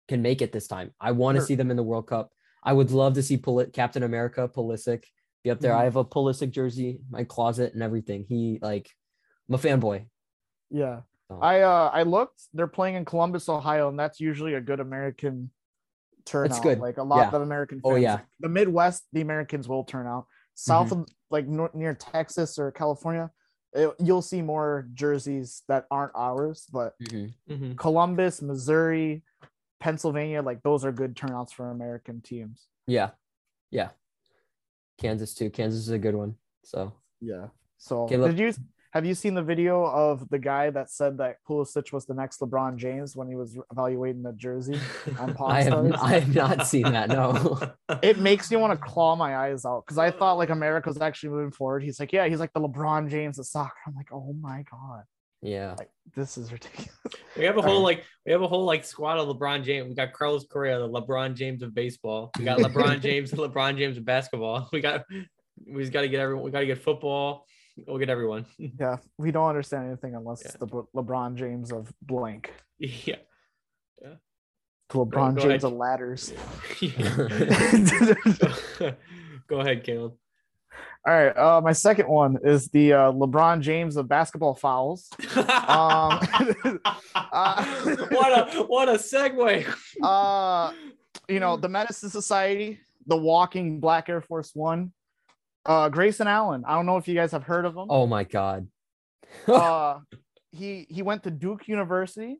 can 0.08 0.22
make 0.22 0.40
it 0.40 0.52
this 0.52 0.68
time. 0.68 0.92
I 1.00 1.12
want 1.12 1.34
to 1.36 1.40
Sure. 1.40 1.46
see 1.48 1.54
them 1.56 1.70
in 1.70 1.76
the 1.76 1.82
World 1.82 2.06
Cup. 2.06 2.30
I 2.62 2.72
would 2.72 2.90
love 2.92 3.14
to 3.14 3.22
see 3.22 3.36
Poli- 3.36 3.70
Captain 3.70 4.02
America 4.04 4.48
Pulisic 4.48 5.04
be 5.44 5.50
up 5.50 5.60
there. 5.60 5.72
Mhm. 5.72 5.80
I 5.80 5.84
have 5.84 5.96
a 5.96 6.04
Pulisic 6.04 6.50
jersey, 6.50 6.90
in 6.90 7.04
my 7.10 7.24
closet 7.24 7.74
and 7.74 7.82
everything. 7.82 8.24
He 8.28 8.58
like 8.62 8.88
I'm 9.48 9.54
a 9.56 9.58
fanboy. 9.58 10.08
Yeah. 10.70 11.02
I 11.40 11.60
uh 11.60 11.90
I 11.92 12.04
looked. 12.04 12.40
They're 12.54 12.66
playing 12.68 12.94
in 12.96 13.04
Columbus, 13.04 13.48
Ohio, 13.48 13.88
and 13.88 13.98
that's 13.98 14.18
usually 14.20 14.54
a 14.54 14.60
good 14.60 14.80
American 14.80 15.50
turnout. 16.24 16.62
good. 16.62 16.78
Like 16.80 16.96
a 16.98 17.02
lot 17.04 17.18
Yeah. 17.30 17.36
of 17.36 17.42
American. 17.42 17.80
Oh, 17.84 17.94
yeah. 17.96 18.16
Mm-hmm. 18.18 18.24
The 18.40 18.48
Midwest, 18.48 19.06
the 19.12 19.20
Americans 19.20 19.68
will 19.68 19.84
turn 19.84 20.06
out. 20.06 20.26
South 20.56 20.90
of 20.92 21.06
like 21.30 21.46
nor- 21.46 21.70
near 21.74 21.94
Texas 21.94 22.58
or 22.58 22.72
California, 22.72 23.30
it- 23.72 23.94
you'll 24.00 24.22
see 24.22 24.42
more 24.42 24.88
jerseys 24.94 25.62
that 25.68 25.86
aren't 25.90 26.12
ours. 26.14 26.66
But 26.72 26.94
mhm. 26.98 27.34
Mhm. 27.48 27.76
Columbus, 27.78 28.40
Missouri, 28.42 29.22
Pennsylvania, 29.80 30.40
like 30.42 30.62
those 30.62 30.84
are 30.84 30.92
good 30.92 31.14
turnouts 31.14 31.52
for 31.52 31.70
American 31.70 32.20
teams. 32.22 32.66
yeah. 32.86 33.10
Yeah. 33.70 33.90
Kansas 34.98 35.34
too. 35.34 35.50
Kansas 35.50 35.80
is 35.82 35.90
a 35.90 35.98
good 35.98 36.14
one. 36.14 36.36
So 36.64 36.92
Yeah. 37.20 37.48
So 37.78 38.06
Caleb- 38.06 38.30
did 38.36 38.38
you 38.38 38.52
have 38.96 39.04
you 39.04 39.14
seen 39.14 39.34
the 39.34 39.42
video 39.42 39.84
of 39.84 40.26
the 40.30 40.38
guy 40.38 40.70
that 40.70 40.90
said 40.90 41.18
that 41.18 41.36
Pulisic 41.46 41.92
was 41.92 42.06
the 42.06 42.14
next 42.14 42.40
LeBron 42.40 42.76
James 42.76 43.14
when 43.14 43.28
he 43.28 43.34
was 43.34 43.56
evaluating 43.70 44.22
the 44.22 44.32
jersey? 44.32 44.80
on 45.18 45.36
I 45.46 45.62
have 45.62 45.92
I 45.92 46.18
have 46.18 46.34
not 46.34 46.66
seen 46.66 46.84
that. 46.84 47.10
No. 47.10 47.60
It 48.02 48.18
makes 48.18 48.50
me 48.50 48.56
want 48.56 48.72
to 48.72 48.84
claw 48.84 49.14
my 49.14 49.36
eyes 49.36 49.64
out 49.64 49.84
because 49.86 49.98
I 49.98 50.10
thought 50.10 50.38
like 50.38 50.50
America 50.50 50.88
was 50.88 51.00
actually 51.00 51.30
moving 51.30 51.52
forward. 51.52 51.84
He's 51.84 52.00
like, 52.00 52.12
yeah, 52.12 52.26
he's 52.26 52.40
like 52.40 52.52
the 52.52 52.60
LeBron 52.60 53.08
James 53.10 53.38
of 53.38 53.46
soccer. 53.46 53.74
I'm 53.86 53.94
like, 53.94 54.12
oh 54.12 54.34
my 54.40 54.64
god, 54.70 55.04
yeah. 55.40 55.74
like 55.78 55.90
this 56.14 56.36
is 56.36 56.50
ridiculous. 56.50 56.90
We 57.36 57.44
have 57.44 57.58
a 57.58 57.62
whole 57.62 57.82
like 57.82 58.04
we 58.24 58.32
have 58.32 58.42
a 58.42 58.48
whole 58.48 58.64
like 58.64 58.84
squad 58.84 59.18
of 59.18 59.28
LeBron 59.28 59.62
James. 59.62 59.88
We 59.88 59.94
got 59.94 60.12
Carlos 60.12 60.46
Correa, 60.46 60.78
the 60.78 60.88
LeBron 60.88 61.34
James 61.34 61.62
of 61.62 61.74
baseball. 61.74 62.30
We 62.38 62.44
got 62.44 62.58
LeBron 62.60 63.00
James, 63.00 63.30
the 63.30 63.36
LeBron 63.36 63.78
James 63.78 63.98
of 63.98 64.04
basketball. 64.04 64.68
We 64.72 64.80
got 64.80 65.04
we 65.66 65.82
just 65.82 65.92
got 65.92 66.00
to 66.02 66.08
get 66.08 66.20
everyone. 66.20 66.44
We 66.44 66.50
got 66.50 66.60
to 66.60 66.66
get 66.66 66.82
football. 66.82 67.46
We'll 67.76 67.98
get 67.98 68.08
everyone. 68.08 68.46
Yeah, 68.58 68.96
we 69.18 69.30
don't 69.30 69.48
understand 69.48 69.86
anything 69.88 70.14
unless 70.14 70.42
Yeah. 70.42 70.48
it's 70.50 70.56
the 70.58 70.66
LeBron 70.94 71.34
James 71.36 71.72
of 71.72 71.92
blank. 72.02 72.52
yeah. 72.78 73.16
The 74.88 74.98
LeBron 75.00 75.34
go 75.34 75.40
James 75.42 75.64
ahead. 75.64 75.66
of 75.72 75.72
ladders. 75.72 76.32
Go 79.48 79.60
ahead, 79.60 79.84
Caleb. 79.84 80.14
All 81.06 81.14
right, 81.14 81.36
uh, 81.36 81.60
my 81.60 81.72
second 81.72 82.08
one 82.08 82.38
is 82.44 82.68
the 82.68 82.92
uh, 82.92 83.12
LeBron 83.12 83.60
James 83.60 83.96
of 83.96 84.08
basketball 84.08 84.54
fouls. 84.54 85.08
Um, 85.36 86.18
what 88.10 88.32
a 88.32 88.64
what 88.66 88.88
a 88.88 88.92
segue. 88.94 89.66
uh, 90.02 90.72
you 91.28 91.40
know, 91.40 91.56
the 91.56 91.68
Medicine 91.68 92.10
Society, 92.10 92.80
the 93.06 93.16
Walking 93.16 93.80
Black 93.80 94.08
Air 94.08 94.20
Force 94.20 94.50
One, 94.54 94.92
uh, 95.66 95.88
Grayson 95.88 96.26
Allen. 96.26 96.64
I 96.66 96.74
don't 96.74 96.86
know 96.86 96.96
if 96.96 97.06
you 97.08 97.14
guys 97.14 97.32
have 97.32 97.42
heard 97.44 97.64
of 97.64 97.76
him. 97.76 97.86
Oh 97.90 98.06
my 98.06 98.24
god. 98.24 98.68
uh, 99.48 99.98
he 100.52 100.86
he 100.88 101.02
went 101.02 101.22
to 101.24 101.30
Duke 101.30 101.68
University. 101.68 102.36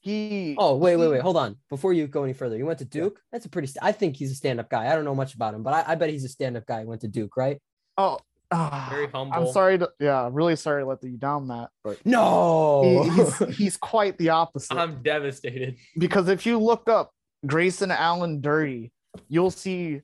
He 0.00 0.56
Oh 0.58 0.76
wait, 0.76 0.96
wait, 0.96 1.04
he- 1.06 1.10
wait. 1.12 1.20
Hold 1.22 1.36
on. 1.36 1.56
Before 1.68 1.92
you 1.92 2.06
go 2.06 2.24
any 2.24 2.32
further, 2.32 2.56
you 2.56 2.66
went 2.66 2.78
to 2.78 2.84
Duke. 2.84 3.20
That's 3.32 3.44
a 3.46 3.48
pretty. 3.48 3.68
St- 3.68 3.82
I 3.84 3.92
think 3.92 4.16
he's 4.16 4.32
a 4.32 4.34
stand-up 4.34 4.70
guy. 4.70 4.90
I 4.90 4.94
don't 4.94 5.04
know 5.04 5.14
much 5.14 5.34
about 5.34 5.54
him, 5.54 5.62
but 5.62 5.74
I, 5.74 5.92
I 5.92 5.94
bet 5.94 6.08
he's 6.10 6.24
a 6.24 6.28
stand-up 6.28 6.66
guy. 6.66 6.80
He 6.80 6.86
went 6.86 7.02
to 7.02 7.08
Duke, 7.08 7.36
right? 7.36 7.60
Oh, 7.98 8.18
ah, 8.50 8.88
Very 8.90 9.08
humble. 9.08 9.34
I'm 9.36 9.52
sorry 9.52 9.76
to 9.78 9.90
yeah, 10.00 10.28
really 10.32 10.56
sorry 10.56 10.82
to 10.82 10.86
let 10.88 11.02
you 11.04 11.18
down, 11.18 11.48
that, 11.48 11.68
But 11.84 11.98
No. 12.06 13.02
he- 13.04 13.10
he's 13.10 13.56
he's 13.58 13.76
quite 13.76 14.16
the 14.16 14.30
opposite. 14.30 14.74
I'm 14.74 15.02
devastated. 15.02 15.76
because 15.98 16.28
if 16.28 16.46
you 16.46 16.58
look 16.58 16.88
up 16.88 17.12
Grayson 17.46 17.90
Allen 17.90 18.40
dirty, 18.40 18.92
you'll 19.28 19.50
see 19.50 20.00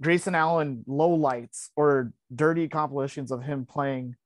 Grayson 0.00 0.34
Allen 0.34 0.84
low 0.86 1.10
lights 1.10 1.70
or 1.76 2.12
dirty 2.34 2.68
compilations 2.68 3.30
of 3.30 3.42
him 3.42 3.66
playing 3.66 4.16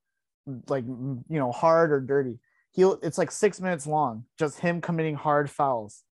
like 0.68 0.84
you 0.84 1.24
know 1.28 1.52
hard 1.52 1.92
or 1.92 2.00
dirty. 2.00 2.38
He'll 2.72 2.98
it's 3.02 3.18
like 3.18 3.30
six 3.30 3.60
minutes 3.60 3.86
long, 3.86 4.24
just 4.38 4.60
him 4.60 4.80
committing 4.80 5.14
hard 5.14 5.50
fouls, 5.50 6.02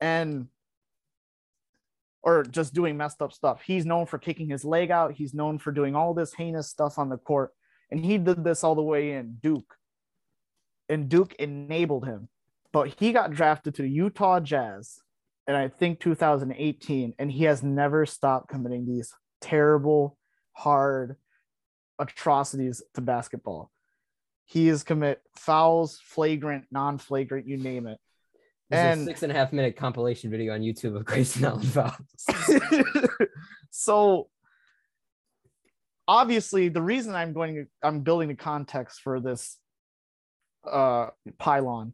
and 0.00 0.46
or 2.22 2.42
just 2.42 2.74
doing 2.74 2.96
messed 2.96 3.22
up 3.22 3.32
stuff. 3.32 3.62
He's 3.62 3.86
known 3.86 4.06
for 4.06 4.18
kicking 4.18 4.48
his 4.48 4.64
leg 4.64 4.90
out. 4.90 5.12
He's 5.12 5.34
known 5.34 5.58
for 5.58 5.72
doing 5.72 5.94
all 5.94 6.12
this 6.14 6.34
heinous 6.34 6.68
stuff 6.68 6.98
on 6.98 7.08
the 7.08 7.18
court, 7.18 7.52
and 7.90 8.04
he 8.04 8.18
did 8.18 8.44
this 8.44 8.64
all 8.64 8.74
the 8.74 8.82
way 8.82 9.12
in 9.12 9.38
Duke, 9.40 9.76
and 10.88 11.08
Duke 11.08 11.34
enabled 11.34 12.04
him 12.04 12.28
but 12.76 12.94
he 12.98 13.10
got 13.10 13.30
drafted 13.30 13.74
to 13.74 13.80
the 13.80 13.88
Utah 13.88 14.38
Jazz 14.38 15.00
in 15.46 15.54
I 15.54 15.68
think 15.68 16.00
2018, 16.00 17.14
and 17.18 17.30
he 17.30 17.44
has 17.44 17.62
never 17.62 18.06
stopped 18.06 18.48
committing 18.48 18.86
these 18.86 19.12
terrible, 19.40 20.18
hard 20.52 21.16
atrocities 21.98 22.82
to 22.94 23.00
basketball. 23.00 23.70
He 24.44 24.68
has 24.68 24.82
commit 24.82 25.20
fouls, 25.34 26.00
flagrant, 26.04 26.66
non-flagrant, 26.70 27.46
you 27.46 27.56
name 27.56 27.86
it. 27.86 27.98
There's 28.70 28.98
and- 28.98 29.02
a 29.02 29.04
six 29.04 29.22
and 29.22 29.32
a 29.32 29.34
half 29.34 29.52
minute 29.52 29.76
compilation 29.76 30.30
video 30.30 30.54
on 30.54 30.60
YouTube 30.60 30.96
of 30.96 31.04
Grayson 31.04 31.44
Allen 31.44 31.62
fouls. 31.62 32.26
so 33.70 34.28
obviously 36.08 36.68
the 36.68 36.82
reason 36.82 37.14
i'm 37.14 37.32
going 37.32 37.66
i'm 37.82 38.00
building 38.00 38.28
the 38.28 38.34
context 38.34 39.00
for 39.00 39.20
this 39.20 39.58
uh 40.70 41.08
pylon 41.38 41.92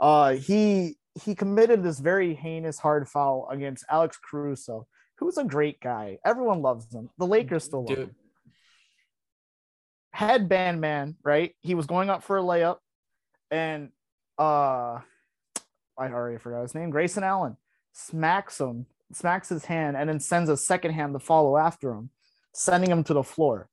uh 0.00 0.32
he 0.32 0.96
he 1.14 1.34
committed 1.34 1.82
this 1.82 1.98
very 1.98 2.34
heinous 2.34 2.78
hard 2.78 3.08
foul 3.08 3.48
against 3.50 3.84
alex 3.90 4.18
caruso 4.18 4.86
who's 5.20 5.36
a 5.36 5.44
great 5.44 5.80
guy. 5.80 6.18
Everyone 6.24 6.62
loves 6.62 6.92
him. 6.92 7.10
The 7.18 7.26
lakers 7.26 7.64
still 7.64 7.84
love 7.84 7.98
him. 7.98 8.14
Headband 10.12 10.80
man 10.80 11.16
right? 11.22 11.54
He 11.60 11.74
was 11.74 11.86
going 11.86 12.10
up 12.10 12.24
for 12.24 12.38
a 12.38 12.42
layup 12.42 12.78
and 13.50 13.90
uh 14.38 15.00
i 15.98 16.06
already 16.08 16.38
forgot 16.38 16.62
his 16.62 16.74
name 16.74 16.88
grayson 16.88 17.24
allen 17.24 17.56
smacks 17.92 18.60
him 18.60 18.86
smacks 19.12 19.48
his 19.48 19.64
hand 19.64 19.96
and 19.96 20.08
then 20.08 20.20
sends 20.20 20.48
a 20.48 20.56
second 20.56 20.92
hand 20.92 21.12
to 21.12 21.18
follow 21.18 21.56
after 21.56 21.90
him 21.90 22.10
sending 22.54 22.90
him 22.90 23.02
to 23.02 23.12
the 23.12 23.24
floor 23.24 23.68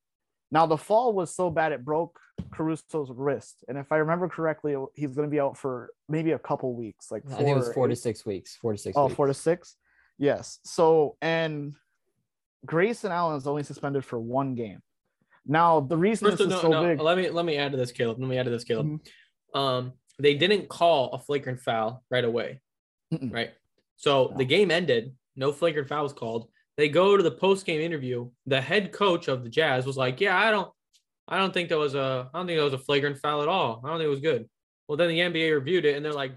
now 0.52 0.66
the 0.66 0.78
fall 0.78 1.14
was 1.14 1.34
so 1.36 1.50
bad 1.50 1.72
it 1.72 1.84
broke 1.84 2.20
caruso's 2.54 3.10
wrist 3.14 3.64
and 3.68 3.78
if 3.78 3.91
i 3.91 3.98
remember 3.98 4.30
correctly 4.30 4.76
he's 4.95 5.16
going 5.16 5.28
to 5.28 5.32
be 5.32 5.39
out 5.39 5.58
for 5.58 5.89
maybe 6.08 6.32
a 6.32 6.39
couple 6.39 6.74
weeks 6.74 7.12
like 7.12 7.24
I 7.26 7.36
think 7.36 7.50
it 7.50 7.56
was 7.56 7.70
or 7.70 7.74
four 7.74 7.88
to 7.88 7.95
six 7.95 8.26
weeks. 8.26 8.56
Four 8.56 8.74
to 8.74 8.78
six. 8.78 8.95
Oh, 8.95 9.06
weeks. 9.06 9.16
four 9.16 9.28
to 9.28 9.34
six. 9.34 9.76
Yes. 10.18 10.60
So 10.64 11.18
and 11.22 11.74
Grayson 12.66 13.12
Allen 13.12 13.38
is 13.38 13.48
only 13.48 13.64
suspended 13.64 14.04
for 14.06 14.20
one 14.20 14.56
game. 14.56 14.82
Now 15.45 15.80
the 15.80 15.98
reason 15.98 16.28
First, 16.30 16.39
this 16.43 16.54
is 16.54 16.62
so 16.62 16.68
no, 16.70 16.84
big. 16.84 17.00
let 17.00 17.18
me 17.18 17.30
let 17.30 17.45
me 17.45 17.58
add 17.58 17.72
to 17.72 17.78
this, 17.78 17.91
Caleb. 17.91 18.20
Let 18.20 18.28
me 18.30 18.38
add 18.38 18.43
to 18.45 18.50
this, 18.52 18.64
Caleb. 18.64 18.88
Mm-hmm. 18.88 19.60
Um, 19.60 19.93
they 20.20 20.34
didn't 20.36 20.68
call 20.70 21.12
a 21.14 21.20
flagrant 21.20 21.60
foul 21.60 22.04
right 22.10 22.24
away, 22.26 22.62
Mm-mm. 23.14 23.32
right? 23.34 23.52
So 23.95 24.30
No. 24.32 24.38
the 24.38 24.45
game 24.45 24.72
ended. 24.72 25.14
No 25.36 25.52
flagrant 25.52 25.88
foul 25.88 26.04
was 26.04 26.14
called. 26.14 26.50
They 26.78 26.89
go 26.89 27.17
to 27.17 27.23
the 27.23 27.32
post 27.32 27.65
game 27.65 27.82
interview. 27.82 28.30
The 28.45 28.61
head 28.61 28.91
coach 28.91 29.28
of 29.28 29.43
the 29.43 29.49
Jazz 29.49 29.86
was 29.86 29.97
like, 29.97 30.21
"Yeah, 30.21 30.38
I 30.38 30.51
don't, 30.51 30.71
I 31.28 31.38
don't 31.38 31.53
think 31.53 31.69
that 31.69 31.78
was 31.78 31.95
a, 31.95 32.30
I 32.34 32.38
don't 32.38 32.45
think 32.45 32.57
that 32.59 32.63
was 32.63 32.73
a 32.73 32.78
flagrant 32.78 33.17
foul 33.17 33.41
at 33.41 33.47
all. 33.47 33.82
I 33.84 33.89
don't 33.89 33.97
think 33.97 34.05
it 34.07 34.11
was 34.11 34.19
good." 34.21 34.47
Well, 34.88 34.95
then 34.97 35.09
the 35.09 35.19
NBA 35.19 35.53
reviewed 35.53 35.86
it, 35.86 35.95
and 35.95 36.05
they're 36.05 36.13
like, 36.13 36.34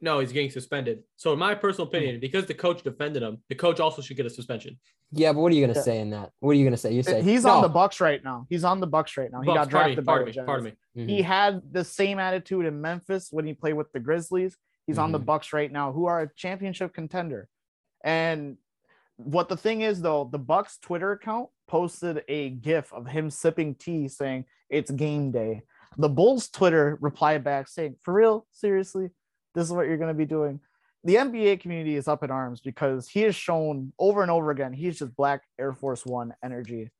"No, 0.00 0.20
he's 0.20 0.32
getting 0.32 0.50
suspended." 0.50 1.02
So, 1.16 1.34
in 1.34 1.38
my 1.38 1.54
personal 1.54 1.86
Hmm. 1.86 1.96
opinion, 1.96 2.20
because 2.20 2.46
the 2.46 2.54
coach 2.54 2.82
defended 2.82 3.22
him, 3.22 3.42
the 3.50 3.54
coach 3.54 3.78
also 3.78 4.00
should 4.00 4.16
get 4.16 4.24
a 4.24 4.30
suspension. 4.30 4.78
Yeah, 5.12 5.32
but 5.34 5.40
what 5.40 5.52
are 5.52 5.54
you 5.54 5.60
gonna 5.66 5.78
Yeah. 5.78 5.82
say 5.82 6.00
in 6.00 6.10
that? 6.10 6.32
What 6.40 6.52
are 6.52 6.54
you 6.54 6.64
gonna 6.64 6.78
say? 6.78 6.92
You 6.94 7.02
say 7.02 7.22
He's 7.22 7.44
on 7.44 7.60
the 7.60 7.68
Bucks 7.68 8.00
right 8.00 8.24
now. 8.24 8.46
He's 8.48 8.64
on 8.64 8.80
the 8.80 8.86
Bucks 8.86 9.18
right 9.18 9.30
now. 9.30 9.42
He 9.42 9.46
Bucks, 9.46 9.58
got 9.58 9.70
pardon 9.70 9.90
me, 9.90 9.94
drafted 9.96 10.04
by 10.06 10.12
pardon 10.12 10.24
the 10.24 10.30
me, 10.30 10.34
Jazz. 10.34 10.46
pardon 10.46 10.64
me. 10.64 11.04
Mhm. 11.04 11.08
He 11.10 11.22
had 11.22 11.72
the 11.72 11.84
same 11.84 12.18
attitude 12.18 12.64
in 12.64 12.80
Memphis 12.80 13.28
when 13.30 13.44
he 13.46 13.52
played 13.52 13.74
with 13.74 13.92
the 13.92 14.00
Grizzlies. 14.00 14.56
He's 14.86 14.98
on 14.98 15.12
the 15.12 15.20
Mhm. 15.20 15.26
Bucks 15.26 15.52
right 15.52 15.70
now, 15.70 15.92
who 15.92 16.06
are 16.06 16.22
a 16.22 16.34
championship 16.34 16.94
contender. 16.94 17.48
And 18.02 18.56
what 19.16 19.48
the 19.48 19.56
thing 19.56 19.82
is, 19.82 20.00
though, 20.02 20.28
the 20.30 20.38
Bucks 20.38 20.78
Twitter 20.78 21.12
account 21.12 21.48
posted 21.68 22.22
a 22.28 22.50
GIF 22.50 22.92
of 22.92 23.06
him 23.06 23.30
sipping 23.30 23.74
tea, 23.74 24.08
saying 24.08 24.44
it's 24.68 24.90
game 24.90 25.30
day. 25.30 25.62
The 25.96 26.08
Bulls 26.08 26.48
Twitter 26.48 26.98
replied 27.00 27.44
back 27.44 27.68
saying, 27.68 27.96
"For 28.02 28.12
real, 28.12 28.46
seriously, 28.50 29.10
this 29.54 29.64
is 29.64 29.72
what 29.72 29.86
you're 29.86 29.96
going 29.96 30.08
to 30.08 30.14
be 30.18 30.24
doing." 30.26 30.60
The 31.04 31.16
NBA 31.16 31.60
community 31.60 31.96
is 31.96 32.08
up 32.08 32.24
in 32.24 32.30
arms 32.30 32.60
because 32.60 33.06
he 33.08 33.20
has 33.22 33.36
shown 33.36 33.92
over 33.98 34.22
and 34.22 34.30
over 34.30 34.50
again 34.50 34.72
he's 34.72 34.98
just 34.98 35.14
Black 35.16 35.42
Air 35.60 35.72
Force 35.72 36.04
One 36.04 36.34
energy. 36.42 36.90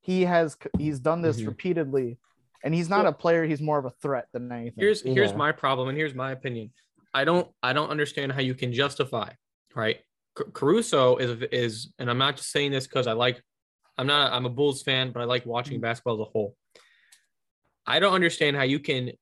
He 0.00 0.22
has 0.22 0.56
he's 0.76 0.98
done 1.00 1.22
this 1.22 1.40
Mhm. 1.40 1.46
repeatedly, 1.46 2.18
and 2.62 2.74
he's 2.74 2.90
not 2.90 3.06
a 3.06 3.12
player. 3.12 3.44
He's 3.44 3.62
more 3.62 3.78
of 3.78 3.84
a 3.86 3.90
threat 3.90 4.28
than 4.32 4.50
anything. 4.52 4.74
here's 4.82 5.00
here's 5.02 5.30
Yeah. 5.30 5.36
my 5.38 5.52
problem 5.52 5.88
and 5.88 5.96
here's 5.96 6.14
my 6.14 6.32
opinion 6.32 6.72
i 7.14 7.24
don't 7.24 7.48
i 7.62 7.72
don't 7.72 7.90
understand 7.90 8.32
how 8.32 8.40
you 8.40 8.54
can 8.54 8.72
justify 8.72 9.30
right 9.74 9.96
C- 9.98 10.02
Caruso 10.34 11.16
is 11.16 11.42
is, 11.52 11.92
and 11.98 12.10
I'm 12.10 12.18
not 12.18 12.36
just 12.36 12.50
saying 12.50 12.72
this 12.72 12.86
because 12.86 13.06
I 13.06 13.12
like. 13.12 13.42
I'm 13.96 14.06
not. 14.06 14.32
I'm 14.32 14.46
a 14.46 14.50
Bulls 14.50 14.82
fan, 14.82 15.12
but 15.12 15.20
I 15.20 15.24
like 15.24 15.46
watching 15.46 15.80
basketball 15.80 16.14
as 16.14 16.20
a 16.26 16.30
whole. 16.30 16.56
I 17.86 18.00
don't 18.00 18.14
understand 18.14 18.56
how 18.56 18.62
you 18.62 18.80
can 18.80 19.12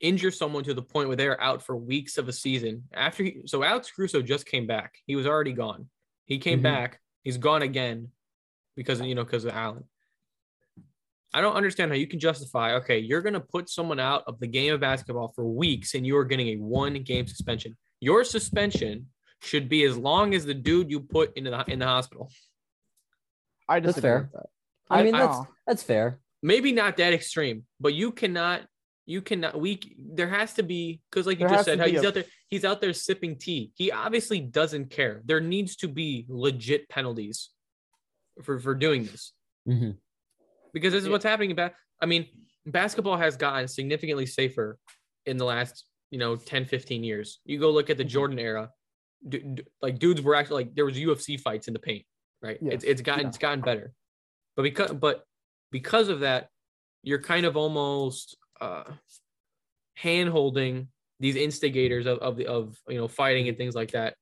injure 0.00 0.30
someone 0.30 0.64
to 0.64 0.74
the 0.74 0.82
point 0.82 1.08
where 1.08 1.16
they're 1.16 1.40
out 1.40 1.62
for 1.62 1.76
weeks 1.76 2.18
of 2.18 2.28
a 2.28 2.32
season 2.32 2.84
after 2.94 3.24
he, 3.24 3.40
so 3.46 3.64
Alex 3.64 3.90
Caruso 3.90 4.22
just 4.22 4.46
came 4.46 4.66
back. 4.66 4.94
He 5.06 5.16
was 5.16 5.26
already 5.26 5.52
gone. 5.52 5.88
He 6.24 6.38
came 6.38 6.60
Mhm. 6.60 6.62
back. 6.62 7.00
He's 7.24 7.36
gone 7.36 7.62
again 7.62 8.12
because 8.76 9.00
you 9.00 9.14
know 9.14 9.24
because 9.24 9.44
of 9.44 9.52
Allen. 9.52 9.84
I 11.34 11.40
don't 11.42 11.56
understand 11.56 11.90
how 11.90 11.96
you 11.96 12.06
can 12.06 12.20
justify 12.20 12.76
okay, 12.76 12.98
you're 13.00 13.20
going 13.20 13.34
to 13.34 13.40
put 13.40 13.68
someone 13.68 14.00
out 14.00 14.24
of 14.26 14.40
the 14.40 14.46
game 14.46 14.72
of 14.72 14.80
basketball 14.80 15.32
for 15.34 15.44
weeks 15.44 15.94
and 15.94 16.06
you 16.06 16.16
are 16.16 16.24
getting 16.24 16.48
a 16.48 16.56
one 16.56 16.94
game 17.02 17.26
suspension. 17.26 17.76
Your 18.00 18.24
suspension 18.24 19.10
should 19.42 19.68
be 19.68 19.84
as 19.84 19.96
long 19.96 20.34
as 20.34 20.44
the 20.44 20.54
dude 20.54 20.90
you 20.90 21.00
put 21.00 21.36
into 21.36 21.50
the 21.50 21.64
in 21.68 21.78
the 21.78 21.86
hospital. 21.86 22.30
I 23.68 23.80
That's 23.80 23.98
fair. 24.00 24.22
with 24.22 24.32
that. 24.32 24.46
I 24.90 25.02
mean, 25.02 25.14
I 25.14 25.18
that's 25.26 25.36
don't 25.36 25.48
that's 25.66 25.82
fair. 25.82 26.20
Maybe 26.42 26.72
not 26.72 26.96
that 26.96 27.12
extreme, 27.12 27.64
but 27.80 27.94
you 27.94 28.12
cannot 28.12 28.62
you 29.06 29.20
cannot 29.22 29.58
we 29.60 29.80
there 29.98 30.28
has 30.28 30.54
to 30.54 30.62
be 30.62 31.00
because 31.10 31.26
like 31.26 31.38
you 31.40 31.46
There 31.48 31.56
just 31.56 31.66
said 31.66 31.78
how 31.78 31.86
he's 31.86 32.02
a- 32.02 32.08
out 32.08 32.14
there 32.14 32.24
he's 32.48 32.64
out 32.64 32.80
there 32.80 32.92
sipping 32.92 33.36
tea. 33.36 33.72
He 33.74 33.90
obviously 33.92 34.40
doesn't 34.40 34.90
care. 34.90 35.22
There 35.24 35.40
needs 35.40 35.76
to 35.76 35.88
be 35.88 36.26
legit 36.28 36.88
penalties 36.88 37.50
for 38.42 38.58
for 38.58 38.74
doing 38.74 39.04
this. 39.04 39.32
Mhm. 39.68 39.98
because 40.72 40.92
this 40.94 41.02
is 41.02 41.08
what's 41.10 41.24
happening 41.24 41.50
about 41.50 41.72
i 42.00 42.06
mean 42.06 42.26
basketball 42.64 43.16
has 43.18 43.36
gotten 43.36 43.68
significantly 43.68 44.24
safer 44.24 44.78
in 45.26 45.36
the 45.36 45.44
last 45.44 45.84
you 46.10 46.18
know 46.18 46.36
10 46.36 46.64
15 46.64 47.04
years 47.04 47.40
you 47.44 47.58
go 47.58 47.70
look 47.70 47.90
at 47.90 47.98
the 47.98 48.04
Mhm. 48.04 48.08
jordan 48.08 48.38
era 48.38 48.70
d- 49.26 49.38
d- 49.38 49.62
like 49.82 49.98
dudes 49.98 50.20
were 50.22 50.34
actually 50.34 50.64
like 50.64 50.74
there 50.74 50.84
was 50.84 50.96
ufc 50.96 51.40
fights 51.40 51.66
in 51.68 51.72
the 51.74 51.78
paint 51.80 52.04
right 52.42 52.58
it's, 52.62 52.84
Yes. 52.84 52.92
it's 52.92 53.02
gotten 53.02 53.22
Yeah. 53.22 53.28
it's 53.28 53.38
gotten 53.38 53.60
better 53.60 53.92
but 54.56 54.62
because 54.62 54.92
but 54.92 55.24
because 55.72 56.08
of 56.08 56.20
that 56.20 56.48
you're 57.02 57.20
kind 57.20 57.46
of 57.46 57.56
almost 57.56 58.36
uh 58.60 58.84
hand 59.94 60.28
holding 60.28 60.88
these 61.20 61.34
instigators 61.36 62.06
of, 62.06 62.18
of 62.18 62.36
the 62.36 62.46
of 62.46 62.76
you 62.88 62.96
know 62.98 63.08
fighting 63.08 63.48
and 63.48 63.56
things 63.56 63.74
like 63.74 63.90
that 63.92 64.14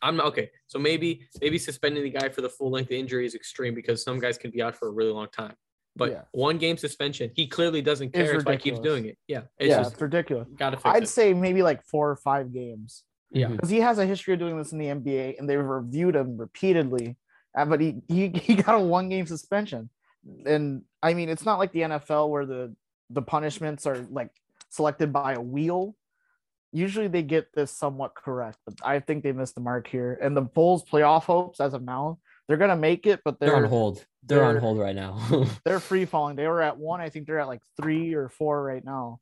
I'm 0.00 0.16
not 0.16 0.26
okay. 0.28 0.50
So 0.66 0.78
maybe 0.78 1.28
maybe 1.42 1.58
suspending 1.58 2.02
the 2.02 2.10
guy 2.10 2.30
for 2.30 2.40
the 2.40 2.48
full 2.48 2.70
length 2.70 2.88
of 2.90 2.92
injury 2.96 3.26
is 3.26 3.34
extreme 3.34 3.74
because 3.74 4.02
some 4.02 4.18
guys 4.18 4.38
can 4.38 4.50
be 4.50 4.62
out 4.62 4.74
for 4.74 4.88
a 4.88 4.90
really 4.90 5.12
long 5.12 5.28
time. 5.30 5.54
But 5.94 6.10
Yeah. 6.10 6.22
one 6.32 6.56
game 6.56 6.78
suspension, 6.78 7.30
he 7.36 7.46
clearly 7.46 7.82
doesn't 7.82 8.12
care. 8.14 8.40
Why 8.40 8.52
he 8.52 8.58
keeps 8.58 8.80
doing 8.80 9.04
it. 9.06 9.18
Yeah, 9.28 9.42
it's 9.58 9.68
yeah, 9.68 9.76
just 9.80 9.92
it's 9.92 10.00
ridiculous. 10.02 10.48
gotta 10.56 10.78
fix 10.78 10.86
I'd 10.86 11.02
it. 11.04 11.08
say 11.08 11.34
maybe 11.34 11.62
like 11.62 11.84
four 11.84 12.10
or 12.10 12.16
five 12.16 12.50
games 12.52 13.04
Yeah. 13.30 13.46
Mhm. 13.48 13.52
because 13.56 13.70
he 13.70 13.80
has 13.80 13.98
a 13.98 14.06
history 14.06 14.34
of 14.34 14.40
doing 14.40 14.56
this 14.56 14.72
in 14.72 14.78
the 14.78 14.86
NBA, 14.86 15.36
and 15.38 15.48
they've 15.48 15.62
reviewed 15.62 16.16
him 16.16 16.36
repeatedly. 16.38 17.16
Uh, 17.56 17.64
but 17.66 17.80
he, 17.80 17.96
he 18.08 18.28
he 18.34 18.54
got 18.54 18.74
a 18.74 18.80
one 18.80 19.08
game 19.08 19.26
suspension, 19.26 19.90
and 20.46 20.82
I 21.02 21.14
mean 21.14 21.28
it's 21.28 21.44
not 21.44 21.58
like 21.58 21.72
the 21.72 21.80
NFL 21.80 22.28
where 22.30 22.46
the 22.46 22.74
the 23.10 23.22
punishments 23.22 23.86
are 23.86 23.98
like 24.10 24.30
selected 24.70 25.12
by 25.12 25.34
a 25.34 25.40
wheel. 25.40 25.94
Usually 26.72 27.08
they 27.08 27.22
get 27.22 27.48
this 27.54 27.70
somewhat 27.70 28.14
correct, 28.14 28.58
but 28.66 28.74
I 28.84 29.00
think 29.00 29.24
they 29.24 29.32
missed 29.32 29.54
the 29.54 29.62
mark 29.62 29.86
here. 29.88 30.18
And 30.20 30.36
the 30.36 30.42
Bulls 30.42 30.84
playoff 30.84 31.22
hopes 31.24 31.60
as 31.60 31.72
of 31.72 31.82
now, 31.82 32.18
they're 32.46 32.58
gonna 32.58 32.76
make 32.76 33.06
it, 33.06 33.20
but 33.24 33.40
They're 33.40 33.48
they're 33.50 33.56
on 33.56 33.64
hold. 33.64 34.04
They're 34.22 34.44
on 34.44 34.54
they're- 34.54 34.60
hold 34.60 34.78
right 34.78 34.94
now. 34.94 35.18
they're 35.64 35.80
free 35.80 36.04
falling. 36.04 36.36
They 36.36 36.46
were 36.46 36.60
at 36.60 36.76
one. 36.76 37.00
I 37.00 37.08
think 37.08 37.26
they're 37.26 37.40
at 37.40 37.48
like 37.48 37.62
three 37.80 38.12
or 38.14 38.28
four 38.28 38.62
right 38.62 38.84
now. 38.84 39.20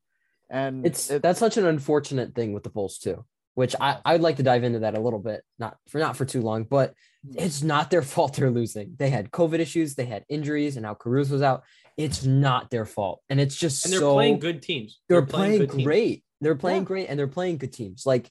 And 0.51 0.85
it's 0.85 1.09
it- 1.11 1.23
that's 1.23 1.39
such 1.39 1.57
an 1.57 1.67
unfortunate 1.67 2.35
thing 2.35 2.53
with 2.53 2.65
the 2.65 2.71
Bulls 2.71 2.99
too, 2.99 3.25
which 3.57 3.75
I 3.81 3.99
I'd 4.05 4.21
like 4.21 4.37
to 4.37 4.43
dive 4.45 4.63
into 4.63 4.79
that 4.81 4.97
a 4.97 5.01
little 5.01 5.19
bit, 5.19 5.43
not 5.59 5.77
for 5.89 5.99
not 5.99 6.17
for 6.17 6.25
too 6.25 6.43
long, 6.43 6.63
but 6.63 6.95
it's 7.35 7.63
not 7.63 7.91
their 7.91 8.03
fault 8.03 8.37
they're 8.37 8.51
losing. 8.51 8.95
They 8.99 9.11
had 9.11 9.33
COVID 9.33 9.59
issues, 9.59 9.97
they 9.97 10.05
had 10.05 10.25
injuries, 10.29 10.77
and 10.77 10.85
now 10.85 10.95
Caruso 10.95 11.33
was 11.33 11.43
out. 11.43 11.65
It's 11.97 12.25
not 12.25 12.71
their 12.71 12.85
fault, 12.85 13.23
and 13.29 13.41
it's 13.41 13.57
just 13.57 13.85
and 13.85 13.93
they're 13.93 14.01
so 14.01 14.13
playing 14.13 14.39
good 14.39 14.63
teams. 14.63 15.01
they're, 15.09 15.23
playing, 15.23 15.59
good 15.61 15.71
teams. 15.73 15.85
great. 15.85 16.25
They're 16.43 16.55
playing 16.55 16.83
Yeah. 16.83 16.87
great 16.93 17.07
and 17.09 17.19
they're 17.19 17.27
playing 17.27 17.57
good 17.57 17.73
teams. 17.73 18.05
Like 18.05 18.31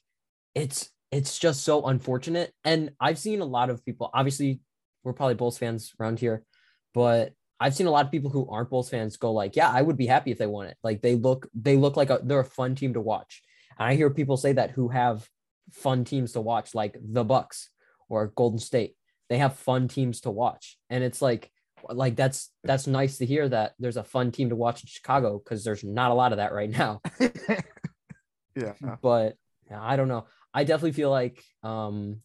it's 0.54 0.88
it's 1.10 1.38
just 1.38 1.62
so 1.64 1.84
unfortunate. 1.86 2.52
And 2.64 2.92
I've 3.00 3.18
seen 3.18 3.40
a 3.40 3.44
lot 3.44 3.68
of 3.68 3.84
people, 3.84 4.10
obviously, 4.14 4.60
we're 5.04 5.12
probably 5.12 5.34
Bulls 5.34 5.58
fans 5.58 5.92
around 6.00 6.18
here, 6.20 6.44
but 6.94 7.32
I've 7.58 7.74
seen 7.74 7.86
a 7.86 7.90
lot 7.90 8.04
of 8.04 8.12
people 8.12 8.30
who 8.30 8.48
aren't 8.50 8.70
Bulls 8.70 8.90
fans 8.90 9.16
go 9.16 9.32
like, 9.32 9.56
yeah, 9.56 9.70
I 9.70 9.82
would 9.82 9.96
be 9.96 10.06
happy 10.06 10.30
if 10.30 10.38
they 10.38 10.46
won 10.46 10.66
it. 10.66 10.76
Like 10.84 11.02
they 11.02 11.14
look, 11.16 11.48
they 11.54 11.76
look 11.76 11.96
like 11.96 12.10
a, 12.10 12.20
they're 12.22 12.40
a 12.40 12.44
fun 12.44 12.74
team 12.76 12.94
to 12.94 13.00
watch. 13.00 13.42
And 13.78 13.88
I 13.88 13.94
hear 13.94 14.10
people 14.10 14.36
say 14.36 14.52
that 14.52 14.70
who 14.70 14.88
have 14.88 15.28
fun 15.72 16.04
teams 16.04 16.32
to 16.32 16.40
watch, 16.40 16.74
like 16.74 16.96
the 17.00 17.24
Bucks 17.24 17.70
or 18.08 18.28
Golden 18.28 18.58
State. 18.58 18.94
They 19.28 19.38
have 19.38 19.56
fun 19.56 19.88
teams 19.88 20.20
to 20.22 20.30
watch. 20.30 20.78
And 20.88 21.02
it's 21.02 21.20
like, 21.20 21.50
like 21.88 22.16
that's 22.16 22.50
that's 22.64 22.86
nice 22.86 23.18
to 23.18 23.26
hear 23.26 23.48
that 23.48 23.74
there's 23.78 23.96
a 23.96 24.02
fun 24.02 24.32
team 24.32 24.48
to 24.48 24.56
watch 24.56 24.82
in 24.82 24.88
Chicago 24.88 25.38
because 25.38 25.62
there's 25.62 25.84
not 25.84 26.10
a 26.10 26.14
lot 26.14 26.32
of 26.32 26.38
that 26.38 26.52
right 26.52 26.70
now 26.70 27.00
yeah. 28.56 28.72
but 29.02 29.36
I 29.70 29.96
don't 29.96 30.08
know. 30.08 30.26
I 30.52 30.64
definitely 30.64 30.92
feel 30.92 31.10
like 31.10 31.44
um 31.62 32.20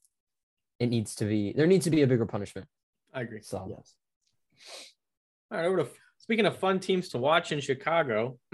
it 0.79 0.87
needs 0.87 1.15
to 1.15 1.25
be 1.25 1.53
there 1.53 1.67
needs 1.67 1.83
to 1.85 1.91
be 1.91 2.01
a 2.01 2.07
bigger 2.07 2.25
punishment. 2.25 2.67
I 3.13 3.21
agree. 3.21 3.41
So 3.41 3.67
Yes. 3.69 3.95
All 5.51 5.57
right, 5.57 5.65
over 5.65 5.77
to 5.77 5.87
speaking 6.17 6.45
of 6.45 6.57
fun 6.57 6.79
teams 6.79 7.09
to 7.09 7.17
watch 7.17 7.51
in 7.51 7.59
Chicago. 7.59 8.37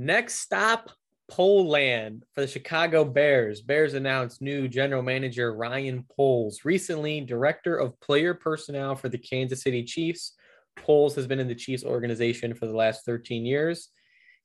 Next 0.00 0.36
stop, 0.36 0.92
Poland 1.28 2.24
for 2.32 2.42
the 2.42 2.46
Chicago 2.46 3.04
Bears. 3.04 3.60
Bears 3.60 3.94
announced 3.94 4.40
new 4.40 4.68
general 4.68 5.02
manager 5.02 5.52
Ryan 5.52 6.06
Poles, 6.16 6.60
recently 6.64 7.20
director 7.20 7.76
of 7.76 7.98
player 7.98 8.32
personnel 8.32 8.94
for 8.94 9.08
the 9.08 9.18
Kansas 9.18 9.60
City 9.60 9.82
Chiefs. 9.82 10.36
Poles 10.76 11.16
has 11.16 11.26
been 11.26 11.40
in 11.40 11.48
the 11.48 11.54
Chiefs 11.56 11.82
organization 11.82 12.54
for 12.54 12.68
the 12.68 12.76
last 12.76 13.04
13 13.06 13.44
years. 13.44 13.88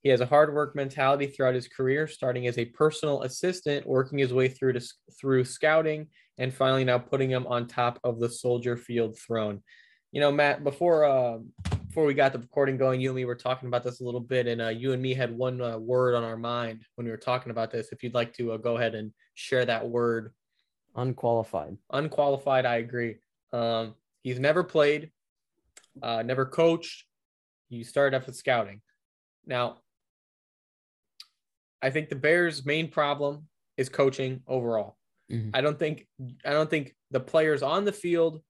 He 0.02 0.10
has 0.10 0.22
a 0.22 0.26
hard 0.26 0.56
work 0.56 0.76
mentality 0.76 1.28
throughout 1.28 1.54
his 1.54 1.68
career, 1.68 2.08
starting 2.08 2.48
as 2.48 2.58
a 2.58 2.66
personal 2.66 3.22
assistant, 3.22 3.86
working 3.86 4.18
his 4.18 4.34
way 4.34 4.48
through 4.48 4.74
to, 4.74 4.82
through 5.22 5.46
scouting, 5.46 6.08
and 6.40 6.52
finally 6.52 6.84
now 6.84 6.98
putting 6.98 7.30
him 7.30 7.46
on 7.46 7.68
top 7.68 8.00
of 8.04 8.20
the 8.20 8.28
Soldier 8.28 8.76
Field 8.76 9.20
throne. 9.20 9.62
You 10.12 10.20
know, 10.20 10.32
Matt, 10.32 10.64
before 10.64 11.06
uh, 11.06 11.38
before 11.94 12.06
we 12.06 12.16
got 12.16 12.34
the 12.34 12.40
recording 12.40 12.76
going, 12.76 13.00
you 13.00 13.10
and 13.10 13.16
me 13.16 13.24
were 13.24 13.36
talking 13.36 13.68
about 13.68 13.84
this 13.84 14.02
a 14.02 14.04
little 14.04 14.20
bit, 14.20 14.48
and 14.48 14.60
uh, 14.60 14.70
you 14.70 14.94
and 14.94 15.02
me 15.02 15.14
had 15.14 15.38
one 15.38 15.62
uh, 15.62 15.78
word 15.78 16.16
on 16.16 16.24
our 16.24 16.36
mind 16.36 16.82
when 16.96 17.06
we 17.06 17.12
were 17.12 17.18
talking 17.18 17.52
about 17.52 17.70
this. 17.70 17.92
If 17.92 18.02
you'd 18.02 18.16
like 18.16 18.34
to 18.38 18.54
uh, 18.54 18.58
go 18.58 18.78
ahead 18.78 18.96
and 18.96 19.14
share 19.36 19.64
that 19.66 19.88
word, 19.88 20.34
unqualified. 20.96 21.78
unqualified, 21.92 22.66
I 22.66 22.78
agree. 22.78 23.18
Um, 23.52 23.94
he's 24.24 24.40
never 24.40 24.64
played, 24.64 25.12
uh, 26.02 26.24
never 26.24 26.48
coached. 26.48 27.06
He 27.70 27.84
started 27.84 28.18
off 28.18 28.26
with 28.26 28.38
scouting. 28.38 28.82
Now, 29.46 29.78
I 31.80 31.92
think 31.92 32.10
the 32.10 32.16
Bears' 32.16 32.66
main 32.66 32.90
problem 32.90 33.48
is 33.78 33.88
coaching 33.88 34.42
overall. 34.48 34.98
Mhm. 35.32 35.52
I 35.54 35.62
don't 35.62 35.78
think 35.78 36.08
I 36.44 36.54
don't 36.54 36.72
think 36.72 36.96
the 37.12 37.20
players 37.20 37.62
on 37.62 37.86
the 37.86 37.94
field 37.94 38.42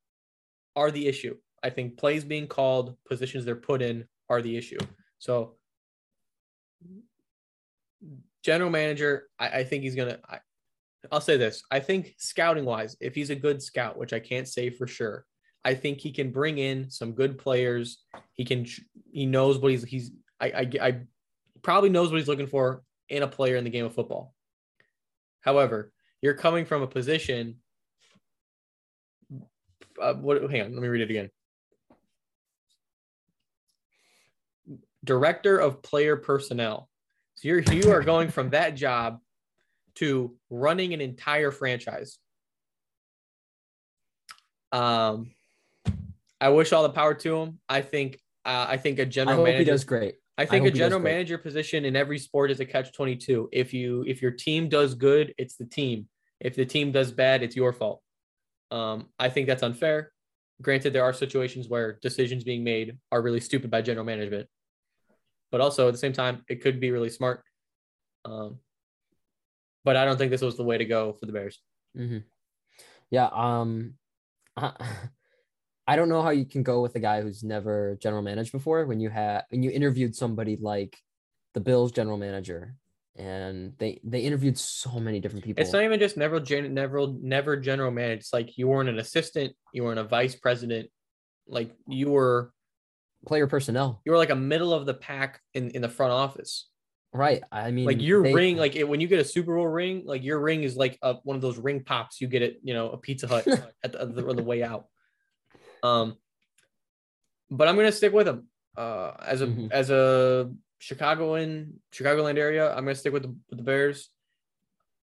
are 0.78 0.92
the 0.92 1.08
issue. 1.08 1.36
I 1.64 1.70
think 1.70 1.98
plays 1.98 2.26
being 2.26 2.48
called, 2.48 2.98
positions 3.08 3.46
they're 3.46 3.56
put 3.56 3.82
in 3.82 4.06
are 4.30 4.42
the 4.42 4.58
issue. 4.58 4.80
So, 5.20 5.56
general 8.44 8.70
manager, 8.70 9.30
I, 9.40 9.48
I 9.48 9.64
think 9.64 9.84
he's 9.84 9.96
gonna. 9.96 10.20
I, 10.30 10.40
I'll 11.12 11.22
say 11.22 11.38
this: 11.38 11.64
I 11.72 11.80
think 11.80 12.16
scouting 12.18 12.66
wise, 12.66 12.98
if 13.00 13.16
he's 13.16 13.30
a 13.30 13.36
good 13.36 13.62
scout, 13.62 13.98
which 13.98 14.14
I 14.14 14.20
can't 14.20 14.48
say 14.48 14.70
for 14.70 14.88
sure, 14.88 15.26
I 15.64 15.74
think 15.74 16.00
he 16.00 16.12
can 16.12 16.32
bring 16.32 16.58
in 16.58 16.90
some 16.90 17.14
good 17.14 17.38
players. 17.38 18.04
He 18.34 18.44
can. 18.44 18.66
He 19.12 19.26
knows 19.26 19.58
what 19.58 19.72
he's. 19.72 19.84
He's. 19.84 20.12
I. 20.42 20.48
I. 20.48 20.72
I 20.82 21.02
probably 21.62 21.90
knows 21.90 22.12
what 22.12 22.18
he's 22.18 22.28
looking 22.28 22.48
for 22.48 22.84
in 23.08 23.24
a 23.24 23.28
player 23.28 23.56
in 23.56 23.64
the 23.64 23.70
game 23.70 23.86
of 23.86 23.96
football. 23.96 24.34
However, 25.40 25.94
you're 26.22 26.34
coming 26.34 26.66
from 26.66 26.82
a 26.82 26.88
position. 26.88 27.56
Uh, 30.02 30.16
what? 30.16 30.42
Hang 30.52 30.62
on. 30.62 30.74
Let 30.74 30.82
me 30.82 30.90
read 30.90 31.02
it 31.02 31.10
again. 31.10 31.30
Director 35.04 35.58
of 35.60 35.82
player 35.82 36.16
personnel. 36.16 36.90
So 37.36 37.48
you're 37.48 37.60
you 37.62 37.92
are 37.92 38.02
going 38.02 38.30
from 38.30 38.52
that 38.52 38.76
job 38.76 39.20
to 39.96 40.36
running 40.50 40.94
an 40.94 41.02
entire 41.02 41.52
franchise. 41.52 42.18
Um, 44.72 45.32
I 46.40 46.50
wish 46.50 46.74
all 46.74 46.84
the 46.84 46.90
power 46.90 47.14
to 47.14 47.38
him. 47.38 47.60
I 47.70 47.82
think. 47.82 48.20
Uh, 48.46 48.66
I 48.68 48.78
think 48.78 49.00
a 49.00 49.04
I 49.04 49.06
general 49.06 49.38
hope 49.38 49.46
manager. 49.46 49.60
he 49.60 49.66
does 49.66 49.84
great. 49.86 50.16
I 50.38 50.46
think 50.46 50.64
a 50.64 50.66
he 50.66 50.72
does 50.72 50.80
general 50.80 51.00
manager 51.00 51.38
position 51.38 51.86
in 51.86 51.96
every 51.96 52.20
sport 52.20 52.52
is 52.52 52.60
a 52.60 52.66
catch 52.66 52.92
22. 52.92 53.50
If 53.52 53.74
you 53.74 54.04
if 54.08 54.22
your 54.22 54.32
team 54.32 54.68
does 54.68 54.96
good, 54.96 55.34
it's 55.38 55.56
the 55.56 55.66
team. 55.66 56.08
If 56.40 56.56
the 56.56 56.66
team 56.66 56.92
does 56.92 57.12
bad, 57.12 57.44
it's 57.44 57.56
your 57.56 57.72
fault. 57.72 58.02
Um, 58.72 59.10
I 59.20 59.30
think 59.30 59.48
that's 59.48 59.64
unfair. 59.64 60.12
Granted, 60.62 60.92
there 60.94 61.04
are 61.04 61.14
situations 61.14 61.70
where 61.70 62.00
decisions 62.02 62.44
being 62.44 62.64
made 62.64 62.98
are 63.12 63.22
really 63.22 63.40
stupid 63.40 63.70
by 63.70 63.82
general 63.82 64.06
management, 64.06 64.48
but 65.54 65.62
also 65.62 65.88
at 65.88 65.92
the 65.92 66.00
same 66.00 66.14
time, 66.14 66.44
it 66.50 66.64
could 66.64 66.80
be 66.80 66.90
really 66.90 67.12
smart. 67.12 67.44
Um, 68.26 68.58
but 69.86 69.96
I 69.96 70.04
don't 70.04 70.18
think 70.18 70.32
this 70.32 70.42
was 70.42 70.58
the 70.58 70.64
way 70.64 70.80
to 70.80 70.86
go 70.86 71.14
for 71.14 71.28
the 71.28 71.32
Bears. 71.32 71.62
hmm 71.96 72.18
Yeah. 73.12 73.30
Um, 73.32 73.94
I, 74.58 74.74
I 75.88 75.96
don't 75.96 76.10
know 76.10 76.24
how 76.24 76.32
you 76.32 76.46
can 76.46 76.64
go 76.64 76.82
with 76.82 76.96
a 76.96 77.00
guy 77.00 77.22
who's 77.22 77.44
never 77.44 78.00
general 78.02 78.24
managed 78.24 78.52
before 78.52 78.84
when 78.88 79.00
you 79.00 79.12
had 79.12 79.44
when 79.50 79.62
you 79.62 79.70
interviewed 79.70 80.16
somebody 80.16 80.58
like 80.60 80.98
the 81.54 81.60
Bills 81.60 81.92
general 81.92 82.18
manager, 82.18 82.76
and 83.16 83.74
they 83.78 84.00
they 84.04 84.22
interviewed 84.22 84.58
so 84.58 85.00
many 85.00 85.20
different 85.20 85.46
people. 85.46 85.62
It's 85.62 85.74
not 85.74 85.84
even 85.84 86.00
just 86.00 86.18
never 86.18 86.40
gen- 86.40 86.74
never 86.74 87.06
never 87.22 87.58
general 87.58 87.92
manager. 87.92 88.22
It's 88.22 88.34
like 88.34 88.58
you 88.58 88.70
weren't 88.70 88.90
an 88.90 88.98
assistant, 88.98 89.54
you 89.72 89.84
weren't 89.84 90.00
a 90.00 90.06
vice 90.06 90.36
president, 90.36 90.90
like 91.46 91.76
you 91.86 92.10
were 92.10 92.54
player 93.26 93.48
personnel, 93.48 94.02
you 94.06 94.12
were 94.12 94.18
like 94.18 94.30
a 94.30 94.36
middle 94.36 94.74
of 94.74 94.86
the 94.86 94.94
pack 94.94 95.42
in 95.54 95.70
in 95.72 95.82
the 95.82 95.90
front 95.90 96.12
office. 96.12 96.68
right? 97.14 97.44
I 97.52 97.70
mean, 97.72 97.86
Like 97.86 98.02
your 98.02 98.24
they- 98.24 98.34
ring, 98.34 98.58
like 98.58 98.76
it, 98.76 98.88
when 98.88 99.00
you 99.00 99.08
get 99.08 99.20
a 99.20 99.24
Super 99.26 99.56
Bowl 99.56 99.68
ring, 99.68 100.04
like 100.06 100.24
your 100.24 100.40
ring 100.40 100.64
is 100.64 100.76
like 100.76 100.98
a, 101.02 101.16
one 101.24 101.36
of 101.36 101.42
those 101.42 101.58
ring 101.60 101.84
pops 101.84 102.20
you 102.22 102.28
get 102.28 102.42
at 102.42 102.54
you 102.64 102.74
know 102.74 102.90
a 102.92 102.98
Pizza 102.98 103.28
Hut 103.28 103.46
at 103.84 103.92
the, 103.92 104.02
on 104.02 104.14
the, 104.16 104.28
on 104.30 104.36
the 104.36 104.44
way 104.44 104.64
out. 104.64 104.88
Um, 105.84 106.18
but 107.52 107.68
I'm 107.68 107.76
gonna 107.76 107.92
stick 107.92 108.14
with 108.14 108.28
him. 108.28 108.48
Uh, 108.76 109.12
as 109.24 109.42
a 109.42 109.48
Mhm. 109.48 109.72
as 109.72 109.90
a 109.92 110.52
Chicagoan 110.80 111.80
Chicagoland 111.94 112.38
area, 112.38 112.70
I'm 112.72 112.84
gonna 112.84 112.96
stick 112.96 113.14
with 113.14 113.24
the, 113.24 113.36
with 113.50 113.58
the 113.58 113.64
Bears. 113.64 114.10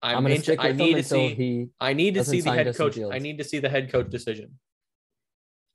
I'm, 0.02 0.16
I'm 0.16 0.22
gonna 0.24 0.36
inch- 0.36 0.44
stick 0.44 0.58
I 0.64 0.72
need 0.72 0.94
to 0.94 1.02
see. 1.02 1.34
he. 1.34 1.68
I 1.78 1.92
need 1.92 2.14
to 2.14 2.24
see 2.24 2.40
the 2.40 2.50
head 2.52 2.66
Justin 2.66 2.90
coach. 2.90 3.14
I 3.14 3.18
need 3.18 3.36
to 3.38 3.44
see 3.44 3.58
the 3.58 3.68
head 3.68 3.92
coach 3.92 4.08
decision. 4.10 4.58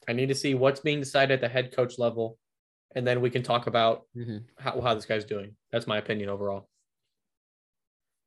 I 0.08 0.14
need 0.14 0.28
to 0.28 0.36
see 0.36 0.54
what's 0.56 0.80
being 0.80 1.00
decided 1.00 1.34
at 1.36 1.42
the 1.42 1.48
head 1.50 1.76
coach 1.76 1.98
level, 1.98 2.38
and 2.96 3.06
then 3.06 3.22
we 3.22 3.30
can 3.30 3.44
talk 3.44 3.68
about 3.68 4.04
Mhm. 4.16 4.46
how, 4.58 4.80
how 4.82 4.94
this 4.94 5.06
guy's 5.06 5.26
doing. 5.26 5.56
That's 5.72 5.88
my 5.88 5.98
opinion 5.98 6.30
overall. 6.30 6.70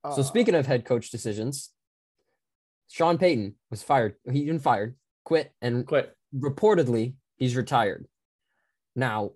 So 0.04 0.20
Uh, 0.20 0.22
speaking 0.22 0.54
of 0.54 0.66
head 0.66 0.84
coach 0.84 1.10
decisions, 1.10 1.72
Sean 2.88 3.18
Payton 3.18 3.56
was 3.70 3.82
fired. 3.82 4.16
He 4.30 4.44
didn't 4.44 4.62
fired, 4.62 4.96
quit, 5.24 5.52
and 5.60 5.86
Quit. 5.86 6.16
reportedly 6.34 7.14
he's 7.36 7.56
retired. 7.56 8.08
Now, 8.96 9.32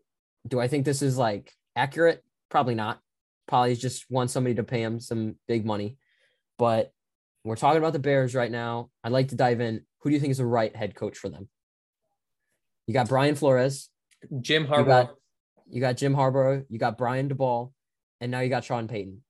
do 0.47 0.59
I 0.61 0.69
think 0.69 0.85
this 0.85 1.03
is 1.03 1.19
like 1.19 1.53
accurate? 1.77 2.25
Probably 2.49 2.75
not. 2.75 3.01
Probably 3.47 3.75
just 3.77 4.11
wants 4.11 4.33
somebody 4.33 4.55
to 4.57 4.65
pay 4.65 4.83
him 4.83 5.01
some 5.01 5.39
big 5.47 5.65
money. 5.67 5.99
But 6.59 6.93
we're 7.45 7.57
talking 7.57 7.79
about 7.79 7.93
the 7.93 7.99
Bears 7.99 8.35
right 8.35 8.51
now. 8.51 8.91
I'd 9.05 9.13
like 9.13 9.29
to 9.29 9.37
dive 9.37 9.61
in. 9.61 9.85
Who 10.01 10.11
do 10.11 10.15
you 10.15 10.21
think 10.21 10.31
is 10.31 10.39
the 10.39 10.47
right 10.47 10.75
head 10.75 10.95
coach 10.95 11.19
for 11.19 11.29
them? 11.29 11.49
You 12.87 12.95
got 12.95 13.09
Brian 13.09 13.35
Flores, 13.35 13.89
Jim 14.41 14.65
you 14.65 14.69
Harbaugh. 14.69 14.87
got 14.87 15.15
you 15.71 15.81
got 15.81 15.97
Jim 15.97 16.15
Harbaugh, 16.15 16.65
you 16.69 16.79
got 16.79 16.99
Brian 16.99 17.29
Daboll, 17.29 17.73
and 18.21 18.31
now 18.31 18.41
you 18.41 18.49
got 18.49 18.65
Sean 18.65 18.89
Payton. 18.89 19.23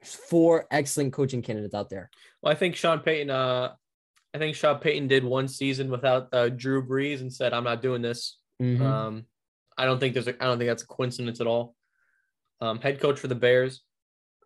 There's 0.00 0.14
four 0.14 0.66
excellent 0.70 1.12
coaching 1.12 1.42
candidates 1.42 1.74
out 1.74 1.90
there. 1.90 2.08
Well, 2.40 2.52
I 2.52 2.56
think 2.56 2.76
Sean 2.76 3.00
Payton. 3.00 3.30
Uh, 3.30 3.72
I 4.32 4.38
think 4.38 4.54
Sean 4.54 4.78
Payton 4.78 5.08
did 5.08 5.24
one 5.24 5.48
season 5.48 5.90
without 5.90 6.28
uh, 6.32 6.48
Drew 6.50 6.86
Brees 6.86 7.20
and 7.20 7.32
said, 7.32 7.52
"I'm 7.52 7.64
not 7.64 7.82
doing 7.82 8.02
this." 8.02 8.38
Mhm. 8.62 8.80
Um, 8.80 9.24
I 9.76 9.84
don't 9.84 9.98
think 9.98 10.14
there's. 10.14 10.28
A, 10.28 10.40
I 10.42 10.46
don't 10.46 10.58
think 10.58 10.68
that's 10.68 10.82
a 10.84 10.86
coincidence 10.86 11.40
at 11.40 11.46
all. 11.46 11.74
Um, 12.60 12.78
head 12.80 13.00
coach 13.00 13.18
for 13.18 13.28
the 13.28 13.34
Bears. 13.34 13.82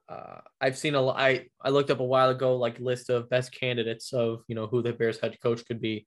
Uh, 0.09 0.41
I've 0.61 0.79
seen 0.79 0.95
a. 0.95 1.07
I 1.07 1.49
I 1.61 1.69
looked 1.71 1.91
up 1.91 2.01
a 2.01 2.05
while 2.05 2.31
ago 2.31 2.57
like 2.57 2.81
list 2.81 3.11
of 3.11 3.29
best 3.31 3.53
candidates 3.53 4.13
of 4.13 4.43
you 4.49 4.55
know 4.55 4.67
who 4.67 4.83
the 4.83 4.93
Bears 4.93 5.21
head 5.21 5.39
coach 5.43 5.65
could 5.67 5.81
be. 5.81 6.07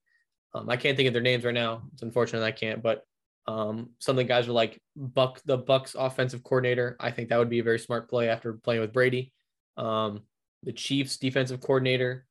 Um, 0.56 0.70
I 0.70 0.76
can't 0.76 0.96
think 0.96 1.06
of 1.06 1.12
their 1.12 1.22
names 1.22 1.44
right 1.44 1.54
now. 1.54 1.82
It's 1.92 2.02
unfortunate 2.02 2.42
I 2.42 2.50
can't, 2.50 2.82
but 2.82 3.02
um, 3.46 3.90
some 3.98 4.14
of 4.14 4.16
the 4.16 4.24
guys 4.24 4.48
are 4.48 4.52
like 4.52 4.80
Buck, 4.96 5.40
the 5.44 5.58
Bucks 5.58 5.94
offensive 5.94 6.42
coordinator. 6.42 6.96
I 6.98 7.10
think 7.10 7.28
that 7.28 7.38
would 7.38 7.50
be 7.50 7.58
a 7.58 7.64
very 7.64 7.78
smart 7.78 8.08
play 8.08 8.28
after 8.28 8.54
playing 8.54 8.80
with 8.80 8.92
Brady. 8.92 9.32
Um, 9.76 10.22
the 10.62 10.72
Chiefs 10.72 11.18
defensive 11.18 11.60
coordinator. 11.60 12.26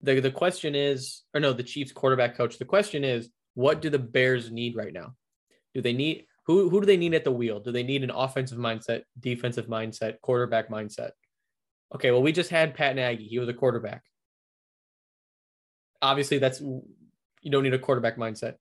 The 0.00 0.20
the 0.20 0.30
question 0.30 0.74
is, 0.74 1.22
or 1.34 1.40
no, 1.40 1.52
the 1.52 1.62
Chiefs 1.62 1.92
quarterback 1.92 2.36
coach. 2.36 2.58
The 2.58 2.64
question 2.64 3.04
is, 3.04 3.28
what 3.54 3.82
do 3.82 3.90
the 3.90 3.98
Bears 3.98 4.50
need 4.50 4.74
right 4.74 4.92
now? 4.92 5.14
Do 5.74 5.82
they 5.82 5.92
need 5.92 6.24
who 6.46 6.70
who 6.70 6.80
do 6.80 6.86
they 6.86 6.96
need 6.96 7.14
at 7.14 7.24
the 7.24 7.32
wheel? 7.32 7.60
Do 7.60 7.70
they 7.70 7.82
need 7.82 8.02
an 8.02 8.10
offensive 8.10 8.58
mindset, 8.58 9.02
defensive 9.20 9.66
mindset, 9.66 10.20
quarterback 10.22 10.70
mindset? 10.70 11.10
Okay, 11.94 12.10
well, 12.10 12.22
we 12.22 12.32
just 12.32 12.50
had 12.50 12.78
Matt 12.78 12.96
Nagy. 12.96 13.28
He 13.28 13.38
was 13.38 13.48
a 13.48 13.54
quarterback. 13.54 14.02
Obviously, 16.00 16.38
that's 16.38 16.62
you 17.42 17.50
don't 17.50 17.62
need 17.62 17.74
a 17.74 17.78
quarterback 17.78 18.16
mindset. 18.16 18.54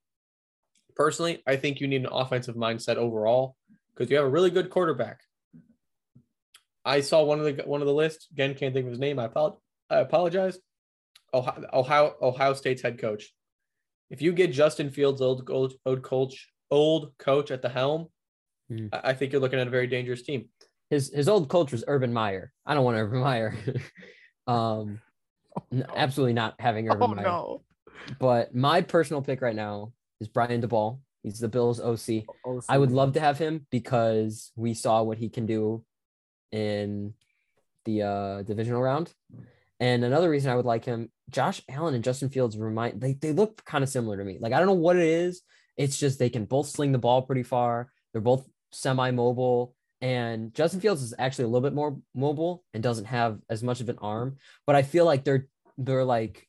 Personally, 0.96 1.42
I 1.46 1.56
think 1.58 1.80
you 1.80 1.88
need 1.88 2.02
an 2.02 2.10
offensive 2.12 2.56
mindset 2.56 2.96
overall 2.96 3.56
because 3.96 4.10
you 4.10 4.18
have 4.18 4.26
a 4.26 4.30
really 4.30 4.50
good 4.50 4.70
quarterback. 4.70 5.20
I 6.86 7.02
saw 7.02 7.24
one 7.24 7.40
of 7.40 7.46
the 7.46 7.64
one 7.64 7.82
of 7.82 7.88
the 7.88 7.94
lists 7.94 8.28
again. 8.32 8.56
Can't 8.56 8.74
think 8.74 8.86
of 8.86 8.92
his 8.92 9.00
name. 9.00 9.20
I 9.20 9.26
apologize. 9.26 9.60
I 9.90 9.98
apologize. 10.00 10.58
Ohio, 11.34 11.66
Ohio 11.74 12.16
Ohio 12.22 12.54
State's 12.54 12.82
head 12.82 12.98
coach. 13.00 13.34
If 14.10 14.22
you 14.22 14.32
get 14.32 14.52
Justin 14.54 14.90
Fields, 14.90 15.22
old 15.22 15.50
old, 15.50 15.74
old 15.86 16.02
coach, 16.02 16.50
old 16.72 17.12
coach 17.18 17.52
at 17.52 17.62
the 17.62 17.70
helm, 17.70 18.08
Hmm. 18.70 18.88
I 18.92 19.12
I 19.12 19.14
think 19.14 19.32
you're 19.32 19.40
looking 19.42 19.60
at 19.60 19.68
a 19.68 19.72
very 19.72 19.88
dangerous 19.88 20.24
team. 20.24 20.50
his 20.90 21.12
his 21.14 21.28
old 21.30 21.48
coach 21.50 21.72
was 21.72 21.84
Urban 21.88 22.12
Meyer. 22.14 22.52
I 22.66 22.74
don't 22.74 22.84
want 22.86 22.98
Urban 22.98 23.20
Meyer. 23.22 23.56
um, 24.48 25.00
n- 25.72 25.86
absolutely 25.96 26.34
not 26.34 26.56
having 26.60 26.90
Urban 26.90 27.04
Oh 27.04 27.08
Meyer. 27.16 27.24
no. 27.26 27.62
But 28.20 28.56
my 28.56 28.82
personal 28.82 29.22
pick 29.22 29.42
right 29.42 29.56
now 29.56 29.94
is 30.20 30.28
Brian 30.28 30.62
Daboll. 30.62 31.00
He's 31.24 31.40
the 31.40 31.48
Bills 31.48 31.80
OC. 31.80 32.24
Oh, 32.46 32.62
I 32.70 32.78
would 32.78 32.92
love 32.92 33.14
to 33.14 33.20
have 33.20 33.38
him 33.38 33.66
because 33.70 34.52
we 34.56 34.74
saw 34.74 35.04
what 35.04 35.18
he 35.18 35.30
can 35.30 35.46
do 35.46 35.84
in 36.52 37.14
the 37.86 38.04
uh, 38.04 38.42
divisional 38.44 38.82
round. 38.82 39.14
And 39.80 40.04
another 40.04 40.30
reason 40.30 40.52
I 40.52 40.56
would 40.56 40.66
like 40.66 40.86
him, 40.86 41.12
Josh 41.30 41.62
Allen 41.70 41.94
and 41.94 42.04
Justin 42.04 42.30
Fields 42.30 42.58
remind 42.58 43.00
they, 43.02 43.14
they 43.14 43.32
look 43.32 43.64
kind 43.66 43.84
of 43.84 43.90
similar 43.90 44.18
to 44.18 44.24
me. 44.24 44.38
Like 44.40 44.54
I 44.54 44.58
don't 44.58 44.68
know 44.68 44.74
what 44.74 44.96
it 44.96 45.04
is. 45.04 45.42
It's 45.76 46.00
just 46.00 46.18
they 46.18 46.30
can 46.30 46.46
both 46.46 46.68
sling 46.68 46.92
the 46.92 46.98
ball 46.98 47.22
pretty 47.22 47.44
far. 47.44 47.92
They're 48.12 48.22
both 48.22 48.48
semi-mobile. 48.72 49.76
And 50.02 50.54
Justin 50.54 50.80
Fields 50.80 51.02
is 51.02 51.14
actually 51.18 51.46
a 51.46 51.48
little 51.48 51.68
bit 51.68 51.76
more 51.76 51.98
mobile 52.16 52.64
and 52.74 52.82
doesn't 52.82 53.06
have 53.06 53.40
as 53.50 53.64
much 53.64 53.82
of 53.82 53.90
an 53.90 53.98
arm. 54.00 54.38
But 54.66 54.76
I 54.76 54.84
feel 54.84 55.06
like 55.06 55.24
they're 55.24 55.48
they're 55.78 56.06
like 56.06 56.47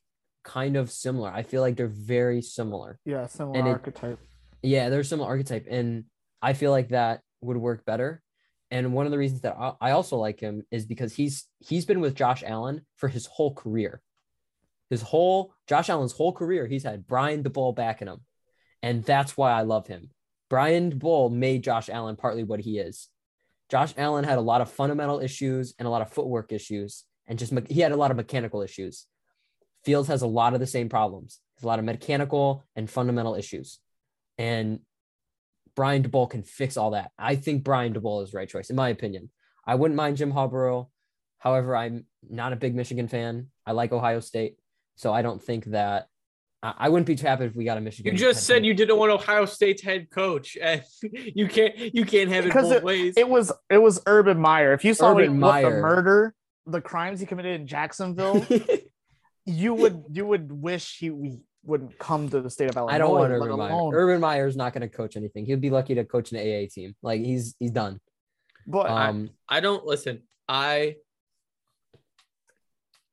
kind 0.49 0.75
of 0.77 0.89
similar. 0.91 1.29
I 1.29 1.43
feel 1.43 1.61
like 1.61 1.75
they're 1.77 1.87
very 1.87 2.41
similar. 2.41 2.99
Yeah, 3.05 3.27
similar 3.27 3.57
and 3.59 3.67
it- 3.67 3.71
archetype. 3.71 4.19
Yeah, 4.61 4.89
there's 4.89 5.07
some 5.07 5.21
archetype, 5.21 5.67
and 5.69 6.05
I 6.41 6.53
feel 6.53 6.71
like 6.71 6.89
that 6.89 7.21
would 7.41 7.57
work 7.57 7.85
better. 7.85 8.21
And 8.71 8.93
one 8.93 9.05
of 9.05 9.11
the 9.11 9.17
reasons 9.17 9.41
that 9.41 9.55
I- 9.81 9.91
also 9.91 10.17
like 10.17 10.39
him 10.39 10.63
is 10.71 10.85
because 10.85 11.13
he's 11.15 11.45
he's 11.59 11.85
been 11.85 12.01
with 12.01 12.15
Josh 12.15 12.43
Allen 12.45 12.85
for 12.97 13.07
his 13.07 13.25
whole 13.25 13.53
career. 13.53 14.01
His 14.89 15.01
whole 15.03 15.53
Josh 15.67 15.89
Allen's 15.89 16.13
whole 16.13 16.33
career, 16.33 16.65
he's 16.67 16.83
had 16.83 17.05
Brian 17.07 17.43
the 17.43 17.49
Daboll 17.49 17.75
backing 17.75 18.07
him, 18.07 18.21
and 18.81 19.03
that's 19.03 19.37
why 19.37 19.51
I 19.51 19.61
love 19.61 19.87
him. 19.87 20.09
Brian 20.49 20.91
Daboll 20.91 21.31
made 21.31 21.63
Josh 21.63 21.89
Allen 21.89 22.15
partly 22.15 22.43
what 22.43 22.59
he 22.59 22.79
is. 22.79 23.07
Josh 23.69 23.93
Allen 23.97 24.23
had 24.23 24.39
a 24.39 24.47
lot 24.51 24.61
of 24.61 24.71
fundamental 24.71 25.19
issues 25.19 25.75
and 25.77 25.87
a 25.87 25.91
lot 25.91 26.01
of 26.01 26.11
footwork 26.11 26.51
issues, 26.51 27.05
and 27.27 27.37
just 27.37 27.51
me- 27.51 27.61
he 27.69 27.81
had 27.81 27.91
a 27.91 27.95
lot 27.97 28.09
of 28.11 28.17
mechanical 28.17 28.61
issues. 28.63 29.05
Fields 29.85 30.07
has 30.07 30.21
a 30.21 30.27
lot 30.27 30.53
of 30.53 30.59
the 30.59 30.67
same 30.67 30.89
problems. 30.89 31.39
There's 31.55 31.63
a 31.63 31.67
lot 31.67 31.79
of 31.79 31.85
mechanical 31.85 32.65
and 32.75 32.89
fundamental 32.89 33.35
issues 33.35 33.79
and 34.39 34.79
Brian 35.75 36.01
Daboll 36.01 36.29
can 36.29 36.41
fix 36.41 36.77
all 36.77 36.91
that. 36.91 37.11
I 37.19 37.35
think 37.35 37.63
Brian 37.63 37.93
Daboll 37.93 38.23
is 38.23 38.31
the 38.31 38.37
right 38.37 38.49
choice, 38.49 38.69
in 38.71 38.75
my 38.75 38.89
opinion. 38.89 39.29
I 39.67 39.75
wouldn't 39.75 39.97
mind 39.97 40.17
Jim 40.17 40.31
Harbaugh. 40.33 40.87
However, 41.37 41.75
I'm 41.75 42.05
not 42.27 42.53
a 42.53 42.55
big 42.55 42.73
Michigan 42.73 43.07
fan. 43.07 43.47
I 43.65 43.73
like 43.73 43.91
Ohio 43.91 44.19
State, 44.19 44.57
so 44.95 45.13
I 45.13 45.21
don't 45.21 45.41
think 45.41 45.65
that 45.65 46.07
I, 46.63 46.73
I 46.77 46.89
wouldn't 46.89 47.07
be 47.07 47.15
too 47.15 47.27
happy 47.27 47.45
if 47.45 47.55
we 47.55 47.65
got 47.65 47.77
a 47.77 47.81
Michigan. 47.81 48.13
You 48.13 48.17
just 48.19 48.45
said 48.45 48.55
coach. 48.55 48.63
you 48.65 48.73
didn't 48.73 48.97
want 48.97 49.11
Ohio 49.11 49.45
State's 49.45 49.81
head 49.81 50.09
coach, 50.09 50.57
and 50.61 50.83
you 51.13 51.47
can't 51.47 51.77
you 51.77 52.05
can't 52.05 52.29
have 52.29 52.45
it 52.45 52.49
Because 52.49 52.69
both 52.69 52.83
ways. 52.83 53.13
It 53.15 53.29
was 53.29 53.51
it 53.69 53.77
was 53.77 54.01
Urban 54.05 54.39
Meyer. 54.39 54.73
If 54.73 54.83
you 54.83 54.93
saw 54.93 55.13
what, 55.13 55.23
he- 55.23 55.29
Urban 55.29 55.39
what 55.39 55.61
the 55.61 55.69
murder, 55.69 56.35
the 56.65 56.81
crimes 56.81 57.19
he 57.19 57.25
committed 57.25 57.59
in 57.59 57.67
Jacksonville, 57.67 58.45
you 59.49 59.73
would 59.73 60.03
you 60.11 60.25
would 60.25 60.51
wish 60.51 60.97
he 60.99 61.09
we 61.09 61.39
wouldn't 61.63 61.97
come 61.99 62.29
to 62.29 62.39
the 62.41 62.49
state 62.49 62.69
of 62.69 62.77
Illinois. 62.77 62.93
I 62.93 62.97
don't 62.97 63.11
want 63.11 63.31
let 63.31 63.41
Urban 63.41 63.57
Meyer. 63.57 63.71
alone- 63.71 63.93
Urban 63.93 64.21
Meyer's 64.21 64.55
not 64.55 64.73
going 64.73 64.81
to 64.81 64.87
coach 64.95 65.17
anything. 65.17 65.45
He'd 65.45 65.59
be 65.61 65.69
lucky 65.69 65.95
to 65.95 66.05
coach 66.05 66.31
an 66.31 66.37
AA 66.37 66.67
team. 66.71 66.95
Like 67.01 67.21
he's 67.21 67.55
he's 67.59 67.71
done. 67.71 67.99
But 68.67 68.89
Um, 68.89 69.29
I 69.47 69.59
don't 69.59 69.85
listen. 69.85 70.23
I 70.47 70.97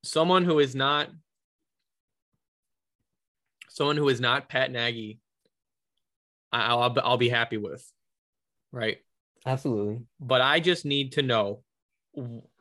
someone 0.03 0.43
who 0.45 0.59
is 0.59 0.75
not 0.75 1.09
someone 3.69 3.97
who 3.97 4.09
is 4.09 4.19
not 4.21 4.51
Matt 4.53 4.71
Nagy. 4.71 5.19
I- 6.51 6.67
I'll 6.67 6.79
I'll 6.83 6.95
I'll 7.03 7.17
be 7.17 7.29
happy 7.29 7.57
with, 7.57 7.85
right? 8.71 8.99
absolutely. 9.45 9.99
But 10.19 10.41
I 10.41 10.59
just 10.59 10.83
need 10.85 11.13
to 11.13 11.21
know. 11.21 11.63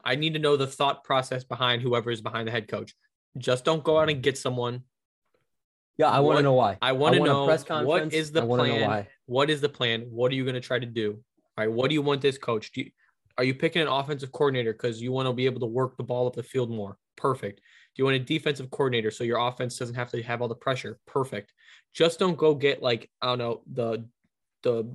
I 0.05 0.15
need 0.15 0.35
to 0.35 0.39
know 0.39 0.57
the 0.57 0.67
thought 0.67 1.03
process 1.05 1.43
behind 1.43 1.83
whoever 1.83 2.11
is 2.11 2.21
behind 2.21 2.47
the 2.47 2.53
head 2.53 2.69
coach. 2.69 2.95
Just 3.39 3.65
don't 3.65 3.83
go 3.85 3.99
out 3.99 4.11
and 4.11 4.23
get 4.23 4.39
someone. 4.39 4.83
Yeah, 5.99 6.11
I 6.11 6.21
want 6.21 6.39
to 6.39 6.43
know 6.43 6.53
why. 6.55 6.77
I 6.83 6.93
want 6.93 7.15
to 7.15 7.23
know 7.25 7.47
press 7.47 7.65
conference. 7.65 8.13
is 8.13 8.31
the 8.33 8.43
I 8.43 8.45
wanna 8.45 8.67
know 8.67 8.75
plan. 8.77 8.89
why. 8.89 9.09
What 9.27 9.49
is 9.51 9.61
the 9.61 9.69
plan? 9.69 10.03
What 10.11 10.31
are 10.31 10.35
you 10.35 10.45
going 10.45 10.55
to 10.55 10.61
try 10.61 10.79
to 10.79 10.87
do? 10.87 11.19
All 11.57 11.65
right. 11.67 11.73
What 11.73 11.89
do 11.89 11.95
you 11.95 12.03
want 12.03 12.21
this 12.21 12.37
coach? 12.37 12.71
Do 12.73 12.83
you, 12.83 12.91
are 13.39 13.45
you 13.45 13.55
picking 13.55 13.81
an 13.83 13.89
offensive 13.89 14.31
coordinator 14.33 14.73
because 14.73 15.01
you 15.01 15.11
want 15.13 15.27
to 15.27 15.33
be 15.33 15.47
able 15.47 15.61
to 15.61 15.67
work 15.67 15.97
the 15.97 16.03
ball 16.05 16.27
up 16.27 16.35
the 16.35 16.43
field 16.43 16.71
more? 16.71 16.99
Perfect. 17.17 17.59
Do 17.61 18.03
you 18.03 18.05
want 18.05 18.17
a 18.17 18.21
defensive 18.21 18.71
coordinator 18.71 19.11
so 19.11 19.25
your 19.25 19.39
offense 19.39 19.79
doesn't 19.79 19.95
have 19.95 20.11
to 20.11 20.23
have 20.23 20.43
all 20.43 20.49
the 20.49 20.55
pressure? 20.55 20.99
Perfect. 21.07 21.53
Just 21.95 22.19
don't 22.19 22.37
go 22.37 22.55
get 22.55 22.83
like 22.83 23.11
I 23.23 23.27
don't 23.29 23.39
know 23.39 23.63
the 23.73 24.05
the 24.63 24.87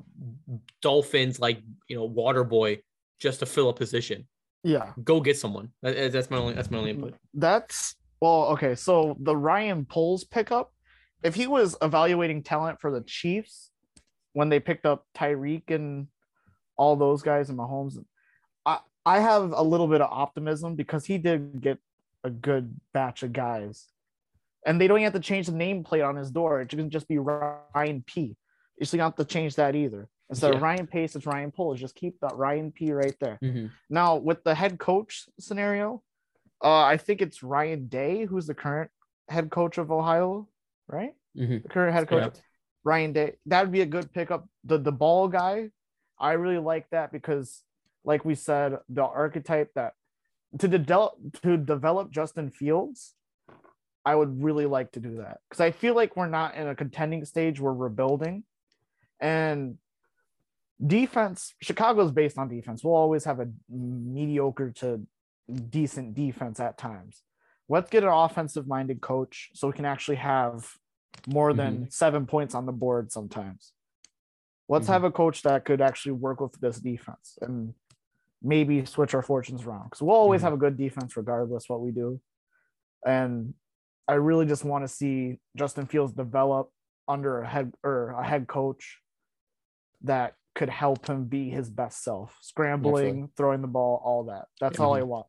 Dolphins 0.81 1.39
like 1.39 1.61
you 1.87 1.95
know 1.95 2.05
water 2.05 2.43
boy 2.43 2.81
just 3.19 3.39
to 3.39 3.45
fill 3.47 3.69
a 3.69 3.73
position. 3.73 4.27
Yeah. 4.63 4.91
Go 5.03 5.19
get 5.19 5.37
someone. 5.37 5.71
That- 5.81 6.11
that's 6.11 6.29
my 6.29 6.37
only 6.37 6.53
that's 6.53 6.69
my 6.69 6.77
only 6.77 6.91
input. 6.91 7.15
That's 7.33 7.95
well, 8.21 8.45
okay. 8.53 8.75
So 8.75 9.17
the 9.19 9.35
Ryan 9.35 9.85
Poles 9.85 10.23
pickup, 10.23 10.71
if 11.23 11.35
he 11.35 11.47
was 11.47 11.75
evaluating 11.81 12.43
talent 12.43 12.79
for 12.79 12.91
the 12.91 13.01
Chiefs 13.01 13.71
when 14.33 14.49
they 14.49 14.59
picked 14.59 14.85
up 14.85 15.05
Tyreek 15.15 15.69
and 15.71 16.07
all 16.77 16.95
those 16.95 17.21
guys 17.21 17.49
and 17.49 17.57
Mahomes, 17.59 17.97
I 18.65 18.79
I 19.05 19.19
have 19.19 19.51
a 19.51 19.63
little 19.63 19.87
bit 19.87 20.01
of 20.01 20.09
optimism 20.11 20.75
because 20.75 21.05
he 21.05 21.17
did 21.17 21.59
get 21.59 21.79
a 22.23 22.29
good 22.29 22.79
batch 22.93 23.23
of 23.23 23.33
guys, 23.33 23.87
and 24.65 24.79
they 24.79 24.87
don't 24.87 24.99
even 24.99 25.11
have 25.11 25.21
to 25.21 25.27
change 25.27 25.47
the 25.47 25.53
nameplate 25.53 26.07
on 26.07 26.15
his 26.15 26.29
door. 26.31 26.61
It 26.61 26.69
can 26.69 26.89
just 26.91 27.07
be 27.07 27.17
Ryan 27.17 28.03
P. 28.05 28.35
You 28.79 28.85
still 28.85 28.99
don't 28.99 29.05
have 29.07 29.15
to 29.15 29.25
change 29.25 29.55
that 29.55 29.75
either. 29.75 30.07
Instead 30.29 30.51
Yeah. 30.51 30.57
of 30.57 30.61
Ryan 30.61 30.87
Pace, 30.87 31.15
it's 31.15 31.25
Ryan 31.25 31.51
Poles. 31.51 31.79
Just 31.79 31.95
keep 31.95 32.19
that 32.21 32.35
Ryan 32.35 32.71
P 32.71 32.93
right 32.93 33.15
there. 33.19 33.37
Mhm. 33.43 33.71
Now 33.89 34.15
with 34.17 34.43
the 34.43 34.55
head 34.55 34.79
coach 34.79 35.27
scenario, 35.39 36.03
uh, 36.63 36.83
I 36.83 36.97
think 36.97 37.21
it's 37.21 37.43
Ryan 37.43 37.87
Day 37.87 38.25
who's 38.25 38.47
the 38.47 38.53
current 38.53 38.91
head 39.29 39.49
coach 39.49 39.77
of 39.77 39.91
Ohio, 39.91 40.47
right? 40.87 41.13
Mhm. 41.35 41.63
The 41.63 41.69
current 41.69 41.93
head 41.93 42.07
coach, 42.07 42.21
Correct. 42.21 42.43
Ryan 42.83 43.13
Day. 43.13 43.35
That 43.45 43.61
would 43.63 43.71
be 43.71 43.81
a 43.81 43.85
good 43.85 44.11
pickup. 44.13 44.47
The 44.63 44.77
the 44.77 44.91
ball 44.91 45.27
guy, 45.27 45.69
I 46.19 46.33
really 46.33 46.59
like 46.59 46.89
that 46.89 47.11
because, 47.11 47.63
like 48.03 48.25
we 48.25 48.35
said, 48.35 48.77
the 48.89 49.03
archetype 49.03 49.73
that 49.75 49.93
to 50.59 50.67
develop 50.67 51.13
to 51.43 51.57
develop 51.57 52.11
Justin 52.11 52.49
Fields, 52.51 53.15
I 54.05 54.15
would 54.15 54.43
really 54.43 54.65
like 54.65 54.91
to 54.93 54.99
do 54.99 55.17
that 55.17 55.39
because 55.49 55.61
I 55.61 55.71
feel 55.71 55.95
like 55.95 56.15
we're 56.15 56.27
not 56.27 56.55
in 56.55 56.67
a 56.67 56.75
contending 56.75 57.23
stage. 57.25 57.59
We're 57.59 57.73
rebuilding, 57.73 58.43
and 59.19 59.77
defense. 60.85 61.53
Chicago's 61.61 62.11
based 62.11 62.37
on 62.37 62.49
defense. 62.49 62.83
We'll 62.83 62.95
always 62.95 63.23
have 63.23 63.39
a 63.39 63.47
mediocre 63.69 64.71
to 64.71 65.05
decent 65.55 66.13
defense 66.13 66.59
at 66.59 66.77
times. 66.77 67.23
Let's 67.69 67.89
get 67.89 68.03
an 68.03 68.09
offensive 68.09 68.67
minded 68.67 69.01
coach 69.01 69.49
so 69.53 69.67
we 69.67 69.73
can 69.73 69.85
actually 69.85 70.17
have 70.17 70.69
more 71.27 71.53
than 71.53 71.89
seven 71.91 72.25
points 72.25 72.55
on 72.55 72.65
the 72.65 72.71
board 72.71 73.11
sometimes. 73.11 73.73
Let's 74.67 74.87
Mhm. 74.87 74.93
have 74.93 75.03
a 75.03 75.11
coach 75.11 75.43
that 75.43 75.65
could 75.65 75.81
actually 75.81 76.13
work 76.13 76.39
with 76.41 76.53
this 76.59 76.79
defense 76.79 77.37
and 77.41 77.73
maybe 78.41 78.85
switch 78.85 79.13
our 79.13 79.21
fortunes 79.21 79.65
around 79.65 79.85
because 79.85 80.01
we'll 80.01 80.15
always 80.15 80.41
Mhm. 80.41 80.45
have 80.45 80.53
a 80.53 80.57
good 80.57 80.77
defense 80.77 81.15
regardless 81.15 81.69
what 81.69 81.81
we 81.81 81.91
do. 81.91 82.19
And 83.05 83.53
I 84.07 84.15
really 84.15 84.45
just 84.45 84.65
want 84.65 84.83
to 84.83 84.87
see 84.87 85.39
Justin 85.55 85.85
Fields 85.85 86.13
develop 86.13 86.71
under 87.07 87.41
a 87.41 87.47
head 87.47 87.73
or 87.83 88.09
a 88.09 88.25
head 88.25 88.47
coach 88.47 89.01
that 90.01 90.35
could 90.55 90.69
help 90.69 91.05
him 91.07 91.25
be 91.25 91.49
his 91.49 91.69
best 91.69 92.03
self, 92.03 92.37
scrambling, 92.41 93.29
throwing 93.37 93.61
the 93.61 93.67
ball, 93.67 94.01
all 94.03 94.23
that. 94.25 94.47
That's 94.59 94.79
all 94.79 94.93
I 94.93 95.03
want. 95.03 95.27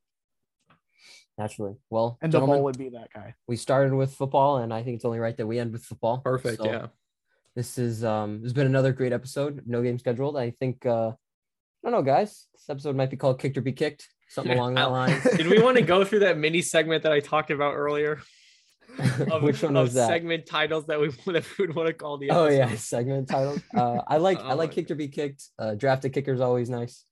Naturally. 1.39 1.77
Well, 1.91 2.19
And 2.21 2.31
gentlemen, 2.31 2.59
Daboll 2.59 2.63
would 2.65 2.79
be 2.79 2.91
that 2.91 3.09
guy. 3.13 3.35
we 3.47 3.57
started 3.57 3.95
with 3.95 4.15
football, 4.15 4.59
and 4.59 4.73
I 4.73 4.83
think 4.83 4.97
it's 4.97 5.05
only 5.05 5.19
right 5.19 5.37
that 5.37 5.47
we 5.47 5.59
end 5.59 5.73
with 5.73 5.83
football. 5.85 6.19
Perfect. 6.19 6.59
So 6.59 6.67
yeah. 6.67 6.87
This 7.57 7.77
is 7.79 8.03
um 8.05 8.39
this 8.41 8.45
has 8.47 8.53
been 8.55 8.67
another 8.67 8.93
great 8.93 9.13
episode. 9.13 9.63
No 9.67 9.83
game 9.83 9.99
scheduled. 9.99 10.37
I 10.37 10.51
think 10.51 10.87
uh 10.87 11.09
I 11.11 11.15
don't 11.91 11.93
know, 11.93 12.03
guys. 12.03 12.47
This 12.55 12.69
episode 12.71 12.95
might 12.97 13.11
be 13.11 13.17
called 13.17 13.41
Kicked 13.41 13.57
or 13.59 13.61
Be 13.63 13.73
Kicked, 13.73 14.09
something 14.29 14.57
along 14.57 14.75
that 14.75 14.91
line. 14.99 15.21
Did 15.37 15.49
we 15.49 15.59
want 15.61 15.77
to 15.77 15.83
go 15.83 16.05
through 16.07 16.21
that 16.21 16.39
mini 16.39 16.63
segment 16.63 17.03
that 17.03 17.13
I 17.13 17.21
talked 17.21 17.51
about 17.51 17.75
earlier? 17.75 18.21
Of, 19.31 19.43
Which 19.43 19.63
one 19.63 19.75
of 19.77 19.85
was 19.85 19.95
that? 19.95 20.07
segment 20.09 20.45
titles 20.45 20.85
that 20.87 21.01
we 21.01 21.09
that 21.33 21.47
we 21.59 21.67
would 21.67 21.75
want 21.75 21.87
to 21.89 21.95
call 21.95 22.19
the 22.19 22.31
Oh 22.31 22.47
yeah, 22.49 22.75
segment 22.75 23.27
title. 23.29 23.57
Uh, 23.75 24.03
I 24.07 24.19
like 24.19 24.39
I 24.39 24.53
Oh 24.53 24.57
like 24.57 24.71
my 24.71 24.75
kicked 24.75 24.91
or 24.91 24.97
be 24.97 25.09
kicked. 25.09 25.45
Uh, 25.59 25.75
drafted 25.75 26.13
kicker 26.13 26.33
is 26.35 26.43
always 26.43 26.69
nice, 26.69 27.05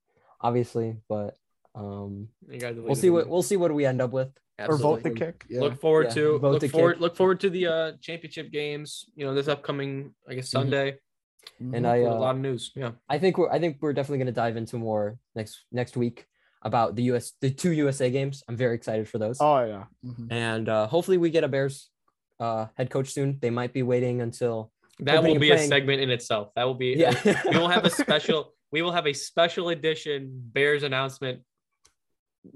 obviously, 0.43 0.97
but 1.09 1.37
um, 1.81 2.29
You 2.49 2.61
guys 2.61 2.77
will 2.77 2.85
we'll 2.85 2.95
see 2.95 3.11
what 3.11 3.29
we'll 3.29 3.43
see 3.43 3.57
what 3.57 3.73
we 3.75 3.85
end 3.87 4.01
up 4.01 4.13
with. 4.13 4.31
Or 4.69 4.77
vote 4.77 5.03
the 5.03 5.11
kick. 5.11 5.47
Yeah. 5.49 5.61
Look 5.61 5.81
forward 5.81 6.09
Yeah, 6.09 6.15
to 6.21 6.39
vote 6.39 6.53
look 6.53 6.61
the 6.61 6.69
forward 6.69 6.93
kick. 6.95 7.01
look 7.01 7.17
forward 7.17 7.41
to 7.41 7.49
the 7.51 7.67
uh 7.67 7.93
championship 8.03 8.53
games. 8.53 9.07
You 9.15 9.25
know, 9.27 9.35
this 9.35 9.49
upcoming 9.49 10.15
I 10.29 10.35
guess 10.35 10.51
Sunday. 10.51 10.99
Mhm. 11.63 11.77
And 11.77 11.87
I 11.87 11.99
with 12.01 12.09
a 12.09 12.13
uh, 12.13 12.19
lot 12.21 12.35
of 12.37 12.43
news. 12.43 12.71
Yeah. 12.77 12.93
I 13.09 13.19
think 13.19 13.39
we're 13.39 13.51
I 13.51 13.59
think 13.59 13.79
we're 13.81 13.95
definitely 13.95 14.19
gonna 14.19 14.33
dive 14.45 14.57
into 14.59 14.77
more 14.77 15.17
next 15.35 15.65
next 15.73 15.97
week 15.97 16.27
about 16.63 16.95
the 16.95 17.05
US 17.05 17.33
the 17.41 17.51
two 17.51 17.73
USA 17.73 18.11
games. 18.11 18.45
I'm 18.49 18.57
very 18.57 18.75
excited 18.77 19.09
for 19.09 19.17
those. 19.17 19.39
Oh 19.41 19.65
yeah. 19.65 19.85
Mhm. 20.05 20.27
And 20.31 20.69
uh, 20.69 20.87
hopefully 20.87 21.17
we 21.17 21.31
get 21.31 21.43
a 21.45 21.49
Bears 21.49 21.89
uh, 22.39 22.67
head 22.77 22.91
coach 22.91 23.09
soon. 23.17 23.39
They 23.41 23.51
might 23.51 23.73
be 23.73 23.83
waiting 23.83 24.21
until 24.21 24.73
That 25.01 25.23
will 25.23 25.33
and 25.33 25.41
be 25.41 25.51
a 25.51 25.55
praying. 25.55 25.69
segment 25.71 26.01
in 26.03 26.11
itself. 26.11 26.53
That 26.57 26.65
will 26.65 26.75
be 26.87 26.93
yeah. 27.01 27.15
we 27.51 27.57
will 27.57 27.69
have 27.69 27.87
a 27.87 27.91
special 28.05 28.53
we 28.73 28.83
will 28.83 28.93
have 28.93 29.07
a 29.07 29.15
special 29.15 29.71
edition 29.71 30.29
Bears 30.53 30.83
announcement 30.83 31.41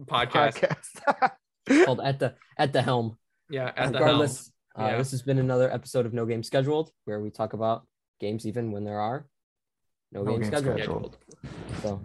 podcast. 0.06 0.58
Podcast. 1.06 1.30
called 1.84 2.00
at 2.00 2.18
the 2.18 2.34
at 2.58 2.72
the 2.72 2.82
helm. 2.82 3.16
Yeah, 3.50 3.68
at 3.68 3.74
the 3.74 3.82
helm. 3.82 3.92
Regardless, 3.94 4.50
uh, 4.78 4.84
Yeah. 4.86 4.98
this 4.98 5.10
has 5.12 5.22
been 5.22 5.38
another 5.38 5.72
episode 5.72 6.06
of 6.06 6.12
No 6.12 6.26
Game 6.26 6.42
Scheduled, 6.42 6.90
where 7.04 7.20
we 7.20 7.30
talk 7.30 7.52
about 7.52 7.86
games 8.20 8.46
even 8.46 8.72
when 8.72 8.84
there 8.84 9.00
are 9.00 9.26
no, 10.12 10.22
No 10.22 10.32
games 10.38 10.50
games 10.50 10.62
scheduled. 10.62 10.78
scheduled. 10.78 11.18
So 11.82 12.00